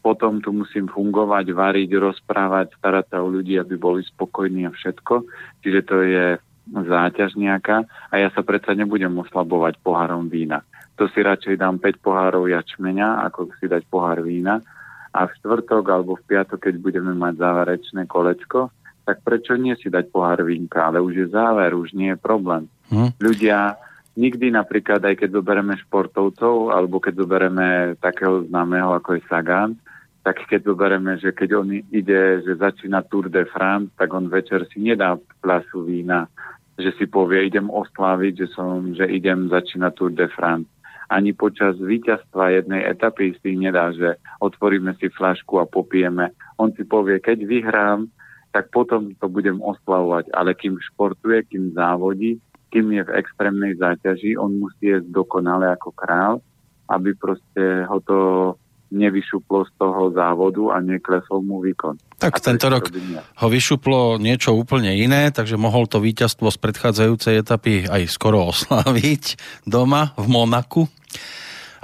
[0.04, 5.24] potom tu musím fungovať, variť, rozprávať, starať sa o ľudí, aby boli spokojní a všetko.
[5.64, 6.24] Čiže to je
[6.68, 10.60] záťaž nejaká a ja sa predsa nebudem oslabovať pohárom vína.
[10.94, 14.62] To si radšej dám 5 pohárov jačmeňa, ako si dať pohár vína.
[15.14, 18.70] A v štvrtok alebo v piatok, keď budeme mať záverečné kolečko,
[19.04, 20.86] tak prečo nie si dať pohár vínka?
[20.86, 22.66] Ale už je záver, už nie je problém.
[22.90, 23.10] Hm.
[23.20, 23.78] Ľudia
[24.16, 29.74] nikdy napríklad, aj keď zoberieme športovcov, alebo keď zoberieme takého známeho ako je Sagan,
[30.24, 34.64] tak keď zoberieme, že keď on ide, že začína Tour de France, tak on večer
[34.72, 36.32] si nedá fľašu vína,
[36.80, 40.66] že si povie, idem osláviť, že, som, že idem začínať Tour de France.
[41.12, 46.32] Ani počas víťazstva jednej etapy si nedá, že otvoríme si flašku a popijeme.
[46.56, 48.08] On si povie, keď vyhrám,
[48.54, 50.30] tak potom to budem oslavovať.
[50.32, 52.38] Ale kým športuje, kým závodí,
[52.70, 56.42] kým je v extrémnej záťaži, on musí jesť dokonale ako král,
[56.90, 58.18] aby proste ho to
[58.94, 61.98] nevyšuplo z toho závodu a neklesol mu výkon.
[62.22, 62.88] Tak tento rok
[63.42, 69.36] ho vyšuplo niečo úplne iné, takže mohol to víťazstvo z predchádzajúcej etapy aj skoro osláviť
[69.66, 70.86] doma v Monaku.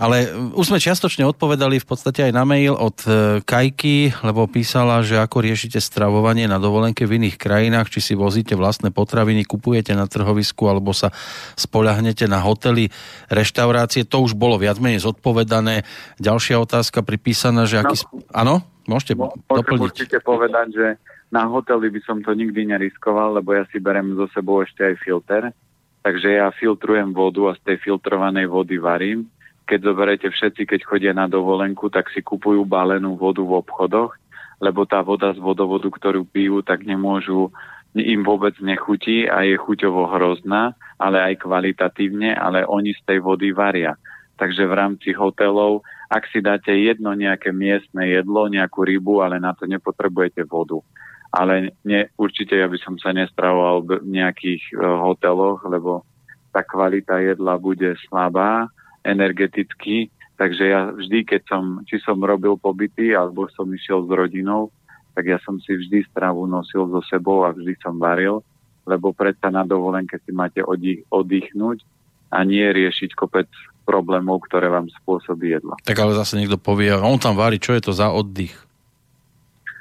[0.00, 5.04] Ale už sme čiastočne odpovedali v podstate aj na mail od e, Kajky, lebo písala,
[5.04, 9.92] že ako riešite stravovanie na dovolenke v iných krajinách, či si vozíte vlastné potraviny, kupujete
[9.92, 11.12] na trhovisku alebo sa
[11.52, 12.88] spoľahnete na hotely,
[13.28, 14.08] reštaurácie.
[14.08, 15.84] To už bolo viac menej zodpovedané.
[16.16, 18.00] Ďalšia otázka pripísaná, že aký...
[18.08, 18.54] No, Áno?
[18.88, 19.84] Môžete doplniť.
[19.84, 20.86] určite povedať, že
[21.28, 24.94] na hoteli by som to nikdy neriskoval, lebo ja si berem zo sebou ešte aj
[25.04, 25.52] filter.
[26.00, 29.28] Takže ja filtrujem vodu a z tej filtrovanej vody varím
[29.70, 34.18] keď zoberete všetci, keď chodia na dovolenku, tak si kupujú balenú vodu v obchodoch,
[34.58, 37.54] lebo tá voda z vodovodu, ktorú pijú, tak nemôžu,
[37.94, 43.54] im vôbec nechutí a je chuťovo hrozná, ale aj kvalitatívne, ale oni z tej vody
[43.54, 43.94] varia.
[44.34, 49.54] Takže v rámci hotelov, ak si dáte jedno nejaké miestne jedlo, nejakú rybu, ale na
[49.54, 50.82] to nepotrebujete vodu.
[51.30, 56.02] Ale ne, určite ja by som sa nestravoval v nejakých uh, hoteloch, lebo
[56.50, 58.66] tá kvalita jedla bude slabá
[59.04, 64.72] energeticky, takže ja vždy, keď som, či som robil pobyty, alebo som išiel s rodinou,
[65.12, 68.40] tak ja som si vždy stravu nosil so sebou a vždy som varil,
[68.88, 71.84] lebo predsa na dovolenke si máte oddych, oddychnúť
[72.30, 73.50] a nie riešiť kopec
[73.82, 75.74] problémov, ktoré vám spôsobí jedlo.
[75.82, 78.54] Tak ale zase niekto povie, on tam varí, čo je to za oddych?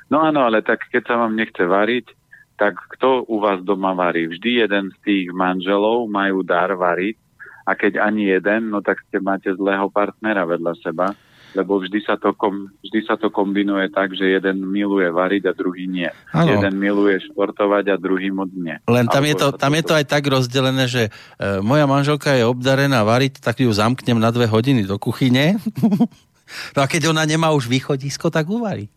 [0.10, 2.18] No áno, ale tak keď sa vám nechce variť,
[2.58, 4.28] tak kto u vás doma varí?
[4.28, 7.16] Vždy jeden z tých manželov majú dar variť
[7.70, 11.14] a keď ani jeden, no tak ste máte zlého partnera vedľa seba,
[11.54, 15.54] lebo vždy sa to, kom, vždy sa to kombinuje tak, že jeden miluje variť a
[15.54, 16.10] druhý nie.
[16.34, 16.50] Ano.
[16.50, 18.78] Jeden miluje športovať a druhý moc nie.
[18.90, 22.46] Len tam je, to, tam je to aj tak rozdelené, že e, moja manželka je
[22.46, 25.58] obdarená variť, tak ju zamknem na dve hodiny do kuchyne.
[26.76, 28.90] no a keď ona nemá už východisko, tak uvarí.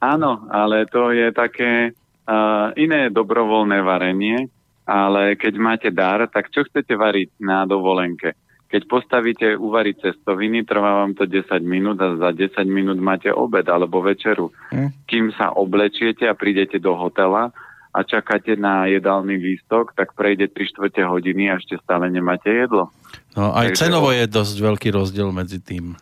[0.00, 4.48] Áno, ale to je také uh, iné dobrovoľné varenie,
[4.86, 8.34] ale keď máte dar, tak čo chcete variť na dovolenke?
[8.70, 13.66] Keď postavíte uvariť cestoviny, trvá vám to 10 minút a za 10 minút máte obed
[13.66, 14.54] alebo večeru.
[14.70, 14.90] Hm.
[15.10, 17.50] Kým sa oblečiete a prídete do hotela
[17.90, 22.94] a čakáte na jedálny lístok, tak prejde 3 čtvrte hodiny a ešte stále nemáte jedlo.
[23.34, 25.98] No aj Takže cenovo je dosť veľký rozdiel medzi tým.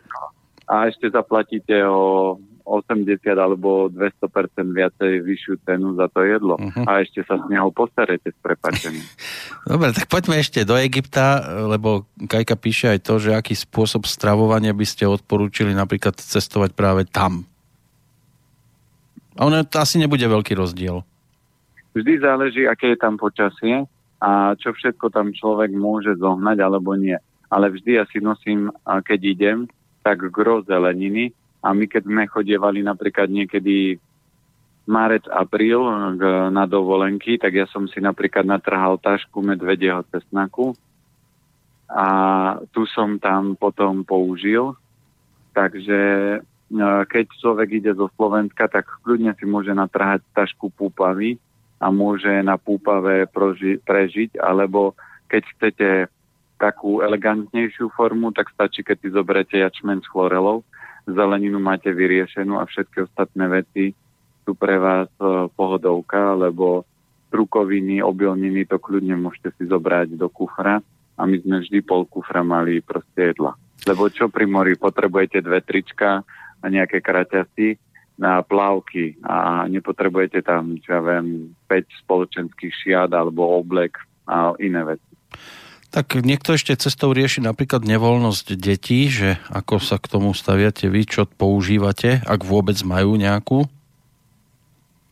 [0.68, 2.36] A ešte zaplatíte o
[2.68, 4.28] 80 alebo 200%
[4.60, 6.60] viacej vyššiu cenu za to jedlo.
[6.60, 6.84] Uh-huh.
[6.84, 9.04] A ešte sa z neho postarete s prepačením.
[9.72, 14.76] Dobre, tak poďme ešte do Egypta, lebo Kajka píše aj to, že aký spôsob stravovania
[14.76, 17.48] by ste odporúčili napríklad cestovať práve tam.
[19.38, 21.06] A ono to asi nebude veľký rozdiel.
[21.94, 23.86] Vždy záleží, aké je tam počasie
[24.18, 27.14] a čo všetko tam človek môže zohnať alebo nie.
[27.48, 29.58] Ale vždy ja si nosím, keď idem,
[30.02, 33.98] tak gro zeleniny, a my keď sme chodievali napríklad niekedy
[34.88, 35.84] marec, apríl
[36.48, 40.72] na dovolenky, tak ja som si napríklad natrhal tašku medvedieho cesnaku.
[41.92, 42.06] A
[42.72, 44.72] tu som tam potom použil.
[45.52, 46.00] Takže
[46.36, 46.38] e,
[47.08, 51.36] keď človek ide zo Slovenska, tak kľudne si môže natrhať tašku púpavy
[51.80, 54.92] a môže na púpave proži- prežiť, alebo
[55.32, 55.88] keď chcete
[56.60, 60.64] takú elegantnejšiu formu, tak stačí, keď si zoberete jačmen s chlorelou
[61.08, 63.96] zeleninu máte vyriešenú a všetky ostatné veci
[64.44, 66.84] sú pre vás e, pohodovka, lebo
[67.28, 70.80] strukoviny, obilniny, to kľudne môžete si zobrať do kufra
[71.16, 73.52] a my sme vždy pol kufra mali proste jedla.
[73.84, 76.24] Lebo čo pri mori, potrebujete dve trička
[76.58, 77.76] a nejaké kraťasy
[78.18, 84.82] na plavky a nepotrebujete tam, čo ja viem, 5 spoločenských šiat alebo oblek a iné
[84.82, 85.12] veci.
[85.88, 91.08] Tak niekto ešte cestou rieši napríklad nevoľnosť detí, že ako sa k tomu staviate vy,
[91.08, 93.64] čo používate, ak vôbec majú nejakú?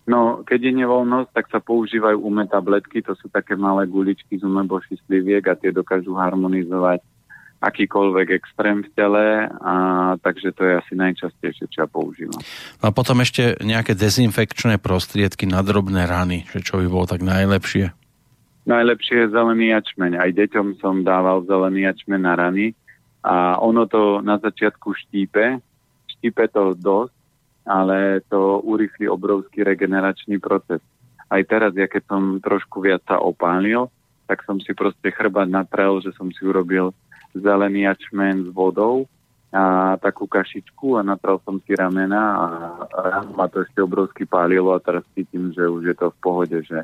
[0.07, 4.47] No, keď je nevoľnosť, tak sa používajú umé tabletky, to sú také malé guličky z
[4.47, 7.03] umeboši sliviek a tie dokážu harmonizovať
[7.57, 9.75] akýkoľvek extrém v tele, a,
[10.21, 12.39] takže to je asi najčastejšie, čo ja používam.
[12.79, 17.25] No a potom ešte nejaké dezinfekčné prostriedky na drobné rany, že čo by bolo tak
[17.25, 17.91] najlepšie?
[18.67, 20.19] Najlepšie je zelený jačmeň.
[20.19, 22.75] Aj deťom som dával zelený jačmeň na rany
[23.23, 25.63] a ono to na začiatku štípe,
[26.19, 27.15] štípe to dosť,
[27.63, 30.83] ale to urýchli obrovský regeneračný proces.
[31.31, 33.87] Aj teraz, ja keď som trošku viac sa opálil,
[34.27, 36.91] tak som si proste chrbať natrel, že som si urobil
[37.39, 39.07] zelený jačmen s vodou
[39.55, 42.47] a takú kašičku a natrel som si ramena a,
[42.83, 46.59] a ma to ešte obrovsky pálilo a teraz cítim, že už je to v pohode,
[46.67, 46.83] že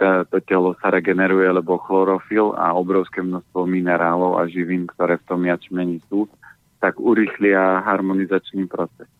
[0.00, 5.42] to telo sa regeneruje, lebo chlorofil a obrovské množstvo minerálov a živín, ktoré v tom
[5.42, 6.30] jačmeni sú,
[6.78, 9.10] tak urýchlia harmonizačný proces.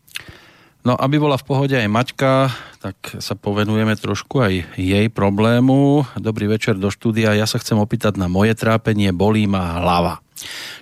[0.86, 2.32] No, aby bola v pohode aj Maťka,
[2.78, 6.06] tak sa povenujeme trošku aj jej problému.
[6.14, 7.34] Dobrý večer do štúdia.
[7.34, 9.10] Ja sa chcem opýtať na moje trápenie.
[9.10, 10.22] Bolí ma hlava.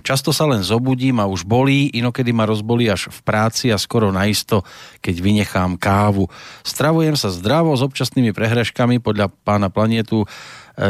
[0.02, 4.14] Často sa len zobudím a už bolí, inokedy ma rozbolí až v práci a skoro
[4.14, 4.62] naisto,
[5.04, 6.30] keď vynechám kávu.
[6.66, 10.24] Stravujem sa zdravo s občasnými prehreškami podľa pána Planietu.
[10.24, 10.26] E,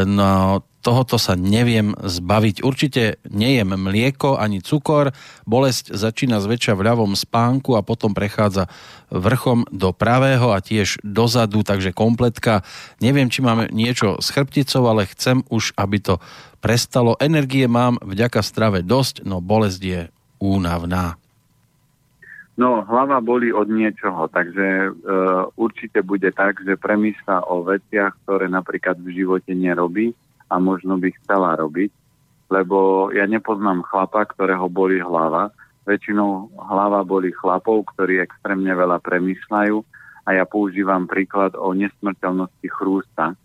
[0.06, 2.62] no, tohoto sa neviem zbaviť.
[2.62, 5.10] Určite nejem mlieko ani cukor,
[5.42, 8.70] bolesť začína zväčša v ľavom spánku a potom prechádza
[9.10, 12.62] vrchom do pravého a tiež dozadu, takže kompletka.
[13.02, 16.15] Neviem, či máme niečo s chrbticou, ale chcem už, aby to
[16.62, 17.18] prestalo.
[17.18, 20.00] Energie mám vďaka strave dosť, no bolesť je
[20.39, 21.18] únavná.
[22.56, 24.90] No, hlava boli od niečoho, takže e,
[25.60, 30.16] určite bude tak, že premýšľa o veciach, ktoré napríklad v živote nerobí
[30.47, 31.91] a možno by chcela robiť,
[32.50, 35.50] lebo ja nepoznám chlapa, ktorého boli hlava.
[35.86, 39.76] Väčšinou hlava boli chlapov, ktorí extrémne veľa premýšľajú
[40.26, 43.39] a ja používam príklad o nesmrteľnosti chrústa.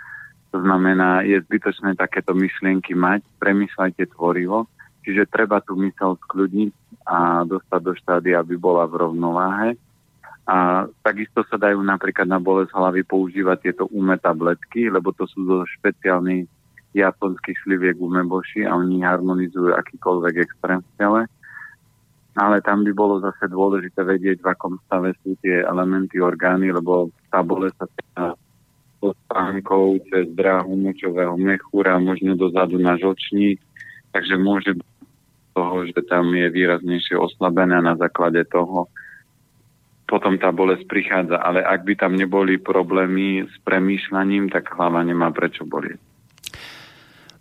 [0.52, 4.66] To znamená, je zbytočné takéto myšlienky mať, premýšľajte tvorivo,
[5.06, 6.74] čiže treba tú mysel skľudniť
[7.08, 9.70] a dostať do štádia, aby bola v rovnováhe.
[10.50, 15.46] A takisto sa dajú napríklad na bolesť hlavy používať tieto umé tabletky, lebo to sú
[15.46, 16.50] zo špeciálnych
[16.94, 21.22] japonských sliviek umeboši a oni harmonizujú akýkoľvek extrém v tele.
[22.32, 27.12] Ale tam by bolo zase dôležité vedieť, v akom stave sú tie elementy orgány, lebo
[27.28, 27.76] tá bolesť
[28.16, 28.36] sa
[29.04, 33.60] pod spánkou cez dráhu močového mechúra, možno dozadu na žočník,
[34.16, 34.90] takže môže byť
[35.52, 38.88] toho, že tam je výraznejšie oslabené na základe toho
[40.12, 41.40] potom tá bolesť prichádza.
[41.40, 46.11] Ale ak by tam neboli problémy s premýšľaním, tak hlava nemá prečo bolieť.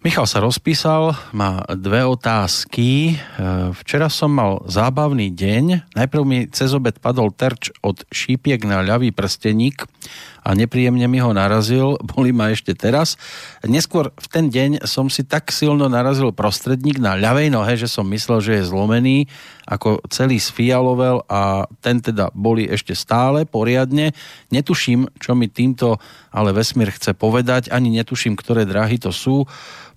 [0.00, 3.12] Michal sa rozpísal, má dve otázky.
[3.12, 3.14] E,
[3.84, 5.92] včera som mal zábavný deň.
[5.92, 9.84] Najprv mi cez obed padol terč od šípiek na ľavý prsteník
[10.40, 12.00] a nepríjemne mi ho narazil.
[12.16, 13.20] Boli ma ešte teraz.
[13.60, 18.08] Neskôr v ten deň som si tak silno narazil prostredník na ľavej nohe, že som
[18.08, 19.28] myslel, že je zlomený
[19.70, 24.10] ako celý sfialovel a ten teda boli ešte stále poriadne.
[24.50, 26.02] Netuším, čo mi týmto
[26.34, 29.46] ale vesmír chce povedať, ani netuším, ktoré dráhy to sú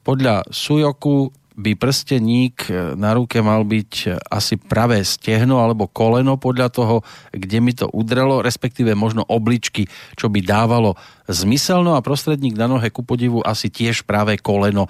[0.03, 6.35] podľa Sujoku by prsteník e, na ruke mal byť e, asi pravé stehno alebo koleno
[6.41, 6.95] podľa toho,
[7.29, 9.85] kde mi to udrelo, respektíve možno obličky,
[10.17, 10.97] čo by dávalo
[11.29, 11.85] zmysel.
[11.85, 14.89] No a prostredník na nohe ku podivu asi tiež pravé koleno.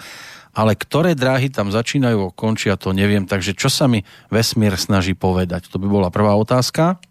[0.54, 3.26] Ale ktoré dráhy tam začínajú a končia, to neviem.
[3.26, 5.66] Takže čo sa mi vesmír snaží povedať?
[5.74, 7.02] To by bola prvá otázka.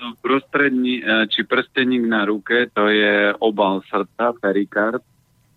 [0.00, 5.04] No, prostrední, e, či prsteník na ruke, to je obal srdca, perikard,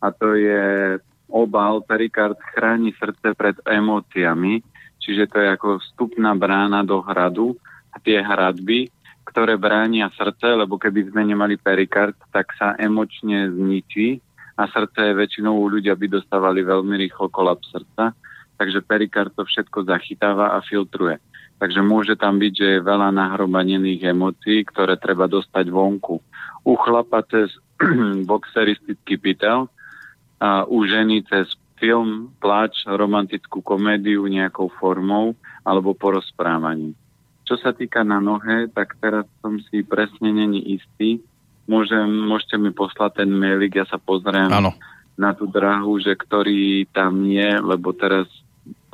[0.03, 0.99] a to je
[1.31, 4.59] obal perikard chráni srdce pred emóciami,
[4.99, 7.55] čiže to je ako vstupná brána do hradu
[7.95, 8.91] a tie hradby,
[9.23, 14.19] ktoré bránia srdce, lebo keby sme nemali perikard, tak sa emočne zničí
[14.53, 18.13] a srdce väčšinou u ľudia by dostávali veľmi rýchlo kolaps srdca,
[18.57, 21.17] takže perikard to všetko zachytáva a filtruje.
[21.57, 26.21] Takže môže tam byť, že je veľa nahromanených emócií, ktoré treba dostať vonku.
[26.67, 27.49] U chlapa cez
[28.29, 29.71] boxeristický pytel,
[30.43, 36.91] a u ženy cez film, pláč, romantickú komédiu nejakou formou alebo porozprávaním.
[37.47, 41.23] Čo sa týka na nohe, tak teraz som si presne není istý.
[41.63, 44.75] Môžem, môžete mi poslať ten mailik, ja sa pozriem ano.
[45.15, 48.27] na tú drahu, že ktorý tam je, lebo teraz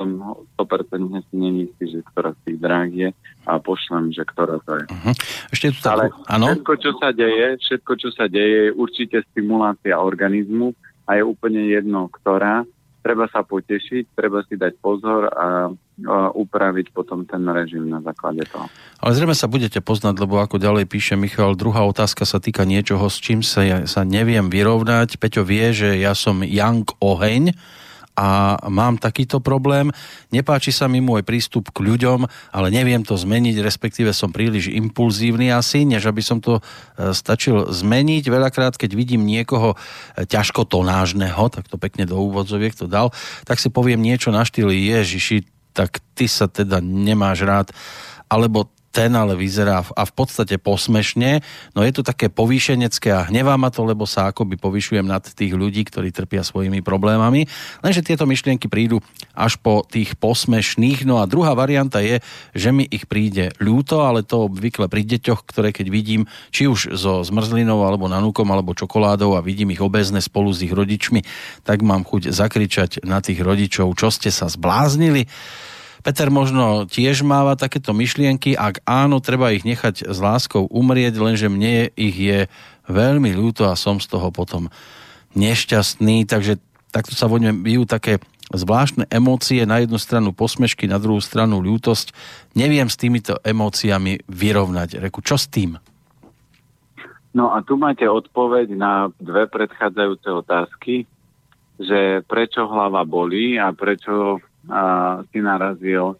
[0.00, 0.08] som
[0.56, 3.08] 100% si není že ktorá z tých dráh je
[3.44, 4.86] a pošlem, že ktorá to je.
[4.88, 5.14] Uh-huh.
[5.52, 6.56] Ešte tu Ale ano?
[6.56, 10.72] všetko, čo sa deje, všetko, čo sa deje, je určite stimulácia organizmu
[11.04, 12.64] a je úplne jedno, ktorá,
[13.04, 15.68] treba sa potešiť, treba si dať pozor a
[16.08, 18.68] upraviť potom ten režim na základe toho.
[19.00, 23.08] Ale zrejme sa budete poznať, lebo ako ďalej píše Michal, druhá otázka sa týka niečoho,
[23.08, 25.16] s čím sa, ja, sa neviem vyrovnať.
[25.16, 27.56] Peťo vie, že ja som Young Oheň,
[28.20, 29.88] a mám takýto problém.
[30.28, 35.48] Nepáči sa mi môj prístup k ľuďom, ale neviem to zmeniť, respektíve som príliš impulzívny
[35.48, 36.62] asi, než aby som to e,
[37.16, 38.28] stačil zmeniť.
[38.28, 39.76] Veľakrát, keď vidím niekoho e,
[40.28, 43.08] ťažko tonážneho, tak to pekne do úvodzoviek to dal,
[43.48, 47.68] tak si poviem niečo na štýli Ježiši, tak ty sa teda nemáš rád
[48.30, 51.42] alebo ten ale vyzerá a v podstate posmešne,
[51.78, 55.54] no je to také povýšenecké a hnevá ma to, lebo sa akoby povyšujem nad tých
[55.54, 57.46] ľudí, ktorí trpia svojimi problémami.
[57.86, 58.98] Lenže tieto myšlienky prídu
[59.30, 61.06] až po tých posmešných.
[61.06, 62.18] No a druhá varianta je,
[62.50, 66.98] že mi ich príde ľúto, ale to obvykle pri deťoch, ktoré keď vidím, či už
[66.98, 71.22] so zmrzlinou alebo nanúkom alebo čokoládou a vidím ich obezne spolu s ich rodičmi,
[71.62, 75.30] tak mám chuť zakričať na tých rodičov, čo ste sa zbláznili
[76.00, 81.52] Peter možno tiež máva takéto myšlienky, ak áno, treba ich nechať s láskou umrieť, lenže
[81.52, 82.48] mne ich je
[82.88, 84.72] veľmi ľúto a som z toho potom
[85.36, 86.58] nešťastný, takže
[86.90, 88.18] takto sa vo ňom bijú také
[88.50, 92.10] zvláštne emócie, na jednu stranu posmešky, na druhú stranu ľútosť.
[92.58, 94.98] Neviem s týmito emóciami vyrovnať.
[94.98, 95.78] Reku, čo s tým?
[97.30, 101.06] No a tu máte odpoveď na dve predchádzajúce otázky,
[101.78, 104.42] že prečo hlava bolí a prečo
[105.32, 106.16] si narazil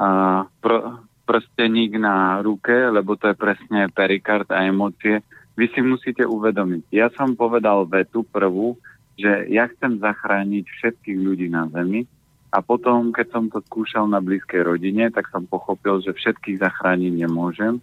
[0.00, 5.24] a, pr- prsteník na ruke, lebo to je presne perikard a emócie.
[5.56, 6.92] Vy si musíte uvedomiť.
[6.92, 8.76] Ja som povedal vetu prvú,
[9.14, 12.04] že ja chcem zachrániť všetkých ľudí na Zemi
[12.50, 17.12] a potom, keď som to skúšal na blízkej rodine, tak som pochopil, že všetkých zachrániť
[17.24, 17.78] nemôžem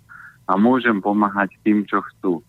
[0.45, 2.43] a môžem pomáhať tým, čo chcú.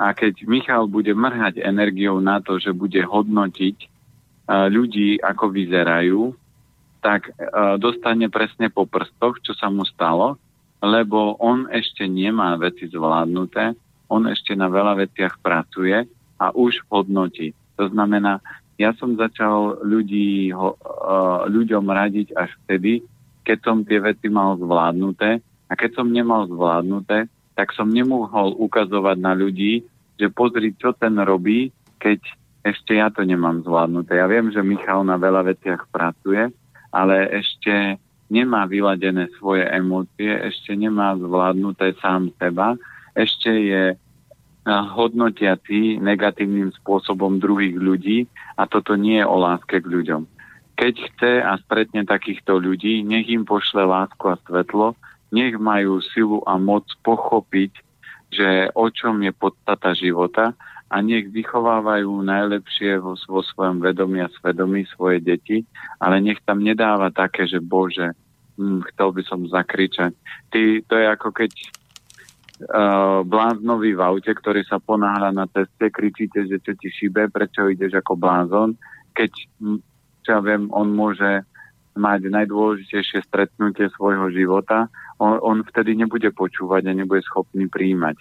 [0.00, 3.76] A keď Michal bude mrhať energiou na to, že bude hodnotiť
[4.48, 6.34] ľudí, ako vyzerajú,
[7.02, 10.38] tak uh, dostane presne po prstoch, čo sa mu stalo,
[10.78, 13.74] lebo on ešte nemá veci zvládnuté,
[14.06, 16.06] on ešte na veľa veciach pracuje
[16.38, 17.52] a už hodnotí.
[17.76, 18.38] To znamená,
[18.78, 23.02] ja som začal ľudí, ho, uh, ľuďom radiť až vtedy,
[23.42, 27.26] keď som tie veci mal zvládnuté a keď som nemal zvládnuté,
[27.58, 29.82] tak som nemohol ukazovať na ľudí,
[30.16, 32.22] že pozri, čo ten robí, keď
[32.62, 34.22] ešte ja to nemám zvládnuté.
[34.22, 36.54] Ja viem, že Michal na veľa veciach pracuje,
[36.92, 37.96] ale ešte
[38.32, 42.76] nemá vyladené svoje emócie, ešte nemá zvládnuté sám seba,
[43.12, 43.84] ešte je
[44.68, 50.22] hodnotiaci negatívnym spôsobom druhých ľudí a toto nie je o láske k ľuďom.
[50.78, 54.94] Keď chce a stretne takýchto ľudí, nech im pošle lásku a svetlo,
[55.34, 57.72] nech majú silu a moc pochopiť,
[58.32, 60.56] že o čom je podstata života
[60.92, 65.64] a nech vychovávajú najlepšie vo, vo svojom vedomí a svedomí svoje deti,
[65.96, 68.12] ale nech tam nedáva také, že Bože,
[68.60, 70.12] hm, chcel by som zakričať.
[70.52, 76.44] Ty, to je ako keď uh, bláznový v aute, ktorý sa ponáhľa na ceste, kričíte,
[76.44, 78.76] že čo ti šibe, prečo ideš ako blázon,
[79.16, 79.32] keď,
[79.64, 79.80] hm,
[80.28, 81.48] čo ja viem, on môže
[81.96, 88.16] mať najdôležitejšie stretnutie svojho života, on, on vtedy nebude počúvať a nebude schopný príjmať.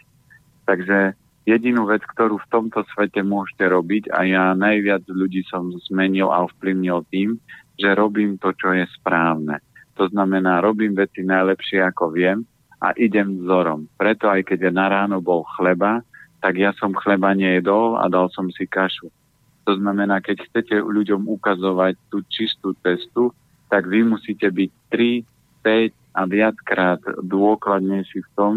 [0.67, 6.29] Takže jedinú vec, ktorú v tomto svete môžete robiť a ja najviac ľudí som zmenil
[6.29, 7.41] a ovplyvnil tým,
[7.79, 9.57] že robím to, čo je správne.
[9.97, 12.45] To znamená, robím veci najlepšie, ako viem
[12.81, 13.89] a idem vzorom.
[13.97, 16.01] Preto aj keď na ráno bol chleba,
[16.41, 19.13] tak ja som chleba nejedol a dal som si kašu.
[19.69, 23.29] To znamená, keď chcete ľuďom ukazovať tú čistú cestu,
[23.69, 25.21] tak vy musíte byť 3,
[25.61, 28.53] 5 a viackrát dôkladnejší v tom,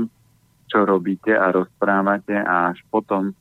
[0.68, 3.33] čo robíte a rozprávate a až potom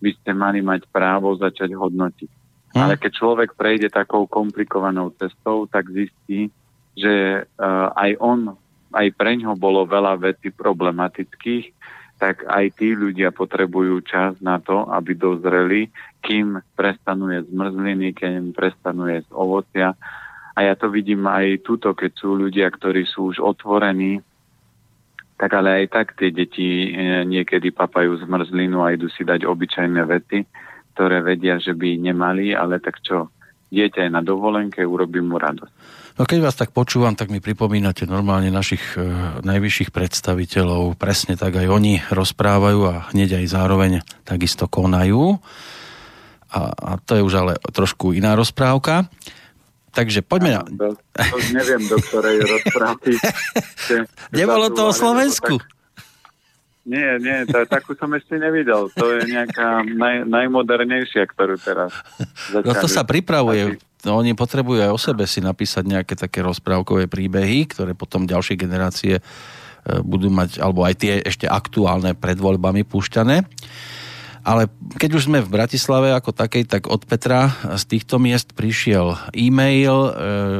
[0.00, 2.30] by ste mali mať právo začať hodnotiť.
[2.74, 2.80] Hm.
[2.80, 6.48] Ale keď človek prejde takou komplikovanou cestou, tak zistí,
[6.96, 8.56] že uh, aj on,
[8.94, 11.76] aj pre ňo bolo veľa vecí problematických,
[12.20, 15.88] tak aj tí ľudia potrebujú čas na to, aby dozreli,
[16.20, 19.96] kým prestanú jesť zmrzliny, kým prestanú jesť ovocia.
[20.52, 24.20] A ja to vidím aj tuto, keď sú ľudia, ktorí sú už otvorení
[25.40, 30.04] tak ale aj tak tie deti e, niekedy papajú zmrzlinu a idú si dať obyčajné
[30.04, 30.38] vety,
[30.92, 33.32] ktoré vedia, že by nemali, ale tak čo,
[33.72, 35.72] dieťa je na dovolenke, urobí mu radosť.
[36.20, 41.00] No keď vás tak počúvam, tak mi pripomínate normálne našich e, najvyšších predstaviteľov.
[41.00, 43.92] Presne tak aj oni rozprávajú a hneď aj zároveň
[44.28, 45.40] takisto konajú.
[46.52, 49.08] A, a to je už ale trošku iná rozprávka.
[49.90, 50.62] Takže poďme na...
[50.62, 53.18] To, to neviem, do ktorej rozprávky.
[54.38, 55.58] Nebolo to o Slovensku?
[55.58, 55.78] Tak...
[56.90, 58.88] Nie, nie, to, takú som ešte nevidel.
[58.96, 61.92] To je nejaká naj, najmodernejšia, ktorú teraz
[62.48, 62.66] začali.
[62.66, 63.76] No to sa pripravuje.
[64.08, 69.20] oni potrebujú aj o sebe si napísať nejaké také rozprávkové príbehy, ktoré potom ďalšie generácie
[69.20, 69.22] e,
[70.00, 73.44] budú mať, alebo aj tie ešte aktuálne pred voľbami púšťané.
[74.40, 79.16] Ale keď už sme v Bratislave ako takej, tak od Petra z týchto miest prišiel
[79.36, 80.10] e-mail, e,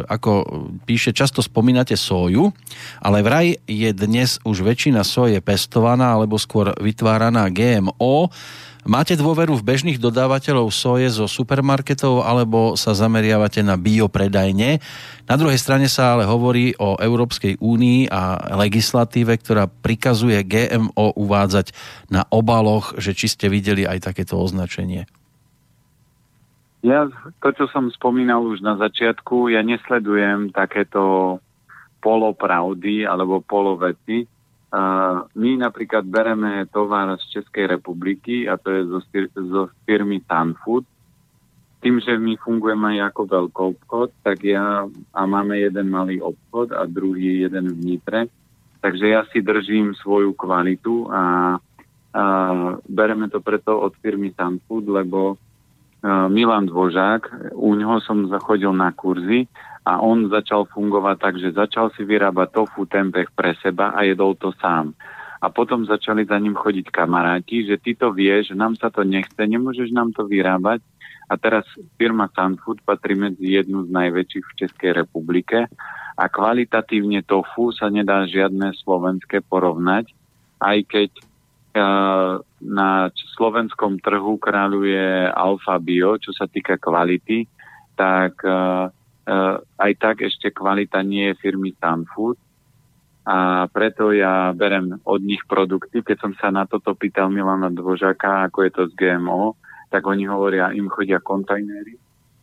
[0.04, 0.32] ako
[0.84, 2.52] píše, často spomínate soju,
[3.00, 8.28] ale vraj je dnes už väčšina soje pestovaná alebo skôr vytváraná GMO,
[8.90, 14.82] Máte dôveru v bežných dodávateľov soje zo supermarketov alebo sa zameriavate na biopredajne?
[15.30, 21.70] Na druhej strane sa ale hovorí o Európskej únii a legislatíve, ktorá prikazuje GMO uvádzať
[22.10, 25.06] na obaloch, že či ste videli aj takéto označenie.
[26.82, 27.06] Ja
[27.46, 31.38] to, čo som spomínal už na začiatku, ja nesledujem takéto
[32.02, 34.26] polopravdy alebo polovety
[35.34, 39.00] my napríklad bereme tovar z Českej republiky a to je zo,
[39.34, 40.86] zo firmy Tanfood.
[41.80, 44.84] Tým, že my fungujeme aj ako veľký obchod, tak ja
[45.16, 48.20] a máme jeden malý obchod a druhý jeden v Nitre.
[48.80, 51.56] Takže ja si držím svoju kvalitu a,
[52.14, 52.24] a
[52.84, 55.40] bereme to preto od firmy Tanfood, lebo
[56.04, 59.44] Milan Dvožák, u neho som zachodil na kurzy
[59.84, 64.36] a on začal fungovať tak, že začal si vyrábať tofu tempeh pre seba a jedol
[64.36, 64.92] to sám.
[65.40, 69.40] A potom začali za ním chodiť kamaráti, že ty to vieš, nám sa to nechce,
[69.40, 70.84] nemôžeš nám to vyrábať.
[71.30, 71.64] A teraz
[71.96, 75.70] firma Sunfood patrí medzi jednu z najväčších v Českej republike
[76.18, 80.12] a kvalitatívne tofu sa nedá žiadne slovenské porovnať,
[80.60, 87.48] aj keď uh, na slovenskom trhu kráľuje Alfa Bio, čo sa týka kvality,
[87.96, 88.92] tak uh,
[89.78, 92.38] aj tak ešte kvalita nie je firmy Sunfood
[93.30, 96.00] a preto ja berem od nich produkty.
[96.00, 99.54] Keď som sa na toto pýtal Milana Dvožaka, ako je to s GMO,
[99.92, 101.94] tak oni hovoria, im chodia kontajnery,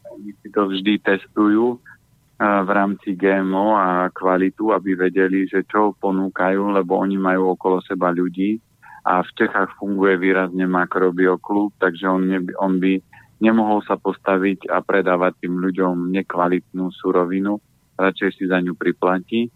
[0.07, 5.91] oni si to vždy testujú eh, v rámci GMO a kvalitu, aby vedeli, že čo
[5.98, 8.61] ponúkajú, lebo oni majú okolo seba ľudí.
[9.07, 12.99] A v Čechách funguje výrazne makrobioklub, takže on, ne, on by
[13.38, 17.61] nemohol sa postaviť a predávať tým ľuďom nekvalitnú surovinu,
[17.98, 19.49] radšej si za ňu priplatí.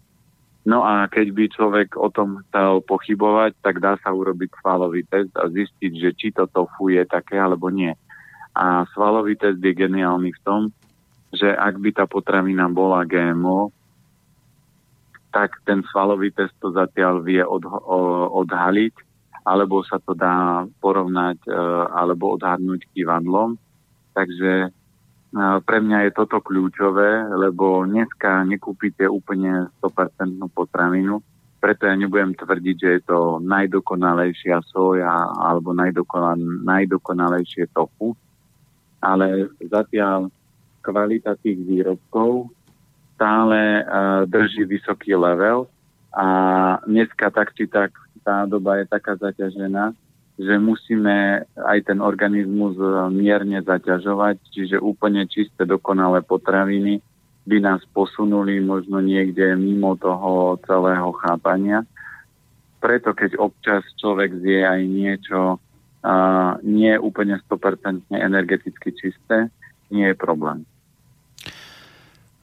[0.62, 5.34] No a keď by človek o tom chcel pochybovať, tak dá sa urobiť svalový test
[5.34, 7.90] a zistiť, že či to tofu je také alebo nie.
[8.54, 10.60] A svalový test je geniálny v tom,
[11.34, 13.74] že ak by tá potravina bola GMO,
[15.32, 18.94] tak ten svalový test to zatiaľ vie odhaliť,
[19.42, 21.50] alebo sa to dá porovnať e,
[21.90, 23.58] alebo odhadnúť kývadlom.
[24.12, 24.72] Takže
[25.64, 31.24] pre mňa je toto kľúčové, lebo dneska nekúpite úplne 100% potravinu,
[31.62, 38.18] preto ja nebudem tvrdiť, že je to najdokonalejšia soja alebo najdokonalejšie tofu,
[38.98, 40.28] ale zatiaľ
[40.82, 42.50] kvalita tých výrobkov
[43.14, 45.70] stále uh, drží vysoký level
[46.10, 46.26] a
[46.82, 47.94] dneska tak či tak
[48.26, 49.94] tá doba je taká zaťažená,
[50.40, 57.04] že musíme aj ten organizmus e, mierne zaťažovať, čiže úplne čisté, dokonalé potraviny
[57.44, 61.82] by nás posunuli možno niekde mimo toho celého chápania.
[62.78, 69.50] Preto keď občas človek zje aj niečo uh, nie úplne 100% energeticky čisté,
[69.90, 70.66] nie je problém.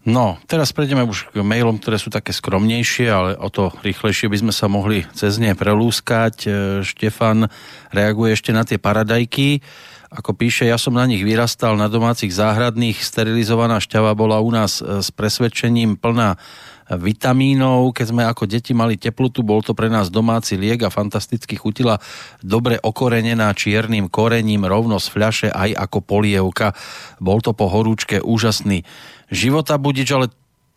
[0.09, 4.41] No, teraz prejdeme už k mailom, ktoré sú také skromnejšie, ale o to rýchlejšie by
[4.41, 6.35] sme sa mohli cez ne prelúskať.
[6.41, 6.49] E,
[6.81, 7.45] Štefan
[7.93, 9.61] reaguje ešte na tie paradajky.
[10.09, 14.81] Ako píše, ja som na nich vyrastal na domácich záhradných, sterilizovaná šťava bola u nás
[14.81, 16.41] e, s presvedčením plná
[16.89, 17.93] vitamínov.
[17.93, 22.01] Keď sme ako deti mali teplotu, bol to pre nás domáci liek a fantasticky chutila
[22.41, 26.73] dobre okorenená čiernym korením rovno z fľaše aj ako polievka.
[27.21, 28.81] Bol to po horúčke úžasný
[29.29, 30.27] života budič, ale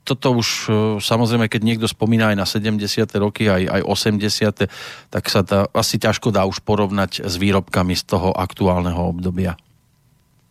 [0.02, 3.06] toto už e, samozrejme, keď niekto spomína aj na 70.
[3.22, 4.66] roky, aj, aj 80.
[5.10, 9.54] tak sa tá asi ťažko dá už porovnať s výrobkami z toho aktuálneho obdobia.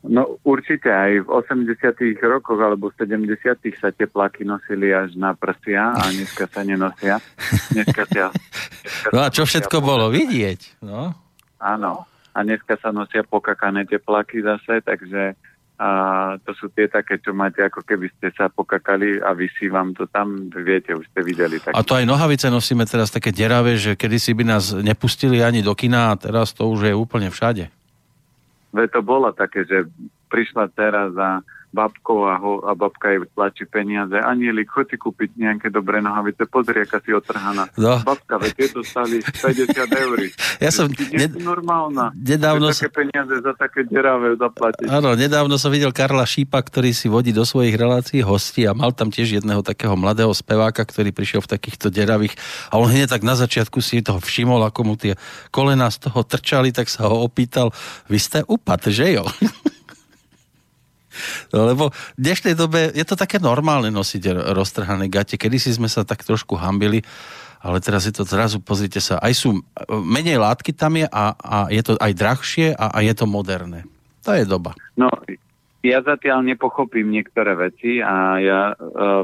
[0.01, 1.77] No určite aj v 80.
[2.25, 3.37] rokoch alebo 70.
[3.77, 7.21] sa tepláky nosili až na prsia a dneska sa nenosia.
[7.69, 10.81] Dneska sa, dneska no a čo všetko bolo vidieť?
[10.81, 11.13] No?
[11.61, 12.09] Áno.
[12.33, 15.37] A dneska sa nosia pokakané tepláky zase, takže
[15.81, 15.89] a
[16.45, 20.05] to sú tie také, čo máte, ako keby ste sa pokakali a vysí vám to
[20.05, 21.57] tam, viete, už ste videli.
[21.57, 21.73] Tak...
[21.73, 25.73] A to aj nohavice nosíme teraz také deravé, že kedysi by nás nepustili ani do
[25.73, 27.73] kina a teraz to už je úplne všade.
[28.69, 29.89] Ve to bolo také, že
[30.29, 34.19] prišla teraz a babkou a, ho, a babka jej tlačí peniaze.
[34.19, 37.71] Anieli, chod si kúpiť nejaké dobré nohavice, pozri, aká si otrhaná.
[37.79, 38.03] No.
[38.03, 40.17] Babka, veď tieto stali 50 eur.
[40.59, 40.91] Ja som...
[40.91, 41.31] Ne...
[41.39, 42.11] normálna.
[42.13, 44.91] Nedávno také peniaze za také deravé zaplatiť.
[44.91, 48.91] Áno, nedávno som videl Karla Šípa, ktorý si vodí do svojich relácií hosti a mal
[48.91, 52.35] tam tiež jedného takého mladého speváka, ktorý prišiel v takýchto deravých
[52.69, 55.15] a on hneď tak na začiatku si toho všimol, ako mu tie
[55.49, 57.71] kolena z toho trčali, tak sa ho opýtal,
[58.11, 59.25] vy ste upad, že jo?
[61.51, 65.37] Lebo v dnešnej dobe je to také normálne nosiť roztrhané gate.
[65.37, 67.01] Kedy si sme sa tak trošku hambili,
[67.61, 69.49] ale teraz je to zrazu, pozrite sa, aj sú,
[69.89, 73.85] menej látky tam je a, a je to aj drahšie a, a je to moderné.
[74.25, 74.73] To je doba.
[74.97, 75.09] No,
[75.81, 78.75] ja zatiaľ nepochopím niektoré veci a ja e,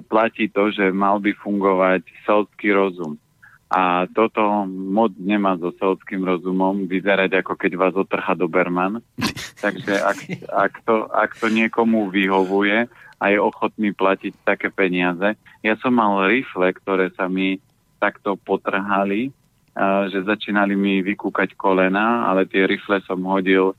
[0.06, 3.22] platí to, že mal by fungovať selský rozum.
[3.68, 9.04] A toto moc nemá so selským rozumom vyzerať ako keď vás otrha Doberman.
[9.64, 12.88] Takže ak, ak, to, ak to niekomu vyhovuje
[13.18, 15.36] a je ochotný platiť také peniaze.
[15.66, 17.60] Ja som mal rifle, ktoré sa mi
[17.98, 19.34] takto potrhali,
[20.14, 23.74] že začínali mi vykúkať kolena, ale tie rifle som hodil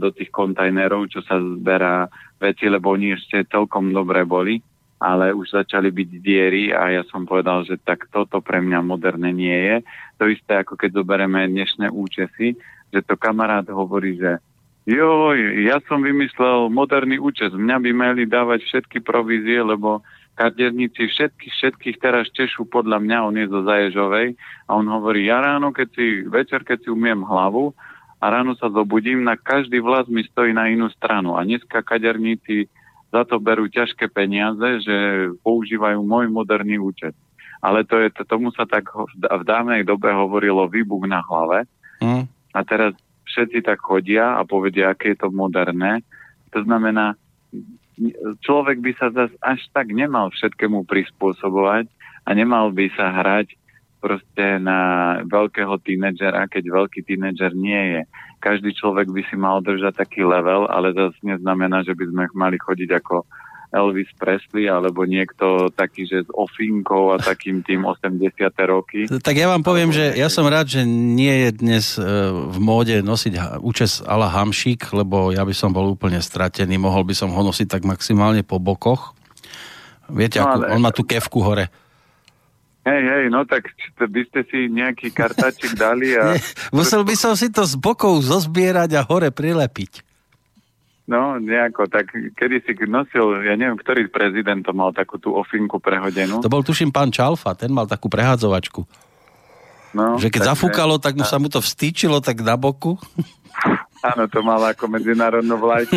[0.00, 2.08] do tých kontajnerov, čo sa zberá
[2.40, 4.60] veci, lebo oni ešte celkom dobre boli
[5.02, 9.34] ale už začali byť diery a ja som povedal, že tak toto pre mňa moderné
[9.34, 9.76] nie je.
[10.22, 12.54] To isté ako keď zoberieme dnešné účesy,
[12.94, 14.38] že to kamarát hovorí, že
[14.86, 20.06] joj, ja som vymyslel moderný účes, mňa by mali dávať všetky provízie, lebo
[20.38, 25.42] kaderníci všetkých, všetkých teraz češu podľa mňa, on je zo Zaježovej a on hovorí, ja
[25.42, 27.74] ráno, keď si, večer, keď si umiem hlavu
[28.22, 32.70] a ráno sa zobudím, na každý vlas mi stojí na inú stranu a dneska kaderníci
[33.12, 34.96] za to berú ťažké peniaze, že
[35.44, 37.12] používajú môj moderný účet.
[37.60, 41.68] Ale to je, tomu sa tak v dávnej dobe hovorilo výbuch na hlave.
[42.00, 42.26] Mm.
[42.56, 42.96] A teraz
[43.28, 46.02] všetci tak chodia a povedia, aké je to moderné.
[46.56, 47.14] To znamená,
[48.42, 51.86] človek by sa zase až tak nemal všetkému prispôsobovať
[52.26, 53.54] a nemal by sa hrať
[54.02, 58.00] proste na veľkého tínedžera, keď veľký tínedžer nie je.
[58.42, 62.58] Každý človek by si mal držať taký level, ale zase neznamená, že by sme mali
[62.58, 63.22] chodiť ako
[63.72, 68.28] Elvis Presley alebo niekto taký, že s ofinkou a takým tým 80.
[68.68, 69.08] roky.
[69.08, 72.04] Tak ja vám poviem, že ja som rád, že nie je dnes e,
[72.52, 77.16] v móde nosiť účes ala hamšík, lebo ja by som bol úplne stratený, mohol by
[77.16, 79.16] som ho nosiť tak maximálne po bokoch.
[80.12, 80.76] Viete, no, ale...
[80.76, 81.72] on má tú kevku hore.
[82.82, 86.34] Hej, hej, no tak by ste si nejaký kartáčik dali a...
[86.34, 86.42] Nie,
[86.74, 90.02] musel by som si to z bokov zozbierať a hore prilepiť.
[91.06, 95.78] No, nejako, tak kedy si nosil, ja neviem, ktorý prezident to mal takú tú ofinku
[95.78, 96.42] prehodenú.
[96.42, 98.86] To bol tuším pán Čalfa, ten mal takú prehádzovačku.
[99.92, 102.98] No, že keď tak zafúkalo, tak mu sa mu to vstýčilo tak na boku.
[104.10, 105.94] Áno, to mal ako medzinárodnú vlajku.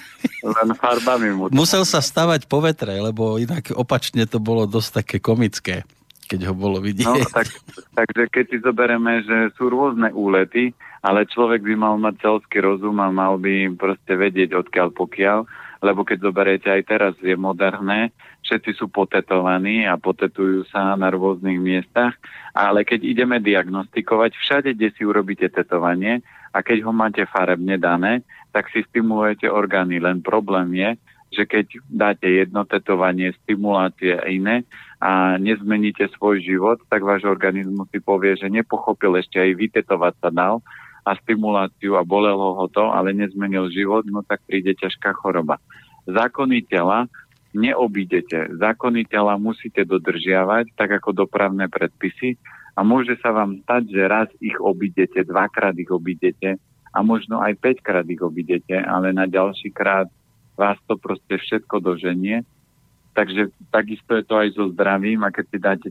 [0.44, 1.44] Len farbami mu.
[1.52, 5.84] Musel sa stavať po vetre, lebo inak opačne to bolo dosť také komické
[6.24, 7.06] keď ho bolo vidieť.
[7.06, 7.48] No, tak,
[7.92, 10.72] takže keď si zoberieme, že sú rôzne úlety,
[11.04, 15.38] ale človek by mal mať celský rozum a mal by proste vedieť odkiaľ pokiaľ,
[15.84, 18.08] lebo keď zoberiete aj teraz je moderné,
[18.40, 22.16] všetci sú potetovaní a potetujú sa na rôznych miestach,
[22.56, 26.24] ale keď ideme diagnostikovať, všade, kde si urobíte tetovanie
[26.56, 30.00] a keď ho máte farebne dané, tak si stimulujete orgány.
[30.00, 30.90] Len problém je,
[31.34, 34.62] že keď dáte jedno tetovanie, stimulácie a iné
[35.02, 40.30] a nezmeníte svoj život, tak váš organizmus si povie, že nepochopil ešte aj vytetovať sa
[40.30, 40.62] dal
[41.04, 45.60] a stimuláciu a bolelo ho to, ale nezmenil život, no tak príde ťažká choroba.
[46.08, 47.10] Zákony tela
[47.52, 48.56] neobídete.
[48.56, 52.40] Zákony tela musíte dodržiavať, tak ako dopravné predpisy
[52.74, 56.58] a môže sa vám stať, že raz ich obídete, dvakrát ich obídete
[56.90, 60.10] a možno aj päťkrát ich obídete, ale na ďalší krát
[60.54, 62.42] vás to proste všetko doženie.
[63.14, 65.88] Takže takisto je to aj so zdravím a keď si dáte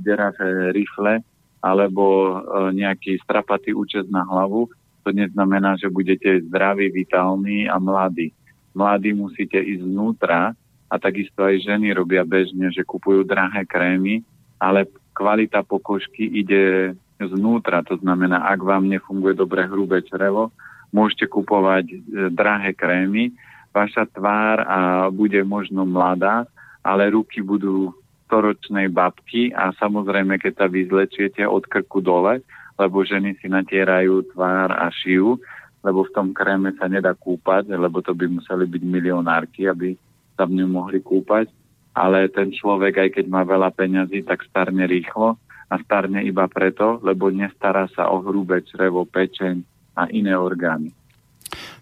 [0.00, 1.24] deravé rifle
[1.60, 2.32] alebo e,
[2.76, 4.68] nejaký strapatý účes na hlavu,
[5.04, 8.32] to neznamená, že budete zdraví, vitálni a mladí.
[8.76, 10.52] Mladí musíte ísť vnútra
[10.88, 14.20] a takisto aj ženy robia bežne, že kupujú drahé krémy,
[14.60, 17.84] ale kvalita pokožky ide znútra.
[17.88, 20.52] To znamená, ak vám nefunguje dobre hrubé črevo,
[20.92, 21.96] môžete kupovať e,
[22.32, 23.32] drahé krémy,
[23.70, 24.78] vaša tvár a
[25.10, 26.46] bude možno mladá,
[26.82, 27.94] ale ruky budú
[28.30, 32.38] storočnej babky a samozrejme, keď sa vyzlečiete od krku dole,
[32.78, 35.34] lebo ženy si natierajú tvár a šiu,
[35.82, 39.98] lebo v tom kréme sa nedá kúpať, lebo to by museli byť milionárky, aby
[40.38, 41.50] sa v ňom mohli kúpať.
[41.90, 45.34] Ale ten človek, aj keď má veľa peňazí, tak starne rýchlo
[45.66, 49.58] a starne iba preto, lebo nestará sa o hrubé črevo, pečeň
[49.98, 50.94] a iné orgány.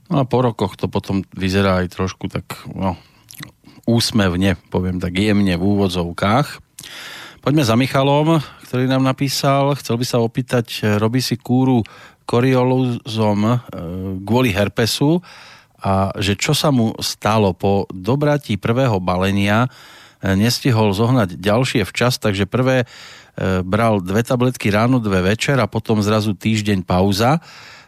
[0.09, 2.97] No a po rokoch to potom vyzerá aj trošku tak no,
[3.85, 6.65] úsmevne, poviem tak jemne v úvodzovkách.
[7.45, 9.77] Poďme za Michalom, ktorý nám napísal.
[9.77, 11.85] Chcel by sa opýtať, robí si kúru
[12.29, 13.57] korioluzom e,
[14.21, 15.25] kvôli herpesu
[15.81, 22.21] a že čo sa mu stalo po dobratí prvého balenia, e, nestihol zohnať ďalšie včas,
[22.21, 22.87] takže prvé e,
[23.65, 27.41] bral dve tabletky ráno, dve večer a potom zrazu týždeň pauza.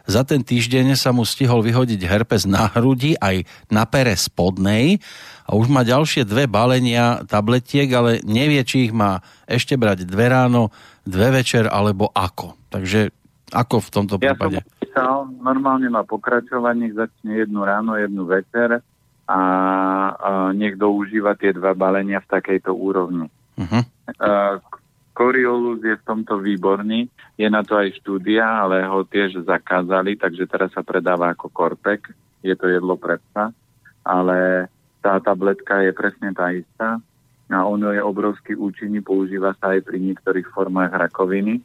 [0.09, 4.97] Za ten týždeň sa mu stihol vyhodiť herpes na hrudi aj na pere spodnej
[5.45, 10.31] a už má ďalšie dve balenia tabletiek, ale nevie, či ich má ešte brať dve
[10.31, 10.73] ráno,
[11.05, 12.57] dve večer alebo ako.
[12.71, 13.13] Takže
[13.51, 14.59] ako v tomto prípade?
[14.59, 18.79] Ja som písal, normálne má pokračovať, nech začne jednu ráno, jednu večer
[19.27, 19.39] a,
[20.15, 23.27] a nech doužíva tie dva balenia v takejto úrovni.
[23.59, 23.83] Uh-huh.
[25.21, 27.05] Coriolus je v tomto výborný,
[27.37, 32.09] je na to aj štúdia, ale ho tiež zakázali, takže teraz sa predáva ako korpek,
[32.41, 33.53] je to jedlo pre psa,
[34.01, 34.65] ale
[34.97, 36.97] tá tabletka je presne tá istá.
[37.53, 41.61] A ono je obrovský účinný, používa sa aj pri niektorých formách rakoviny.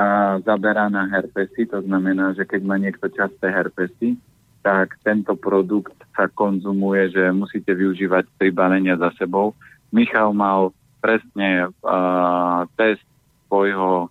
[0.00, 4.16] A zaberá na herpesy, to znamená, že keď má niekto časté herpesy,
[4.64, 9.52] tak tento produkt sa konzumuje, že musíte využívať tri balenia za sebou.
[9.92, 10.72] Michal mal
[11.02, 13.02] presne uh, test
[13.50, 14.06] svojho,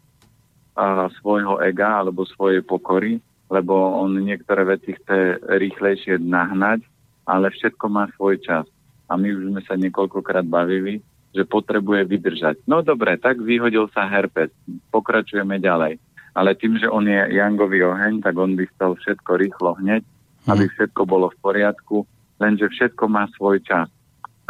[0.75, 6.83] uh, svojho ega alebo svojej pokory, lebo on niektoré veci chce rýchlejšie nahnať,
[7.23, 8.67] ale všetko má svoj čas.
[9.07, 10.99] A my už sme sa niekoľkokrát bavili,
[11.31, 12.67] že potrebuje vydržať.
[12.67, 14.51] No dobre, tak vyhodil sa herpes.
[14.91, 15.99] Pokračujeme ďalej.
[16.31, 20.03] Ale tým, že on je Jangový oheň, tak on by chcel všetko rýchlo hneď,
[20.47, 20.71] aby mhm.
[20.75, 21.97] všetko bolo v poriadku,
[22.39, 23.91] lenže všetko má svoj čas.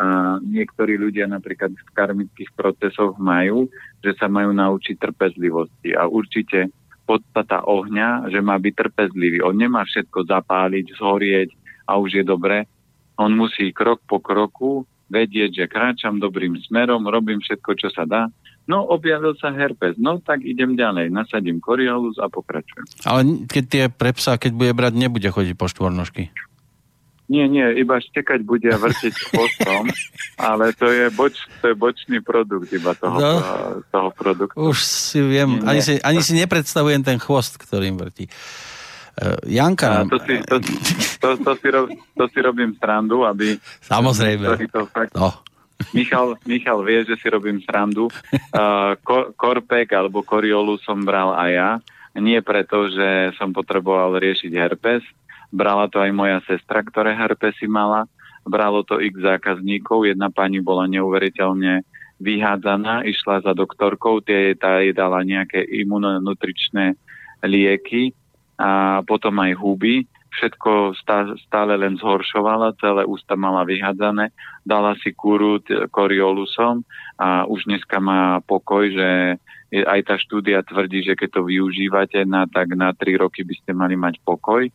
[0.02, 3.70] A niektorí ľudia napríklad v karmických procesoch majú,
[4.02, 5.94] že sa majú naučiť trpezlivosti.
[5.94, 6.74] A určite
[7.06, 9.46] podstata ohňa, že má byť trpezlivý.
[9.46, 11.50] On nemá všetko zapáliť, zhorieť
[11.86, 12.66] a už je dobre.
[13.22, 18.32] On musí krok po kroku vedieť, že kráčam dobrým smerom, robím všetko, čo sa dá.
[18.66, 20.00] No, objavil sa herpes.
[20.00, 21.12] No, tak idem ďalej.
[21.12, 22.88] Nasadím koriolus a pokračujem.
[23.04, 26.32] Ale keď tie pre psa, keď bude brať, nebude chodiť po štvornožky.
[27.32, 29.88] Nie, nie, iba štekať bude a vrtiť chvostom,
[30.52, 33.32] ale to je, boč, to je bočný produkt iba toho, no,
[33.88, 34.60] toho produktu.
[34.60, 38.28] Už si viem, nie, ani, si, ani si nepredstavujem ten chvost, ktorým vrtí.
[39.16, 40.04] Uh, Janka...
[40.12, 40.60] to, si, to,
[41.24, 41.88] to, to, si rob,
[42.20, 43.56] to si robím srandu, aby...
[43.80, 44.52] Samozrejme.
[44.76, 45.32] To fakt, no.
[45.96, 48.12] Michal, Michal vie, že si robím srandu.
[48.52, 51.72] Uh, ko, korpek alebo koriolu som bral aj ja.
[52.20, 55.04] Nie preto, že som potreboval riešiť herpes.
[55.52, 58.08] Brala to aj moja sestra, ktoré herpesy mala.
[58.48, 60.08] Bralo to x zákazníkov.
[60.08, 61.84] Jedna pani bola neuveriteľne
[62.22, 66.94] vyhádzaná, išla za doktorkou, tie tá jej dala nejaké imunonutričné
[67.42, 68.14] lieky
[68.62, 70.06] a potom aj huby.
[70.32, 70.96] Všetko
[71.44, 74.32] stále len zhoršovala, celé ústa mala vyhádzané,
[74.64, 75.60] dala si kúru
[75.92, 76.88] koriolusom
[77.20, 79.36] a už dneska má pokoj, že
[79.76, 83.72] aj tá štúdia tvrdí, že keď to využívate, na, tak na tri roky by ste
[83.76, 84.72] mali mať pokoj.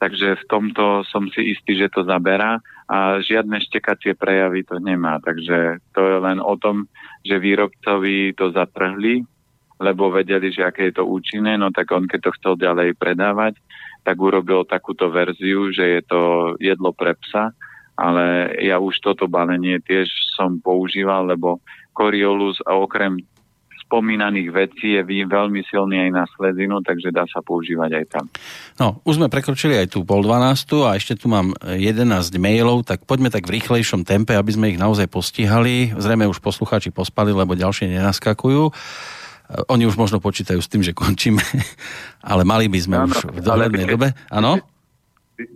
[0.00, 2.56] Takže v tomto som si istý, že to zaberá
[2.88, 5.20] a žiadne štekacie prejavy to nemá.
[5.20, 6.88] Takže to je len o tom,
[7.20, 9.20] že výrobcovi to zatrhli,
[9.76, 13.60] lebo vedeli, že aké je to účinné, no tak on keď to chcel ďalej predávať,
[14.00, 16.20] tak urobil takúto verziu, že je to
[16.56, 17.52] jedlo pre psa,
[18.00, 21.60] ale ja už toto balenie tiež som používal, lebo
[21.92, 23.20] Coriolus a okrem
[23.90, 28.24] spomínaných vecí je veľmi silný aj na sledinu, takže dá sa používať aj tam.
[28.78, 32.06] No, už sme prekročili aj tú pol dvanástu a ešte tu mám 11
[32.38, 35.90] mailov, tak poďme tak v rýchlejšom tempe, aby sme ich naozaj postihali.
[35.98, 38.70] Zrejme už poslucháči pospali, lebo ďalšie nenaskakujú.
[39.66, 41.42] Oni už možno počítajú s tým, že končíme,
[42.30, 44.14] ale mali by sme ano, už v dohľadnej dobe.
[44.30, 44.62] Áno?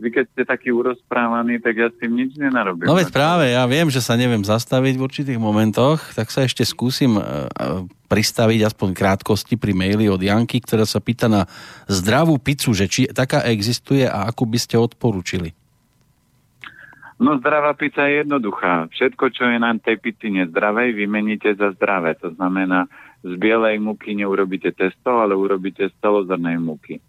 [0.00, 2.88] Vy, keď ste taký urozprávaný, tak ja s tým nič nenarobím.
[2.88, 6.64] No veď práve, ja viem, že sa neviem zastaviť v určitých momentoch, tak sa ešte
[6.64, 7.24] skúsim e, e,
[8.08, 11.44] pristaviť aspoň krátkosti pri maili od Janky, ktorá sa pýta na
[11.90, 15.52] zdravú pizzu, že či taká existuje a akú by ste odporúčili.
[17.20, 18.90] No zdravá pizza je jednoduchá.
[18.90, 22.18] Všetko, čo je na tej pici nezdravej, vymeníte za zdravé.
[22.18, 22.90] To znamená,
[23.22, 27.00] z bielej múky neurobíte testo, ale urobíte z celozrnej múky.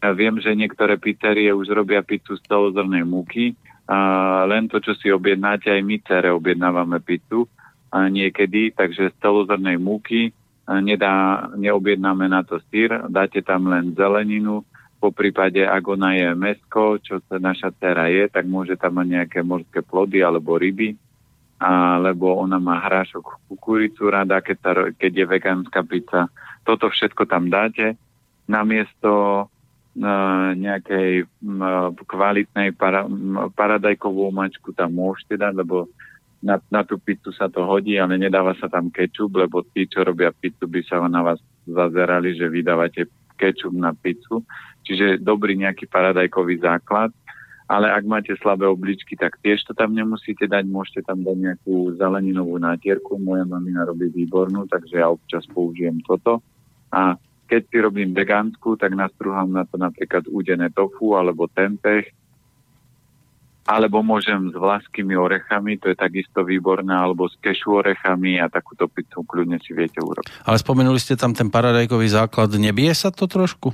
[0.00, 3.52] Viem, že niektoré pizzerie už robia pizzu z celozrnej múky,
[3.90, 3.98] a
[4.46, 7.50] len to, čo si objednáte, aj my cere objednávame pizzu
[7.90, 10.30] a niekedy, takže z celozrnej múky
[10.70, 14.62] nedá, neobjednáme na to sír, dáte tam len zeleninu,
[15.00, 19.06] po prípade, ak ona je mesko, čo sa naša dcera je, tak môže tam mať
[19.08, 20.92] nejaké morské plody alebo ryby,
[21.56, 26.28] alebo ona má hrášok kukuricu rada, keď, sa, keď je vegánska pizza.
[26.68, 27.96] Toto všetko tam dáte.
[28.44, 29.48] Namiesto
[30.54, 31.26] nejakej
[32.06, 33.04] kvalitnej para,
[33.58, 35.90] paradajkovú mačku tam môžete dať, lebo
[36.40, 40.06] na, na tú pizzu sa to hodí, ale nedáva sa tam kečup, lebo tí, čo
[40.06, 44.40] robia pizzu, by sa na vás zazerali, že vydávate kečup na pizzu.
[44.86, 47.12] Čiže dobrý nejaký paradajkový základ.
[47.70, 50.66] Ale ak máte slabé obličky, tak tiež to tam nemusíte dať.
[50.66, 53.14] Môžete tam dať nejakú zeleninovú nátierku.
[53.14, 56.42] Moja mamina robí výbornú, takže ja občas použijem toto.
[56.90, 57.14] A
[57.50, 62.06] keď si robím vegánsku, tak nastruhám na to napríklad údené tofu alebo tempeh
[63.70, 68.90] alebo môžem s vlaskými orechami, to je takisto výborné, alebo s kešu orechami a takúto
[68.90, 70.42] pizzu kľudne si viete urobiť.
[70.42, 73.70] Ale spomenuli ste tam ten paradajkový základ, nebije sa to trošku?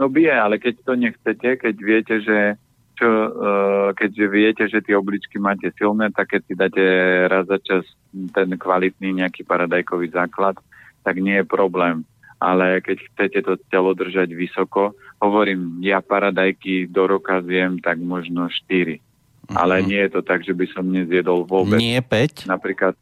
[0.00, 2.56] No bije, ale keď to nechcete, keď viete, že
[2.96, 6.84] čo, uh, keďže viete, že tie obličky máte silné, tak keď si dáte
[7.28, 10.56] raz za čas ten kvalitný nejaký paradajkový základ,
[11.04, 12.02] tak nie je problém.
[12.38, 18.46] Ale keď chcete to telo držať vysoko, hovorím, ja paradajky do roka zjem tak možno
[18.46, 18.54] 4.
[18.70, 19.56] Uh-huh.
[19.58, 21.82] Ale nie je to tak, že by som nezjedol vôbec.
[21.82, 22.46] Nie 5?
[22.46, 22.94] Napríklad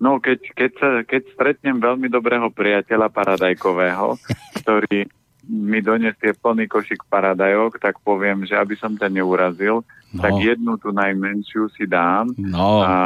[0.00, 4.16] No, keď, keď, sa, keď stretnem veľmi dobrého priateľa paradajkového,
[4.64, 5.04] ktorý
[5.44, 9.84] mi donesie plný košik paradajok, tak poviem, že aby som ťa neurazil,
[10.16, 10.20] no.
[10.20, 12.80] tak jednu tú najmenšiu si dám no.
[12.80, 12.96] a,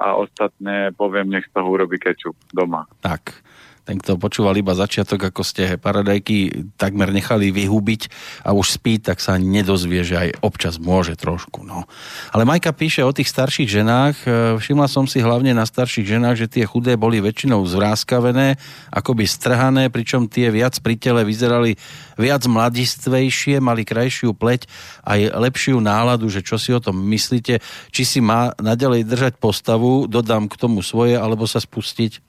[0.00, 2.88] a ostatné poviem, nech z toho urobí kečup doma.
[3.04, 3.44] Tak
[3.88, 8.12] ten, kto počúval iba začiatok, ako ste paradajky takmer nechali vyhubiť
[8.44, 11.64] a už spí, tak sa nedozvie, že aj občas môže trošku.
[11.64, 11.88] No.
[12.36, 14.16] Ale Majka píše o tých starších ženách.
[14.28, 18.60] E, všimla som si hlavne na starších ženách, že tie chudé boli väčšinou zvráskavené,
[18.92, 21.80] akoby strhané, pričom tie viac pri tele vyzerali
[22.20, 24.68] viac mladistvejšie, mali krajšiu pleť,
[25.08, 30.04] aj lepšiu náladu, že čo si o tom myslíte, či si má nadalej držať postavu,
[30.04, 32.27] dodám k tomu svoje, alebo sa spustiť?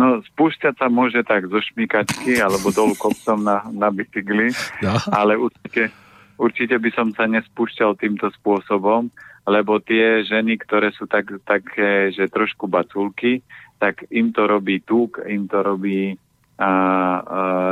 [0.00, 4.48] No, spúšťať sa môže tak zo šmíkačky alebo dolu kopcom na, na bicykli,
[4.80, 4.96] no.
[5.12, 5.92] ale určite,
[6.40, 9.12] určite by som sa nespúšťal týmto spôsobom,
[9.44, 13.44] lebo tie ženy, ktoré sú tak, také, že trošku baculky,
[13.76, 16.16] tak im to robí tuk, im to robí
[16.56, 16.72] a, a,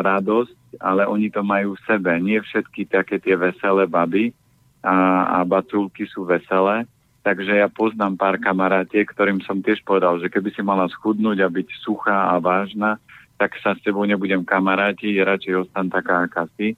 [0.05, 2.12] radosť, ale oni to majú v sebe.
[2.20, 4.36] Nie všetky také tie veselé baby
[4.84, 6.84] a, a baculky sú veselé
[7.22, 11.48] Takže ja poznám pár kamarátiek, ktorým som tiež povedal, že keby si mala schudnúť a
[11.50, 12.97] byť suchá a vážna,
[13.38, 16.74] tak sa s tebou nebudem kamarátiť, radšej ostan taká, aká si.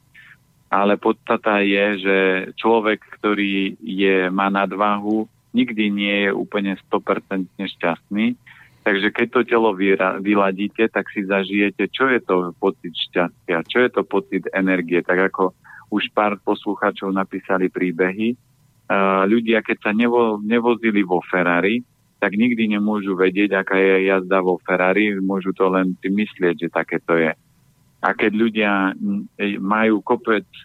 [0.70, 2.18] Ale podstata je, že
[2.54, 8.38] človek, ktorý je, má nadvahu, nikdy nie je úplne 100% šťastný.
[8.80, 9.76] Takže keď to telo
[10.24, 15.04] vyladíte, tak si zažijete, čo je to pocit šťastia, čo je to pocit energie.
[15.04, 15.52] Tak ako
[15.92, 18.38] už pár poslucháčov napísali príbehy,
[19.26, 21.82] ľudia, keď sa nevo, nevozili vo Ferrari,
[22.20, 26.68] tak nikdy nemôžu vedieť, aká je jazda vo Ferrari, môžu to len si myslieť, že
[26.68, 27.32] také to je.
[28.00, 28.72] A keď ľudia
[29.60, 30.60] majú kopec e,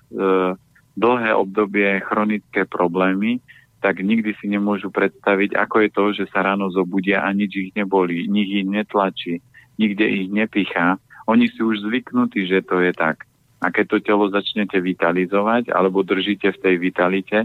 [0.96, 3.40] dlhé obdobie chronické problémy,
[3.80, 7.72] tak nikdy si nemôžu predstaviť, ako je to, že sa ráno zobudia a nič ich
[7.76, 9.40] neboli, nik ich netlačí,
[9.78, 10.98] nikde ich nepichá.
[11.30, 13.28] Oni sú už zvyknutí, že to je tak.
[13.64, 17.38] A keď to telo začnete vitalizovať alebo držíte v tej vitalite,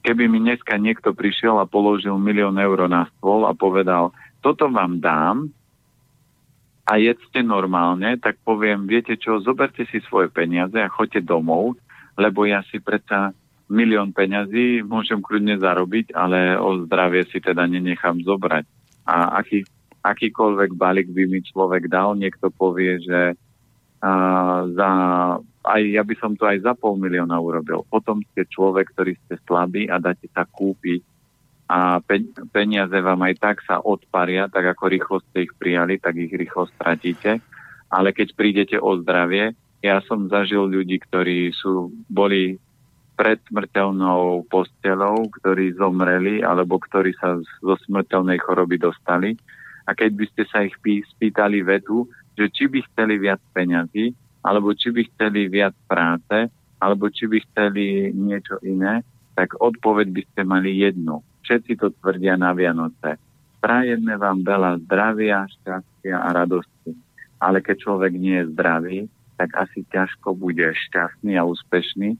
[0.00, 5.00] keby mi dneska niekto prišiel a položil milión eur na stôl a povedal, toto vám
[5.00, 5.52] dám
[6.88, 11.76] a jedzte normálne, tak poviem, viete čo, zoberte si svoje peniaze a choďte domov,
[12.18, 13.30] lebo ja si predsa
[13.70, 18.66] milión peňazí môžem kľudne zarobiť, ale o zdravie si teda nenechám zobrať.
[19.06, 19.62] A aký,
[20.02, 23.38] akýkoľvek balík by mi človek dal, niekto povie, že
[24.74, 24.90] za
[25.60, 27.84] aj ja by som to aj za pol milióna urobil.
[27.92, 31.04] Potom ste človek, ktorý ste slabý a dáte sa kúpiť
[31.70, 32.02] a
[32.50, 36.66] peniaze vám aj tak sa odparia, tak ako rýchlo ste ich prijali, tak ich rýchlo
[36.74, 37.38] stratíte.
[37.86, 42.58] Ale keď prídete o zdravie, ja som zažil ľudí, ktorí sú, boli
[43.14, 49.38] pred smrteľnou postelou, ktorí zomreli alebo ktorí sa zo smrteľnej choroby dostali.
[49.86, 50.74] A keď by ste sa ich
[51.14, 56.48] spýtali vetu, že či by chceli viac peňazí, alebo či by chceli viac práce,
[56.80, 59.04] alebo či by chceli niečo iné,
[59.36, 61.20] tak odpoveď by ste mali jednu.
[61.44, 63.20] Všetci to tvrdia na Vianoce.
[63.60, 66.96] Prajeme vám veľa zdravia, šťastia a radosti.
[67.40, 68.98] Ale keď človek nie je zdravý,
[69.36, 72.16] tak asi ťažko bude šťastný a úspešný.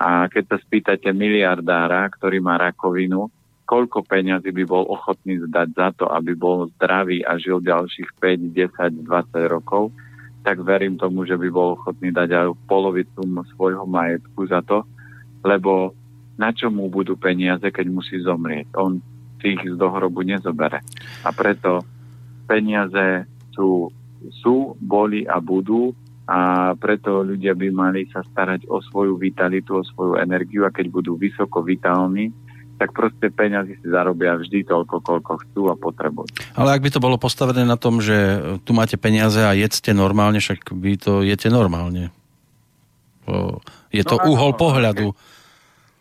[0.00, 3.32] A keď sa spýtate miliardára, ktorý má rakovinu,
[3.68, 8.56] koľko peňazí by bol ochotný zdať za to, aby bol zdravý a žil ďalších 5,
[8.56, 9.92] 10, 20 rokov,
[10.40, 13.20] tak verím tomu, že by bol ochotný dať aj polovicu
[13.52, 14.88] svojho majetku za to,
[15.44, 15.92] lebo
[16.40, 18.72] na čo mu budú peniaze, keď musí zomrieť?
[18.80, 18.96] On
[19.44, 20.80] si ich z dohrobu nezobere.
[21.26, 21.84] A preto
[22.48, 23.92] peniaze sú
[24.42, 25.94] sú, boli a budú
[26.28, 30.92] a preto ľudia by mali sa starať o svoju vitalitu, o svoju energiu a keď
[30.92, 32.28] budú vysoko vitálni,
[32.78, 36.30] tak proste peniazy si zarobia vždy toľko, koľko chcú a potrebujú.
[36.54, 38.14] Ale ak by to bolo postavené na tom, že
[38.62, 42.14] tu máte peniaze a jedzte normálne, však vy to jete normálne.
[43.90, 45.12] Je to no, uhol pohľadu.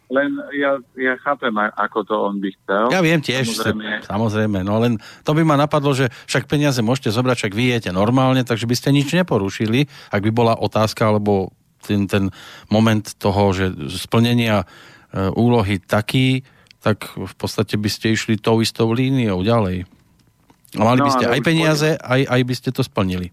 [0.08, 2.88] Len ja, ja chápem, ako to on by chcel.
[2.96, 4.00] Ja viem tiež, samozrejme.
[4.12, 4.60] samozrejme.
[4.64, 4.96] No len
[5.28, 8.76] to by ma napadlo, že však peniaze môžete zobrať, však vy jete normálne, takže by
[8.78, 11.52] ste nič neporušili, ak by bola otázka, alebo
[11.84, 12.32] ten, ten
[12.72, 14.66] moment toho, že splnenia e,
[15.36, 16.48] úlohy taký,
[16.82, 19.88] tak v podstate by ste išli tou istou líniou ďalej.
[20.78, 23.32] A mali no, by ste aj peniaze, aj, aj by ste to splnili.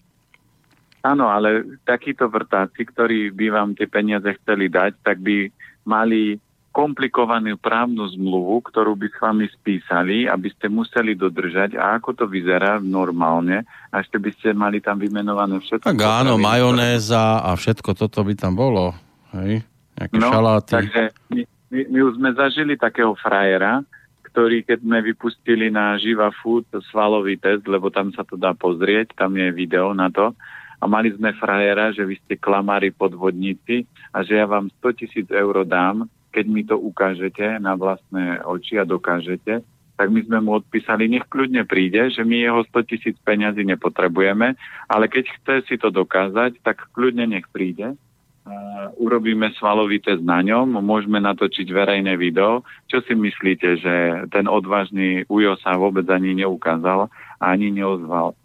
[1.05, 5.53] Áno, ale takíto vrtáci, ktorí by vám tie peniaze chceli dať, tak by
[5.85, 6.41] mali
[6.75, 11.79] komplikovanú právnu zmluvu, ktorú by s vami spísali, aby ste museli dodržať.
[11.79, 13.63] A ako to vyzerá normálne?
[13.95, 15.87] A ešte by ste mali tam vymenované všetko.
[15.87, 18.91] Tak áno, majonéza a všetko toto by tam bolo.
[19.39, 19.63] Hej?
[19.95, 20.73] Nejaké no, šaláty.
[20.75, 21.41] Takže my,
[21.75, 23.83] my, my už sme zažili takého frajera,
[24.31, 29.15] ktorý keď sme vypustili na Živa Food svalový test, lebo tam sa to dá pozrieť,
[29.19, 30.31] tam je video na to,
[30.79, 35.27] a mali sme frajera, že vy ste klamári podvodníci a že ja vám 100 tisíc
[35.33, 40.59] eur dám, keď mi to ukážete na vlastné oči a dokážete, tak my sme mu
[40.59, 44.59] odpísali, nech kľudne príde, že my jeho 100 tisíc peňazí nepotrebujeme,
[44.91, 47.95] ale keď chce si to dokázať, tak kľudne nech príde.
[48.45, 52.61] Uh, urobíme svalový test na ňom, môžeme natočiť verejné video.
[52.93, 53.95] Čo si myslíte, že
[54.29, 57.09] ten odvážny Ujo sa vôbec ani neukázal
[57.41, 58.37] a ani neozval?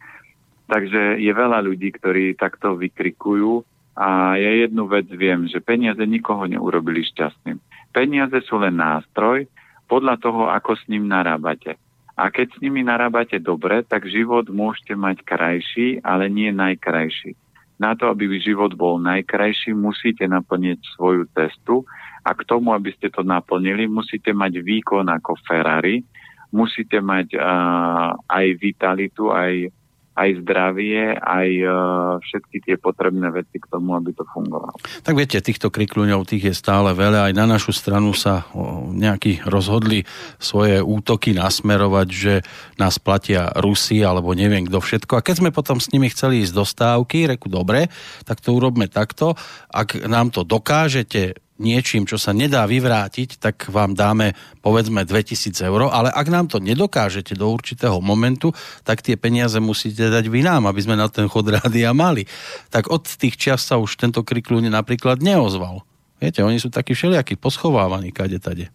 [0.72, 3.68] Takže je veľa ľudí, ktorí takto vykrikujú
[4.00, 7.60] a ja jednu vec viem, že peniaze nikoho neurobili šťastným.
[7.92, 9.52] Peniaze sú len nástroj
[9.92, 11.76] podľa toho, ako s ním narábate.
[12.16, 17.36] A keď s nimi narábate dobre, tak život môžete mať krajší, ale nie najkrajší.
[17.80, 21.88] Na to, aby život bol najkrajší, musíte naplniť svoju cestu
[22.28, 26.04] a k tomu, aby ste to naplnili, musíte mať výkon ako Ferrari,
[26.52, 29.72] musíte mať uh, aj vitalitu, aj
[30.20, 31.72] aj zdravie, aj uh,
[32.20, 34.76] všetky tie potrebné veci k tomu, aby to fungovalo.
[35.08, 37.32] Tak viete, týchto krikľuňov tých je stále veľa.
[37.32, 40.04] Aj na našu stranu sa o, nejakí rozhodli
[40.36, 42.34] svoje útoky nasmerovať, že
[42.76, 45.14] nás platia Rusi alebo neviem kto všetko.
[45.16, 47.88] A keď sme potom s nimi chceli ísť do stávky, reku dobre,
[48.28, 49.40] tak to urobme takto.
[49.72, 55.92] Ak nám to dokážete niečím, čo sa nedá vyvrátiť, tak vám dáme povedzme 2000 eur,
[55.92, 58.56] ale ak nám to nedokážete do určitého momentu,
[58.88, 62.26] tak tie peniaze musíte dať vy nám, aby sme na ten chod rádia mali.
[62.72, 65.84] Tak od tých čas sa už tento krikľúň napríklad neozval.
[66.20, 68.68] Viete, oni sú takí všelijakí, poschovávaní kade tade.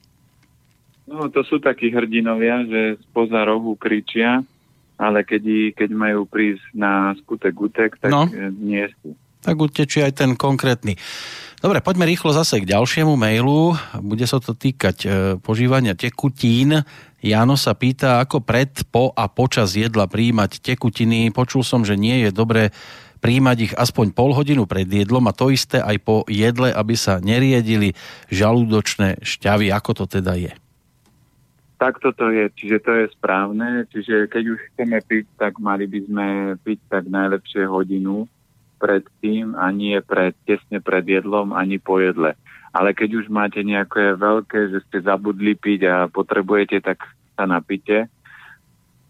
[1.05, 4.41] No, to sú takí hrdinovia, že spoza rohu kričia,
[4.97, 8.25] ale keď, keď majú prísť na skutek utek, tak no.
[8.57, 9.13] nie sú.
[9.45, 10.97] Tak utečí aj ten konkrétny.
[11.65, 13.73] Dobre, poďme rýchlo zase k ďalšiemu mailu.
[14.05, 15.09] Bude sa to týkať e,
[15.41, 16.85] požívania tekutín.
[17.25, 21.33] Jano sa pýta, ako pred, po a počas jedla príjmať tekutiny.
[21.33, 22.69] Počul som, že nie je dobré
[23.25, 27.17] príjmať ich aspoň pol hodinu pred jedlom a to isté aj po jedle, aby sa
[27.17, 27.97] neriedili
[28.29, 29.73] žalúdočné šťavy.
[29.73, 30.53] Ako to teda je?
[31.81, 33.89] Tak toto je, čiže to je správne.
[33.89, 36.27] Čiže keď už chceme piť, tak mali by sme
[36.61, 38.29] piť tak najlepšie hodinu
[38.85, 42.37] predtým a nie pred, tesne pred jedlom ani po jedle.
[42.77, 47.01] Ale keď už máte nejaké veľké, že ste zabudli piť a potrebujete, tak
[47.33, 48.13] sa napite.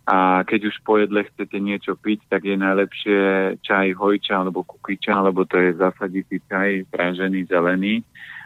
[0.04, 3.20] A keď už po jedle chcete niečo piť, tak je najlepšie
[3.64, 8.04] čaj hojča alebo kukyča, alebo to je zasaditý čaj, pražený, zelený.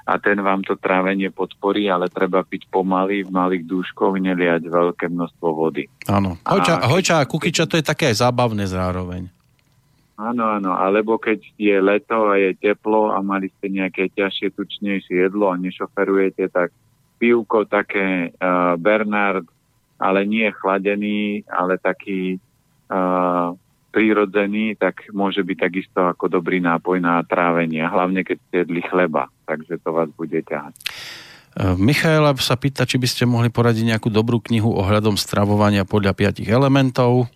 [0.08, 5.10] A ten vám to trávenie podporí, ale treba piť pomaly, v malých dúškoch, neliať veľké
[5.12, 5.84] množstvo vody.
[6.08, 6.40] Áno.
[6.46, 9.28] Hojča, a, hojča a kukyča to je také aj zábavné zároveň.
[10.18, 15.30] Áno, áno, alebo keď je leto a je teplo a mali ste nejaké ťažšie, tučnejšie
[15.30, 16.74] jedlo a nešoferujete, tak
[17.22, 19.46] pivko také uh, Bernard,
[20.02, 22.42] ale nie chladený, ale taký
[22.90, 23.54] uh,
[23.94, 29.30] prírodzený, tak môže byť takisto ako dobrý nápoj na trávenie, hlavne keď ste jedli chleba,
[29.46, 30.74] takže to vás bude ťahať.
[31.56, 36.12] E, Michaela sa pýta, či by ste mohli poradiť nejakú dobrú knihu ohľadom stravovania podľa
[36.14, 37.26] piatich elementov.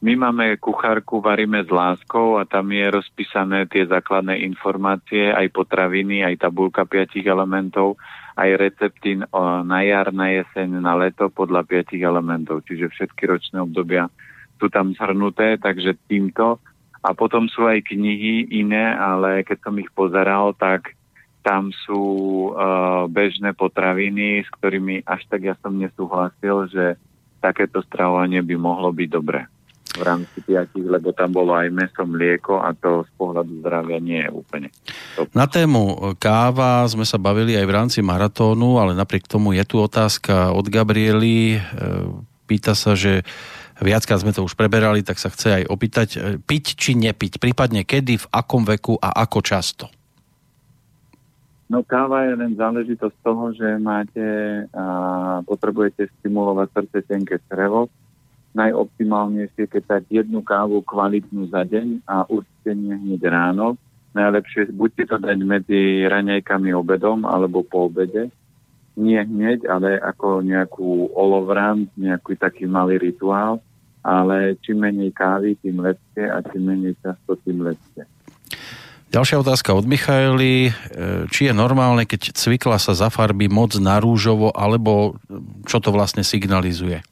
[0.00, 6.24] My máme kuchárku Varíme s láskou a tam je rozpísané tie základné informácie, aj potraviny,
[6.24, 8.00] aj tabulka piatich elementov,
[8.32, 9.20] aj recepty
[9.68, 12.64] na jar, na jeseň, na leto podľa piatich elementov.
[12.64, 14.08] Čiže všetky ročné obdobia
[14.56, 16.64] sú tam zhrnuté, takže týmto.
[17.04, 20.96] A potom sú aj knihy iné, ale keď som ich pozeral, tak
[21.44, 22.00] tam sú
[22.52, 26.96] uh, bežné potraviny, s ktorými až tak ja som nesúhlasil, že
[27.44, 29.44] takéto stravovanie by mohlo byť dobré.
[29.96, 34.22] V rámci piatich, lebo tam bolo aj meso, mlieko a to z pohľadu zdravia nie
[34.22, 34.68] je úplne.
[35.34, 39.82] Na tému káva sme sa bavili aj v rámci maratónu, ale napriek tomu je tu
[39.82, 41.58] otázka od Gabriely.
[41.58, 41.60] E,
[42.46, 43.26] pýta sa, že
[43.82, 47.82] viackrát sme to už preberali, tak sa chce aj opýtať, e, piť či nepiť, prípadne
[47.82, 49.86] kedy, v akom veku a ako často?
[51.70, 54.26] No káva je len záležitosť toho, že máte
[54.74, 54.84] a
[55.46, 57.86] potrebujete stimulovať srdce tenké črevo.
[58.50, 63.78] Najoptimálnejšie, keď dať jednu kávu kvalitnú za deň a určite nie hneď ráno.
[64.10, 68.34] Najlepšie buďte to dať medzi raňajkami obedom alebo po obede.
[68.98, 73.62] Nie hneď, ale ako nejakú olovrant, nejaký taký malý rituál.
[74.02, 78.02] Ale čím menej kávy, tým lepšie a čím menej často, tým lepšie.
[79.10, 80.70] Ďalšia otázka od Michaely.
[80.70, 80.72] E,
[81.34, 85.18] či je normálne, keď cvikla sa zafarbí moc na rúžovo, alebo
[85.66, 87.02] čo to vlastne signalizuje?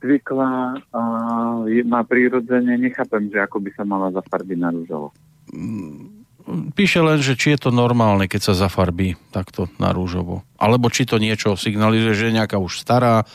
[0.00, 5.12] Cvikla uh, má prírodzene, nechápem, že ako by sa mala zafarbiť na rúžovo.
[5.52, 6.24] Mm,
[6.72, 10.40] píše len, že či je to normálne, keď sa zafarbí takto na rúžovo.
[10.56, 13.28] Alebo či to niečo signalizuje, že je nejaká už stará,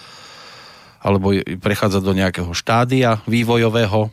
[1.05, 4.09] alebo prechádza do nejakého štádia vývojového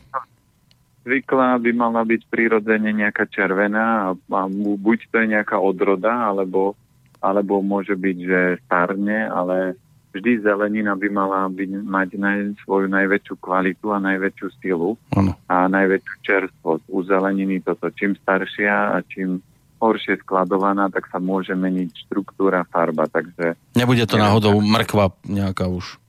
[1.03, 6.79] zvykla by mala byť prirodzene nejaká červená a, buď to je nejaká odroda, alebo,
[7.19, 9.75] alebo môže byť, že starne, ale
[10.13, 15.33] vždy zelenina by mala byť, mať naj, svoju najväčšiu kvalitu a najväčšiu silu ano.
[15.49, 16.83] a najväčšiu čerstvosť.
[16.93, 19.41] U zeleniny toto čím staršia a čím
[19.81, 23.09] horšie skladovaná, tak sa môže meniť štruktúra, farba.
[23.11, 25.99] Takže Nebude to náhodou mrkva nejaká už?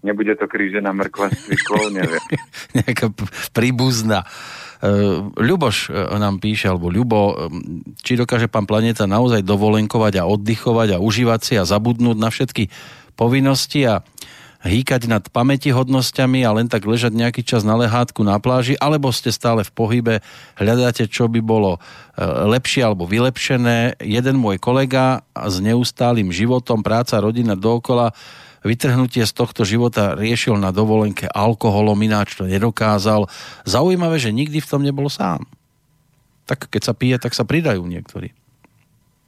[0.00, 1.42] Nebude to krížená mrkva s
[1.90, 2.22] neviem.
[2.78, 3.10] Nejaká
[3.50, 4.22] príbuzná.
[4.78, 7.34] Uh, Ľuboš uh, nám píše, alebo Ľubo, um,
[7.98, 12.70] či dokáže pán Planeta naozaj dovolenkovať a oddychovať a užívať si a zabudnúť na všetky
[13.18, 14.06] povinnosti a
[14.58, 19.30] hýkať nad pamätihodnosťami a len tak ležať nejaký čas na lehátku na pláži, alebo ste
[19.30, 20.14] stále v pohybe,
[20.58, 21.78] hľadáte, čo by bolo
[22.18, 24.02] lepšie alebo vylepšené.
[24.02, 28.10] Jeden môj kolega s neustálým životom, práca, rodina dookola
[28.68, 33.32] vytrhnutie z tohto života riešil na dovolenke alkoholom, ináč to nedokázal.
[33.64, 35.48] Zaujímavé, že nikdy v tom nebol sám.
[36.44, 38.36] Tak keď sa pije, tak sa pridajú niektorí.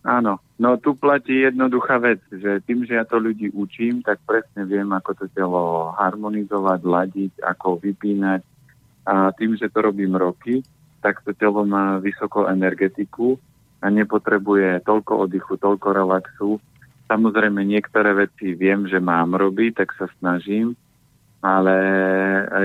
[0.00, 4.64] Áno, no tu platí jednoduchá vec, že tým, že ja to ľudí učím, tak presne
[4.64, 8.40] viem, ako to telo harmonizovať, ladiť, ako vypínať.
[9.04, 10.64] A tým, že to robím roky,
[11.04, 13.36] tak to telo má vysokú energetiku
[13.80, 16.50] a nepotrebuje toľko oddychu, toľko relaxu,
[17.10, 20.78] Samozrejme, niektoré veci viem, že mám robiť, tak sa snažím,
[21.42, 21.74] ale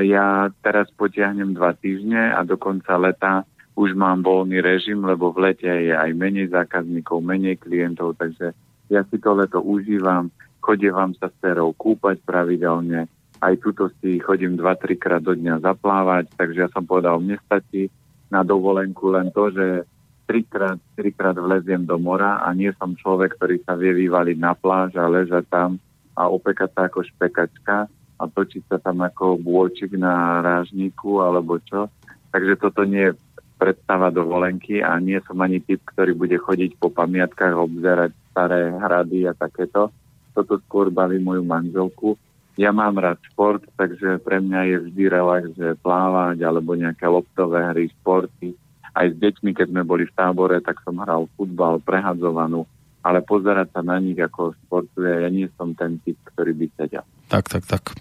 [0.05, 3.41] ja teraz potiahnem dva týždne a do konca leta
[3.73, 8.53] už mám voľný režim, lebo v lete je aj menej zákazníkov, menej klientov, takže
[8.93, 10.29] ja si to leto užívam,
[10.61, 13.09] chodievam sa s terou kúpať pravidelne,
[13.41, 17.89] aj tuto si chodím 2-3 krát do dňa zaplávať, takže ja som povedal, mne stačí
[18.29, 19.89] na dovolenku len to, že
[20.25, 24.97] trikrát, trikrát vleziem do mora a nie som človek, ktorý sa vie vyvaliť na pláž
[24.97, 25.77] a ležať tam
[26.17, 27.77] a opekať sa ako špekačka
[28.15, 31.87] a točiť sa tam ako bôčik na rážniku alebo čo.
[32.33, 33.17] Takže toto nie je
[33.55, 39.31] predstava dovolenky a nie som ani typ, ktorý bude chodiť po pamiatkách, obzerať staré hrady
[39.31, 39.93] a takéto.
[40.35, 42.19] Toto skôr baví moju manželku.
[42.59, 47.63] Ja mám rád šport, takže pre mňa je vždy relax, že plávať alebo nejaké loptové
[47.71, 48.55] hry, športy
[48.95, 52.63] aj s deťmi, keď sme boli v tábore, tak som hral futbal, prehadzovanú,
[53.03, 57.05] ale pozerať sa na nich ako športuje, ja nie som ten typ, ktorý by sedel.
[57.27, 57.93] Tak, tak, tak.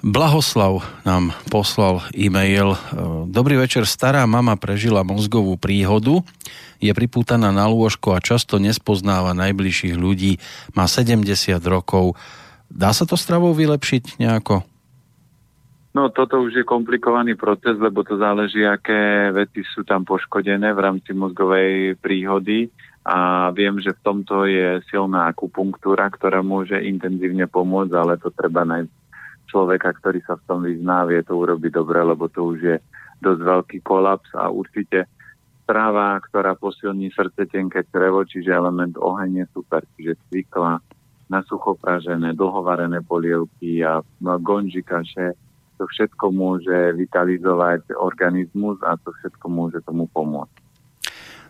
[0.00, 2.72] Blahoslav nám poslal e-mail.
[3.28, 6.24] Dobrý večer, stará mama prežila mozgovú príhodu,
[6.80, 10.40] je pripútaná na lôžko a často nespoznáva najbližších ľudí,
[10.72, 11.28] má 70
[11.68, 12.16] rokov.
[12.72, 14.64] Dá sa to stravou vylepšiť nejako?
[15.90, 20.82] No toto už je komplikovaný proces, lebo to záleží, aké veci sú tam poškodené v
[20.86, 22.70] rámci mozgovej príhody.
[23.02, 28.62] A viem, že v tomto je silná akupunktúra, ktorá môže intenzívne pomôcť, ale to treba
[28.62, 28.92] nájsť
[29.50, 32.76] človeka, ktorý sa v tom vyzná, vie to urobiť dobre, lebo to už je
[33.18, 35.10] dosť veľký kolaps a určite
[35.66, 40.78] strava, ktorá posilní srdce, tenké črevo, čiže element oheň je super, čiže cvikla,
[41.30, 45.34] na sucho pražené, dlhovarené polievky a gonži kaše,
[45.80, 50.60] to všetko môže vitalizovať organizmus a to všetko môže tomu pomôcť.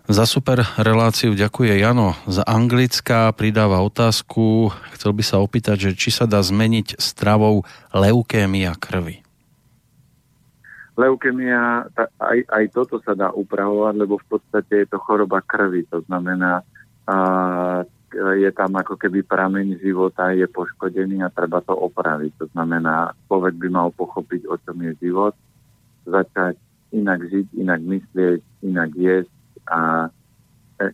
[0.07, 6.15] Za super reláciu ďakuje Jano za anglická, pridáva otázku, chcel by sa opýtať, že či
[6.15, 9.23] sa dá zmeniť stravou leukémia krvi.
[10.95, 16.03] Leukémia, aj, aj toto sa dá upravovať, lebo v podstate je to choroba krvi, to
[16.07, 16.63] znamená,
[17.07, 17.17] a
[18.15, 22.33] je tam ako keby prameň života, je poškodený a treba to opraviť.
[22.43, 25.35] To znamená, človek by mal pochopiť, o čom je život,
[26.07, 26.59] začať
[26.91, 29.35] inak žiť, inak myslieť, inak jesť
[29.71, 30.11] a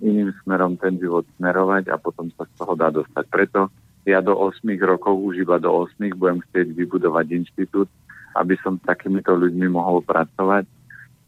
[0.02, 3.24] iným smerom ten život smerovať a potom sa z toho dá dostať.
[3.32, 3.60] Preto
[4.06, 7.88] ja do 8 rokov, už iba do 8 budem chcieť vybudovať inštitút,
[8.36, 10.68] aby som s takýmito ľuďmi mohol pracovať,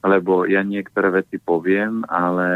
[0.05, 2.49] lebo ja niektoré veci poviem, ale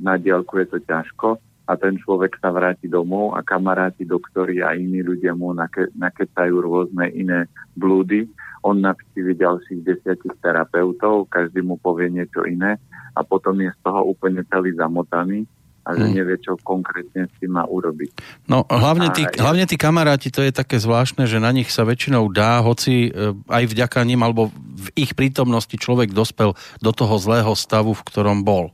[0.00, 4.74] na diálku je to ťažko a ten človek sa vráti domov a kamaráti, doktori a
[4.74, 7.46] iní ľudia mu nake, nakecajú rôzne iné
[7.78, 8.26] blúdy.
[8.66, 12.78] On navštívi ďalších desiatich terapeutov, každý mu povie niečo iné
[13.14, 15.46] a potom je z toho úplne celý zamotaný
[15.82, 16.14] a že hmm.
[16.14, 18.14] nevie, čo konkrétne s tým má urobiť.
[18.46, 21.82] No hlavne tí, a, hlavne tí kamaráti, to je také zvláštne, že na nich sa
[21.82, 27.18] väčšinou dá, hoci e, aj vďaka ním, alebo v ich prítomnosti človek dospel do toho
[27.18, 28.70] zlého stavu, v ktorom bol.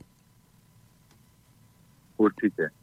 [2.20, 2.76] Určite.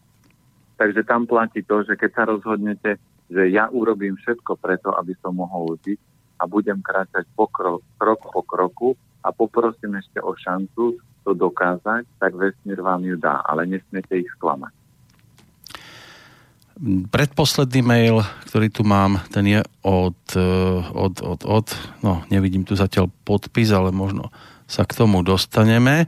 [0.75, 2.99] Takže tam platí to, že keď sa rozhodnete,
[3.31, 5.99] že ja urobím všetko preto, aby som mohol žiť
[6.39, 8.89] a budem kráčať po krok, krok po kroku
[9.23, 14.29] a poprosím ešte o šancu to dokázať, tak vesmír vám ju dá, ale nesmiete ich
[14.37, 14.69] sklamať.
[17.07, 18.19] Predposledný mail,
[18.51, 21.67] ktorý tu mám, ten je od, eh, od, od, od,
[22.03, 24.27] no nevidím tu zatiaľ podpis, ale možno
[24.67, 26.05] sa k tomu dostaneme.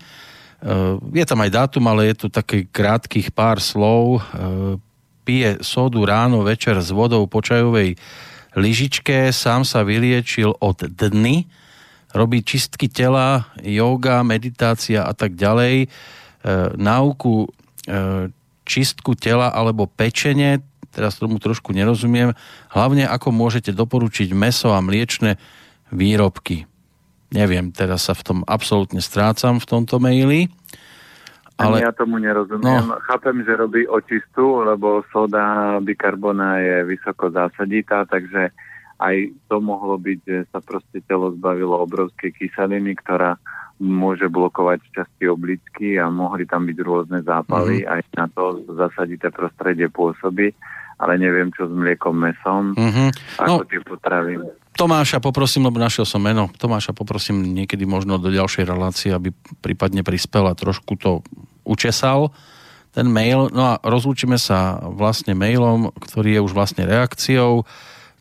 [0.58, 4.18] Eh, je tam aj dátum, ale je tu taký krátkých pár slov.
[4.18, 4.82] Eh,
[5.22, 8.00] pije sodu ráno, večer s vodou po čajovej
[8.58, 11.46] lyžičke, sám sa vyliečil od dny,
[12.16, 15.86] robí čistky tela, yoga, meditácia a tak ďalej.
[15.86, 15.88] E,
[16.80, 17.52] náuku
[18.64, 20.64] čistku tela alebo pečenie,
[20.96, 22.34] teraz tomu trošku nerozumiem,
[22.72, 25.36] hlavne ako môžete doporučiť meso a mliečne
[25.92, 26.66] výrobky.
[27.28, 30.48] Neviem, teraz sa v tom absolútne strácam v tomto maili.
[31.58, 31.82] Ale...
[31.82, 32.86] Ja tomu nerozumiem.
[32.86, 33.02] No.
[33.10, 38.54] Chápem, že robí očistu, lebo soda bikarbona je vysoko zásaditá, takže
[39.02, 39.16] aj
[39.50, 43.38] to mohlo byť, že sa proste telo zbavilo obrovskej kyseliny, ktorá
[43.78, 47.86] môže blokovať časti obličky a mohli tam byť rôzne zápaly.
[47.86, 47.94] Mm-hmm.
[47.94, 50.50] Aj na to zasadité prostredie pôsobí,
[50.98, 53.10] ale neviem, čo s mliekom, mesom, mm-hmm.
[53.38, 54.34] ako no, tie potravy.
[54.78, 60.06] Tomáša poprosím, lebo našiel som meno, Tomáša poprosím niekedy možno do ďalšej relácie, aby prípadne
[60.06, 61.26] prispel a trošku to
[61.66, 62.30] učesal
[62.94, 63.50] ten mail.
[63.50, 67.66] No a rozlúčime sa vlastne mailom, ktorý je už vlastne reakciou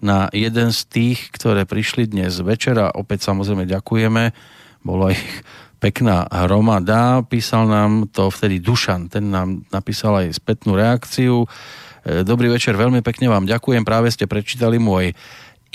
[0.00, 2.92] na jeden z tých, ktoré prišli dnes večera.
[2.92, 4.32] Opäť samozrejme ďakujeme.
[4.84, 5.24] Bolo ich
[5.80, 7.24] pekná hromada.
[7.24, 9.08] Písal nám to vtedy Dušan.
[9.08, 11.44] Ten nám napísal aj spätnú reakciu.
[12.04, 13.84] E, dobrý večer, veľmi pekne vám ďakujem.
[13.84, 15.16] Práve ste prečítali môj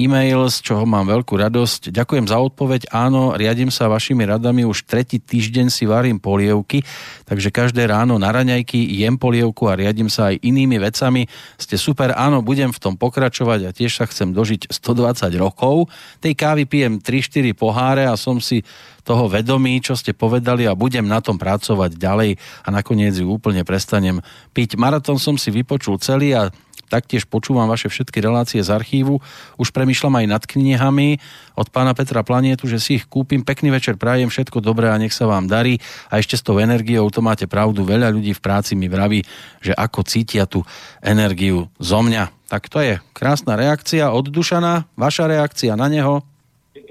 [0.02, 1.94] e-mail, z čoho mám veľkú radosť.
[1.94, 2.90] Ďakujem za odpoveď.
[2.90, 4.66] Áno, riadím sa vašimi radami.
[4.66, 6.82] Už tretí týždeň si varím polievky,
[7.30, 11.30] takže každé ráno na raňajky jem polievku a riadím sa aj inými vecami.
[11.62, 15.88] Ste super, áno, budem v tom pokračovať a tiež sa chcem dožiť 120 rokov.
[16.18, 18.66] Tej kávy pijem 3-4 poháre a som si
[19.02, 23.66] toho vedomí, čo ste povedali a budem na tom pracovať ďalej a nakoniec ju úplne
[23.66, 24.22] prestanem
[24.54, 24.78] piť.
[24.78, 26.54] Maratón som si vypočul celý a
[26.92, 29.24] taktiež počúvam vaše všetky relácie z archívu.
[29.56, 31.24] Už premyšľam aj nad knihami
[31.56, 33.48] od pána Petra Planietu, že si ich kúpim.
[33.48, 35.80] Pekný večer, prajem všetko dobré a nech sa vám darí.
[36.12, 39.24] A ešte s tou energiou, to máte pravdu, veľa ľudí v práci mi vraví,
[39.64, 40.68] že ako cítia tú
[41.00, 42.52] energiu zo mňa.
[42.52, 44.84] Tak to je krásna reakcia od Dušana.
[45.00, 46.28] Vaša reakcia na neho?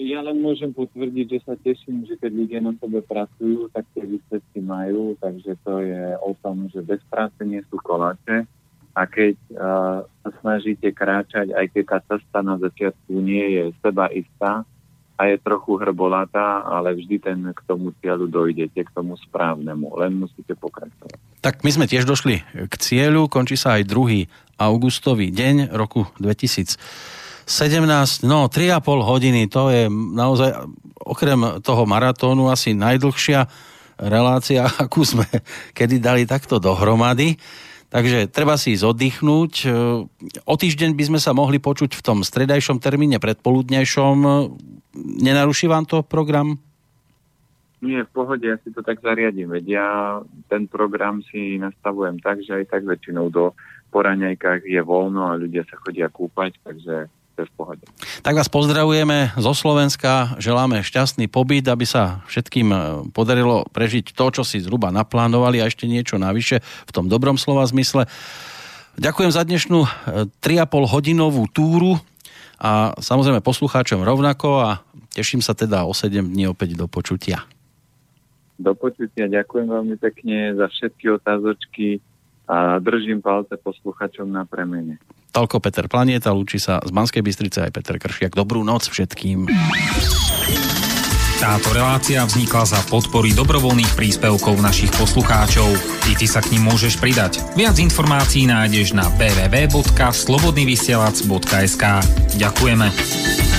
[0.00, 4.08] Ja len môžem potvrdiť, že sa teším, že keď ľudia na sebe pracujú, tak tie
[4.08, 8.48] výsledky majú, takže to je o tom, že bez práce nie sú koláče
[8.94, 14.10] a keď uh, sa snažíte kráčať, aj keď tá cesta na začiatku nie je seba
[14.10, 14.66] istá
[15.20, 19.92] a je trochu hrbolatá, ale vždy ten k tomu cieľu dojdete, k tomu správnemu.
[20.00, 21.44] Len musíte pokračovať.
[21.44, 24.56] Tak my sme tiež došli k cieľu, končí sa aj 2.
[24.56, 26.80] augustový deň roku 2017.
[28.24, 30.56] No, 3,5 hodiny, to je naozaj
[31.04, 33.44] okrem toho maratónu asi najdlhšia
[34.00, 35.28] relácia, akú sme
[35.76, 37.36] kedy dali takto dohromady.
[37.90, 39.52] Takže treba si ísť oddychnúť.
[39.66, 39.68] E,
[40.46, 44.16] o týždeň by sme sa mohli počuť v tom stredajšom termíne, predpoludnejšom.
[44.94, 46.62] Nenaruší vám to program?
[47.80, 49.88] Nie, v pohode, ja si to tak zariadím, veď ja
[50.52, 53.56] ten program si nastavujem tak, že aj tak väčšinou do
[53.88, 57.08] poraňajkách je voľno a ľudia sa chodia kúpať, takže
[57.42, 57.84] je v pohode.
[58.20, 62.76] Tak vás pozdravujeme zo Slovenska, želáme šťastný pobyt, aby sa všetkým e,
[63.10, 67.64] podarilo prežiť to, čo si zhruba naplánovali a ešte niečo navyše v tom dobrom slova
[67.64, 68.04] zmysle.
[69.00, 69.88] Ďakujem za dnešnú
[70.38, 71.96] 3,5 e, hodinovú túru
[72.60, 74.68] a samozrejme poslucháčom rovnako a
[75.16, 77.48] teším sa teda o 7 dní opäť do počutia.
[78.60, 82.04] Do počutia, ďakujem veľmi pekne za všetky otázočky
[82.44, 85.00] a držím palce posluchačom na premene.
[85.30, 88.34] Toľko Peter Planieta, lúči sa z Banskej Bystrice aj Peter Kršiak.
[88.34, 89.46] Dobrú noc všetkým.
[91.40, 95.72] Táto relácia vznikla za podpory dobrovoľných príspevkov našich poslucháčov.
[96.12, 97.40] I ty sa k ním môžeš pridať.
[97.56, 101.84] Viac informácií nájdeš na www.slobodnyvysielac.sk
[102.36, 103.49] Ďakujeme.